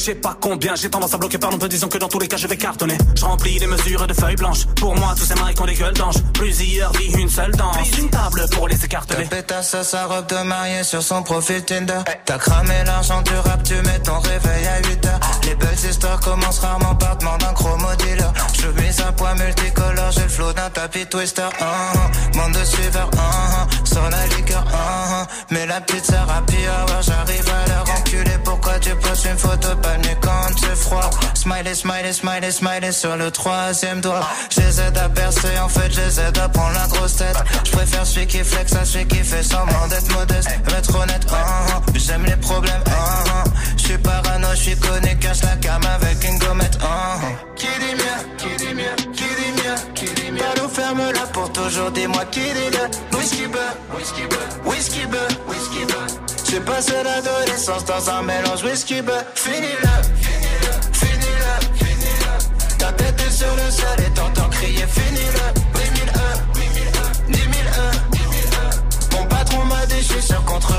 sais 0.01 0.15
pas 0.15 0.37
combien. 0.41 0.74
J'ai 0.74 0.91
tendance 0.91 1.15
à 1.15 1.19
bloquer 1.19 1.39
par 1.39 1.51
nombre, 1.51 1.69
disons 1.69 1.89
que 1.89 1.99
dans 1.99 2.09
tous 2.09 2.19
les 2.19 2.28
cas 2.28 2.37
je 2.37 2.47
vais 2.47 2.57
cartonner. 2.57 2.97
Je 3.15 3.24
remplis 3.24 3.59
les 3.59 3.66
mesures 3.66 4.07
de 4.07 4.15
feuilles 4.15 4.37
blanches. 4.37 4.66
Pour 4.77 4.95
moi, 4.97 5.15
tous 5.16 5.24
ces 5.24 5.35
maris 5.35 5.55
ont 5.61 5.66
des 5.66 5.74
gueules 5.74 5.95
d'ange. 5.95 6.16
Plusieurs 6.35 6.93
vies, 6.93 7.12
une 7.19 7.28
seule 7.28 7.53
danse. 7.53 7.77
Une 7.99 8.09
table 8.09 8.47
pour 8.53 8.69
les 8.69 8.82
écarteler. 8.85 9.24
Ta 9.24 9.37
pétasse 9.37 9.74
à 9.74 9.85
sa 9.85 10.07
robe 10.07 10.27
de 10.27 10.43
mariée 10.43 10.82
sur 10.82 11.03
son 11.03 11.23
profil 11.23 11.62
Tinder. 11.65 12.01
T'as 12.24 12.39
cramé 12.39 12.82
l'argent 12.85 13.23
du 13.23 13.35
rap, 13.35 13.62
tu 13.62 13.74
mets 13.74 14.01
ton 14.01 14.19
réveil 14.20 14.66
à 14.66 14.89
8 14.89 15.07
heures. 15.07 15.20
Les 15.45 15.55
belles 15.55 15.85
histoires 15.89 16.20
commencent 16.20 16.61
rarement 16.61 16.95
par 16.95 17.16
demande 17.19 17.41
d'un 17.41 17.53
chromo. 17.53 17.89
Je 18.61 18.82
mise 18.82 19.01
un 19.01 19.12
poids 19.12 19.35
multicolore, 19.35 20.11
j'ai 20.11 20.23
le 20.23 20.28
flow 20.28 20.53
d'un 20.53 20.70
tapis 20.70 21.07
twister. 21.07 21.49
Monde 22.35 22.53
de 22.53 22.65
suiveurs, 22.65 23.11
uh 23.15 23.19
-huh. 23.19 23.95
sans 23.95 24.09
la 24.09 24.27
liqueur. 24.37 24.65
Mais 25.51 25.66
la 25.66 25.81
petite 25.81 26.10
happy 26.12 26.56
hour, 26.66 27.02
j'arrive 27.02 27.48
à 27.48 27.68
leur 27.68 27.85
enculer. 27.97 28.39
Pourquoi 28.44 28.78
tu 28.78 28.94
poses 28.97 29.24
une 29.27 29.39
photo 29.39 29.68
pas 29.82 29.97
nue 29.98 30.16
quand 30.20 30.47
c'est 30.60 30.77
froid? 30.77 31.10
Smiley, 31.35 31.74
smiley, 31.74 32.12
smiley, 32.12 32.51
smiley 32.51 32.93
sur 32.93 33.16
le 33.16 33.31
troisième 33.31 34.01
doigt. 34.01 34.27
J'essaie 34.51 34.97
à 34.98 35.09
percer, 35.09 35.59
en 35.59 35.68
fait 35.68 35.90
j'essaie 35.93 36.39
à 36.39 36.48
prendre 36.48 36.74
la 36.74 36.86
grosse 36.89 37.16
tête. 37.16 37.36
Je 37.64 37.70
préfère 37.70 38.06
celui 38.06 38.27
qui 38.27 38.44
flex 38.44 38.74
à 38.74 38.85
celui 38.85 39.06
qui 39.06 39.22
fait 39.24 39.43
semblant 39.43 39.86
d'être 39.89 40.12
modeste. 40.12 40.48
Être 40.78 40.94
honnête, 40.97 41.24
uh 41.31 41.35
-huh. 41.35 41.98
j'aime 41.98 42.24
les 42.24 42.36
problèmes, 42.36 42.85
uh 42.86 42.90
-huh. 42.90 43.51
je 43.77 43.82
suis 43.85 43.98
parano, 43.98 44.48
je 44.55 44.62
suis 44.62 44.77
connu, 44.77 45.18
cache 45.18 45.43
la 45.43 45.56
cam 45.56 45.82
avec 45.97 46.18
une 46.28 46.39
gommette. 46.39 46.78
Qui 47.56 47.66
dit 47.82 47.94
mieux, 48.01 48.20
qui 48.40 48.51
dit 48.56 48.74
mieux, 48.74 48.97
qui 49.16 49.28
dit 49.39 49.52
mieux. 49.59 50.20
Pas 50.51 50.68
ferme 50.68 50.98
là 50.98 51.27
pour 51.32 51.52
toujours, 51.52 51.90
dis-moi 51.93 52.24
qui 52.31 52.40
dit 52.40 52.70
le 52.72 53.16
whisky 53.16 53.47
beurre, 53.47 53.77
whisky 53.97 55.06
beurre, 55.06 55.28
whisky 55.47 55.85
beurre. 55.85 56.06
J'ai 56.51 56.60
passé 56.60 56.94
l'adolescence 57.05 57.85
dans 57.85 58.10
un 58.10 58.22
mélange 58.22 58.64
whisky 58.64 59.01
beurre. 59.01 59.22
Finis-le, 59.36 59.89
finis-le, 60.20 60.72
finis-le, 60.93 61.85
finis-le. 61.85 62.78
Ta 62.78 62.93
tête 62.93 63.20
est 63.20 63.31
sur 63.31 63.55
le 63.55 63.70
sol 63.70 64.01
et 64.05 64.10
t'entends 64.12 64.48
crier 64.48 64.86
finis-le. 64.89 65.60
8001, 65.78 66.20
10 66.55 66.60
001, 67.31 68.10
10 68.10 68.18
001. 69.12 69.16
Mon 69.18 69.27
patron 69.27 69.64
m'a 69.66 69.86
dit, 69.86 70.02
sûr 70.02 70.44
qu'on 70.44 70.59
te 70.59 70.72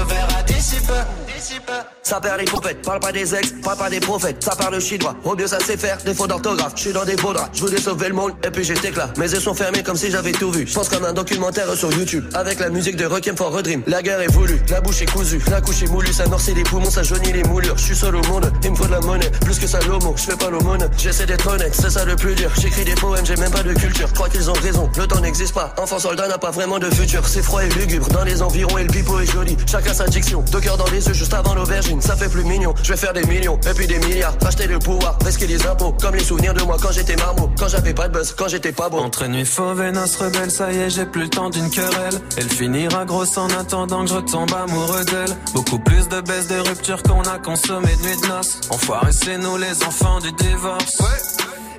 Ça 2.03 2.19
perd 2.19 2.39
les 2.39 2.45
poupettes, 2.45 2.81
parle 2.83 2.99
pas 2.99 3.11
des 3.11 3.33
ex, 3.33 3.53
parle 3.63 3.77
pas 3.77 3.89
des 3.89 3.99
prophètes, 3.99 4.43
ça 4.43 4.55
parle 4.55 4.79
chinois, 4.81 5.15
au 5.23 5.35
mieux 5.35 5.47
ça 5.47 5.59
sait 5.59 5.77
faire, 5.77 5.97
défaut 6.03 6.27
d'orthographe, 6.27 6.73
je 6.75 6.81
suis 6.81 6.93
dans 6.93 7.05
des 7.05 7.15
beaux 7.15 7.33
draps, 7.33 7.49
je 7.53 7.61
voulais 7.61 7.79
sauver 7.79 8.09
le 8.09 8.13
monde, 8.13 8.33
et 8.43 8.51
puis 8.51 8.63
j'étais 8.63 8.91
là, 8.91 9.09
mes 9.17 9.31
yeux 9.31 9.39
sont 9.39 9.53
fermés 9.53 9.81
comme 9.81 9.95
si 9.95 10.11
j'avais 10.11 10.33
tout 10.33 10.51
vu, 10.51 10.67
je 10.67 10.73
pense 10.73 10.89
comme 10.89 11.05
un 11.05 11.13
documentaire 11.13 11.73
sur 11.73 11.91
YouTube, 11.93 12.25
avec 12.33 12.59
la 12.59 12.69
musique 12.69 12.95
de 12.97 13.05
Requiem 13.05 13.37
for 13.37 13.55
a 13.55 13.61
Dream, 13.61 13.81
la 13.87 14.01
guerre 14.01 14.19
est 14.19 14.31
voulue, 14.31 14.61
la 14.69 14.81
bouche 14.81 15.01
est 15.01 15.11
cousue, 15.11 15.41
la 15.49 15.61
couche 15.61 15.83
est 15.83 15.87
moulue, 15.87 16.11
ça 16.11 16.25
noircit 16.27 16.53
les 16.53 16.63
poumons, 16.63 16.91
ça 16.91 17.01
jaunit 17.01 17.31
les 17.31 17.43
moulures, 17.43 17.77
je 17.77 17.83
suis 17.85 17.95
seul 17.95 18.15
au 18.15 18.23
monde, 18.23 18.51
il 18.63 18.71
me 18.71 18.75
faut 18.75 18.85
de 18.85 18.91
la 18.91 18.99
monnaie, 18.99 19.31
plus 19.45 19.57
que 19.57 19.67
ça 19.67 19.79
l'homo, 19.87 20.13
je 20.17 20.23
fais 20.23 20.37
pas 20.37 20.49
l'aumône, 20.49 20.89
j'essaie 20.97 21.25
d'être 21.25 21.47
honnête, 21.47 21.73
c'est 21.73 21.91
ça 21.91 22.03
le 22.03 22.15
plus 22.15 22.35
dur, 22.35 22.51
j'écris 22.59 22.83
des 22.83 22.95
poèmes, 22.95 23.25
j'ai 23.25 23.37
même 23.37 23.51
pas 23.51 23.63
de 23.63 23.73
culture, 23.73 24.11
crois 24.13 24.29
qu'ils 24.29 24.49
ont 24.49 24.59
raison, 24.61 24.89
le 24.97 25.07
temps 25.07 25.21
n'existe 25.21 25.53
pas, 25.53 25.73
enfant 25.77 25.97
soldat 25.99 26.27
n'a 26.27 26.37
pas 26.37 26.51
vraiment 26.51 26.77
de 26.77 26.89
futur, 26.89 27.25
c'est 27.27 27.41
froid 27.41 27.63
et 27.63 27.69
lugubre, 27.69 28.09
dans 28.09 28.25
les 28.25 28.41
environs 28.41 28.77
et 28.77 28.83
le 28.83 28.91
pipeau 28.91 29.19
est 29.19 29.31
joli, 29.31 29.55
chacun 29.65 29.93
sa 29.93 30.07
diction, 30.07 30.43
deux 30.51 30.59
cœurs 30.59 30.77
dans 30.77 30.89
les 30.91 31.07
yeux 31.07 31.13
juste 31.13 31.33
avant 31.33 31.55
l'aubergine, 31.55 32.01
ça 32.01 32.15
fait 32.15 32.29
plus 32.29 32.43
mignon, 32.43 32.73
je 32.83 32.91
vais 32.91 32.97
faire 32.97 33.13
des 33.13 33.23
millions 33.23 33.57
et 33.69 33.73
puis 33.73 33.87
des 33.87 33.99
milliards. 33.99 34.35
Acheter 34.45 34.67
le 34.67 34.79
pouvoir, 34.79 35.17
risquer 35.25 35.47
les 35.47 35.65
impôts. 35.65 35.95
Comme 36.01 36.15
les 36.15 36.23
souvenirs 36.23 36.53
de 36.53 36.61
moi 36.63 36.77
quand 36.81 36.91
j'étais 36.91 37.15
marmot. 37.15 37.49
Quand 37.57 37.69
j'avais 37.69 37.93
pas 37.93 38.07
de 38.07 38.13
buzz, 38.13 38.35
quand 38.37 38.49
j'étais 38.49 38.71
pas 38.71 38.89
beau. 38.89 38.99
Entre 38.99 39.27
nuit 39.27 39.45
fauve 39.45 39.81
et 39.81 39.91
noce 39.91 40.17
rebelle, 40.17 40.51
ça 40.51 40.71
y 40.71 40.77
est, 40.77 40.89
j'ai 40.89 41.05
plus 41.05 41.23
le 41.23 41.29
temps 41.29 41.49
d'une 41.49 41.69
querelle. 41.69 42.19
Elle 42.37 42.49
finira 42.49 43.05
grosse 43.05 43.37
en 43.37 43.49
attendant 43.49 44.03
que 44.03 44.09
je 44.09 44.15
retombe 44.15 44.53
amoureux 44.53 45.05
d'elle. 45.05 45.35
Beaucoup 45.53 45.79
plus 45.79 46.07
de 46.09 46.19
baisse 46.21 46.47
des 46.47 46.59
ruptures 46.59 47.01
qu'on 47.03 47.21
a 47.21 47.39
consommé 47.39 47.95
de 47.95 48.07
nuit 48.07 48.21
de 48.21 48.27
noces. 48.27 48.59
Enfoiré, 48.69 49.11
c'est 49.11 49.37
nous 49.37 49.57
les 49.57 49.83
enfants 49.83 50.19
du 50.19 50.31
divorce. 50.33 50.97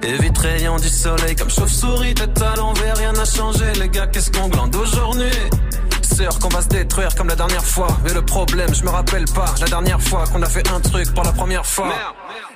Évite 0.02 0.38
rayon 0.38 0.76
du 0.76 0.88
soleil 0.88 1.36
comme 1.36 1.50
chauve-souris, 1.50 2.14
tête 2.14 2.40
à 2.42 2.56
l'envers, 2.56 2.96
rien 2.96 3.12
n'a 3.12 3.24
changé. 3.24 3.66
Les 3.78 3.88
gars, 3.88 4.06
qu'est-ce 4.06 4.30
qu'on 4.32 4.48
glande 4.48 4.74
aujourd'hui? 4.74 5.30
Qu'on 6.40 6.48
va 6.48 6.60
se 6.60 6.68
détruire 6.68 7.14
comme 7.14 7.28
la 7.28 7.36
dernière 7.36 7.64
fois. 7.64 7.88
Mais 8.04 8.12
le 8.12 8.22
problème, 8.22 8.74
je 8.74 8.82
me 8.84 8.90
rappelle 8.90 9.24
pas 9.24 9.46
la 9.60 9.66
dernière 9.66 10.00
fois 10.00 10.24
qu'on 10.30 10.42
a 10.42 10.48
fait 10.48 10.68
un 10.70 10.80
truc 10.80 11.12
pour 11.14 11.24
la 11.24 11.32
première 11.32 11.64
fois. 11.64 11.92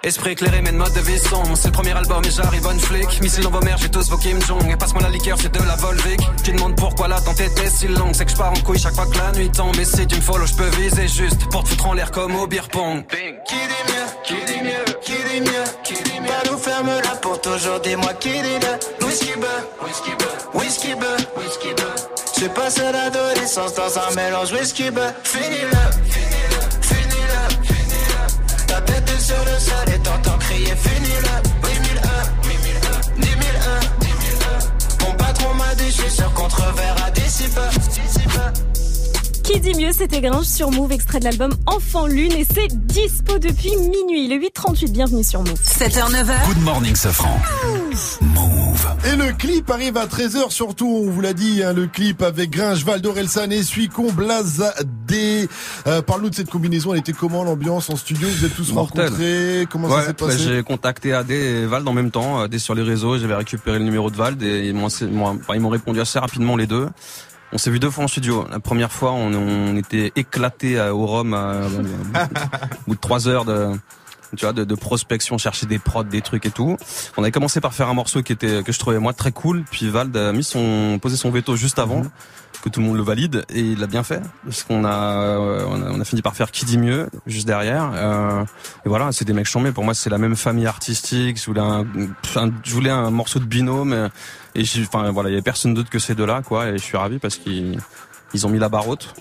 Esprit 0.03 0.33
éclairé, 0.33 0.61
mais 0.63 0.73
de 0.73 0.77
mode 0.77 0.93
de 0.93 1.01
vie 1.01 1.19
sombre. 1.19 1.57
C'est 1.57 1.69
le 1.69 1.73
premier 1.73 1.93
album 1.93 2.23
et 2.25 2.31
j'arrive 2.31 2.67
on 2.67 2.79
flic. 2.79 3.21
Missile 3.23 3.45
dans 3.45 3.51
vos 3.51 3.61
mères, 3.61 3.79
j'ai 3.79 3.89
tous 3.89 4.09
vos 4.11 4.19
Kim 4.19 4.41
Jong. 4.43 4.71
Et 4.71 4.77
passe-moi 4.77 5.03
la 5.03 5.09
liqueur, 5.09 5.39
c'est 5.41 5.53
de 5.53 5.63
la 5.67 5.75
Volvic. 5.77 6.21
Tu 6.45 6.53
demandes 6.53 6.77
pourquoi 6.77 7.09
l'attente 7.09 7.41
était 7.41 7.71
si 7.71 7.89
longue. 7.89 8.15
C'est 8.15 8.27
que 8.27 8.31
je 8.31 8.37
pars 8.37 8.53
en 8.53 8.61
couille 8.61 8.79
chaque 8.79 8.95
fois 8.95 9.07
que 9.07 9.17
la 9.17 9.33
nuit 9.33 9.51
tombe. 9.51 9.77
Et 9.79 9.85
si 9.85 10.07
tu 10.07 10.17
me 10.17 10.21
follow, 10.21 10.47
je 10.47 10.55
peux 10.55 10.69
viser 10.81 11.09
juste 11.09 11.49
pour 11.51 11.65
te 11.65 11.71
foutre 11.71 11.87
en 11.87 11.95
l'air 11.95 12.11
comme 12.11 12.37
au 12.37 12.47
beer 12.47 12.69
pong. 12.71 13.05
Qui 13.09 13.55
dit 13.55 13.83
mieux, 13.89 14.09
qui 14.25 14.35
dit 14.53 14.63
mieux, 14.63 14.95
qui 15.03 15.13
dit 15.13 15.41
mieux, 15.41 15.65
qui 15.83 15.95
dit 15.95 16.21
mieux? 16.21 16.51
Nous 16.51 16.59
ferme 16.59 16.89
là 16.89 17.17
pour 17.23 17.41
toujours, 17.41 17.81
dis-moi 17.81 18.13
qui 18.15 18.31
dit 18.31 18.59
le 19.01 19.07
whisky 19.07 19.33
beurre, 19.39 19.65
whisky 19.83 20.11
beurre, 20.19 20.55
whisky 20.55 20.95
beurre, 20.95 21.17
whisky 21.37 21.69
beurre. 21.75 22.16
J'ai 22.39 22.49
passé 22.51 22.83
l'adolescence 22.93 23.73
dans 23.75 23.99
un 23.99 24.15
mélange 24.15 24.53
whisky 24.53 24.91
beurre 24.91 25.15
Finis-le, 25.25 25.71
finis-le, 26.11 26.61
finis-le, 26.83 27.65
finis-le 27.65 28.67
Ta 28.67 28.81
tête 28.83 29.11
est 29.11 29.21
sur 29.21 29.39
le 29.39 29.59
sol 29.59 29.95
et 29.95 29.99
t'entends 30.01 30.39
crier 30.39 30.75
Finis-le, 30.77 31.67
8001, 31.67 33.21
10001, 33.21 33.81
10001 35.01 35.07
Mon 35.07 35.15
patron 35.15 35.55
m'a 35.55 35.75
dit 35.77 35.87
je 35.87 36.03
suis 36.03 36.11
sur 36.11 36.33
contre-verre 36.35 36.97
à 37.07 37.11
10 37.11 37.43
qui 39.47 39.61
dit 39.61 39.75
mieux, 39.75 39.93
c'était 39.93 40.21
Gringe 40.21 40.45
sur 40.45 40.73
Move, 40.73 40.91
extrait 40.91 41.21
de 41.21 41.25
l'album 41.25 41.55
Enfant 41.67 42.09
Lune 42.09 42.33
et 42.33 42.45
c'est 42.45 42.67
dispo 42.87 43.39
depuis 43.39 43.77
minuit. 43.77 44.27
Le 44.27 44.45
8h38, 44.45 44.91
bienvenue 44.91 45.23
sur 45.23 45.39
Move. 45.39 45.61
7h, 45.63 46.11
9h. 46.11 46.47
Good 46.49 46.63
morning, 46.65 46.97
Safran. 46.97 47.39
Et 49.05 49.15
le 49.15 49.33
clip 49.35 49.71
arrive 49.71 49.99
à 49.99 50.07
13h 50.07 50.51
surtout, 50.51 50.89
on 50.89 51.09
vous 51.09 51.21
l'a 51.21 51.33
dit, 51.33 51.63
hein, 51.63 51.75
le 51.75 51.87
clip 51.87 52.23
avec 52.23 52.51
Gringe, 52.51 52.85
Valdorelsan 52.85 53.51
et 53.53 53.63
Suicon, 53.63 54.11
Blazadé. 54.13 55.49
Euh, 55.87 56.03
Parle-nous 56.03 56.31
de 56.31 56.35
cette 56.35 56.51
combinaison, 56.51 56.93
elle 56.93 56.99
était 56.99 57.13
comment 57.13 57.45
l'ambiance 57.45 57.89
en 57.89 57.95
studio 57.95 58.27
Vous 58.29 58.45
êtes 58.45 58.57
tous 58.57 58.73
Mortel. 58.73 59.05
rencontrés 59.05 59.69
Comment 59.71 59.87
Ouais, 59.87 60.01
ça 60.01 60.07
s'est 60.07 60.13
bah, 60.15 60.27
passé 60.27 60.39
J'ai 60.39 60.63
contacté 60.65 61.13
AD 61.13 61.31
et 61.31 61.67
Vald 61.67 61.87
en 61.87 61.93
même 61.93 62.11
temps, 62.11 62.41
AD 62.41 62.59
sur 62.59 62.75
les 62.75 62.83
réseaux, 62.83 63.17
j'avais 63.17 63.37
récupéré 63.37 63.79
le 63.79 63.85
numéro 63.85 64.11
de 64.11 64.17
Vald 64.17 64.43
et 64.43 64.67
ils 64.67 64.75
m'ont 64.75 65.69
répondu 65.69 66.01
assez 66.01 66.19
rapidement 66.19 66.57
les 66.57 66.67
deux. 66.67 66.89
On 67.53 67.59
s'est 67.59 67.71
vu 67.71 67.79
deux 67.79 67.91
fois 67.91 68.05
en 68.05 68.09
studio. 68.09 68.45
La 68.51 68.61
première 68.61 68.93
fois, 68.93 69.13
on, 69.13 69.33
on 69.35 69.77
était 69.77 70.13
éclatés 70.17 70.79
à- 70.79 70.95
au 70.95 71.07
Rhum 71.07 71.33
au 71.35 72.89
bout 72.89 72.95
de 72.95 73.01
trois 73.01 73.29
heures 73.29 73.45
de 73.45 73.71
tu 74.37 74.45
vois, 74.45 74.53
de, 74.53 74.65
de 74.65 74.75
prospection, 74.75 75.39
chercher 75.39 75.67
des 75.67 75.79
prods, 75.79 76.03
des 76.03 76.21
trucs 76.21 76.45
et 76.47 76.51
tout. 76.51 76.77
On 77.17 77.23
avait 77.23 77.31
commencé 77.31 77.61
par 77.61 77.73
faire 77.73 77.89
un 77.89 77.95
morceau 77.95 78.23
qui 78.23 78.33
était 78.33 78.65
que 78.65 78.73
je 78.73 78.79
trouvais 78.79 78.99
moi 78.99 79.13
très 79.13 79.31
cool. 79.31 79.63
Puis 79.71 79.89
Vald 79.89 80.15
a 80.17 80.33
mis 80.33 80.43
son 80.43 80.99
posé 81.01 81.17
son 81.17 81.31
veto 81.31 81.55
juste 81.55 81.79
avant 81.79 82.03
que 82.63 82.69
tout 82.69 82.81
le 82.81 82.87
monde 82.87 82.97
le 82.97 83.03
valide 83.05 83.45
et 83.51 83.61
il 83.61 83.79
l'a 83.79 83.87
bien 83.87 84.03
fait 84.03 84.21
parce 84.45 84.65
qu'on 84.65 84.85
a, 84.85 84.91
euh, 84.93 85.65
on 85.69 85.81
a 85.81 85.91
on 85.93 86.01
a 86.01 86.05
fini 86.05 86.23
par 86.23 86.35
faire 86.35 86.51
qui 86.51 86.65
dit 86.65 86.77
mieux 86.77 87.09
juste 87.27 87.47
derrière. 87.47 87.93
Euh, 87.95 88.43
et 88.85 88.89
voilà, 88.89 89.13
c'est 89.13 89.25
des 89.25 89.33
mecs 89.33 89.47
chambés. 89.47 89.71
Pour 89.71 89.85
moi, 89.85 89.95
c'est 89.95 90.11
la 90.11 90.19
même 90.19 90.35
famille 90.35 90.67
artistique. 90.67 91.39
Je 91.41 91.47
voulais 91.47 91.61
un, 91.61 91.87
un- 92.35 92.51
je 92.65 92.75
voulais 92.75 92.91
un 92.91 93.11
morceau 93.11 93.39
de 93.39 93.45
binôme 93.45 93.93
euh, 93.93 94.09
et 94.57 94.65
enfin 94.83 95.11
voilà, 95.11 95.29
il 95.29 95.33
y 95.33 95.37
avait 95.37 95.43
personne 95.43 95.75
d'autre 95.75 95.91
que 95.91 95.99
ces 95.99 96.15
deux-là 96.15 96.43
quoi. 96.43 96.69
Et 96.69 96.79
je 96.79 96.83
suis 96.83 96.97
ravi 96.97 97.19
parce 97.19 97.37
qu'ils 97.37 97.79
ils 98.35 98.47
ont 98.47 98.51
mis 98.51 98.59
la 98.59 98.69
barre 98.69 98.89
haute. 98.89 99.15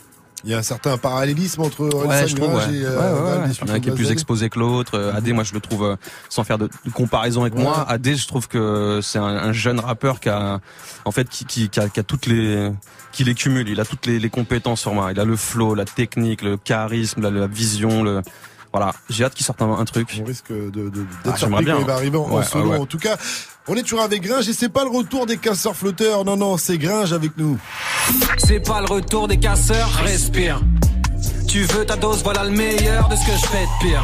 Il 0.45 0.51
y 0.51 0.53
a 0.53 0.59
un 0.59 0.63
certain 0.63 0.95
parallélisme 0.97 1.61
entre 1.61 1.81
Ouais, 2.05 2.27
je 2.27 2.35
trouve, 2.35 2.53
ouais. 2.53 2.63
Et 2.71 2.81
Ouais, 2.81 2.85
euh, 2.85 3.41
ouais, 3.41 3.51
Il 3.51 3.67
y 3.67 3.71
en 3.71 3.73
a 3.73 3.77
un 3.77 3.79
qui 3.79 3.89
est 3.89 3.95
plus 3.95 4.11
exposé 4.11 4.49
que 4.51 4.59
l'autre. 4.59 4.91
Euh, 4.93 5.15
AD, 5.15 5.29
moi, 5.29 5.43
je 5.43 5.53
le 5.55 5.59
trouve, 5.59 5.83
euh, 5.83 5.95
sans 6.29 6.43
faire 6.43 6.59
de, 6.59 6.69
de 6.85 6.91
comparaison 6.91 7.41
avec 7.41 7.55
moi, 7.55 7.83
AD, 7.89 8.15
je 8.15 8.27
trouve 8.27 8.47
que 8.47 8.99
c'est 9.01 9.17
un, 9.17 9.23
un 9.23 9.53
jeune 9.53 9.79
rappeur 9.79 10.19
qui 10.19 10.29
a, 10.29 10.59
en 11.03 11.11
fait, 11.11 11.27
qui, 11.29 11.45
qui, 11.45 11.69
qui 11.69 11.79
a, 11.79 11.89
qui 11.89 11.99
a 11.99 12.03
toutes 12.03 12.27
les, 12.27 12.69
qui 13.11 13.23
les 13.23 13.33
cumule. 13.33 13.67
Il 13.69 13.79
a 13.79 13.85
toutes 13.85 14.05
les, 14.05 14.19
les 14.19 14.29
compétences 14.29 14.81
sur 14.81 14.93
moi. 14.93 15.11
Il 15.11 15.19
a 15.19 15.25
le 15.25 15.35
flow, 15.35 15.73
la 15.73 15.85
technique, 15.85 16.43
le 16.43 16.57
charisme, 16.57 17.21
la, 17.21 17.31
la 17.31 17.47
vision, 17.47 18.03
le, 18.03 18.21
voilà. 18.77 18.93
J'ai 19.09 19.23
hâte 19.23 19.33
qu'il 19.33 19.45
sorte 19.45 19.61
un, 19.61 19.71
un 19.71 19.85
truc. 19.85 20.19
On 20.21 20.25
risque 20.25 20.51
de, 20.51 20.69
de, 20.69 20.89
d'être 20.89 21.05
Ah, 21.33 21.37
surpris 21.37 21.63
bien. 21.63 21.75
quand 21.75 21.79
il 21.81 21.85
va 21.85 21.93
arriver 21.93 22.17
en, 22.17 22.23
en 22.29 22.43
solo. 22.43 22.65
ouais, 22.65 22.71
ouais. 22.71 22.79
En 22.79 22.85
tout 22.85 22.97
cas, 22.97 23.15
on 23.67 23.75
est 23.75 23.81
toujours 23.83 24.01
avec 24.01 24.21
Gringe 24.21 24.47
et 24.49 24.53
c'est 24.53 24.69
pas 24.69 24.83
le 24.83 24.89
retour 24.89 25.25
des 25.25 25.37
casseurs 25.37 25.75
flotteurs. 25.75 26.25
Non, 26.25 26.35
non, 26.35 26.57
c'est 26.57 26.77
Gringe 26.77 27.13
avec 27.13 27.37
nous. 27.37 27.57
C'est 28.37 28.59
pas 28.59 28.81
le 28.81 28.87
retour 28.87 29.27
des 29.27 29.37
casseurs, 29.37 29.89
respire. 30.03 30.61
Tu 31.47 31.63
veux 31.63 31.85
ta 31.85 31.95
dose, 31.95 32.21
voilà 32.23 32.43
le 32.43 32.51
meilleur 32.51 33.07
de 33.07 33.15
ce 33.15 33.25
que 33.25 33.31
je 33.31 33.45
fais 33.47 33.63
de 33.63 33.87
pire. 33.87 34.03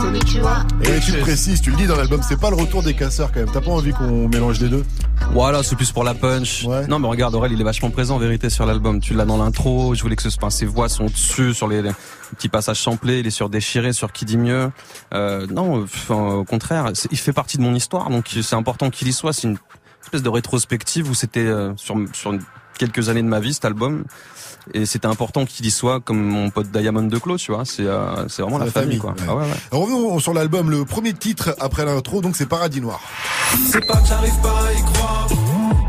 Konnichiwa, 0.00 0.64
Et 0.82 1.00
tu 1.00 1.12
précises, 1.18 1.60
tu 1.60 1.70
le 1.70 1.76
dis 1.76 1.86
dans 1.86 1.96
l'album, 1.96 2.20
c'est 2.26 2.40
pas 2.40 2.50
le 2.50 2.56
retour 2.56 2.82
des 2.82 2.94
casseurs 2.94 3.30
quand 3.32 3.40
même. 3.40 3.50
T'as 3.52 3.60
pas 3.60 3.70
envie 3.70 3.92
qu'on 3.92 4.28
mélange 4.28 4.60
les 4.60 4.68
deux 4.68 4.84
Voilà, 5.32 5.62
c'est 5.62 5.76
plus 5.76 5.92
pour 5.92 6.04
la 6.04 6.14
punch. 6.14 6.66
Non, 6.88 6.98
mais 6.98 7.08
regarde, 7.08 7.34
Aurel, 7.34 7.52
il 7.52 7.60
est 7.60 7.64
vachement 7.64 7.90
présent 7.90 8.16
en 8.16 8.18
vérité 8.18 8.48
sur 8.48 8.64
l'album. 8.64 9.00
Tu 9.00 9.14
l'as 9.14 9.26
dans 9.26 9.36
l'intro. 9.36 9.94
Je 9.94 10.02
voulais 10.02 10.16
que 10.16 10.22
ce, 10.22 10.28
enfin, 10.28 10.50
ses 10.50 10.66
voix 10.66 10.88
sont 10.88 11.06
dessus 11.06 11.52
sur 11.52 11.68
les, 11.68 11.82
les 11.82 11.90
petits 12.36 12.48
passages 12.48 12.80
samplés. 12.80 13.20
Il 13.20 13.26
est 13.26 13.30
sur 13.30 13.50
déchiré, 13.50 13.92
sur 13.92 14.12
qui 14.12 14.24
dit 14.24 14.38
mieux. 14.38 14.70
Euh, 15.12 15.46
non, 15.48 15.82
enfin, 15.82 16.14
au 16.14 16.44
contraire, 16.44 16.92
il 17.10 17.18
fait 17.18 17.32
partie 17.34 17.58
de 17.58 17.62
mon 17.62 17.74
histoire, 17.74 18.08
donc 18.08 18.28
c'est 18.28 18.56
important 18.56 18.90
qu'il 18.90 19.08
y 19.08 19.12
soit. 19.12 19.32
C'est 19.32 19.48
une 19.48 19.58
espèce 20.02 20.22
de 20.22 20.30
rétrospective 20.30 21.10
où 21.10 21.14
c'était 21.14 21.40
euh, 21.40 21.72
sur 21.76 21.96
sur 22.14 22.32
quelques 22.78 23.10
années 23.10 23.22
de 23.22 23.28
ma 23.28 23.40
vie 23.40 23.52
cet 23.52 23.66
album. 23.66 24.04
Et 24.74 24.86
c'était 24.86 25.06
important 25.06 25.44
qu'il 25.44 25.66
y 25.66 25.70
soit 25.70 26.00
comme 26.00 26.20
mon 26.22 26.50
pote 26.50 26.70
Diamond 26.70 27.02
de 27.02 27.18
Claude, 27.18 27.38
tu 27.38 27.52
vois. 27.52 27.64
C'est 27.64 27.86
euh, 27.86 28.28
c'est 28.28 28.42
vraiment 28.42 28.58
la, 28.58 28.66
famille, 28.66 28.98
quoi. 28.98 29.10
ouais. 29.10 29.16
Ah 29.28 29.34
ouais, 29.34 29.44
ouais. 29.44 29.56
Revenons 29.70 30.18
sur 30.18 30.34
l'album, 30.34 30.70
le 30.70 30.84
premier 30.84 31.12
titre 31.12 31.54
après 31.58 31.84
l'intro, 31.84 32.20
donc 32.20 32.36
c'est 32.36 32.46
Paradis 32.46 32.80
Noir. 32.80 33.00
C'est 33.66 33.84
pas 33.86 33.96
que 33.96 34.06
j'arrive 34.06 34.40
pas 34.42 34.66
à 34.66 34.72
y 34.72 34.82
croire. 34.82 35.28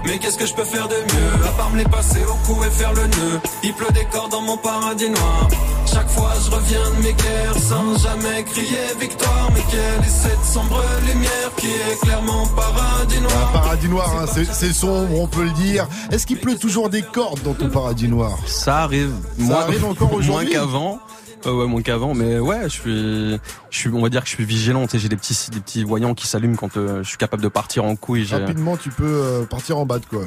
Mais 0.06 0.18
qu'est-ce 0.18 0.38
que 0.38 0.46
je 0.46 0.54
peux 0.54 0.64
faire 0.64 0.88
de 0.88 0.96
mieux? 0.96 1.46
À 1.48 1.52
part 1.58 1.70
me 1.72 1.78
les 1.78 1.84
passer 1.84 2.20
au 2.24 2.36
cou 2.48 2.64
et 2.66 2.70
faire 2.72 2.94
le 2.94 3.04
nœud. 3.04 3.40
Il 3.64 3.74
pleut 3.74 3.92
des 3.94 4.06
corps 4.06 4.30
dans 4.30 4.42
mon 4.42 4.58
paradis 4.58 5.10
noir. 5.10 5.48
Chaque 5.92 6.10
fois 6.10 6.32
je 6.46 6.52
reviens 6.52 6.90
de 6.98 7.04
mes 7.04 7.14
guerres 7.14 7.56
Sans 7.58 7.98
jamais 8.00 8.44
crier 8.44 8.78
victoire. 9.00 9.50
Mais 9.54 9.62
quelle 9.70 10.04
est 10.04 10.10
cette 10.10 10.44
sombre 10.44 10.82
lumière 11.06 11.52
Qui 11.58 11.68
éclaire 11.94 12.22
mon 12.24 12.46
paradis 12.48 13.20
noir? 13.22 13.52
Paradis 13.54 13.88
Noir, 13.90 14.12
hein, 14.22 14.26
c'est 14.52 14.74
sombre, 14.74 15.20
on 15.20 15.28
peut 15.28 15.44
le 15.44 15.52
dire. 15.52 15.88
Est-ce 16.12 16.26
qu'il 16.26 16.40
pleut 16.40 16.58
toujours 16.58 16.90
des 16.90 17.02
cordes 17.02 17.42
dans 17.44 17.54
ton 17.54 17.70
Paradis 17.70 18.08
Noir? 18.08 18.38
Ça 18.46 18.80
arrive. 18.80 19.14
Ça 19.38 19.44
moins, 19.46 19.62
arrive 19.62 19.86
encore 19.86 20.10
moins 20.10 20.20
aujourd'hui? 20.20 20.52
qu'avant. 20.52 21.00
Euh, 21.46 21.54
ouais, 21.54 21.68
moins 21.68 21.82
qu'avant, 21.82 22.14
mais 22.14 22.40
ouais, 22.40 22.64
je 22.64 22.70
suis, 22.70 23.40
je 23.70 23.78
suis, 23.78 23.90
on 23.90 24.02
va 24.02 24.10
dire 24.10 24.22
que 24.22 24.30
je 24.30 24.36
suis 24.36 24.46
vigilant. 24.46 24.86
J'ai 24.94 25.10
des 25.10 25.16
petits, 25.16 25.50
des 25.52 25.60
petits 25.60 25.84
voyants 25.84 26.14
qui 26.14 26.28
s'allument 26.28 26.56
quand 26.56 26.78
euh, 26.78 27.04
je 27.04 27.10
suis 27.10 27.18
capable 27.18 27.42
de 27.42 27.48
partir 27.48 27.84
en 27.84 27.96
couille. 27.96 28.26
Rapidement, 28.26 28.78
tu 28.78 28.90
peux 28.90 29.04
euh, 29.06 29.44
partir 29.46 29.78
en 29.78 29.86
bas 29.86 30.00
de 30.00 30.06
quoi. 30.06 30.24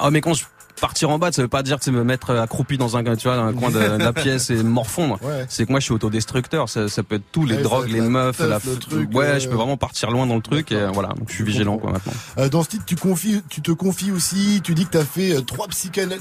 Ah, 0.00 0.10
mais 0.10 0.20
quand 0.20 0.34
je 0.34 0.44
partir 0.80 1.10
en 1.10 1.18
bas, 1.18 1.32
ça 1.32 1.42
veut 1.42 1.48
pas 1.48 1.62
dire 1.62 1.78
tu 1.78 1.86
sais, 1.86 1.90
me 1.90 2.04
mettre 2.04 2.34
accroupi 2.36 2.78
dans 2.78 2.96
un, 2.96 3.02
tu 3.16 3.28
vois, 3.28 3.36
dans 3.36 3.46
un 3.46 3.52
coin 3.52 3.70
de, 3.70 3.78
de 3.78 4.02
la 4.04 4.12
pièce 4.14 4.50
et 4.50 4.62
morfondre. 4.62 5.18
Ouais. 5.22 5.46
C'est 5.48 5.66
que 5.66 5.70
moi, 5.70 5.80
je 5.80 5.84
suis 5.84 5.94
autodestructeur. 5.94 6.68
Ça, 6.68 6.88
ça 6.88 7.02
peut 7.02 7.16
être 7.16 7.24
tout, 7.32 7.44
les 7.44 7.56
Ouais, 7.56 7.62
drogues, 7.62 7.88
les 7.90 8.00
meufs, 8.00 8.36
teuf, 8.38 8.48
la, 8.48 8.58
le 8.64 8.78
truc, 8.78 9.10
ouais, 9.14 9.24
euh, 9.24 9.38
je 9.40 9.48
peux 9.48 9.54
vraiment 9.56 9.76
partir 9.76 10.10
loin 10.10 10.26
dans 10.26 10.36
le 10.36 10.42
truc 10.42 10.72
et 10.72 10.76
euh, 10.76 10.90
voilà. 10.92 11.08
Donc 11.10 11.28
je 11.28 11.34
suis 11.34 11.44
vigilant 11.44 11.78
quoi 11.78 11.92
maintenant. 11.92 12.12
Euh, 12.38 12.48
dans 12.48 12.62
ce 12.62 12.68
titre, 12.68 12.84
tu 12.86 12.96
confies, 12.96 13.42
tu 13.48 13.62
te 13.62 13.72
confies 13.72 14.10
aussi. 14.12 14.60
Tu 14.62 14.74
dis 14.74 14.86
que 14.86 14.92
tu 14.92 14.98
as 14.98 15.04
fait 15.04 15.34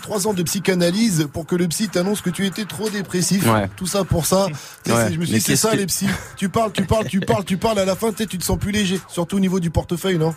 trois 0.01 0.27
ans 0.27 0.33
de 0.33 0.43
psychanalyse 0.43 1.27
pour 1.31 1.45
que 1.45 1.55
le 1.55 1.67
psy 1.67 1.89
t'annonce 1.89 2.21
que 2.21 2.29
tu 2.29 2.45
étais 2.45 2.65
trop 2.65 2.89
dépressif. 2.89 3.45
Ouais. 3.51 3.67
Tout 3.75 3.87
ça 3.87 4.03
pour 4.03 4.25
ça. 4.25 4.47
C'est- 4.85 5.13
Je 5.13 5.19
me 5.19 5.25
suis 5.25 5.35
dit, 5.35 5.41
c'est 5.41 5.55
ça 5.55 5.71
que- 5.71 5.77
les 5.77 5.85
psys. 5.85 6.07
Tu 6.37 6.49
parles, 6.49 6.71
tu 6.71 6.83
parles, 6.85 7.05
tu 7.07 7.19
parles, 7.19 7.43
tu 7.45 7.57
parles. 7.57 7.79
À 7.79 7.85
la 7.85 7.95
fin, 7.95 8.11
tu 8.13 8.25
te 8.27 8.43
sens 8.43 8.57
plus 8.57 8.71
léger, 8.71 8.99
surtout 9.07 9.37
au 9.37 9.39
niveau 9.39 9.59
du 9.59 9.69
portefeuille, 9.69 10.17
non? 10.17 10.33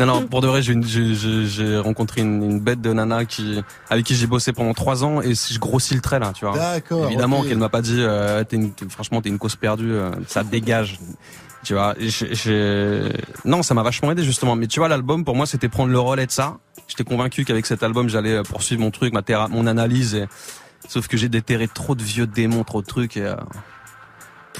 Non, 0.00 0.06
non, 0.06 0.26
pour 0.26 0.40
de 0.40 0.48
vrai, 0.48 0.60
j'ai 0.62 1.78
rencontré 1.78 2.22
une, 2.22 2.42
une 2.42 2.60
bête 2.60 2.80
de 2.80 2.92
nana 2.92 3.24
qui, 3.24 3.60
avec 3.88 4.04
qui 4.06 4.14
j'ai 4.14 4.26
bossé 4.26 4.52
pendant 4.52 4.72
trois 4.74 5.04
ans 5.04 5.20
et 5.20 5.34
je 5.34 5.58
grossis 5.58 5.94
le 5.94 6.00
trait 6.00 6.18
là, 6.18 6.32
tu 6.34 6.44
vois. 6.44 6.56
D'accord, 6.56 7.06
Évidemment 7.06 7.40
ok. 7.40 7.48
qu'elle 7.48 7.58
m'a 7.58 7.68
pas 7.68 7.82
dit, 7.82 7.96
euh, 8.00 8.42
une- 8.52 8.72
franchement, 8.88 9.20
t'es 9.20 9.28
une 9.28 9.38
cause 9.38 9.56
perdue, 9.56 9.92
euh, 9.92 10.10
ça 10.26 10.42
dégage. 10.42 10.98
Tu 11.62 11.74
vois, 11.74 11.94
non, 13.44 13.62
ça 13.62 13.74
m'a 13.74 13.82
vachement 13.82 14.10
aidé 14.12 14.22
justement. 14.24 14.56
Mais 14.56 14.66
tu 14.66 14.80
vois, 14.80 14.88
l'album 14.88 15.24
pour 15.24 15.36
moi, 15.36 15.46
c'était 15.46 15.68
prendre 15.68 15.92
le 15.92 15.98
relais 16.00 16.26
de 16.26 16.30
ça. 16.32 16.56
J'étais 16.88 17.04
convaincu 17.04 17.44
qu'avec 17.44 17.66
cet 17.66 17.82
album, 17.82 18.08
j'allais 18.08 18.32
euh, 18.32 18.42
poursuivre 18.42 18.80
mon 18.80 18.90
truc, 18.90 19.12
ma 19.12 19.22
théra- 19.22 19.48
mon 19.48 19.66
analyse. 19.66 20.14
Et... 20.14 20.26
Sauf 20.88 21.06
que 21.06 21.16
j'ai 21.16 21.28
déterré 21.28 21.68
trop 21.68 21.94
de 21.94 22.02
vieux 22.02 22.26
démons, 22.26 22.64
trop 22.64 22.80
de 22.80 22.86
trucs 22.86 23.16
et, 23.18 23.22
euh, 23.26 23.36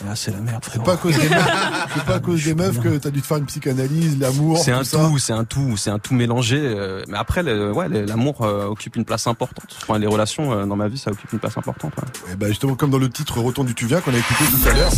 là, 0.07 0.15
c'est 0.17 0.31
la 0.31 0.39
merde. 0.39 0.65
C'est 0.73 0.83
pas 0.83 0.93
à 0.95 0.97
cause 0.97 1.17
des 1.19 1.29
meufs, 1.29 1.51
c'est 1.95 2.05
pas 2.05 2.15
à 2.15 2.21
cause 2.21 2.43
des 2.45 2.55
meufs 2.55 2.81
que 2.81 2.97
t'as 2.99 3.11
dû 3.11 3.21
te 3.21 3.27
faire 3.27 3.37
une 3.39 3.47
psychanalyse, 3.47 4.19
l'amour. 4.19 4.59
C'est 4.59 4.73
un 4.73 4.83
tout, 4.83 5.19
c'est 5.19 5.33
un 5.33 5.45
tout, 5.45 5.77
c'est 5.77 5.91
un 5.91 5.99
tout 5.99 6.15
mélangé. 6.15 6.59
euh, 6.61 7.05
mais 7.09 7.19
après, 7.19 7.43
le- 7.43 7.73
ouais, 7.73 7.89
l'amour 7.89 8.43
euh, 8.43 8.67
occupe 8.67 8.97
une 8.97 9.05
place 9.05 9.27
importante. 9.27 9.77
Enfin, 9.83 9.99
les 9.99 10.07
relations 10.07 10.53
euh, 10.53 10.65
dans 10.67 10.77
ma 10.77 10.89
vie, 10.89 10.99
ça 10.99 11.11
occupe 11.11 11.33
une 11.33 11.39
place 11.39 11.57
importante. 11.59 11.93
ouais. 11.97 12.33
Et 12.33 12.37
bah 12.37 12.49
justement 12.49 12.75
comme 12.75 12.91
dans 12.91 12.99
le 12.99 13.11
titre 13.11 13.41
Retourne 13.41 13.67
du 13.67 13.75
tu 13.75 13.87
viens 13.87 14.01
qu'on 14.01 14.15
a 14.15 14.19
écouté 14.19 14.45
tout 14.45 14.69
à 14.69 14.73
l'heure. 14.73 14.93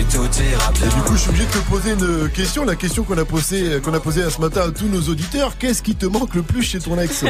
Et 0.00 0.04
tout 0.04 0.16
ira 0.22 0.72
bien 0.72 0.86
Et 0.86 0.94
du 0.94 1.00
coup, 1.02 1.12
je 1.12 1.18
suis 1.18 1.28
obligé 1.28 1.44
de 1.46 1.50
te 1.50 1.58
poser 1.68 1.90
une 1.92 2.30
question, 2.30 2.64
la 2.64 2.74
question 2.74 3.04
qu'on 3.04 3.18
a 3.18 3.24
posée, 3.26 3.80
qu'on 3.82 3.92
a 3.92 4.00
posée 4.00 4.22
à 4.22 4.30
ce 4.30 4.40
matin 4.40 4.62
à 4.62 4.70
tous 4.70 4.86
nos 4.86 5.02
auditeurs. 5.10 5.58
Qu'est-ce 5.58 5.82
qui 5.82 5.94
te 5.94 6.06
manque 6.06 6.34
le 6.34 6.42
plus 6.42 6.62
chez 6.62 6.78
ton 6.78 6.98
ex? 6.98 7.22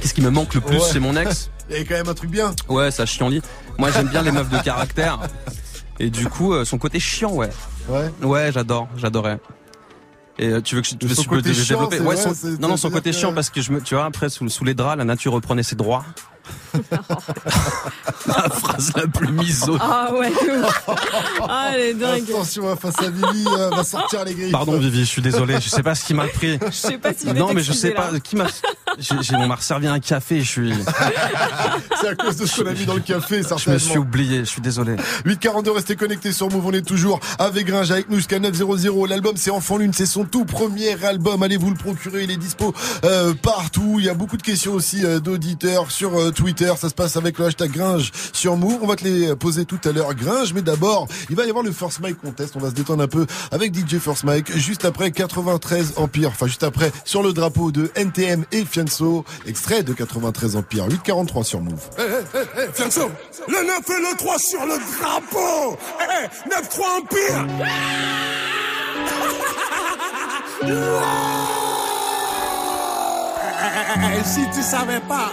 Qu'est-ce 0.00 0.14
qui 0.14 0.20
me 0.20 0.30
manque 0.30 0.54
le 0.54 0.60
plus 0.60 0.78
Ouais. 0.78 0.92
chez 0.92 1.00
mon 1.00 1.16
ex? 1.16 1.50
Il 1.68 1.72
y 1.72 1.76
avait 1.76 1.84
quand 1.84 1.94
même 1.94 2.08
un 2.08 2.14
truc 2.14 2.30
bien. 2.30 2.54
Ouais, 2.68 2.92
ça 2.92 3.06
chiant 3.06 3.28
Moi, 3.76 3.90
j'aime 3.90 4.06
bien 4.08 4.22
les 4.22 4.30
meufs 4.30 4.50
de 4.50 4.58
caractère. 4.58 5.18
Et 5.98 6.10
du 6.10 6.26
coup, 6.28 6.52
euh, 6.54 6.64
son 6.64 6.78
côté 6.78 7.00
chiant, 7.00 7.32
ouais. 7.32 7.50
Ouais. 7.88 8.08
Ouais, 8.22 8.52
j'adore, 8.52 8.88
j'adorais. 8.96 9.40
Et 10.38 10.46
euh, 10.48 10.60
tu 10.60 10.76
veux 10.76 10.82
que 10.82 10.88
je, 10.88 11.14
Son 11.14 11.24
peux 11.24 11.36
côté 11.36 11.50
te 11.50 11.54
chiant, 11.56 11.74
développer 11.88 11.96
c'est 11.98 12.02
Ouais, 12.02 12.14
vrai, 12.14 12.22
son- 12.22 12.34
c'est- 12.34 12.60
non, 12.60 12.68
non, 12.68 12.76
son 12.76 12.90
côté 12.90 13.10
que- 13.10 13.16
chiant 13.16 13.32
parce 13.34 13.50
que 13.50 13.60
je 13.60 13.72
me, 13.72 13.80
tu 13.80 13.94
vois, 13.96 14.04
après 14.04 14.28
sous, 14.28 14.48
sous 14.48 14.64
les 14.64 14.74
draps, 14.74 14.96
la 14.96 15.04
nature 15.04 15.32
reprenait 15.32 15.62
ses 15.62 15.76
droits. 15.76 16.04
la 18.26 18.50
phrase 18.50 18.92
la 18.96 19.06
plus 19.06 19.32
miso. 19.32 19.76
Ah 19.80 20.10
ouais. 20.14 20.32
Ah, 21.48 21.70
elle 21.74 21.80
est 21.80 21.94
dingue. 21.94 22.24
Attention, 22.30 22.70
hein, 22.70 22.76
face 22.76 22.98
à 23.00 23.10
Vivi, 23.10 23.44
euh, 23.46 23.70
va 23.70 23.84
sortir 23.84 24.24
les 24.24 24.34
griffes. 24.34 24.52
Pardon 24.52 24.78
Vivi, 24.78 25.00
je 25.00 25.10
suis 25.10 25.22
désolé, 25.22 25.60
je 25.60 25.68
sais 25.68 25.82
pas 25.82 25.94
ce 25.94 26.04
qui 26.04 26.14
m'a 26.14 26.26
pris. 26.26 26.58
Je 26.64 26.70
sais 26.70 26.98
pas 26.98 27.12
si 27.12 27.26
Non, 27.26 27.52
mais 27.52 27.62
je 27.62 27.72
sais 27.72 27.90
pas 27.90 28.10
qui 28.22 28.36
m'a. 28.36 28.46
J'ai, 28.98 29.36
on 29.36 29.46
m'a 29.46 29.56
resservi 29.56 29.86
un 29.86 30.00
café. 30.00 30.40
Je 30.40 30.48
suis. 30.48 30.74
C'est 32.00 32.08
à 32.08 32.14
cause 32.14 32.36
de 32.36 32.46
ce 32.46 32.62
qu'on 32.62 32.68
a 32.68 32.72
mis 32.72 32.84
dans 32.84 32.94
le 32.94 33.00
café, 33.00 33.42
Je 33.42 33.70
me 33.70 33.78
suis 33.78 33.98
oublié. 33.98 34.40
Je 34.40 34.50
suis 34.50 34.62
désolé. 34.62 34.96
842, 35.24 35.70
restez 35.70 35.96
connectés 35.96 36.32
sur 36.32 36.50
Move, 36.50 36.66
on 36.66 36.72
est 36.72 36.86
toujours 36.86 37.20
avec 37.38 37.66
Gringe, 37.66 37.90
avec 37.90 38.08
nous 38.08 38.16
jusqu'à 38.16 38.38
900. 38.38 38.62
L'album 39.08 39.36
c'est 39.36 39.50
Enfant 39.50 39.76
Lune, 39.76 39.92
c'est 39.92 40.06
son 40.06 40.24
tout 40.24 40.44
premier 40.44 41.02
album. 41.04 41.42
Allez 41.42 41.56
vous 41.56 41.70
le 41.70 41.76
procurer, 41.76 42.24
il 42.24 42.30
est 42.30 42.36
dispo 42.36 42.74
euh, 43.04 43.34
partout. 43.34 43.96
Il 43.98 44.04
y 44.04 44.08
a 44.08 44.14
beaucoup 44.14 44.36
de 44.36 44.42
questions 44.42 44.72
aussi 44.72 45.04
euh, 45.04 45.20
d'auditeurs 45.20 45.90
sur 45.90 46.18
euh, 46.18 46.30
Twitter. 46.32 46.72
Ça 46.78 46.88
se 46.88 46.94
passe 46.94 47.16
avec 47.16 47.38
le 47.38 47.46
hashtag 47.46 47.72
Gringe 47.72 48.10
sur 48.32 48.56
Move. 48.56 48.78
On 48.82 48.86
va 48.86 48.94
te 48.96 49.04
les 49.04 49.34
poser 49.36 49.64
tout 49.64 49.80
à 49.84 49.92
l'heure, 49.92 50.14
Gringe. 50.14 50.52
Mais 50.54 50.62
d'abord, 50.62 51.06
il 51.30 51.36
va 51.36 51.44
y 51.44 51.48
avoir 51.48 51.64
le 51.64 51.72
First 51.72 52.00
Mike 52.00 52.20
Contest. 52.20 52.54
On 52.56 52.60
va 52.60 52.70
se 52.70 52.74
détendre 52.74 53.02
un 53.02 53.08
peu 53.08 53.26
avec 53.50 53.74
DJ 53.74 53.98
First 53.98 54.24
Mike 54.24 54.56
juste 54.56 54.84
après 54.84 55.10
93 55.10 55.94
Empire. 55.96 56.28
Enfin, 56.28 56.46
juste 56.46 56.62
après 56.62 56.92
sur 57.04 57.22
le 57.22 57.32
drapeau 57.32 57.72
de 57.72 57.90
NTM 57.94 58.44
et 58.52 58.64
Fianso. 58.64 59.24
Extrait 59.46 59.82
de 59.82 59.92
93 59.92 60.56
Empire. 60.56 60.86
843 60.88 61.44
sur 61.44 61.60
Move. 61.60 61.80
Eh, 61.98 62.02
eh, 62.02 62.38
eh, 62.58 62.68
Fianso, 62.72 63.10
le 63.48 63.66
9 63.66 63.80
et 63.88 64.00
le 64.00 64.16
3 64.16 64.38
sur 64.38 64.64
le 64.66 64.74
drapeau 64.98 65.76
Eh, 66.00 66.04
eh, 66.24 66.28
9-3 66.48 67.00
Empire 67.00 67.46
Si 74.24 74.40
tu 74.54 74.62
savais 74.62 75.00
pas, 75.08 75.32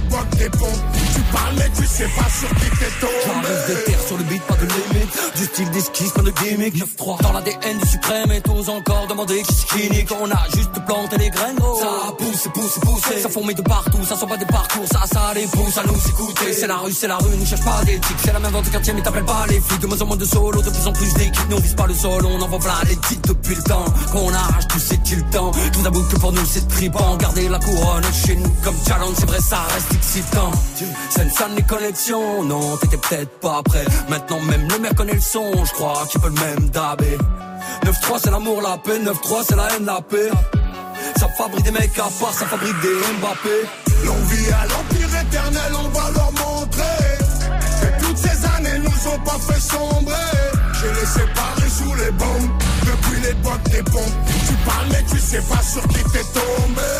des. 0.00 0.50
Tu 1.14 1.20
parles 1.32 1.54
mais 1.56 1.70
tu 1.76 1.86
sais 1.86 2.08
pas 2.16 2.28
sur 2.28 2.48
qui 2.48 2.70
t'es 2.78 2.90
tombé. 3.00 3.12
J'arrive 3.24 3.66
des 3.68 3.84
terres 3.84 4.06
sur 4.06 4.16
le 4.16 4.24
beat, 4.24 4.42
pas 4.42 4.54
de 4.56 4.66
limite. 4.66 5.36
Du 5.36 5.44
style 5.44 5.70
d'esquisse, 5.70 6.12
pas 6.12 6.22
de 6.22 6.30
gimmick. 6.30 6.74
9-3 6.74 7.22
dans 7.22 7.32
l'ADN 7.32 7.78
du 7.78 7.88
suprême 7.88 8.32
et 8.32 8.40
tous 8.40 8.68
encore 8.68 9.06
demander 9.08 9.42
qui 9.42 9.64
qui 9.66 9.90
nique. 9.90 10.10
On 10.20 10.30
a 10.30 10.44
juste 10.54 10.72
planté 10.86 11.18
les 11.18 11.30
graines, 11.30 11.56
gros. 11.56 11.78
Ça 11.78 12.12
pousse, 12.18 12.48
pousse, 12.52 12.78
pousse. 12.80 13.22
Ça 13.22 13.28
fourmille 13.28 13.54
de 13.54 13.62
partout, 13.62 14.04
ça 14.04 14.16
sent 14.16 14.26
pas 14.26 14.36
des 14.36 14.46
parcours. 14.46 14.86
Ça, 14.90 15.02
ça 15.10 15.32
les 15.34 15.46
pousse 15.46 15.78
à 15.78 15.84
nous 15.84 16.08
écouter. 16.08 16.52
C'est 16.52 16.66
la 16.66 16.76
rue, 16.76 16.92
c'est 16.92 17.08
la 17.08 17.16
rue, 17.16 17.36
ne 17.36 17.44
cherche 17.44 17.64
pas 17.64 17.84
d'éthique. 17.84 18.16
C'est 18.24 18.32
la 18.32 18.40
même 18.40 18.52
vente 18.52 18.64
de 18.64 18.70
quartier, 18.70 18.92
mais 18.92 19.02
t'appelles 19.02 19.24
pas 19.24 19.46
les 19.48 19.60
flics. 19.60 19.80
De 19.80 19.86
moins 19.86 20.00
en 20.00 20.06
moins 20.06 20.16
de 20.16 20.24
solo, 20.24 20.62
de 20.62 20.70
plus 20.70 20.86
en 20.86 20.92
plus 20.92 21.14
d'équipes. 21.14 21.48
Nous 21.50 21.56
on 21.56 21.60
vise 21.60 21.74
pas 21.74 21.86
le 21.86 21.94
sol, 21.94 22.24
on 22.26 22.40
envoie 22.40 22.58
plein 22.58 22.74
les 22.88 22.96
titres 22.96 23.28
depuis 23.28 23.54
le 23.54 23.62
temps. 23.62 23.84
Qu'on 24.12 24.32
arrache, 24.32 24.66
tu 24.68 24.80
sais 24.80 24.98
qu'il 24.98 25.18
le 25.18 25.30
temps. 25.30 25.52
Tout 25.72 25.82
d'abord 25.82 26.08
que 26.08 26.16
pour 26.16 26.32
nous 26.32 26.46
c'est 26.46 26.66
tripant. 26.68 27.16
Garder 27.16 27.48
la 27.48 27.58
couronne 27.58 28.04
chez 28.26 28.36
nous 28.36 28.50
comme 28.62 28.76
challenge, 28.86 29.14
c'est 29.18 29.26
vrai, 29.26 29.40
ça 29.40 29.60
reste 29.74 29.83
excitant. 29.92 30.50
C'est 31.10 31.22
une 31.22 31.30
salle 31.30 31.54
les 31.56 31.62
connexions, 31.62 32.42
non, 32.44 32.76
t'étais 32.76 32.96
peut-être 32.96 33.40
pas 33.40 33.62
prêt. 33.62 33.84
Maintenant 34.08 34.40
même 34.40 34.68
le 34.68 34.78
mec 34.78 34.94
connaît 34.94 35.14
le 35.14 35.20
son, 35.20 35.64
je 35.64 35.72
crois 35.72 36.06
qu'il 36.10 36.20
peut 36.20 36.28
le 36.28 36.40
même 36.40 36.70
dabé. 36.70 37.18
9-3 37.84 38.20
c'est 38.22 38.30
l'amour, 38.30 38.62
la 38.62 38.76
paix, 38.78 38.98
9-3 38.98 39.44
c'est 39.48 39.56
la 39.56 39.68
haine, 39.74 39.86
la 39.86 40.00
paix. 40.00 40.30
Ça 41.16 41.28
fabrique 41.36 41.64
des 41.64 41.70
mecs 41.70 41.98
à 41.98 42.08
part, 42.20 42.32
ça 42.32 42.46
fabrique 42.46 42.80
des 42.80 42.94
Mbappé. 43.20 43.66
L'envie 44.04 44.50
à 44.52 44.66
l'empire 44.66 45.20
éternel, 45.20 45.72
on 45.78 45.88
va 45.88 46.10
leur 46.10 46.32
montrer 46.32 47.18
que 47.80 48.04
toutes 48.04 48.18
ces 48.18 48.44
années 48.56 48.78
nous 48.78 49.08
ont 49.12 49.18
pas 49.20 49.38
fait 49.38 49.60
sombrer. 49.60 50.14
J'ai 50.80 51.00
les 51.00 51.06
séparés 51.06 51.70
sous 51.70 51.94
les 51.94 52.10
bombes 52.12 52.50
depuis 52.84 53.20
l'époque 53.20 53.62
des 53.70 53.82
pompes. 53.82 54.18
Tu 54.46 54.54
parles 54.66 54.88
mais 54.90 55.04
tu 55.10 55.18
sais 55.18 55.42
pas 55.42 55.62
sur 55.62 55.82
qui 55.88 56.02
t'es 56.12 56.24
tombé. 56.32 56.92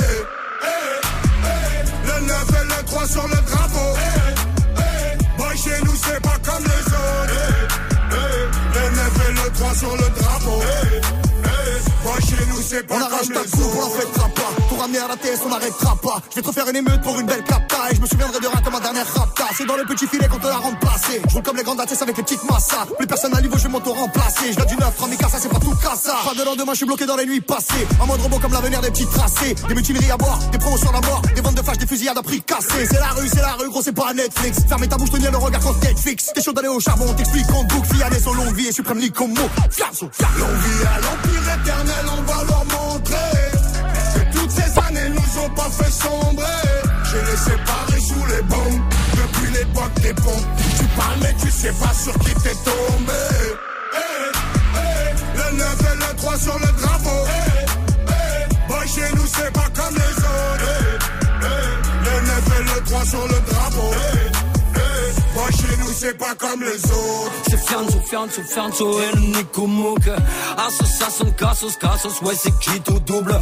Le 2.07 2.27
9 2.27 2.64
et 3.05 3.07
le 3.07 3.13
3 3.13 3.21
sur 3.21 3.29
le 3.29 3.37
drapeau. 3.51 3.91
Eh, 3.97 4.81
eh, 4.81 5.37
Boy, 5.37 5.57
chez 5.57 5.85
nous 5.85 5.95
c'est 5.95 6.21
pas 6.23 6.39
comme 6.43 6.65
les 6.65 6.85
autres. 6.87 7.35
Eh, 7.35 8.13
eh, 8.13 8.79
Le 8.79 8.97
9 8.97 9.29
et 9.29 9.33
le 9.33 9.53
3 9.53 9.75
sur 9.75 9.93
le 9.93 10.09
drapeau. 10.21 10.61
Eh, 10.63 10.97
eh, 10.97 12.05
Boy, 12.05 12.21
chez 12.23 12.47
nous, 12.47 12.63
c'est 12.63 12.87
pas 12.87 12.97
On 12.97 13.01
arrache 13.03 13.29
ta 13.29 13.41
coupe, 13.41 13.75
on 13.77 13.81
la 13.81 14.01
fêtera 14.01 14.29
pas. 14.29 14.64
La 14.85 15.17
TS, 15.17 15.41
on 15.47 15.49
n'arrêtera 15.49 15.97
pas. 15.97 16.21
Je 16.29 16.35
vais 16.37 16.43
te 16.43 16.47
refaire 16.47 16.69
une 16.69 16.77
émeute 16.77 17.01
pour 17.01 17.19
une 17.19 17.25
belle 17.27 17.43
capta. 17.43 17.91
Et 17.91 17.95
je 17.95 18.03
me 18.03 18.07
souviendrai 18.07 18.39
de 18.39 18.47
rien 18.47 18.61
comme 18.63 18.75
ma 18.75 18.81
dernière 18.81 19.07
rapta. 19.15 19.45
C'est 19.57 19.65
dans 19.65 19.77
le 19.77 19.85
petit 19.87 20.07
filet 20.07 20.29
qu'on 20.29 20.39
te 20.39 20.47
l'a 20.47 20.59
remplacé. 20.59 21.23
Je 21.27 21.33
roule 21.33 21.43
comme 21.43 21.57
les 21.57 21.63
grandes 21.63 21.81
ATS 21.81 22.03
avec 22.03 22.19
les 22.19 22.23
petites 22.23 22.45
massas. 22.45 22.85
Plus 22.99 23.07
personne 23.07 23.35
à 23.35 23.41
niveau, 23.41 23.57
je 23.57 23.63
vais 23.63 23.71
m'auto-remplacer. 23.71 24.53
Je 24.53 24.65
du 24.67 24.77
neuf, 24.77 25.01
Rami 25.01 25.17
ça 25.17 25.39
c'est 25.41 25.49
pas 25.49 25.59
tout 25.59 25.75
ça. 25.97 26.17
Pas 26.27 26.35
de 26.39 26.45
lendemain, 26.45 26.73
je 26.73 26.77
suis 26.77 26.87
bloqué 26.87 27.07
dans 27.07 27.17
les 27.17 27.25
nuits 27.25 27.41
passées. 27.41 27.87
En 27.99 28.07
mode 28.07 28.21
robot 28.21 28.39
comme 28.41 28.53
l'avenir 28.53 28.83
des 28.83 28.91
petits 28.91 29.07
tracés. 29.07 29.55
Des 29.69 29.75
mutineries 29.75 30.11
à 30.11 30.19
boire, 30.19 30.39
des 30.53 30.59
promos 30.59 30.77
sur 30.77 30.93
la 30.93 31.01
mort. 31.01 31.23
Des 31.35 31.41
ventes 31.41 31.55
de 31.55 31.63
flash, 31.63 31.79
des 31.79 31.87
fusillades 31.87 32.19
à 32.19 32.23
prix 32.23 32.43
cassés. 32.43 32.87
C'est 32.87 33.01
la 33.01 33.09
rue, 33.09 33.29
c'est 33.29 33.41
la 33.41 33.53
rue, 33.55 33.71
gros, 33.71 33.81
c'est 33.81 33.95
pas 33.95 34.13
Netflix. 34.13 34.59
Fermez 34.69 34.87
ta 34.87 34.99
bouche, 34.99 35.11
tenir 35.11 35.31
le 35.31 35.39
regard 35.39 35.63
quand 35.63 35.83
Netflix. 35.83 36.31
T'es 36.35 36.43
chaud 36.43 36.53
d'aller 36.53 36.69
au 36.69 36.81
charbon, 36.81 37.07
on 37.09 37.15
t'explique 37.15 37.51
en 37.55 37.65
boucle. 37.65 37.95
Fiané 37.95 38.21
son 38.21 38.35
longue 38.35 38.55
vie 38.55 38.69
et 38.69 38.73
suprême 38.73 39.01
comme 39.13 39.31
mot. 39.33 39.49
Fiasso, 39.71 40.11
L'envie 40.39 40.85
à 40.85 41.01
l'empire 41.01 41.55
éternel, 41.59 42.07
on 42.19 42.23
va 42.31 42.45
leur 42.45 42.65
montrer 42.67 43.44
nous 45.35 45.43
ont 45.43 45.51
pas 45.51 45.71
fait 45.71 45.91
sombrer. 45.91 46.45
Je 47.05 47.17
les 47.31 47.37
séparés 47.37 48.01
sous 48.01 48.27
les 48.27 48.43
bombes 48.43 48.83
depuis 49.13 49.53
l'époque 49.53 49.95
des 50.01 50.15
pompes. 50.15 50.47
Tu 50.79 50.85
parles 50.97 51.19
mais 51.23 51.35
tu 51.41 51.51
sais 51.51 51.73
pas 51.73 51.93
sur 51.93 52.13
qui 52.21 52.35
t'es 52.35 52.55
tombé. 52.65 53.13
Hey, 53.95 54.31
hey, 54.77 55.15
le 55.37 55.57
9 55.57 55.79
et 55.81 55.97
le 55.97 56.17
3 56.17 56.39
sur 56.39 56.59
le 56.59 56.67
drapeau. 56.81 57.27
Hey, 57.27 57.65
hey, 58.09 58.49
boy, 58.69 58.89
chez 58.89 59.15
nous 59.17 59.27
c'est 59.27 59.53
pas 59.53 59.69
comme 59.75 59.95
les 59.95 60.17
autres. 60.25 60.99
Le 62.05 62.27
9 62.27 62.61
et 62.61 62.63
le 62.63 62.85
3 62.85 63.05
sur 63.05 63.23
le 63.29 63.41
drapeau. 63.51 63.91
Boy, 65.35 65.53
chez 65.53 65.77
nous 65.79 65.93
c'est 65.97 66.19
pas 66.19 66.35
comme 66.39 66.61
les 66.63 66.85
autres. 66.91 67.33
C'est 67.49 67.59
fianzo, 67.59 68.01
fianzo, 68.01 68.43
fianzo 68.43 69.01
et 69.01 69.17
le 69.17 69.21
Nico 69.21 69.67
Mouk 69.67 70.09
Association, 70.59 71.31
casos, 71.33 71.77
casos, 71.81 72.23
ouais 72.23 72.35
c'est 72.37 72.57
qui 72.59 72.81
tout 72.81 73.01
double? 73.01 73.35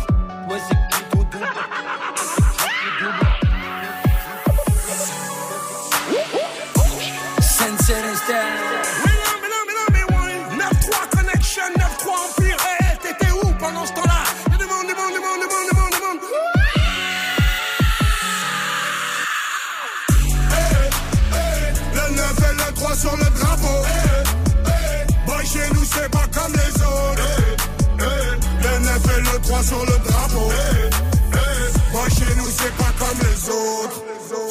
Et 29.62 29.64
le 29.64 29.70
3 29.70 29.78
sur 29.78 29.80
le 29.80 30.08
drapeau. 30.08 30.50
Hey, 30.50 30.84
hey, 31.32 31.92
boy, 31.92 32.10
chez 32.10 32.34
nous, 32.36 32.46
c'est 32.48 32.72
pas 32.76 32.92
comme 32.98 33.18
les 33.18 33.48
autres. 33.50 34.02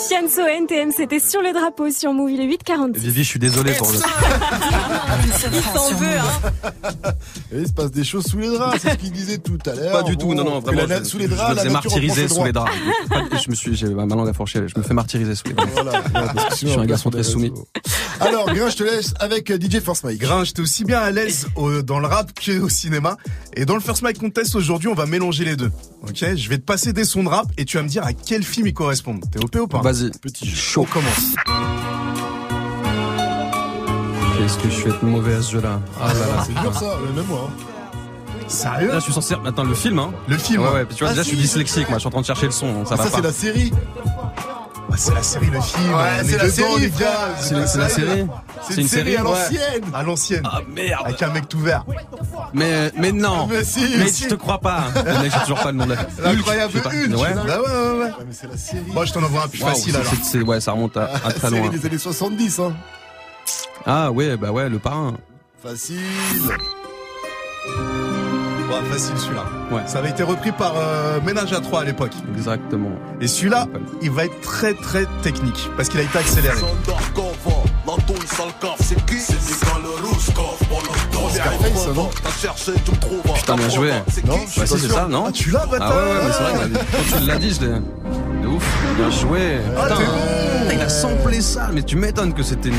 Fianso 0.08 0.42
NTM, 0.46 0.92
c'était 0.96 1.20
sur 1.20 1.42
le 1.42 1.54
drapeau 1.54 1.90
sur 1.90 2.14
Move, 2.14 2.32
il 2.32 2.42
est 2.42 2.48
8h46. 2.48 2.98
Vivi, 2.98 3.24
je 3.24 3.30
suis 3.30 3.40
désolé 3.40 3.74
pour 3.74 3.88
le. 3.92 3.96
Il 3.96 5.64
s'en 5.80 5.96
veut, 5.96 6.08
hein. 6.18 7.12
Et 7.54 7.60
il 7.60 7.68
se 7.68 7.74
passe 7.74 7.92
des 7.92 8.04
choses 8.04 8.26
sous 8.26 8.38
les 8.38 8.50
draps, 8.50 8.78
c'est 8.82 8.92
ce 8.92 8.96
qu'il 8.98 9.12
disait 9.12 9.38
tout 9.40 9.58
à 9.66 9.74
l'heure. 9.74 9.92
Pas 9.92 10.04
du 10.04 10.18
tout, 10.18 10.28
Bon, 10.28 10.36
non, 10.36 10.44
non, 10.44 10.60
vraiment. 10.60 10.86
la 10.88 11.00
je- 11.00 11.04
sous 11.06 11.18
les 11.18 11.28
je 11.28 11.34
draps, 11.34 11.50
me 11.52 11.56
la 11.56 11.62
faisais 11.62 11.74
martyriser 11.74 12.28
sous 12.28 12.44
les 12.44 12.52
draps. 12.52 12.72
Je 13.44 13.50
me 13.50 13.56
suis, 13.56 13.76
j'ai 13.76 13.88
ma 13.88 14.06
langue 14.06 14.30
à 14.30 14.34
fourcher, 14.34 14.64
je 14.68 14.78
me 14.78 14.84
fais 14.84 14.94
martyriser 14.94 15.36
sous 15.36 15.48
les 15.48 15.54
draps. 15.54 15.72
Voilà, 15.74 16.04
Je 16.52 16.56
suis 16.56 16.72
un 16.74 16.80
on 16.80 16.86
garçon 16.86 17.10
très 17.10 17.24
soumis. 17.24 17.52
Alors, 18.22 18.46
Grin, 18.54 18.70
je 18.70 18.76
te 18.78 18.84
laisse 18.84 19.14
avec 19.20 19.50
euh, 19.52 19.58
DJ 19.60 19.80
Force 19.82 20.04
Mike. 20.04 20.20
Grin, 20.20 20.44
j'étais 20.44 20.62
aussi 20.62 20.84
bien 20.86 21.00
à 21.00 21.12
l'aise 21.12 21.48
dans 21.84 22.00
le 22.00 22.08
rap 22.08 22.32
que 22.34 22.60
au 22.60 22.70
cinéma. 22.70 23.18
Et 23.56 23.66
dans 23.66 23.76
le 23.76 23.82
First 23.82 24.04
Mic 24.04 24.18
Contest 24.20 24.56
aujourd'hui, 24.56 24.88
on 24.90 24.94
va 24.94 25.06
mélanger 25.06 25.44
les 25.46 25.56
deux. 25.56 25.72
Ok 26.04 26.24
Je 26.36 26.50
vais 26.50 26.58
te 26.58 26.64
passer 26.64 26.94
des 26.94 27.04
sons 27.04 27.24
de 27.24 27.30
rap 27.30 27.48
et 27.58 27.66
tu 27.66 27.78
vas 27.78 27.84
me 27.84 27.90
dire 27.90 28.04
à 28.06 28.14
quel 28.14 28.44
film 28.44 28.68
ils 28.68 28.74
correspondent. 28.74 29.24
T'es 29.32 29.40
OP 29.44 29.56
ou 29.56 29.68
pas? 29.68 29.82
Vas-y. 29.82 30.12
Petit 30.12 30.48
jeu. 30.48 30.56
Chaud. 30.56 30.82
On 30.90 30.94
commence. 30.94 31.36
Qu'est-ce 34.38 34.58
que 34.58 34.70
je 34.70 34.76
suis 34.76 34.90
être 34.90 35.04
mauvais 35.04 35.36
à 35.36 35.42
ce 35.42 35.52
jeu-là? 35.54 35.80
Ah 36.00 36.14
là 36.14 36.20
là. 36.20 36.44
C'est 36.46 36.54
dur 36.62 36.74
ça, 36.74 36.98
même 37.16 37.26
moi. 37.26 37.50
hein. 37.50 37.68
Sérieux? 38.48 38.88
Là, 38.90 38.96
je 39.00 39.04
suis 39.06 39.14
censé. 39.14 39.36
Attends, 39.46 39.64
le 39.64 39.74
film, 39.76 39.98
hein 40.00 40.12
Le 40.28 40.38
film 40.38 40.62
Ouais, 40.64 40.68
hein. 40.68 40.74
ouais. 40.74 40.86
puis 40.86 40.96
Tu 40.96 41.04
vois, 41.04 41.10
Ah, 41.10 41.14
déjà, 41.14 41.24
je 41.24 41.28
suis 41.30 41.38
si, 41.38 41.44
dyslexique, 41.44 41.88
moi. 41.90 41.98
Je 41.98 42.02
suis 42.02 42.08
en 42.08 42.12
train 42.12 42.22
de 42.22 42.26
chercher 42.26 42.48
le 42.48 42.52
son, 42.52 42.74
donc 42.74 42.88
ça 42.88 42.96
va 42.96 43.06
c'est 43.06 43.12
pas. 43.12 43.22
la 43.22 43.32
série. 43.32 43.72
Bah, 44.92 44.98
c'est 44.98 45.14
la 45.14 45.24
série, 45.24 45.46
le 45.48 45.62
film. 45.62 45.94
Ouais, 45.94 46.02
c'est 46.26 46.32
est 46.34 46.38
la 46.38 46.50
série, 46.50 46.82
les 46.82 46.90
frère. 46.90 47.08
gars. 47.10 47.36
C'est 47.42 47.54
la- 47.56 47.66
c'est 47.68 47.78
la 47.80 47.90
série 47.90 48.28
C'est 48.70 48.82
une 48.82 48.88
série 48.90 49.16
à 49.16 49.24
Ouais. 49.24 49.30
l'ancienne. 49.32 49.84
À 49.94 50.04
l'ancienne. 50.04 50.44
Ah 50.46 50.60
merde 50.68 51.02
Avec 51.06 51.22
un 51.24 51.30
mec 51.32 51.48
tout 51.48 51.60
vert. 51.60 51.86
Mais, 52.54 52.92
mais 52.98 53.12
non 53.14 53.48
Mais 53.48 53.64
si, 53.64 53.80
Mais 53.98 54.08
si. 54.10 54.24
je 54.26 54.30
te 54.30 54.36
crois 54.36 54.60
pas. 54.60 54.84
Mec, 55.22 55.32
j'ai 55.34 55.40
toujours 55.40 55.60
pas 55.62 55.72
le 55.72 55.78
nom 55.78 55.86
de 55.86 55.94
la. 55.94 56.06
L'incroyable. 56.34 56.74
Hulk. 56.78 57.18
Ouais. 57.18 57.34
Bah 57.34 57.44
ouais, 57.46 57.56
ouais, 57.62 58.00
ouais. 58.00 58.06
Ouais, 58.06 58.12
mais 58.28 58.34
c'est 58.34 58.48
la 58.48 58.58
série. 58.58 58.84
Moi, 58.94 59.06
je 59.06 59.14
t'en 59.14 59.24
envoie 59.24 59.44
un 59.44 59.48
plus 59.48 59.60
facile 59.60 59.94
c'est- 59.94 60.00
alors. 60.00 60.12
c'est- 60.24 60.38
c'est- 60.40 60.44
Ouais, 60.44 60.60
ça 60.60 60.74
remonte 60.74 60.98
à, 60.98 61.08
très 61.36 61.50
série 61.50 61.60
loin. 61.62 61.70
des 61.70 61.86
années 61.86 61.98
70, 61.98 62.60
hein. 62.60 62.74
Ah 63.86 64.12
ouais, 64.12 64.36
bah 64.36 64.52
ouais, 64.52 64.68
le 64.70 64.80
parrain. 64.80 65.14
Facile. 65.64 66.00
Facile 68.90 69.18
celui-là. 69.18 69.46
Ouais. 69.72 69.82
Ça 69.86 70.00
avait 70.00 70.10
été 70.10 70.24
repris 70.24 70.52
par 70.52 70.74
euh, 70.78 71.20
Ménage 71.22 71.54
à 71.54 71.60
3 71.60 71.82
à 71.82 71.84
l'époque. 71.84 72.12
Exactement. 72.36 72.92
Et 73.20 73.28
celui-là, 73.28 73.68
il 74.02 74.12
va 74.12 74.26
être 74.26 74.42
très 74.42 74.74
très 74.74 75.06
technique 75.22 75.70
parce 75.76 75.90
qu'il 75.90 76.00
a 76.00 76.04
été 76.04 76.18
accéléré. 76.18 76.58
Scarface, 81.34 81.84
ça, 81.86 81.92
non 81.96 82.10
Putain, 83.36 83.56
bien 83.56 83.70
joué. 83.70 83.92
Non, 84.26 84.36
Bah 84.58 84.66
si, 84.66 84.80
c'est 84.80 84.90
ça, 84.92 85.08
non 85.10 85.26
Ah, 85.28 85.32
tu 85.32 85.50
l'as, 85.52 85.62
Ah 85.64 85.68
bâtard 85.68 85.90
ouais, 85.96 86.02
ouais, 86.02 86.20
mais 86.28 86.34
c'est 86.34 86.44
vrai, 86.44 86.70
quand 86.92 87.18
tu 87.20 87.26
l'as 87.26 87.38
dit, 87.38 87.54
je 87.54 87.62
l'ai. 87.66 87.80
De 88.42 88.48
ouf, 88.48 88.64
bien 88.98 89.10
joué. 89.12 89.60
Ah, 89.78 89.84
Putain, 89.88 90.74
il 90.74 90.82
a 90.82 90.90
samplé 90.90 91.42
ça, 91.42 91.70
mais 91.72 91.84
tu 91.84 91.96
m'étonnes 91.96 92.34
que 92.34 92.44
c'était 92.44 92.72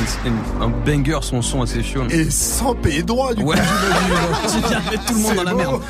un 0.60 0.68
banger 0.68 1.18
son 1.22 1.40
son 1.42 1.62
assez 1.62 1.82
chaud. 1.82 2.04
Et 2.10 2.30
sans 2.30 2.74
payer 2.74 3.02
droit, 3.02 3.32
du 3.34 3.42
Ouais. 3.42 3.56
coup, 3.56 3.62
j'imagine. 3.62 4.62
Tu 4.62 4.68
viens 4.68 4.80
de 4.80 4.90
mettre 4.90 5.04
tout 5.06 5.14
le 5.14 5.20
monde 5.20 5.34
dans 5.36 5.42
la 5.44 5.50
C'est 5.50 5.56
merde. 5.56 5.80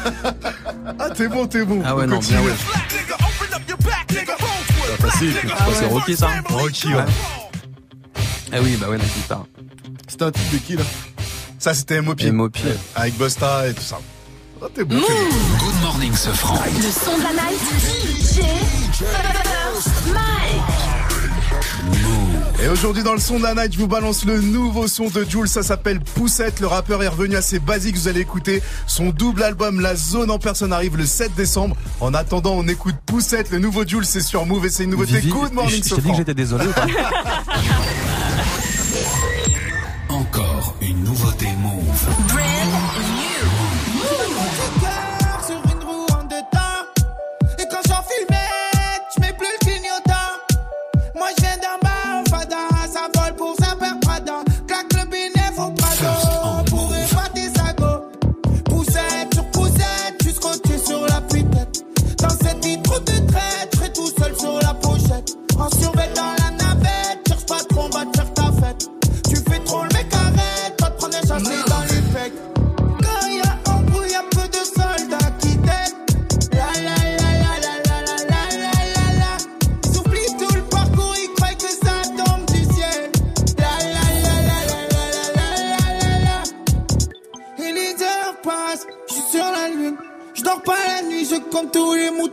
Ah, 0.99 1.11
t'es 1.11 1.29
bon, 1.29 1.47
t'es 1.47 1.65
bon. 1.65 1.83
Ah 1.85 1.97
ouais, 1.97 2.05
On 2.05 2.09
non, 2.09 2.19
bien 2.19 2.41
ouais. 2.43 2.53
Facile. 5.01 5.33
Ah 5.59 5.69
ouais, 5.69 5.75
c'est 5.75 5.87
Rocky 5.87 6.17
ça 6.17 6.29
Rocky, 6.49 6.89
ouais. 6.95 7.05
Ah 8.55 8.59
oui, 8.63 8.77
bah 8.79 8.89
ouais, 8.91 8.99
la 8.99 9.05
guitare. 9.05 9.47
C'était 10.07 10.25
un 10.25 10.31
type 10.31 10.53
de 10.53 10.59
qui, 10.59 10.77
là? 10.77 10.83
Ça, 11.59 11.73
c'était 11.73 11.97
M.O.P. 11.97 12.27
M.O.P. 12.27 12.61
Avec 12.95 13.17
Busta 13.17 13.69
et 13.69 13.73
tout 13.73 13.83
ça. 13.83 13.99
Ah, 14.61 14.67
t'es 14.75 14.85
bon. 14.85 14.97
Good 14.97 15.81
morning, 15.83 16.13
ce 16.15 16.29
franc. 16.31 16.59
Le 16.67 16.83
son 16.83 17.17
de 17.17 17.23
la 17.23 17.33
night. 17.33 17.61
DJ 18.23 19.05
Mike. 20.09 20.63
Et 22.63 22.69
aujourd'hui, 22.69 23.03
dans 23.03 23.15
le 23.15 23.19
son 23.19 23.39
de 23.39 23.43
la 23.43 23.55
night, 23.55 23.73
je 23.73 23.79
vous 23.79 23.89
balance 23.89 24.25
le 24.25 24.41
nouveau 24.41 24.87
son 24.87 25.09
de 25.09 25.25
Jules. 25.29 25.49
Ça 25.49 25.63
s'appelle 25.63 25.99
Poussette. 26.01 26.61
Le 26.61 26.67
rappeur 26.67 27.03
est 27.03 27.09
revenu 27.09 27.37
assez 27.37 27.59
basique. 27.59 27.97
Vous 27.97 28.07
allez 28.07 28.21
écouter 28.21 28.63
son 28.87 29.11
double 29.11 29.43
album 29.43 29.81
La 29.81 29.97
Zone 29.97 30.31
en 30.31 30.39
personne 30.39 30.73
arrive 30.73 30.97
le 30.97 31.07
7 31.07 31.35
décembre. 31.35 31.75
En 32.01 32.13
attendant, 32.15 32.53
on 32.53 32.69
écoute 32.69 32.97
Poussette. 33.07 33.51
Le 33.51 33.59
nouveau 33.59 33.85
Jules, 33.87 34.05
c'est 34.05 34.21
sur 34.21 34.45
Move 34.47 34.67
et 34.67 34.71
c'est 34.71 34.85
une 34.85 34.91
nouveauté. 34.91 35.15
Vivi, 35.15 35.31
Good 35.31 35.55
morning, 35.55 35.83
je 35.83 35.89
je 35.89 35.95
t'ai 35.95 36.03
dit 36.03 36.11
que 36.11 36.17
j'étais 36.17 36.35
désolé 36.35 36.67
pas? 36.67 36.87
Une 40.81 41.05
nouveauté 41.05 41.47
mouvement 41.59 41.93
sur 45.47 45.57
une 45.57 45.85
roue 45.85 46.07
en 46.19 46.25
deux 46.25 46.41
temps 46.51 46.81
Et 47.59 47.65
quand 47.71 47.83
j'en 47.87 48.03
filmais 48.03 48.49
Je 49.15 49.21
mets 49.21 49.35
plus 49.35 49.59
clignotant. 49.61 50.33
Moi 51.15 51.29
je 51.37 51.43
d'un 51.43 51.79
bar 51.83 52.21
en 52.21 52.25
fada 52.31 52.57
ça 52.91 53.09
un 53.15 53.21
vol 53.21 53.37
pour 53.37 53.55
sa 53.57 53.75
barbada 53.75 54.43
Claque 54.67 54.93
le 54.95 55.05
binet 55.11 55.53
faux 55.55 55.71
Padour 55.73 56.93
des 57.35 57.61
agos 57.61 58.03
Poussette 58.65 59.35
sur 59.35 59.45
Poussette 59.51 60.23
Jusqu'au 60.25 60.57
tuer 60.65 60.79
sur 60.79 61.07
la 61.09 61.21
pipette 61.21 61.85
Dans 62.19 62.31
cette 62.31 62.65
vie 62.65 62.81
trop 62.81 62.99
de 63.01 63.27
traîtres 63.27 63.83
et 63.85 63.93
tout 63.93 64.09
seul 64.19 64.35
sur 64.39 64.59
la 64.63 64.73
pochette. 64.73 65.37
En 65.59 65.69
surbêtant 65.69 66.42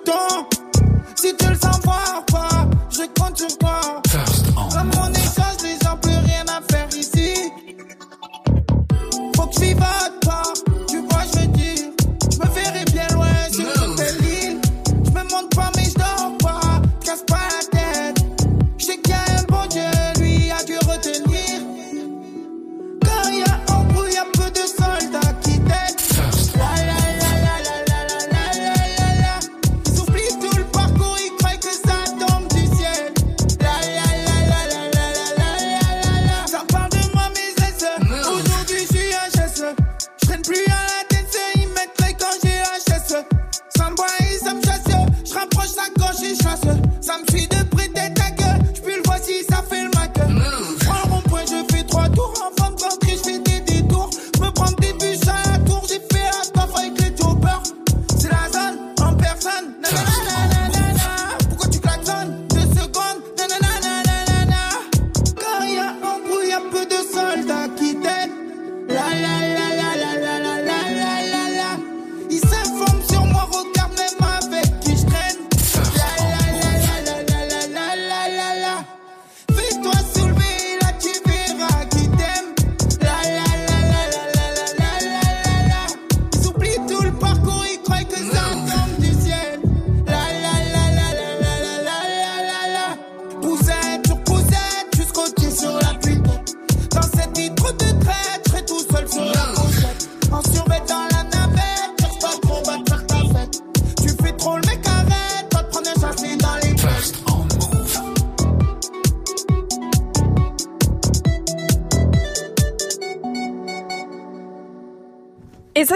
don't 0.05 0.28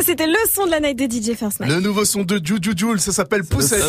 c'était 0.06 0.28
le 0.28 0.36
son 0.54 0.66
de 0.66 0.72
la 0.72 0.80
night 0.80 0.98
de 0.98 1.06
DJ 1.06 1.36
First 1.36 1.60
Mike. 1.60 1.72
Le 1.72 1.80
nouveau 1.80 2.06
son 2.06 2.24
de 2.24 2.40
Juju 2.44 2.74
Joule, 2.76 3.00
ça 3.00 3.12
s'appelle 3.12 3.44
Poussette. 3.44 3.84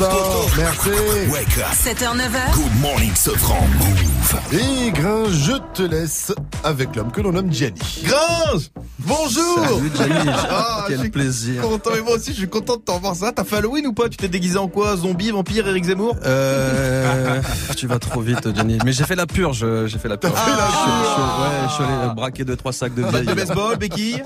Merci. 0.56 0.88
Wake 1.30 1.58
up. 1.58 1.64
7h, 1.72 2.16
9h. 2.16 2.54
Good 2.54 2.80
morning, 2.80 3.14
Sofran. 3.14 3.66
Move. 3.78 4.04
Et 4.52 4.90
Gringe, 4.90 5.28
je 5.30 5.52
te 5.74 5.82
laisse 5.82 6.32
avec 6.62 6.94
l'homme 6.96 7.12
que 7.12 7.20
l'on 7.20 7.32
nomme 7.32 7.52
Gianni. 7.52 7.78
Gringe 8.04 8.70
Bonjour 8.98 9.58
Salut, 9.66 9.90
Gianni. 9.96 10.30
Ah, 10.50 10.84
Quel 10.88 11.00
suis 11.00 11.10
plaisir. 11.10 11.62
Content, 11.62 11.90
mais 11.94 12.00
moi 12.00 12.14
aussi 12.16 12.30
je 12.32 12.38
suis 12.38 12.48
content 12.48 12.76
de 12.76 12.82
t'en 12.82 12.98
voir 12.98 13.14
ça. 13.16 13.32
T'as 13.32 13.44
fait 13.44 13.56
Halloween 13.56 13.86
ou 13.88 13.92
pas? 13.92 14.08
Tu 14.08 14.16
t'es 14.16 14.28
déguisé 14.28 14.56
en 14.56 14.68
quoi? 14.68 14.96
Zombie, 14.96 15.30
vampire, 15.30 15.66
Eric 15.68 15.84
Zemmour? 15.84 16.16
Euh, 16.24 17.40
tu 17.76 17.86
vas 17.86 17.98
trop 17.98 18.20
vite, 18.20 18.54
Gianni. 18.54 18.78
Mais 18.84 18.92
j'ai 18.92 19.04
fait 19.04 19.14
la 19.16 19.26
purge. 19.26 19.64
J'ai 19.86 19.98
fait 19.98 20.08
la 20.08 20.16
purge. 20.16 20.34
fait 20.34 20.50
la 20.50 20.66
Je 20.66 20.72
suis- 20.72 20.80
je 20.80 21.06
suis- 21.06 21.14
purge. 21.14 21.40
ouais, 21.40 21.68
je 21.68 21.72
suis 21.74 21.84
allé 21.84 22.14
braquer 22.14 22.44
deux 22.44 22.56
trois 22.56 22.72
sacs 22.72 22.94
de 22.94 23.02
Batte 23.02 23.12
vieilles. 23.12 23.26
de 23.26 23.34
baseball, 23.34 23.76
béquille 23.76 24.22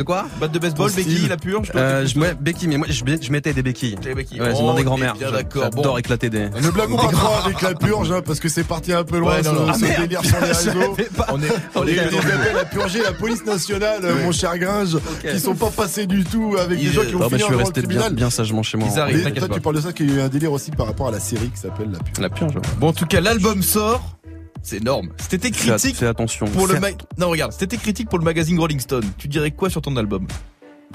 De 0.00 0.04
quoi 0.04 0.24
Batte 0.40 0.52
de 0.52 0.58
baseball, 0.58 0.90
béquille, 0.90 1.28
la 1.28 1.36
purge 1.36 1.70
Euh, 1.74 2.06
je, 2.06 2.18
ouais, 2.18 2.32
béquille, 2.40 2.68
mais 2.68 2.78
moi 2.78 2.86
je, 2.88 3.04
je 3.20 3.30
mettais 3.30 3.52
des 3.52 3.62
béquilles. 3.62 3.96
Des 3.96 4.14
béquilles. 4.14 4.40
Ouais, 4.40 4.52
Oh, 4.56 4.68
dans 4.68 4.72
des 4.74 4.82
grands-mères. 4.82 5.12
bien 5.14 5.30
d'accord, 5.30 5.64
J'adore 5.64 5.92
bon. 5.92 5.98
éclater 5.98 6.30
des. 6.30 6.48
Ne 6.48 6.70
blaguons 6.70 6.96
pas 7.04 7.08
trop 7.08 7.34
avec 7.44 7.60
la 7.60 7.74
purge, 7.74 8.10
hein, 8.10 8.22
parce 8.24 8.40
que 8.40 8.48
c'est 8.48 8.64
parti 8.64 8.94
un 8.94 9.04
peu 9.04 9.18
loin, 9.18 9.32
Ouais, 9.34 9.42
non, 9.42 9.50
ce, 9.50 9.56
non. 9.58 9.74
ce 9.74 9.84
Ah, 9.94 10.00
délire 10.00 10.24
sur 10.24 10.40
les 10.40 10.46
réseaux. 10.46 10.96
On 11.28 11.42
est, 11.42 11.48
On 11.74 11.86
est, 11.86 11.98
à 12.60 12.64
purger 12.64 13.02
la 13.02 13.12
police 13.12 13.44
nationale, 13.44 14.00
euh, 14.04 14.24
mon 14.24 14.32
cher 14.32 14.56
Gringe, 14.56 14.96
qui 15.20 15.38
sont 15.38 15.54
pas 15.54 15.68
passés 15.68 16.06
du 16.06 16.24
tout 16.24 16.56
avec 16.58 16.78
des 16.78 16.86
Ils- 16.86 16.92
gens 16.94 17.02
qui 17.04 17.14
ont 17.14 17.28
fini 17.28 17.32
je 17.32 17.36
suis 17.36 17.38
devant 17.44 17.50
le 17.50 17.56
resté 17.58 17.80
bien, 17.82 17.88
tribunal. 17.88 18.14
bien 18.14 18.30
sagement 18.30 18.62
chez 18.62 18.78
moi. 18.78 18.88
Toi, 18.88 19.48
tu 19.52 19.60
parles 19.60 19.76
de 19.76 19.80
ça, 19.82 19.92
qu'il 19.92 20.08
y 20.10 20.14
a 20.14 20.16
eu 20.16 20.20
un 20.22 20.28
délire 20.28 20.52
aussi 20.52 20.70
par 20.70 20.86
rapport 20.86 21.08
à 21.08 21.10
la 21.10 21.20
série 21.20 21.50
qui 21.50 21.60
s'appelle 21.60 21.90
La 21.92 21.98
Purge. 21.98 22.20
La 22.22 22.30
purge. 22.30 22.56
ouais. 22.56 22.62
Bon, 22.78 22.88
en 22.88 22.92
tout 22.94 23.04
cas, 23.04 23.20
l'album 23.20 23.62
sort. 23.62 24.16
C'est 24.62 24.76
énorme. 24.78 25.10
C'était 25.16 25.50
critique 25.50 25.96
fais 25.96 26.06
attention. 26.06 26.46
pour 26.46 26.66
le. 26.66 26.74
Non, 27.18 27.30
regarde, 27.30 27.52
c'était 27.52 27.76
critique 27.76 28.08
pour 28.08 28.18
le 28.18 28.24
magazine 28.24 28.58
Rolling 28.58 28.80
Stone. 28.80 29.04
Tu 29.18 29.28
dirais 29.28 29.50
quoi 29.50 29.70
sur 29.70 29.82
ton 29.82 29.96
album? 29.96 30.26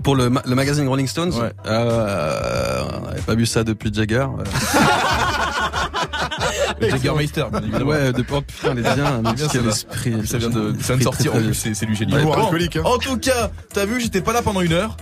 Pour 0.04 0.16
le, 0.16 0.30
ma- 0.30 0.44
le 0.46 0.56
magazine 0.56 0.88
Rolling 0.88 1.08
Stones, 1.08 1.34
Ouais. 1.34 1.52
euh, 1.68 2.84
on 3.02 3.06
n'avait 3.08 3.22
pas 3.22 3.36
vu 3.36 3.46
ça 3.46 3.64
depuis 3.64 3.94
Jagger. 3.94 4.26
euh. 4.40 4.44
Le 6.82 6.90
Jaggermeister, 6.90 7.46
bien 7.52 7.62
évidemment. 7.62 7.92
Ouais, 7.92 8.12
depuis, 8.12 8.34
oh 8.36 8.42
putain, 8.42 8.72
elle 8.72 8.80
est 8.80 8.96
bien, 8.96 9.22
mais 9.24 9.34
bien, 9.34 9.48
quel 9.50 9.68
esprit. 9.68 10.28
Ça 10.28 10.38
vient 10.38 10.50
de, 10.50 10.76
ça 10.82 10.96
vient 10.96 10.98
de 10.98 11.00
Esprit 11.02 11.04
sortir, 11.04 11.32
très, 11.32 11.40
en 11.40 11.42
très- 11.42 11.52
plus, 11.52 11.74
c'est 11.74 11.86
du 11.86 11.96
génie. 11.96 12.14
Humour 12.16 12.36
Bon, 12.36 12.54
hein. 12.56 12.82
En 12.84 12.98
tout 12.98 13.18
cas, 13.18 13.50
t'as 13.74 13.86
vu, 13.86 14.02
j'étais 14.02 14.22
pas 14.22 14.34
là 14.34 14.42
pendant 14.42 14.60
une 14.62 14.74
heure. 14.74 14.98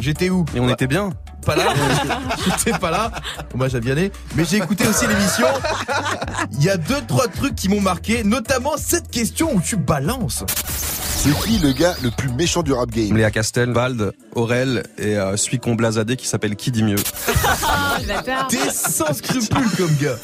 J'étais 0.00 0.30
où? 0.30 0.44
Et 0.54 0.60
on 0.60 0.68
était 0.70 0.86
bien. 0.86 1.10
Pas 1.48 1.56
là. 1.56 1.64
J'étais 2.44 2.78
pas 2.78 2.90
là. 2.90 3.10
Hommage 3.54 3.74
à 3.74 3.80
Vianney. 3.80 4.10
Mais 4.36 4.44
j'ai 4.44 4.58
écouté 4.58 4.86
aussi 4.86 5.06
l'émission. 5.06 5.46
Il 6.52 6.62
y 6.62 6.68
a 6.68 6.76
deux, 6.76 7.00
trois 7.08 7.26
trucs 7.26 7.54
qui 7.54 7.70
m'ont 7.70 7.80
marqué, 7.80 8.22
notamment 8.22 8.72
cette 8.76 9.10
question 9.10 9.54
où 9.54 9.60
tu 9.62 9.76
balances. 9.76 10.44
C'est 11.16 11.34
qui 11.40 11.58
le 11.58 11.72
gars 11.72 11.94
le 12.02 12.10
plus 12.10 12.28
méchant 12.28 12.62
du 12.62 12.74
rap 12.74 12.90
game? 12.90 13.16
Léa 13.16 13.30
Castel, 13.30 13.72
Vald, 13.72 14.12
Aurel 14.34 14.84
et 14.98 15.16
euh, 15.16 15.38
celui 15.38 15.58
qu'on 15.58 15.74
blasadé 15.74 16.16
qui 16.16 16.26
s'appelle 16.28 16.54
Qui 16.54 16.70
dit 16.70 16.82
mieux? 16.82 16.96
Ah. 17.66 17.96
T'es 18.50 18.58
sans 18.70 19.12
scrupules 19.14 19.70
comme 19.78 19.96
gars. 20.00 20.16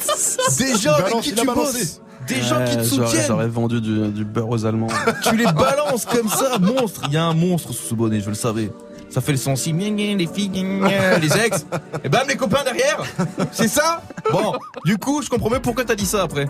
Des 0.59 0.77
gens 0.77 0.93
avec 0.93 1.21
qui 1.21 1.33
tu 1.33 1.45
bosses. 1.45 2.01
Des 2.27 2.41
gens 2.41 2.63
qui 2.65 2.77
te 2.77 2.83
j'aurais- 2.83 3.07
soutiennent. 3.07 3.25
J'aurais 3.27 3.47
vendu 3.47 3.81
du, 3.81 4.07
du 4.09 4.25
beurre 4.25 4.49
aux 4.49 4.65
Allemands. 4.65 4.87
Tu 5.23 5.35
les 5.35 5.45
balances 5.45 6.05
comme 6.05 6.29
ça, 6.29 6.57
monstre. 6.59 7.01
Il 7.07 7.13
y 7.13 7.17
a 7.17 7.23
un 7.25 7.33
monstre 7.33 7.73
sous 7.73 7.89
ce 7.89 7.93
bonnet, 7.95 8.21
je 8.21 8.29
le 8.29 8.35
savais. 8.35 8.71
Ça 9.15 9.21
fait 9.21 9.31
le 9.31 9.37
Gna, 9.37 9.91
gna, 9.91 10.15
les 10.17 10.27
filles, 10.27 10.51
les 11.21 11.45
ex. 11.45 11.65
Et 12.03 12.09
bam, 12.09 12.27
les 12.27 12.35
copains 12.35 12.65
derrière. 12.65 13.01
C'est 13.53 13.69
ça? 13.69 14.01
Bon, 14.29 14.51
du 14.83 14.97
coup, 14.97 15.21
je 15.21 15.29
comprends 15.29 15.49
même 15.49 15.61
pourquoi 15.61 15.85
t'as 15.85 15.95
dit 15.95 16.05
ça 16.05 16.23
après? 16.23 16.47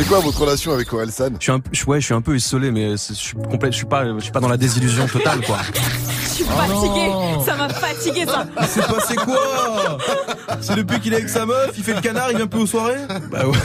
C'est 0.00 0.06
quoi 0.06 0.20
votre 0.20 0.40
relation 0.40 0.72
avec 0.72 0.92
Aurel 0.92 1.10
San 1.10 1.34
Je 1.40 1.42
suis 1.42 1.50
un, 1.52 1.60
ouais, 1.88 2.00
je 2.00 2.04
suis 2.04 2.14
un 2.14 2.20
peu 2.20 2.36
isolé, 2.36 2.70
mais 2.70 2.96
c'est- 2.96 3.14
je 3.14 3.18
suis 3.18 3.34
complet, 3.36 3.72
je 3.72 3.78
suis 3.78 3.84
pas, 3.86 4.04
je 4.14 4.20
suis 4.20 4.30
pas 4.30 4.38
dans 4.38 4.48
la 4.48 4.56
désillusion 4.56 5.08
totale, 5.08 5.40
quoi. 5.44 5.56
Je 6.22 6.28
suis 6.28 6.44
Oh 6.48 6.56
fatiguée. 6.56 7.08
non. 7.08 7.40
Ça 7.44 7.56
m'a 7.56 7.68
fatiguée, 7.68 8.24
ça. 8.24 8.46
Il 8.60 8.66
s'est 8.68 8.80
passé 8.82 9.16
quoi? 9.16 9.98
C'est 10.60 10.76
depuis 10.76 11.00
qu'il 11.00 11.12
est 11.12 11.16
avec 11.16 11.28
sa 11.28 11.44
meuf, 11.46 11.72
il 11.76 11.82
fait 11.82 11.94
le 11.94 12.00
canard, 12.00 12.30
il 12.30 12.36
vient 12.36 12.46
plus 12.46 12.60
aux 12.60 12.66
soirées? 12.66 12.94
Bah 13.32 13.44
ouais. 13.48 13.58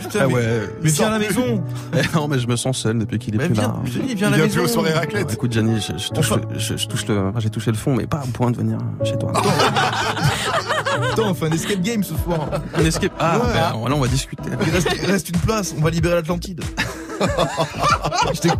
Putain, 0.00 0.18
Ah 0.22 0.26
mais, 0.26 0.34
ouais. 0.34 0.70
mais 0.82 0.90
viens 0.90 1.06
à 1.06 1.10
la 1.10 1.18
maison. 1.20 1.62
Eh 1.96 2.16
non, 2.16 2.26
mais 2.26 2.40
je 2.40 2.48
me 2.48 2.56
sens 2.56 2.78
seul 2.78 2.98
depuis 2.98 3.20
qu'il 3.20 3.36
est 3.36 3.38
Mais 3.38 3.44
plus 3.46 3.54
viens, 3.54 3.68
là. 3.68 3.74
dis, 3.84 4.14
viens 4.16 4.26
à 4.26 4.30
Il 4.30 4.38
la 4.40 4.46
vient 4.46 4.54
plus 4.56 4.62
aux 4.64 4.68
soirées 4.68 4.92
raclette. 4.92 5.32
Écoute, 5.32 5.52
Gianni, 5.52 5.80
je, 5.80 5.96
je 6.02 6.08
touche, 6.08 6.32
Enfin- 6.32 6.40
le, 6.52 6.58
je, 6.58 6.76
je 6.76 6.86
touche 6.88 7.06
le, 7.06 7.28
enfin, 7.28 7.38
j'ai 7.38 7.50
touché 7.50 7.70
le 7.70 7.76
fond, 7.76 7.94
mais 7.94 8.08
pas 8.08 8.22
au 8.24 8.30
point 8.32 8.50
de 8.50 8.56
venir 8.56 8.78
chez 9.04 9.16
toi. 9.18 9.32
Attends, 11.02 11.30
on 11.30 11.34
fait 11.34 11.46
un 11.46 11.52
escape 11.52 11.80
game 11.80 12.02
ce 12.04 12.14
soir. 12.16 12.48
Un 12.74 12.84
escape. 12.84 13.12
Ah, 13.18 13.38
Ouais. 13.38 13.44
ben, 13.52 13.88
là, 13.88 13.94
on 13.94 14.00
va 14.00 14.08
discuter. 14.08 14.42
Il 14.66 14.70
reste, 14.72 14.88
il 15.02 15.06
reste 15.10 15.28
une 15.30 15.38
place, 15.38 15.74
on 15.78 15.82
va 15.82 15.90
libérer 15.90 16.14
l'Atlantide. 16.16 16.62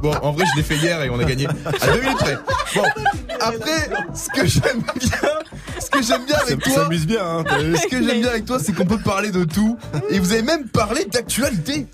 Bon, 0.03 0.13
en 0.23 0.33
vrai, 0.33 0.45
je 0.51 0.57
l'ai 0.57 0.63
fait 0.63 0.77
hier 0.77 1.03
et 1.03 1.11
on 1.11 1.19
a 1.19 1.25
gagné 1.25 1.47
à 1.47 1.87
deux 1.93 2.01
minutes 2.01 2.19
près. 2.19 2.39
Bon, 2.75 2.83
après, 3.41 3.91
ce 4.15 4.29
que 4.41 4.47
j'aime 4.47 4.81
bien, 4.81 5.31
ce 5.79 5.91
que 5.91 6.03
j'aime 6.03 6.25
bien 6.25 6.37
avec 6.39 6.63
toi, 6.63 6.89
bien, 6.89 7.25
hein. 7.25 7.45
ce 7.49 7.87
que 7.89 8.03
j'aime 8.03 8.21
bien 8.21 8.31
avec 8.31 8.45
toi, 8.47 8.59
c'est 8.59 8.73
qu'on 8.73 8.87
peut 8.87 8.99
parler 8.99 9.31
de 9.31 9.45
tout. 9.45 9.77
Et 10.11 10.19
vous 10.19 10.33
avez 10.33 10.43
même 10.43 10.67
parlé 10.69 11.05
d'actualité. 11.05 11.87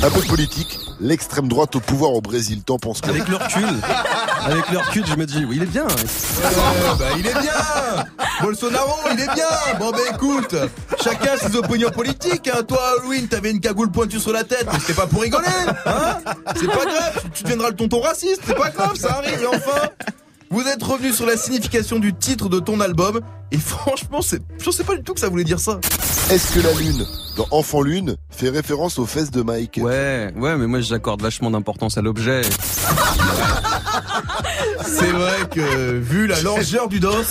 Un 0.00 0.10
peu 0.10 0.20
de 0.20 0.26
politique. 0.28 0.78
L'extrême 1.00 1.48
droite 1.48 1.74
au 1.76 1.80
pouvoir 1.80 2.12
au 2.12 2.20
Brésil, 2.20 2.62
t'en 2.62 2.78
penses 2.78 3.00
quoi 3.00 3.10
Avec 3.10 3.26
le 3.28 3.36
recul, 3.36 3.66
avec 4.44 4.70
le 4.70 4.78
recul, 4.78 5.04
je 5.06 5.14
me 5.16 5.26
dis, 5.26 5.44
oui, 5.44 5.56
il 5.56 5.62
est 5.62 5.66
bien. 5.66 5.84
Euh, 5.84 6.94
bah, 6.98 7.06
il 7.18 7.26
est 7.26 7.32
bien 7.32 8.04
Bolsonaro, 8.40 8.94
il 9.12 9.20
est 9.20 9.34
bien 9.34 9.46
Bon, 9.78 9.90
bah 9.90 9.98
écoute, 10.12 10.54
chacun 11.02 11.36
ses 11.36 11.56
opinions 11.56 11.90
politiques. 11.90 12.48
Hein. 12.48 12.62
Toi, 12.66 12.80
Halloween, 12.98 13.26
t'avais 13.28 13.50
une 13.50 13.60
cagoule 13.60 13.90
pointue 13.90 14.20
sur 14.20 14.32
la 14.32 14.44
tête, 14.44 14.66
mais 14.72 14.78
c'était 14.78 14.94
pas 14.94 15.06
pour 15.06 15.22
rigoler. 15.22 15.46
Hein 15.86 16.18
c'est 16.56 16.66
pas 16.66 16.84
grave, 16.84 17.22
tu 17.34 17.42
deviendras 17.42 17.70
le 17.70 17.76
tonton 17.76 18.00
raciste, 18.00 18.42
c'est 18.46 18.56
pas 18.56 18.70
grave, 18.70 18.96
ça 18.96 19.14
arrive. 19.14 19.40
Et 19.42 19.46
enfin, 19.46 19.88
vous 20.50 20.62
êtes 20.62 20.82
revenu 20.82 21.12
sur 21.12 21.26
la 21.26 21.36
signification 21.36 21.98
du 21.98 22.14
titre 22.14 22.48
de 22.48 22.60
ton 22.60 22.80
album. 22.80 23.20
Et 23.50 23.58
franchement, 23.58 24.22
c'est, 24.22 24.40
je 24.58 24.70
sais 24.70 24.84
pas 24.84 24.96
du 24.96 25.02
tout 25.02 25.14
que 25.14 25.20
ça 25.20 25.28
voulait 25.28 25.44
dire 25.44 25.60
ça. 25.60 25.80
Est-ce 26.30 26.52
que 26.52 26.60
la 26.60 26.72
lune, 26.74 27.06
dans 27.36 27.46
Enfant 27.50 27.82
Lune, 27.82 28.16
fait 28.30 28.50
référence 28.50 28.98
aux 28.98 29.06
fesses 29.06 29.30
de 29.30 29.42
Mike? 29.42 29.80
Ouais, 29.82 30.32
ouais, 30.36 30.56
mais 30.56 30.66
moi, 30.66 30.80
j'accorde 30.80 31.22
vachement 31.22 31.50
d'importance 31.50 31.96
à 31.96 32.02
l'objet. 32.02 32.42
C'est 34.84 35.10
vrai 35.10 35.36
que, 35.50 35.98
vu 35.98 36.26
la 36.26 36.40
largeur 36.42 36.88
du 36.88 37.00
dos, 37.00 37.22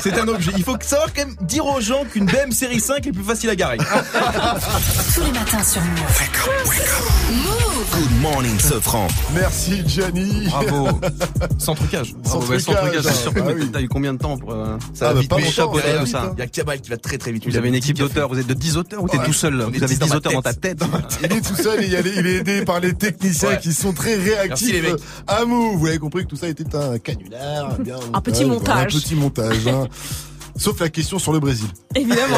c'est 0.00 0.18
un 0.18 0.28
objet. 0.28 0.52
Il 0.56 0.64
faut 0.64 0.76
savoir 0.80 1.12
quand 1.14 1.26
même 1.26 1.36
dire 1.42 1.66
aux 1.66 1.80
gens 1.80 2.04
qu'une 2.04 2.26
BM 2.26 2.52
série 2.52 2.80
5 2.80 3.06
est 3.06 3.12
plus 3.12 3.24
facile 3.24 3.50
à 3.50 3.56
garer. 3.56 3.78
Tous 3.78 5.22
les 5.22 5.32
matins 5.32 5.62
sur 5.62 5.80
Move. 5.82 7.57
Good 7.92 8.20
morning, 8.22 8.58
Sofran. 8.60 9.08
Merci 9.34 9.82
Gianni. 9.86 10.46
Bravo. 10.50 10.88
Sans 11.58 11.74
trucage. 11.74 12.14
Sans 12.24 12.38
Bravo, 12.38 12.52
ouais, 12.52 12.58
sans 12.60 12.72
trucage, 12.72 12.92
trucage, 13.02 13.12
c'est 13.14 13.22
sûr. 13.22 13.32
ah 13.36 13.50
oui. 13.56 13.70
T'as 13.72 13.80
eu 13.80 13.88
combien 13.88 14.12
de 14.12 14.18
temps 14.18 14.36
pour, 14.36 14.52
euh, 14.52 14.76
Ça 14.94 15.06
Ah, 15.06 15.08
va 15.08 15.14
bah, 15.14 15.20
vite, 15.20 15.30
pas 15.30 15.40
chapeau 15.40 15.78
ça. 16.06 16.22
hein. 16.24 16.32
Il 16.36 16.40
y 16.40 16.42
a 16.42 16.46
Kamal 16.46 16.80
qui 16.80 16.90
va 16.90 16.96
très 16.96 17.18
très 17.18 17.32
vite. 17.32 17.46
Vous 17.48 17.56
avez 17.56 17.68
une 17.68 17.74
équipe 17.74 17.98
d'auteurs, 17.98 18.28
vous 18.28 18.38
êtes 18.38 18.46
de 18.46 18.54
10 18.54 18.76
auteurs 18.76 19.02
ou 19.02 19.08
t'es 19.08 19.18
Ouais. 19.18 19.24
tout 19.24 19.32
seul 19.32 19.54
Vous 19.54 19.82
avez 19.82 19.86
10 19.86 19.98
dans 19.98 20.06
10 20.06 20.10
ma 20.12 20.16
auteurs 20.16 20.32
dans 20.32 20.42
ta 20.42 20.54
tête. 20.54 20.80
Il 21.24 21.32
est 21.32 21.40
tout 21.40 21.56
seul 21.56 21.82
et 21.82 21.86
il 21.86 21.94
est, 21.94 22.00
il 22.16 22.26
est 22.26 22.34
aidé 22.36 22.64
par 22.64 22.80
les 22.80 22.94
techniciens 22.94 23.48
Ouais. 23.50 23.58
qui 23.60 23.72
sont 23.72 23.92
très 23.92 24.16
Merci, 24.16 24.30
réactifs 24.30 24.72
les 24.72 24.82
mecs. 24.82 25.00
à 25.26 25.44
Move. 25.44 25.76
Vous 25.78 25.86
avez 25.86 25.98
compris 25.98 26.24
que 26.24 26.28
tout 26.28 26.36
ça 26.36 26.48
était 26.48 26.74
un 26.76 26.98
canular. 26.98 27.78
bien 27.80 27.96
Un 28.12 28.20
petit 28.20 28.44
voilà, 28.44 28.58
montage. 28.58 28.96
Un 28.96 28.98
petit 28.98 29.14
montage. 29.14 29.64
Sauf 30.58 30.80
la 30.80 30.88
question 30.88 31.18
sur 31.18 31.32
le 31.32 31.38
Brésil. 31.38 31.68
Évidemment. 31.94 32.36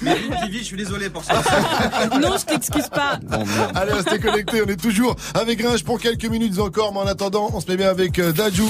Vivi, 0.44 0.58
je 0.58 0.64
suis 0.64 0.76
désolé 0.76 1.10
pour 1.10 1.22
ça. 1.22 1.34
Non, 2.20 2.36
je 2.38 2.44
t'excuse 2.44 2.88
pas. 2.88 3.18
Bon. 3.22 3.44
Allez, 3.74 3.92
restez 3.92 4.18
connectés. 4.18 4.62
On 4.66 4.68
est 4.68 4.80
toujours 4.80 5.14
avec 5.34 5.58
Gringe 5.58 5.84
pour 5.84 6.00
quelques 6.00 6.24
minutes 6.26 6.58
encore. 6.58 6.92
Mais 6.92 7.00
en 7.00 7.06
attendant, 7.06 7.50
on 7.52 7.60
se 7.60 7.68
met 7.68 7.76
bien 7.76 7.90
avec 7.90 8.18
euh, 8.18 8.32
Dajou. 8.32 8.68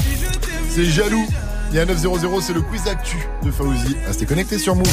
C'est 0.68 0.84
jaloux. 0.84 1.26
Il 1.70 1.76
y 1.76 1.80
a 1.80 1.84
900, 1.84 2.40
c'est 2.40 2.52
le 2.52 2.62
quiz 2.62 2.86
actu 2.88 3.18
de 3.44 3.50
Fauzi. 3.50 3.96
Restez 4.06 4.26
connectés 4.26 4.58
sur 4.58 4.74
Move. 4.74 4.86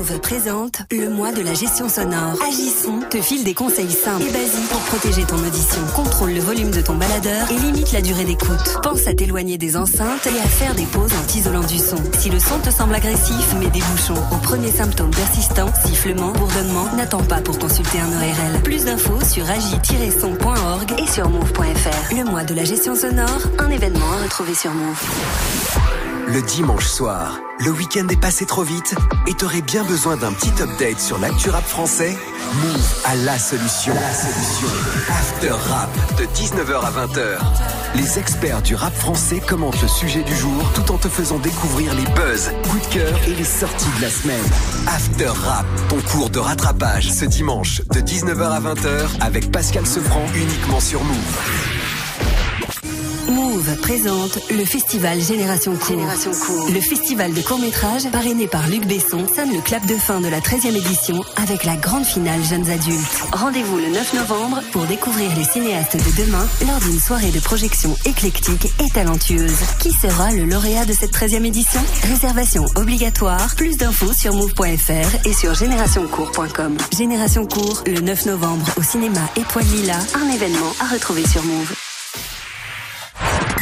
Présente 0.00 0.80
le 0.90 1.10
mois 1.10 1.30
de 1.30 1.42
la 1.42 1.52
gestion 1.52 1.86
sonore. 1.90 2.34
Agissons 2.42 3.00
te 3.10 3.20
file 3.20 3.44
des 3.44 3.52
conseils 3.52 3.90
simples 3.90 4.22
et 4.22 4.32
basiques 4.32 4.68
pour 4.70 4.80
protéger 4.80 5.24
ton 5.24 5.36
audition. 5.36 5.82
Contrôle 5.94 6.32
le 6.32 6.40
volume 6.40 6.70
de 6.70 6.80
ton 6.80 6.94
baladeur 6.94 7.50
et 7.50 7.58
limite 7.58 7.92
la 7.92 8.00
durée 8.00 8.24
d'écoute. 8.24 8.78
Pense 8.82 9.06
à 9.06 9.12
t'éloigner 9.12 9.58
des 9.58 9.76
enceintes 9.76 10.26
et 10.26 10.38
à 10.38 10.48
faire 10.48 10.74
des 10.74 10.86
pauses 10.86 11.12
en 11.12 11.26
t'isolant 11.26 11.64
du 11.64 11.76
son. 11.76 11.98
Si 12.18 12.30
le 12.30 12.38
son 12.38 12.58
te 12.60 12.70
semble 12.70 12.94
agressif, 12.94 13.54
mets 13.58 13.68
des 13.68 13.82
bouchons. 13.92 14.22
Au 14.32 14.38
premier 14.38 14.70
symptôme 14.70 15.10
persistant, 15.10 15.68
sifflement, 15.84 16.32
bourdonnement, 16.32 16.88
n'attends 16.96 17.24
pas 17.24 17.42
pour 17.42 17.58
consulter 17.58 17.98
un 18.00 18.08
ORL. 18.08 18.62
Plus 18.62 18.86
d'infos 18.86 19.22
sur 19.22 19.48
agi-son.org 19.50 20.94
et 20.98 21.06
sur 21.06 21.28
move.fr. 21.28 22.14
Le 22.14 22.24
mois 22.24 22.44
de 22.44 22.54
la 22.54 22.64
gestion 22.64 22.94
sonore, 22.94 23.42
un 23.58 23.68
événement 23.68 24.12
à 24.18 24.22
retrouver 24.22 24.54
sur 24.54 24.72
Move. 24.72 26.09
Le 26.32 26.42
dimanche 26.42 26.86
soir, 26.86 27.40
le 27.58 27.72
week-end 27.72 28.06
est 28.08 28.20
passé 28.20 28.46
trop 28.46 28.62
vite 28.62 28.94
et 29.26 29.34
t'aurais 29.34 29.62
bien 29.62 29.82
besoin 29.82 30.16
d'un 30.16 30.32
petit 30.32 30.62
update 30.62 31.00
sur 31.00 31.18
l'actu 31.18 31.50
rap 31.50 31.64
français? 31.64 32.16
Move 32.54 33.02
à 33.04 33.16
la 33.16 33.36
solution. 33.36 33.92
La 33.94 34.14
solution. 34.14 34.68
After 35.08 35.50
Rap 35.50 35.90
de 36.18 36.26
19h 36.26 36.84
à 36.84 37.06
20h. 37.06 37.38
Les 37.96 38.18
experts 38.20 38.62
du 38.62 38.76
rap 38.76 38.94
français 38.94 39.40
commentent 39.40 39.82
le 39.82 39.88
sujet 39.88 40.22
du 40.22 40.36
jour 40.36 40.62
tout 40.72 40.92
en 40.92 40.98
te 40.98 41.08
faisant 41.08 41.40
découvrir 41.40 41.92
les 41.94 42.06
buzz, 42.12 42.52
coups 42.70 42.88
de 42.88 42.94
cœur 42.94 43.20
et 43.26 43.34
les 43.34 43.44
sorties 43.44 43.90
de 43.96 44.02
la 44.02 44.10
semaine. 44.10 44.46
After 44.86 45.26
Rap, 45.26 45.66
ton 45.88 46.00
cours 46.12 46.30
de 46.30 46.38
rattrapage 46.38 47.10
ce 47.10 47.24
dimanche 47.24 47.82
de 47.92 48.00
19h 48.00 48.42
à 48.42 48.60
20h 48.60 49.08
avec 49.20 49.50
Pascal 49.50 49.84
Sefranc 49.84 50.26
uniquement 50.36 50.78
sur 50.78 51.02
Move. 51.02 51.99
Move 53.28 53.76
présente 53.80 54.38
le 54.50 54.64
festival 54.64 55.20
Génération 55.20 55.76
Court. 55.76 55.88
Génération 55.88 56.30
Court. 56.32 56.70
Le 56.72 56.80
festival 56.80 57.32
de 57.32 57.40
court-métrage 57.42 58.10
parrainé 58.10 58.46
par 58.46 58.68
Luc 58.68 58.86
Besson 58.86 59.26
sonne 59.34 59.52
le 59.52 59.60
clap 59.60 59.84
de 59.86 59.94
fin 59.94 60.20
de 60.20 60.28
la 60.28 60.40
13e 60.40 60.76
édition 60.76 61.22
avec 61.36 61.64
la 61.64 61.76
grande 61.76 62.04
finale 62.04 62.42
Jeunes 62.42 62.68
Adultes. 62.70 63.24
Rendez-vous 63.32 63.76
le 63.78 63.88
9 63.90 64.14
novembre 64.14 64.60
pour 64.72 64.84
découvrir 64.84 65.30
les 65.36 65.44
cinéastes 65.44 65.96
de 65.96 66.24
demain 66.24 66.46
lors 66.66 66.80
d'une 66.80 66.98
soirée 66.98 67.30
de 67.30 67.40
projection 67.40 67.94
éclectique 68.04 68.66
et 68.80 68.90
talentueuse. 68.90 69.58
Qui 69.78 69.92
sera 69.92 70.32
le 70.32 70.44
lauréat 70.44 70.84
de 70.84 70.92
cette 70.92 71.12
13e 71.12 71.44
édition? 71.44 71.80
Réservation 72.04 72.64
obligatoire. 72.76 73.54
Plus 73.56 73.76
d'infos 73.76 74.12
sur 74.12 74.34
move.fr 74.34 75.26
et 75.26 75.32
sur 75.32 75.54
générationcourt.com. 75.54 76.76
Génération 76.96 77.46
Court, 77.46 77.82
le 77.86 78.00
9 78.00 78.26
novembre 78.26 78.66
au 78.76 78.82
cinéma 78.82 79.20
Étoile 79.36 79.66
Lila, 79.66 79.98
un 80.14 80.28
événement 80.30 80.72
à 80.80 80.92
retrouver 80.92 81.26
sur 81.26 81.42
Move. 81.44 81.89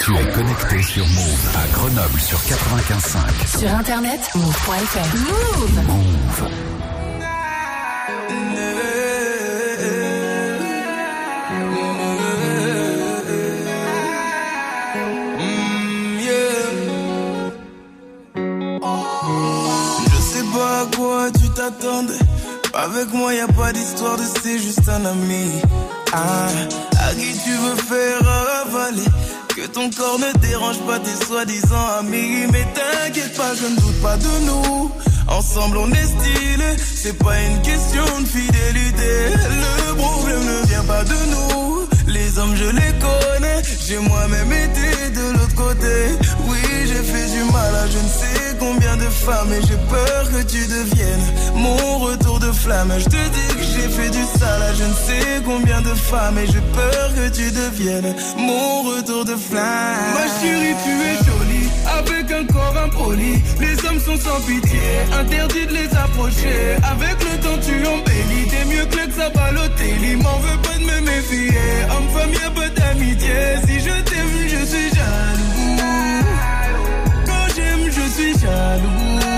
Tu 0.01 0.15
es 0.15 0.31
connecté 0.33 0.83
sur 0.83 1.07
Move 1.07 1.57
à 1.57 1.67
Grenoble 1.75 2.21
sur 2.21 2.39
95.5. 2.39 3.59
Sur 3.59 3.75
internet, 3.75 4.21
move.fr. 4.35 5.17
Move 5.17 5.85
Move. 5.87 6.49
Je 20.11 20.21
sais 20.21 20.45
pas 20.53 20.81
à 20.81 20.97
quoi 20.97 21.31
tu 21.33 21.49
t'attendais. 21.51 22.19
Avec 22.75 23.13
moi, 23.13 23.35
y 23.35 23.41
a 23.41 23.49
pas 23.49 23.73
d'histoire 23.73 24.17
de 24.17 24.23
c'est 24.43 24.59
juste 24.59 24.89
un 24.89 25.05
ami. 25.05 25.51
Ah, 26.13 26.49
à 27.01 27.15
qui 27.15 27.33
tu 27.45 27.51
veux 27.51 27.77
faire 27.77 28.21
avaler. 28.67 29.03
Ton 29.73 29.91
corps 29.91 30.19
ne 30.19 30.39
dérange 30.39 30.79
pas 30.87 30.99
tes 30.99 31.25
soi-disant 31.27 31.87
amis. 32.01 32.47
Mais 32.51 32.67
t'inquiète 32.75 33.37
pas, 33.37 33.55
je 33.55 33.67
ne 33.67 33.77
doute 33.77 34.01
pas 34.03 34.17
de 34.17 34.47
nous. 34.47 34.91
Ensemble, 35.29 35.79
on 35.79 35.91
est 35.91 36.07
stylé. 36.07 36.77
C'est 36.95 37.19
pas 37.19 37.39
une 37.41 37.63
question 37.63 38.05
de 38.21 38.27
fidélité. 38.27 39.35
Le 39.91 39.95
problème 39.95 40.45
ne 40.45 40.67
vient 40.67 40.85
pas 40.85 41.05
de 41.05 41.19
nous. 41.31 41.89
Les 42.07 42.39
hommes, 42.39 42.57
je 42.57 42.65
les 42.65 42.93
connais. 42.99 43.63
J'ai 43.87 43.99
moi-même 43.99 44.53
été 44.53 45.11
de 45.11 45.33
l'autre 45.33 45.55
côté. 45.55 46.19
Oui, 46.49 46.59
j'ai 46.87 47.03
fait 47.03 47.31
du 47.31 47.45
mal 47.53 47.75
à 47.75 47.87
je 47.87 47.99
ne 47.99 48.09
sais 48.09 48.57
combien 48.59 48.97
de 48.97 49.05
femmes. 49.05 49.53
Et 49.53 49.61
j'ai 49.67 49.77
peur 49.89 50.31
que 50.31 50.43
tu 50.43 50.67
deviennes 50.67 51.27
mon 51.55 51.99
retour 51.99 52.39
de 52.41 52.51
flamme. 52.53 52.93
Je 52.99 53.05
te 53.05 53.11
dis 53.11 53.68
j'ai 53.79 53.89
fait 53.89 54.11
du 54.11 54.25
sale 54.39 54.63
à 54.63 54.75
je 54.75 54.85
ne 54.85 54.93
sais 54.93 55.43
combien 55.45 55.81
de 55.81 55.95
femmes. 55.95 56.39
Et 56.39 56.47
j'ai 56.47 56.61
peur 56.61 57.15
que 57.15 57.29
tu 57.29 57.51
deviennes 57.51 58.15
mon 58.37 58.83
retour 58.83 59.25
de 59.25 59.37
flamme. 59.37 60.15
Ma 60.15 60.27
chérie, 60.41 60.75
tu 60.85 60.93
es 61.09 61.17
jolie. 61.27 61.69
Avec 61.99 62.31
un 62.31 62.45
corps 62.53 62.77
impoli. 62.85 63.43
Les 63.61 63.77
hommes 63.87 64.01
sont 64.01 64.17
sans 64.17 64.41
pitié. 64.47 64.81
Interdit 65.21 65.67
de 65.67 65.73
les 65.73 65.91
approcher. 65.97 66.77
Avec 66.93 67.17
le 67.27 67.35
temps, 67.43 67.59
tu 67.67 67.75
embellis. 67.87 68.49
T'es 68.51 68.65
mieux 68.65 68.87
que 68.87 68.97
le 68.97 69.07
Xabalotelli. 69.07 70.17
M'en 70.17 70.39
veux 70.39 70.59
pas 70.63 70.79
de 70.79 70.85
me 70.85 71.01
méfier. 71.01 71.59
Homme, 71.91 72.09
femme, 72.15 72.33
y'a 72.33 72.51
pas 72.51 72.69
d'amitié. 72.69 73.39
Si 73.67 73.81
je 73.81 73.95
t'ai 74.09 74.23
vu, 74.33 74.49
je 74.49 74.65
suis 74.67 74.91
jaloux. 74.97 75.77
Quand 77.27 77.47
j'aime, 77.55 77.91
je 77.91 78.13
suis 78.15 78.33
jaloux. 78.39 79.38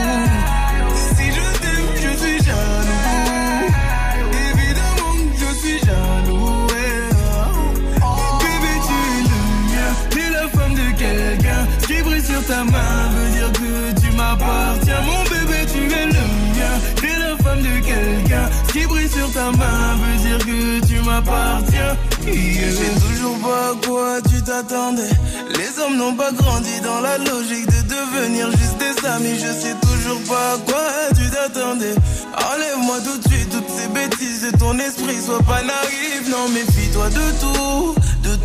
Ta 12.50 12.64
main 12.64 13.08
veut 13.14 13.30
dire 13.30 13.52
que 13.52 14.00
tu 14.00 14.16
m'appartiens. 14.16 15.00
Mon 15.06 15.22
bébé, 15.30 15.58
tu 15.72 15.82
es 16.00 16.06
le 16.06 16.24
mien. 16.54 16.74
T'es 17.00 17.16
la 17.24 17.36
femme 17.42 17.62
de 17.62 17.74
quelqu'un. 17.90 18.46
Ce 18.66 18.72
qui 18.72 18.86
brille 18.86 19.08
sur 19.08 19.30
ta 19.32 19.50
main 19.52 19.82
veut 20.00 20.18
dire 20.26 20.38
que 20.38 20.86
tu 20.86 20.96
m'appartiens. 21.06 21.96
Je 22.26 22.68
sais 22.78 22.94
toujours 23.06 23.38
pas 23.38 23.70
à 23.70 23.86
quoi 23.86 24.20
tu 24.28 24.42
t'attendais. 24.42 25.14
Les 25.58 25.70
hommes 25.80 25.96
n'ont 25.96 26.16
pas 26.16 26.32
grandi 26.32 26.80
dans 26.80 27.00
la 27.00 27.18
logique 27.18 27.66
de 27.66 27.82
devenir 27.96 28.50
juste 28.50 28.78
des 28.78 29.06
amis. 29.06 29.36
Je 29.38 29.52
sais 29.62 29.76
toujours 29.88 30.20
pas 30.28 30.54
à 30.54 30.58
quoi 30.66 30.86
tu 31.16 31.30
t'attendais. 31.30 31.94
Enlève-moi 32.34 32.96
tout 33.06 33.18
de 33.18 33.28
suite 33.32 33.50
toutes 33.50 33.70
ces 33.78 33.88
bêtises 33.88 34.42
de 34.50 34.58
ton 34.58 34.76
esprit. 34.78 35.20
Sois 35.24 35.42
pas 35.42 35.62
naïf, 35.62 36.22
non, 36.28 36.48
méfie-toi 36.48 37.10
de 37.10 37.26
tout. 37.40 37.94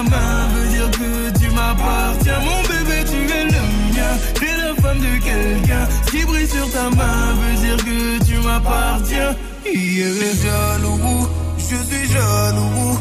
Ta 0.00 0.10
main 0.10 0.48
veut 0.54 0.68
dire 0.68 0.90
que 0.90 1.38
tu 1.38 1.50
m'appartiens. 1.50 2.40
Mon 2.40 2.62
bébé, 2.62 3.04
tu 3.10 3.32
es 3.32 3.44
le 3.44 3.62
mien. 3.94 4.12
T'es 4.34 4.56
la 4.62 4.74
femme 4.82 4.98
de 4.98 5.24
quelqu'un. 5.24 5.88
Ce 6.06 6.10
qui 6.10 6.24
brille 6.24 6.48
sur 6.48 6.70
ta 6.70 6.90
main 6.90 7.34
veut 7.40 7.56
dire 7.64 7.76
que 7.76 8.24
tu 8.24 8.36
m'appartiens. 8.38 9.36
Il 9.66 10.00
est 10.00 10.42
jaloux. 10.42 11.28
Je 11.58 11.76
suis 11.88 12.12
jaloux. 12.12 12.98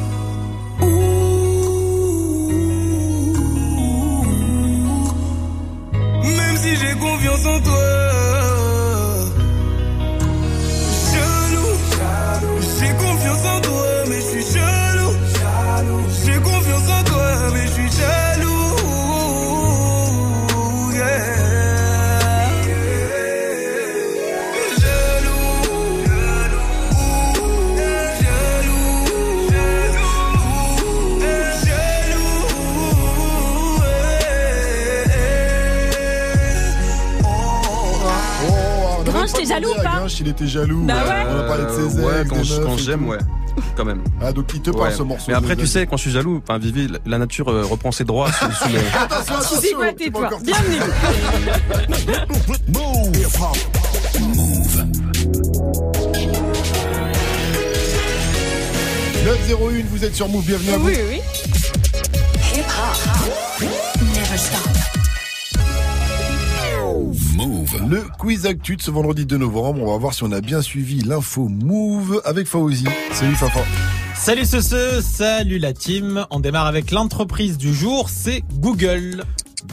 Même 6.23 6.57
si 6.57 6.76
j'ai 6.76 6.95
confiance 6.95 7.45
en 7.45 7.59
toi. 7.61 8.38
Jaloux 39.61 39.80
ou 39.80 39.84
pas 39.84 40.06
il 40.19 40.27
était 40.27 40.48
jaloux. 40.48 40.84
Bah 40.86 40.94
ouais. 41.07 41.26
On 41.31 41.40
a 41.40 41.44
parlé 41.44 41.64
de 41.65 41.69
ses 41.69 41.98
Euh, 41.99 42.06
ouais, 42.06 42.23
quand 42.27 42.44
je- 42.44 42.61
quand 42.61 42.77
j'aime, 42.77 43.07
ouais. 43.07 43.18
Quand 43.76 43.84
même. 43.86 44.02
Ah, 44.22 44.31
donc 44.31 44.45
il 44.53 44.61
te 44.61 44.69
parle 44.72 44.90
Ouais. 44.90 44.95
ce 44.95 45.03
morceau. 45.03 45.26
Mais 45.27 45.34
après, 45.34 45.56
tu 45.56 45.68
sais, 45.68 45.86
quand 45.86 45.98
je 45.98 46.03
suis 46.03 46.11
jaloux, 46.11 46.41
enfin, 46.48 46.57
Vivi, 46.60 46.88
la 47.06 47.18
nature 47.18 47.49
euh, 47.49 47.64
reprend 47.65 47.91
ses 47.91 48.06
droits 48.06 48.31
sous, 48.31 48.45
sous 48.52 48.69
mon. 48.69 48.77
Attention, 49.02 49.36
Tu 49.36 49.44
sais 49.44 49.73
attention, 49.73 49.77
quoi, 49.77 49.94
tais-toi. 49.94 50.26
encore- 50.27 50.40
Bienvenue. 50.41 50.80
Move. 52.69 53.26
901, 59.26 59.84
vous 59.91 60.06
êtes 60.06 60.15
sur 60.15 60.30
Move, 60.30 60.45
bienvenue 60.45 60.72
à 60.73 60.77
vous. 60.77 60.88
Oui, 60.88 60.98
oui. 61.10 61.19
Move. 67.77 67.89
Le 67.89 68.03
quiz 68.17 68.45
actu 68.45 68.75
de 68.75 68.81
ce 68.81 68.91
vendredi 68.91 69.25
2 69.25 69.37
novembre, 69.37 69.81
on 69.83 69.91
va 69.91 69.97
voir 69.97 70.13
si 70.13 70.23
on 70.23 70.31
a 70.31 70.41
bien 70.41 70.61
suivi 70.61 71.01
l'info 71.01 71.47
Move 71.49 72.21
avec 72.25 72.47
Fawzi. 72.47 72.85
Salut 73.11 73.35
Fafa. 73.35 73.59
Salut 74.15 74.45
ce, 74.45 74.59
ce, 74.61 75.01
salut 75.01 75.59
la 75.59 75.73
team. 75.73 76.25
On 76.31 76.39
démarre 76.39 76.65
avec 76.67 76.91
l'entreprise 76.91 77.57
du 77.57 77.73
jour, 77.73 78.09
c'est 78.09 78.43
Google. 78.59 79.23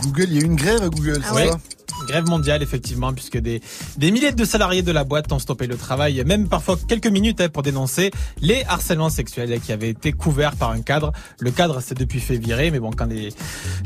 Google, 0.02 0.26
il 0.28 0.34
y 0.34 0.38
a 0.38 0.40
eu 0.42 0.44
une 0.44 0.56
grève 0.56 0.82
à 0.82 0.88
Google, 0.88 1.20
Ah 1.22 1.26
c'est 1.28 1.34
ouais. 1.34 1.48
ça? 1.50 1.58
Grève 2.06 2.26
mondiale, 2.26 2.62
effectivement, 2.62 3.12
puisque 3.12 3.38
des, 3.38 3.60
des 3.96 4.10
milliers 4.10 4.32
de 4.32 4.44
salariés 4.44 4.82
de 4.82 4.92
la 4.92 5.04
boîte 5.04 5.32
ont 5.32 5.38
stoppé 5.38 5.66
le 5.66 5.76
travail, 5.76 6.22
même 6.24 6.48
parfois 6.48 6.76
quelques 6.88 7.06
minutes 7.06 7.40
hein, 7.40 7.48
pour 7.48 7.62
dénoncer 7.62 8.10
les 8.40 8.64
harcèlements 8.64 9.10
sexuels 9.10 9.60
qui 9.60 9.72
avaient 9.72 9.90
été 9.90 10.12
couverts 10.12 10.56
par 10.56 10.70
un 10.70 10.82
cadre. 10.82 11.12
Le 11.40 11.50
cadre 11.50 11.80
s'est 11.80 11.94
depuis 11.94 12.20
fait 12.20 12.36
virer, 12.36 12.70
mais 12.70 12.80
bon, 12.80 12.90
quand 12.90 13.06
les, 13.06 13.30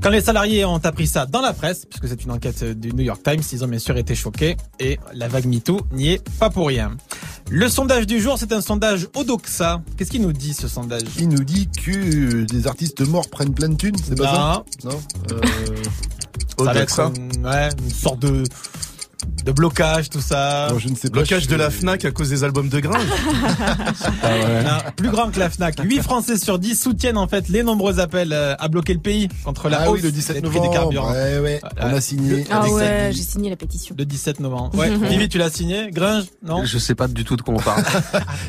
quand 0.03 0.11
les 0.11 0.21
salariés 0.21 0.65
ont 0.65 0.77
appris 0.77 1.07
ça 1.07 1.27
dans 1.27 1.41
la 1.41 1.53
presse, 1.53 1.87
puisque 1.87 2.09
c'est 2.09 2.25
une 2.25 2.31
enquête 2.31 2.63
du 2.79 2.93
New 2.93 3.05
York 3.05 3.23
Times, 3.23 3.43
ils 3.53 3.65
ont 3.65 3.69
bien 3.69 3.79
sûr 3.79 3.97
été 3.97 4.15
choqués 4.15 4.57
et 4.79 4.99
la 5.15 5.29
vague 5.29 5.47
MeToo 5.47 5.81
n'y 5.93 6.11
est 6.11 6.23
pas 6.39 6.51
pour 6.51 6.69
rien. 6.69 6.97
Le 7.51 7.69
sondage 7.69 8.07
du 8.07 8.21
jour, 8.21 8.37
c'est 8.39 8.53
un 8.53 8.61
sondage 8.61 9.09
Odoxa. 9.17 9.83
Qu'est-ce 9.97 10.11
qu'il 10.11 10.23
nous 10.23 10.33
dit 10.33 10.55
ce 10.55 10.69
sondage? 10.69 11.03
Il 11.19 11.29
nous 11.29 11.43
dit 11.43 11.69
que 11.69 12.45
des 12.45 12.67
artistes 12.69 13.01
morts 13.01 13.29
prennent 13.29 13.55
plein 13.55 13.71
de 13.71 13.75
thunes, 13.75 13.97
c'est 13.97 14.17
pas 14.17 14.25
ça? 14.25 14.65
Non? 14.85 15.01
Euh... 15.33 15.41
Ça 16.59 16.65
va 16.73 16.81
être 16.81 17.01
une, 17.01 17.47
ouais, 17.47 17.69
une 17.83 17.91
sorte 17.91 18.21
de 18.21 18.45
de 19.45 19.53
blocage, 19.53 20.09
tout 20.11 20.21
ça. 20.21 20.69
je 20.79 20.89
ne 20.89 20.95
sais 20.95 21.09
pas. 21.11 21.19
Blocage 21.21 21.47
de 21.49 21.57
la 21.57 21.71
Fnac 21.71 22.05
à 22.05 22.11
cause 22.11 22.29
des 22.31 22.45
albums 22.45 22.69
de 22.69 22.81
Gringe. 22.81 23.03
Non, 24.65 24.91
plus 24.97 25.11
grand 25.11 25.31
que 25.31 25.39
la 25.39 25.51
Fnac. 25.51 25.77
8 25.83 26.03
Français 26.03 26.37
sur 26.37 26.59
10 26.59 26.81
soutiennent 26.81 27.17
en 27.19 27.27
fait 27.29 27.49
les 27.49 27.63
nombreux 27.63 28.01
appels 28.01 28.33
euh, 28.33 28.55
à 28.59 28.69
bloquer 28.69 28.95
le 28.95 29.01
pays 29.01 29.29
contre 29.45 29.69
la 29.69 29.83
Ah 29.83 29.91
hausse 29.91 29.99
oui, 30.01 30.03
le 30.03 30.13
17 30.13 30.37
des 30.37 30.43
prix 30.43 30.51
des 30.53 30.59
novembre. 30.67 30.73
carburants. 30.75 31.13
Ouais, 31.13 31.39
ouais. 31.39 31.61
On 31.81 31.93
a 31.95 32.01
signé. 32.01 32.47
Ah 32.51 32.69
ouais, 32.69 33.11
j'ai 33.13 33.23
signé 33.23 33.51
la 33.51 33.57
pétition. 33.57 33.95
Le 33.99 34.05
17 34.05 34.41
novembre. 34.41 34.77
Ouais. 34.79 34.91
Vivi, 35.09 35.29
tu 35.29 35.39
l'as 35.39 35.51
signé? 35.51 35.91
Gringe? 35.91 36.25
Non? 36.45 36.65
Je 36.65 36.79
sais 36.79 36.95
pas 36.95 37.09
du 37.09 37.25
tout 37.25 37.37
de 37.37 37.43
quoi 37.43 37.55
on 37.55 37.59
parle. 37.59 37.83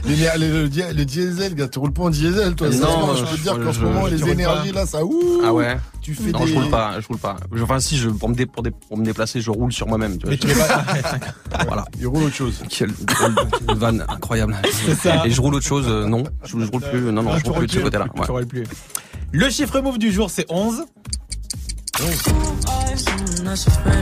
Le, 0.08 0.68
di- 0.68 0.82
le 0.94 1.06
diesel, 1.06 1.56
gars, 1.56 1.68
tu 1.68 1.80
roules 1.80 1.94
pas 1.94 2.04
en 2.04 2.10
diesel, 2.10 2.56
toi. 2.56 2.68
Non, 2.70 2.74
Ça, 2.74 2.88
moi, 3.06 3.16
je 3.18 3.24
peux 3.26 3.38
te 3.38 3.42
dire 3.42 3.60
qu'en 3.64 3.74
ce 3.74 3.80
moment, 3.80 4.08
les 4.08 4.28
énergies, 4.30 4.72
là, 4.72 4.86
ça, 4.86 5.04
ouh. 5.04 5.42
Ah 5.44 5.54
ouais 5.54 5.78
Tu 6.02 6.14
fais 6.14 6.32
Non, 6.32 6.44
des. 6.46 6.52
je 6.52 6.56
roule 6.56 6.70
pas, 6.70 7.00
je 7.00 7.08
roule 7.08 7.18
pas. 7.18 7.38
Enfin, 7.62 7.80
si, 7.80 7.98
je, 7.98 8.10
pour, 8.10 8.30
me 8.30 8.36
dé- 8.36 8.46
pour, 8.46 8.64
dé- 8.64 8.72
pour 8.72 8.98
me 8.98 9.06
déplacer, 9.06 9.42
je 9.42 9.50
roule 9.52 9.72
sur 9.72 9.88
moi-même. 9.88 10.18
tu 10.18 10.26
vois. 10.28 10.36
Voilà. 11.68 11.86
Il 12.00 12.08
roule 12.08 12.24
autre 12.24 12.36
chose. 12.36 12.64
Quelle, 12.70 12.92
vanne 13.76 14.06
incroyable. 14.08 14.56
Ça. 15.02 15.26
Et 15.26 15.32
je 15.32 15.42
roule 15.42 15.56
autre 15.56 15.66
chose, 15.66 15.86
euh, 15.88 16.06
non. 16.08 16.24
Je, 16.44 16.58
je 16.60 16.72
roule 16.72 16.82
plus, 16.82 17.02
non, 17.02 17.24
non, 17.24 17.32
Ah, 17.34 17.40
je 17.44 17.50
roule 17.50 17.60
plus 17.60 17.68
de 17.68 17.72
ce 17.74 17.80
côté-là. 17.80 18.06
Ouais. 18.16 18.46
Le 19.32 19.50
chiffre 19.50 19.80
move 19.82 19.98
du 19.98 20.12
jour, 20.12 20.30
c'est 20.30 20.46
11. 20.50 20.84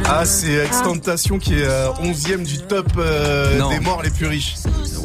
Ah, 0.06 0.26
c'est 0.26 0.53
Extentation 0.65 1.38
qui 1.40 1.56
est 1.56 1.64
euh, 1.65 1.90
11ème 2.02 2.44
du 2.45 2.60
top 2.60 2.88
euh, 2.98 3.60
des 3.69 3.80
morts 3.80 4.02
les 4.03 4.10
plus 4.10 4.27
riches. 4.27 4.56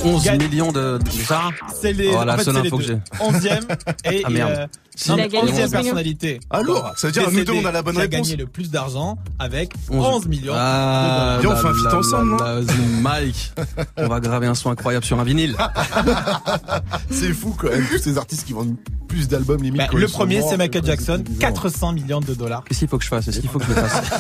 11 0.05 0.23
Gagne. 0.25 0.39
millions 0.43 0.71
de, 0.73 0.99
de 0.99 1.11
ça. 1.11 1.43
C'est 1.81 1.93
les, 1.93 2.11
Voilà, 2.11 2.35
en 2.35 2.39
fait, 2.39 2.51
les 2.53 2.59
info 2.59 2.79
que 2.79 2.83
deux. 2.85 3.01
j'ai. 3.21 3.25
11e 3.49 3.61
et 4.13 4.23
Ah, 4.25 4.31
merde. 4.31 4.51
euh. 4.51 4.67
Non, 5.09 5.17
Il 5.17 5.21
a 5.23 5.29
gagné 5.29 5.53
11e 5.53 5.65
11 5.65 5.71
personnalité. 5.71 6.41
Ah, 6.51 6.63
lourd. 6.63 6.93
Ça 6.97 7.09
veut 7.09 7.13
dire, 7.13 7.31
nous 7.31 7.45
deux, 7.45 7.53
on 7.53 7.65
a 7.65 7.73
la 7.73 7.83
bonne 7.83 7.97
réponse. 7.97 8.15
a 8.19 8.21
gagné 8.23 8.37
le 8.37 8.47
plus 8.47 8.71
d'argent 8.71 9.19
avec 9.39 9.73
11. 9.91 10.07
11 10.07 10.27
millions. 10.29 10.53
Ah, 10.57 11.39
on 11.45 11.57
fait 11.57 11.69
un 11.69 11.75
feat 11.75 11.85
là, 11.85 11.97
ensemble, 11.99 12.37
Zoom 12.63 13.01
Mike. 13.03 13.53
On 13.97 14.09
va 14.09 14.21
graver 14.21 14.47
un 14.47 14.55
son 14.55 14.71
incroyable 14.71 15.05
sur 15.05 15.19
un 15.19 15.25
vinyle. 15.25 15.57
C'est 17.11 17.33
fou, 17.33 17.55
quand 17.59 17.69
même, 17.69 17.85
tous 17.91 17.99
ces 17.99 18.19
artistes 18.19 18.47
qui 18.47 18.53
vendent 18.53 18.77
plus 19.09 19.29
d'albums, 19.29 19.63
limite. 19.63 19.79
Bah, 19.79 19.87
le 19.93 20.09
premier, 20.09 20.43
c'est 20.43 20.57
Michael 20.57 20.85
Jackson, 20.85 21.19
bizarre. 21.25 21.53
400 21.53 21.93
millions 21.93 22.21
de 22.21 22.35
dollars. 22.35 22.65
Qu'est-ce 22.65 22.81
qu'il 22.81 22.89
faut 22.89 22.99
que 22.99 23.05
je 23.05 23.09
fasse? 23.09 23.29
Est-ce 23.29 23.41
qu'il 23.41 23.49
faut 23.51 23.59
que 23.59 23.65
je 23.67 23.71
le 23.71 23.77
fasse? 23.77 24.03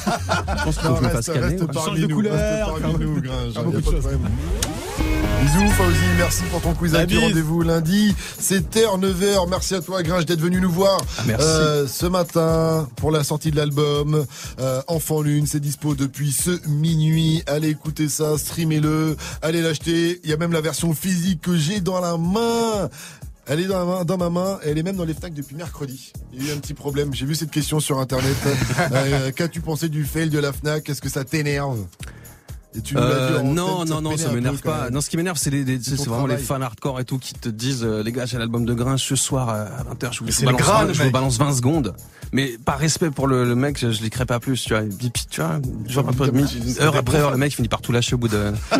Je 0.58 0.64
pense 0.64 0.76
qu'il 0.76 0.86
faut 0.86 0.94
que 0.94 1.00
je 1.00 1.02
me 1.08 1.12
reste, 1.12 1.26
fasse 1.26 1.26
calmer. 1.36 1.56
Change 1.74 2.00
de 2.00 2.06
couleur, 2.06 2.32
reste 2.34 2.64
parmi 2.64 2.80
faire 2.80 2.90
nous, 2.92 2.98
beaucoup- 3.14 3.20
Gringe, 3.20 3.52
faire 3.52 3.54
y 3.54 3.58
a 3.58 3.62
beaucoup 3.62 3.72
pas 3.72 3.90
de 3.90 3.96
de 3.96 4.00
choses. 4.00 4.00
problème. 4.00 4.30
Bisous 5.42 5.70
Fauzi, 5.72 5.98
merci 6.16 6.42
pour 6.50 6.60
ton 6.62 6.72
quiz. 6.74 6.94
Rendez-vous 6.94 7.62
lundi, 7.62 8.14
c'est 8.38 8.70
Terre 8.70 8.96
9h. 8.98 9.48
Merci 9.50 9.74
à 9.74 9.80
toi 9.82 10.02
Gringe 10.02 10.24
d'être 10.24 10.40
venu 10.40 10.58
nous 10.64 10.70
voir 10.70 10.98
Ah, 11.18 11.22
euh, 11.40 11.86
ce 11.86 12.06
matin 12.06 12.88
pour 12.96 13.10
la 13.10 13.22
sortie 13.22 13.50
de 13.50 13.56
l'album 13.56 14.24
euh, 14.58 14.82
Enfant 14.86 15.20
Lune. 15.20 15.46
C'est 15.46 15.60
dispo 15.60 15.94
depuis 15.94 16.32
ce 16.32 16.66
minuit. 16.68 17.42
Allez 17.46 17.68
écouter 17.68 18.08
ça, 18.08 18.38
streamez-le, 18.38 19.16
allez 19.42 19.60
l'acheter. 19.60 20.20
Il 20.24 20.30
y 20.30 20.32
a 20.32 20.38
même 20.38 20.52
la 20.52 20.62
version 20.62 20.94
physique 20.94 21.42
que 21.42 21.54
j'ai 21.54 21.80
dans 21.80 22.00
la 22.00 22.16
main. 22.16 22.88
Elle 23.46 23.60
est 23.60 23.66
dans, 23.66 23.78
la 23.78 23.84
main, 23.84 24.04
dans 24.06 24.16
ma 24.16 24.30
main, 24.30 24.58
elle 24.64 24.78
est 24.78 24.82
même 24.82 24.96
dans 24.96 25.04
les 25.04 25.12
Fnac 25.12 25.34
depuis 25.34 25.54
mercredi. 25.54 26.14
Il 26.32 26.42
y 26.42 26.48
a 26.48 26.52
eu 26.52 26.56
un 26.56 26.60
petit 26.60 26.72
problème, 26.72 27.12
j'ai 27.12 27.26
vu 27.26 27.34
cette 27.34 27.50
question 27.50 27.78
sur 27.78 27.98
internet. 27.98 28.36
Euh, 28.92 29.32
Qu'as-tu 29.32 29.60
pensé 29.60 29.90
du 29.90 30.04
fail 30.04 30.30
de 30.30 30.38
la 30.38 30.52
Fnac? 30.52 30.88
Est-ce 30.88 31.02
que 31.02 31.10
ça 31.10 31.24
t'énerve? 31.24 31.84
Et 32.76 32.80
tu 32.80 32.96
Euh, 32.96 33.40
non, 33.42 33.84
non, 33.84 34.00
non, 34.00 34.16
ça 34.16 34.30
m'énerve 34.32 34.60
pas. 34.60 34.90
Non, 34.90 35.00
ce 35.00 35.08
qui 35.08 35.16
m'énerve, 35.16 35.38
c'est 35.38 35.50
les, 35.50 35.64
les- 35.64 35.80
c'est 35.82 35.96
ton 35.96 36.04
vraiment 36.10 36.26
les 36.26 36.36
fans 36.38 36.60
hardcore 36.60 36.98
et 37.00 37.04
tout 37.04 37.18
qui 37.18 37.32
te 37.34 37.48
disent, 37.48 37.84
euh, 37.84 38.02
les 38.02 38.10
gars, 38.12 38.26
j'ai 38.26 38.36
l'album 38.38 38.64
de 38.64 38.74
Gringe 38.74 39.00
ce 39.02 39.14
soir 39.16 39.48
euh, 39.50 39.64
à 39.66 39.84
20h, 39.94 40.12
je 40.12 40.20
vous, 40.24 40.30
je 40.30 40.44
balance, 40.44 40.60
Graal, 40.60 40.86
20, 40.88 40.92
je 40.92 41.02
vous 41.04 41.10
balance 41.10 41.38
20 41.38 41.52
secondes. 41.54 41.94
Mais 42.32 42.56
par 42.64 42.78
respect 42.78 43.10
pour 43.10 43.28
le, 43.28 43.44
le 43.44 43.54
mec, 43.54 43.78
je, 43.78 43.92
je 43.92 44.02
l'écris 44.02 44.24
pas 44.24 44.40
plus, 44.40 44.60
tu 44.62 44.70
vois. 44.74 44.82
Et 44.82 44.88
puis, 44.88 45.24
tu 45.30 45.40
vois, 45.40 45.60
genre 45.86 46.08
un 46.08 46.12
peu, 46.12 46.30
mi- 46.32 46.44
heure 46.80 46.96
après 46.96 47.18
heure, 47.18 47.30
le 47.30 47.36
mec 47.36 47.54
finit 47.54 47.68
par 47.68 47.80
tout 47.80 47.92
lâcher 47.92 48.16
au 48.16 48.18
bout 48.18 48.26
de 48.28 48.52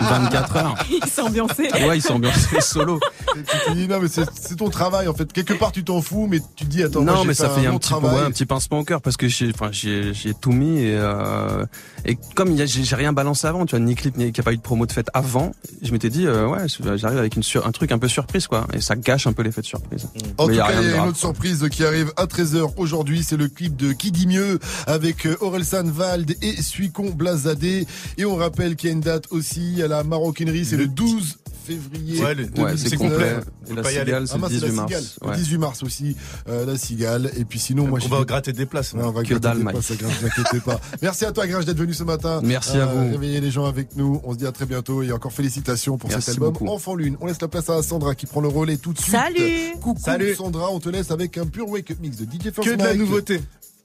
24 0.00 0.56
heures. 0.56 0.74
Il 0.90 1.04
s'est 1.08 1.20
ambiancé. 1.20 1.68
Ouais, 1.86 1.98
il 1.98 2.02
s'est 2.02 2.12
ambiancé 2.12 2.60
solo. 2.60 3.00
Et 3.36 3.42
tu 3.42 3.56
te 3.66 3.72
dis, 3.74 3.88
non, 3.88 3.98
mais 4.00 4.08
c'est 4.08 4.56
ton 4.56 4.70
travail, 4.70 5.08
en 5.08 5.14
fait. 5.14 5.30
Quelque 5.32 5.52
part, 5.54 5.72
tu 5.72 5.84
t'en 5.84 6.00
fous, 6.00 6.26
mais 6.30 6.40
tu 6.56 6.64
te 6.64 6.70
dis, 6.70 6.82
attends, 6.82 7.02
non, 7.02 7.24
mais 7.24 7.34
ça 7.34 7.50
fait 7.50 7.66
un 7.66 7.76
petit, 7.78 7.92
ouais, 7.94 8.20
un 8.24 8.30
petit 8.30 8.46
pincement 8.46 8.78
au 8.80 8.84
cœur 8.84 9.00
parce 9.02 9.16
que 9.16 9.28
j'ai, 9.28 9.50
enfin, 9.54 9.68
j'ai, 9.72 10.14
j'ai 10.14 10.32
tout 10.34 10.52
mis 10.52 10.78
et, 10.80 10.94
euh, 10.96 11.64
et 12.04 12.16
comme 12.34 12.56
j'ai 12.64 12.96
rien 12.96 13.12
balancé 13.12 13.41
avant, 13.44 13.66
tu 13.66 13.76
vois, 13.76 13.84
ni 13.84 13.94
clip, 13.94 14.16
ni 14.16 14.24
qu'il 14.26 14.34
n'y 14.34 14.40
a 14.40 14.42
pas 14.44 14.52
eu 14.52 14.56
de 14.56 14.62
promo 14.62 14.86
de 14.86 14.92
fête 14.92 15.08
avant, 15.14 15.52
je 15.82 15.92
m'étais 15.92 16.10
dit, 16.10 16.26
euh, 16.26 16.46
ouais, 16.48 16.66
j'arrive 16.96 17.18
avec 17.18 17.36
une 17.36 17.42
sur, 17.42 17.66
un 17.66 17.72
truc 17.72 17.92
un 17.92 17.98
peu 17.98 18.08
surprise, 18.08 18.46
quoi, 18.46 18.66
et 18.72 18.80
ça 18.80 18.96
gâche 18.96 19.26
un 19.26 19.32
peu 19.32 19.42
l'effet 19.42 19.60
de 19.60 19.66
surprise. 19.66 20.08
En 20.38 20.46
Mais 20.46 20.52
tout 20.54 20.58
y 20.58 20.60
a 20.60 20.66
cas, 20.66 20.70
rien 20.72 20.80
il 20.80 20.84
y 20.84 20.86
a 20.86 20.90
une 20.90 20.96
grave, 20.96 21.08
autre 21.08 21.20
quoi. 21.20 21.28
surprise 21.30 21.68
qui 21.70 21.84
arrive 21.84 22.12
à 22.16 22.26
13h 22.26 22.72
aujourd'hui. 22.76 23.22
C'est 23.24 23.36
le 23.36 23.48
clip 23.48 23.76
de 23.76 23.92
Qui 23.92 24.10
dit 24.12 24.26
mieux 24.26 24.58
avec 24.86 25.26
euh, 25.26 25.36
Orelsan 25.40 25.84
Vald 25.84 26.36
et 26.42 26.60
Suicon 26.62 27.10
Blazadé. 27.10 27.86
Et 28.18 28.24
on 28.24 28.36
rappelle 28.36 28.76
qu'il 28.76 28.88
y 28.90 28.92
a 28.92 28.94
une 28.94 29.00
date 29.00 29.26
aussi 29.30 29.82
à 29.82 29.88
la 29.88 30.04
maroquinerie. 30.04 30.64
C'est 30.64 30.76
le 30.76 30.86
12 30.86 31.38
février. 31.64 32.22
Ouais, 32.22 32.34
le- 32.34 32.42
Ouais, 32.44 32.76
c'est 32.76 32.90
2019. 32.96 32.98
complet. 32.98 33.36
Et 33.70 33.74
la 33.74 33.84
cigale, 33.84 34.28
c'est 34.28 34.34
le 34.34 34.40
mince, 34.40 34.50
18 34.50 34.66
la 34.66 34.72
mars. 34.72 35.18
Le 35.22 35.28
Ouais. 35.28 35.36
18 35.36 35.58
mars 35.58 35.82
aussi, 35.82 36.16
euh, 36.48 36.66
la 36.66 36.76
cigale. 36.78 37.30
Et 37.36 37.44
puis 37.44 37.58
sinon, 37.58 37.86
moi, 37.86 37.98
On 38.00 38.04
je 38.04 38.08
va 38.08 38.24
gratter 38.24 38.52
des 38.52 38.66
places. 38.66 38.92
Ouais, 38.92 39.00
on 39.02 39.10
va 39.12 39.22
Que 39.22 39.28
gratter 39.28 39.40
dalle, 39.40 39.58
des 39.58 39.64
places, 39.64 39.86
t'inquiétez 40.20 40.60
pas. 40.64 40.80
Merci 41.00 41.24
à 41.24 41.32
toi, 41.32 41.46
Gringe, 41.46 41.64
d'être 41.64 41.78
venu 41.78 41.94
ce 41.94 42.04
matin. 42.04 42.40
Merci 42.42 42.76
à 42.78 42.86
vous. 42.86 43.10
Réveiller 43.12 43.40
les 43.40 43.50
gens 43.50 43.64
avec 43.66 43.96
nous. 43.96 44.20
On 44.24 44.32
se 44.32 44.38
dit 44.38 44.46
à 44.46 44.52
très 44.52 44.66
bientôt 44.66 45.02
et 45.02 45.12
encore 45.12 45.32
félicitations 45.32 45.98
pour 45.98 46.10
Merci 46.10 46.26
cet 46.26 46.34
album 46.34 46.52
beaucoup. 46.52 46.68
Enfant 46.68 46.94
Lune. 46.94 47.16
On 47.20 47.26
laisse 47.26 47.40
la 47.40 47.48
place 47.48 47.68
à 47.70 47.82
Sandra 47.82 48.14
qui 48.14 48.26
prend 48.26 48.40
le 48.40 48.48
relais 48.48 48.76
tout 48.76 48.92
de 48.92 48.98
suite. 48.98 49.12
Salut 49.14 49.72
Coucou 49.80 50.00
Salut. 50.02 50.34
Sandra, 50.34 50.70
on 50.70 50.80
te 50.80 50.88
laisse 50.88 51.10
avec 51.10 51.38
un 51.38 51.46
pur 51.46 51.68
wake 51.68 51.90
up 51.90 51.98
mix 52.00 52.16
de 52.16 52.24
DJ 52.24 52.52
First 52.52 52.62
Que 52.68 52.74
de 52.76 52.82
la 52.82 52.94
nouveauté. 52.94 53.40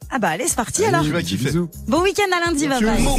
Ah 0.10 0.20
bah 0.20 0.30
allez, 0.30 0.46
c'est 0.48 0.56
parti 0.56 0.86
alors. 0.86 1.04
Bon 1.88 2.02
week-end 2.02 2.24
à 2.36 2.50
lundi, 2.50 2.68
bye 2.68 2.82
bye. 2.82 3.08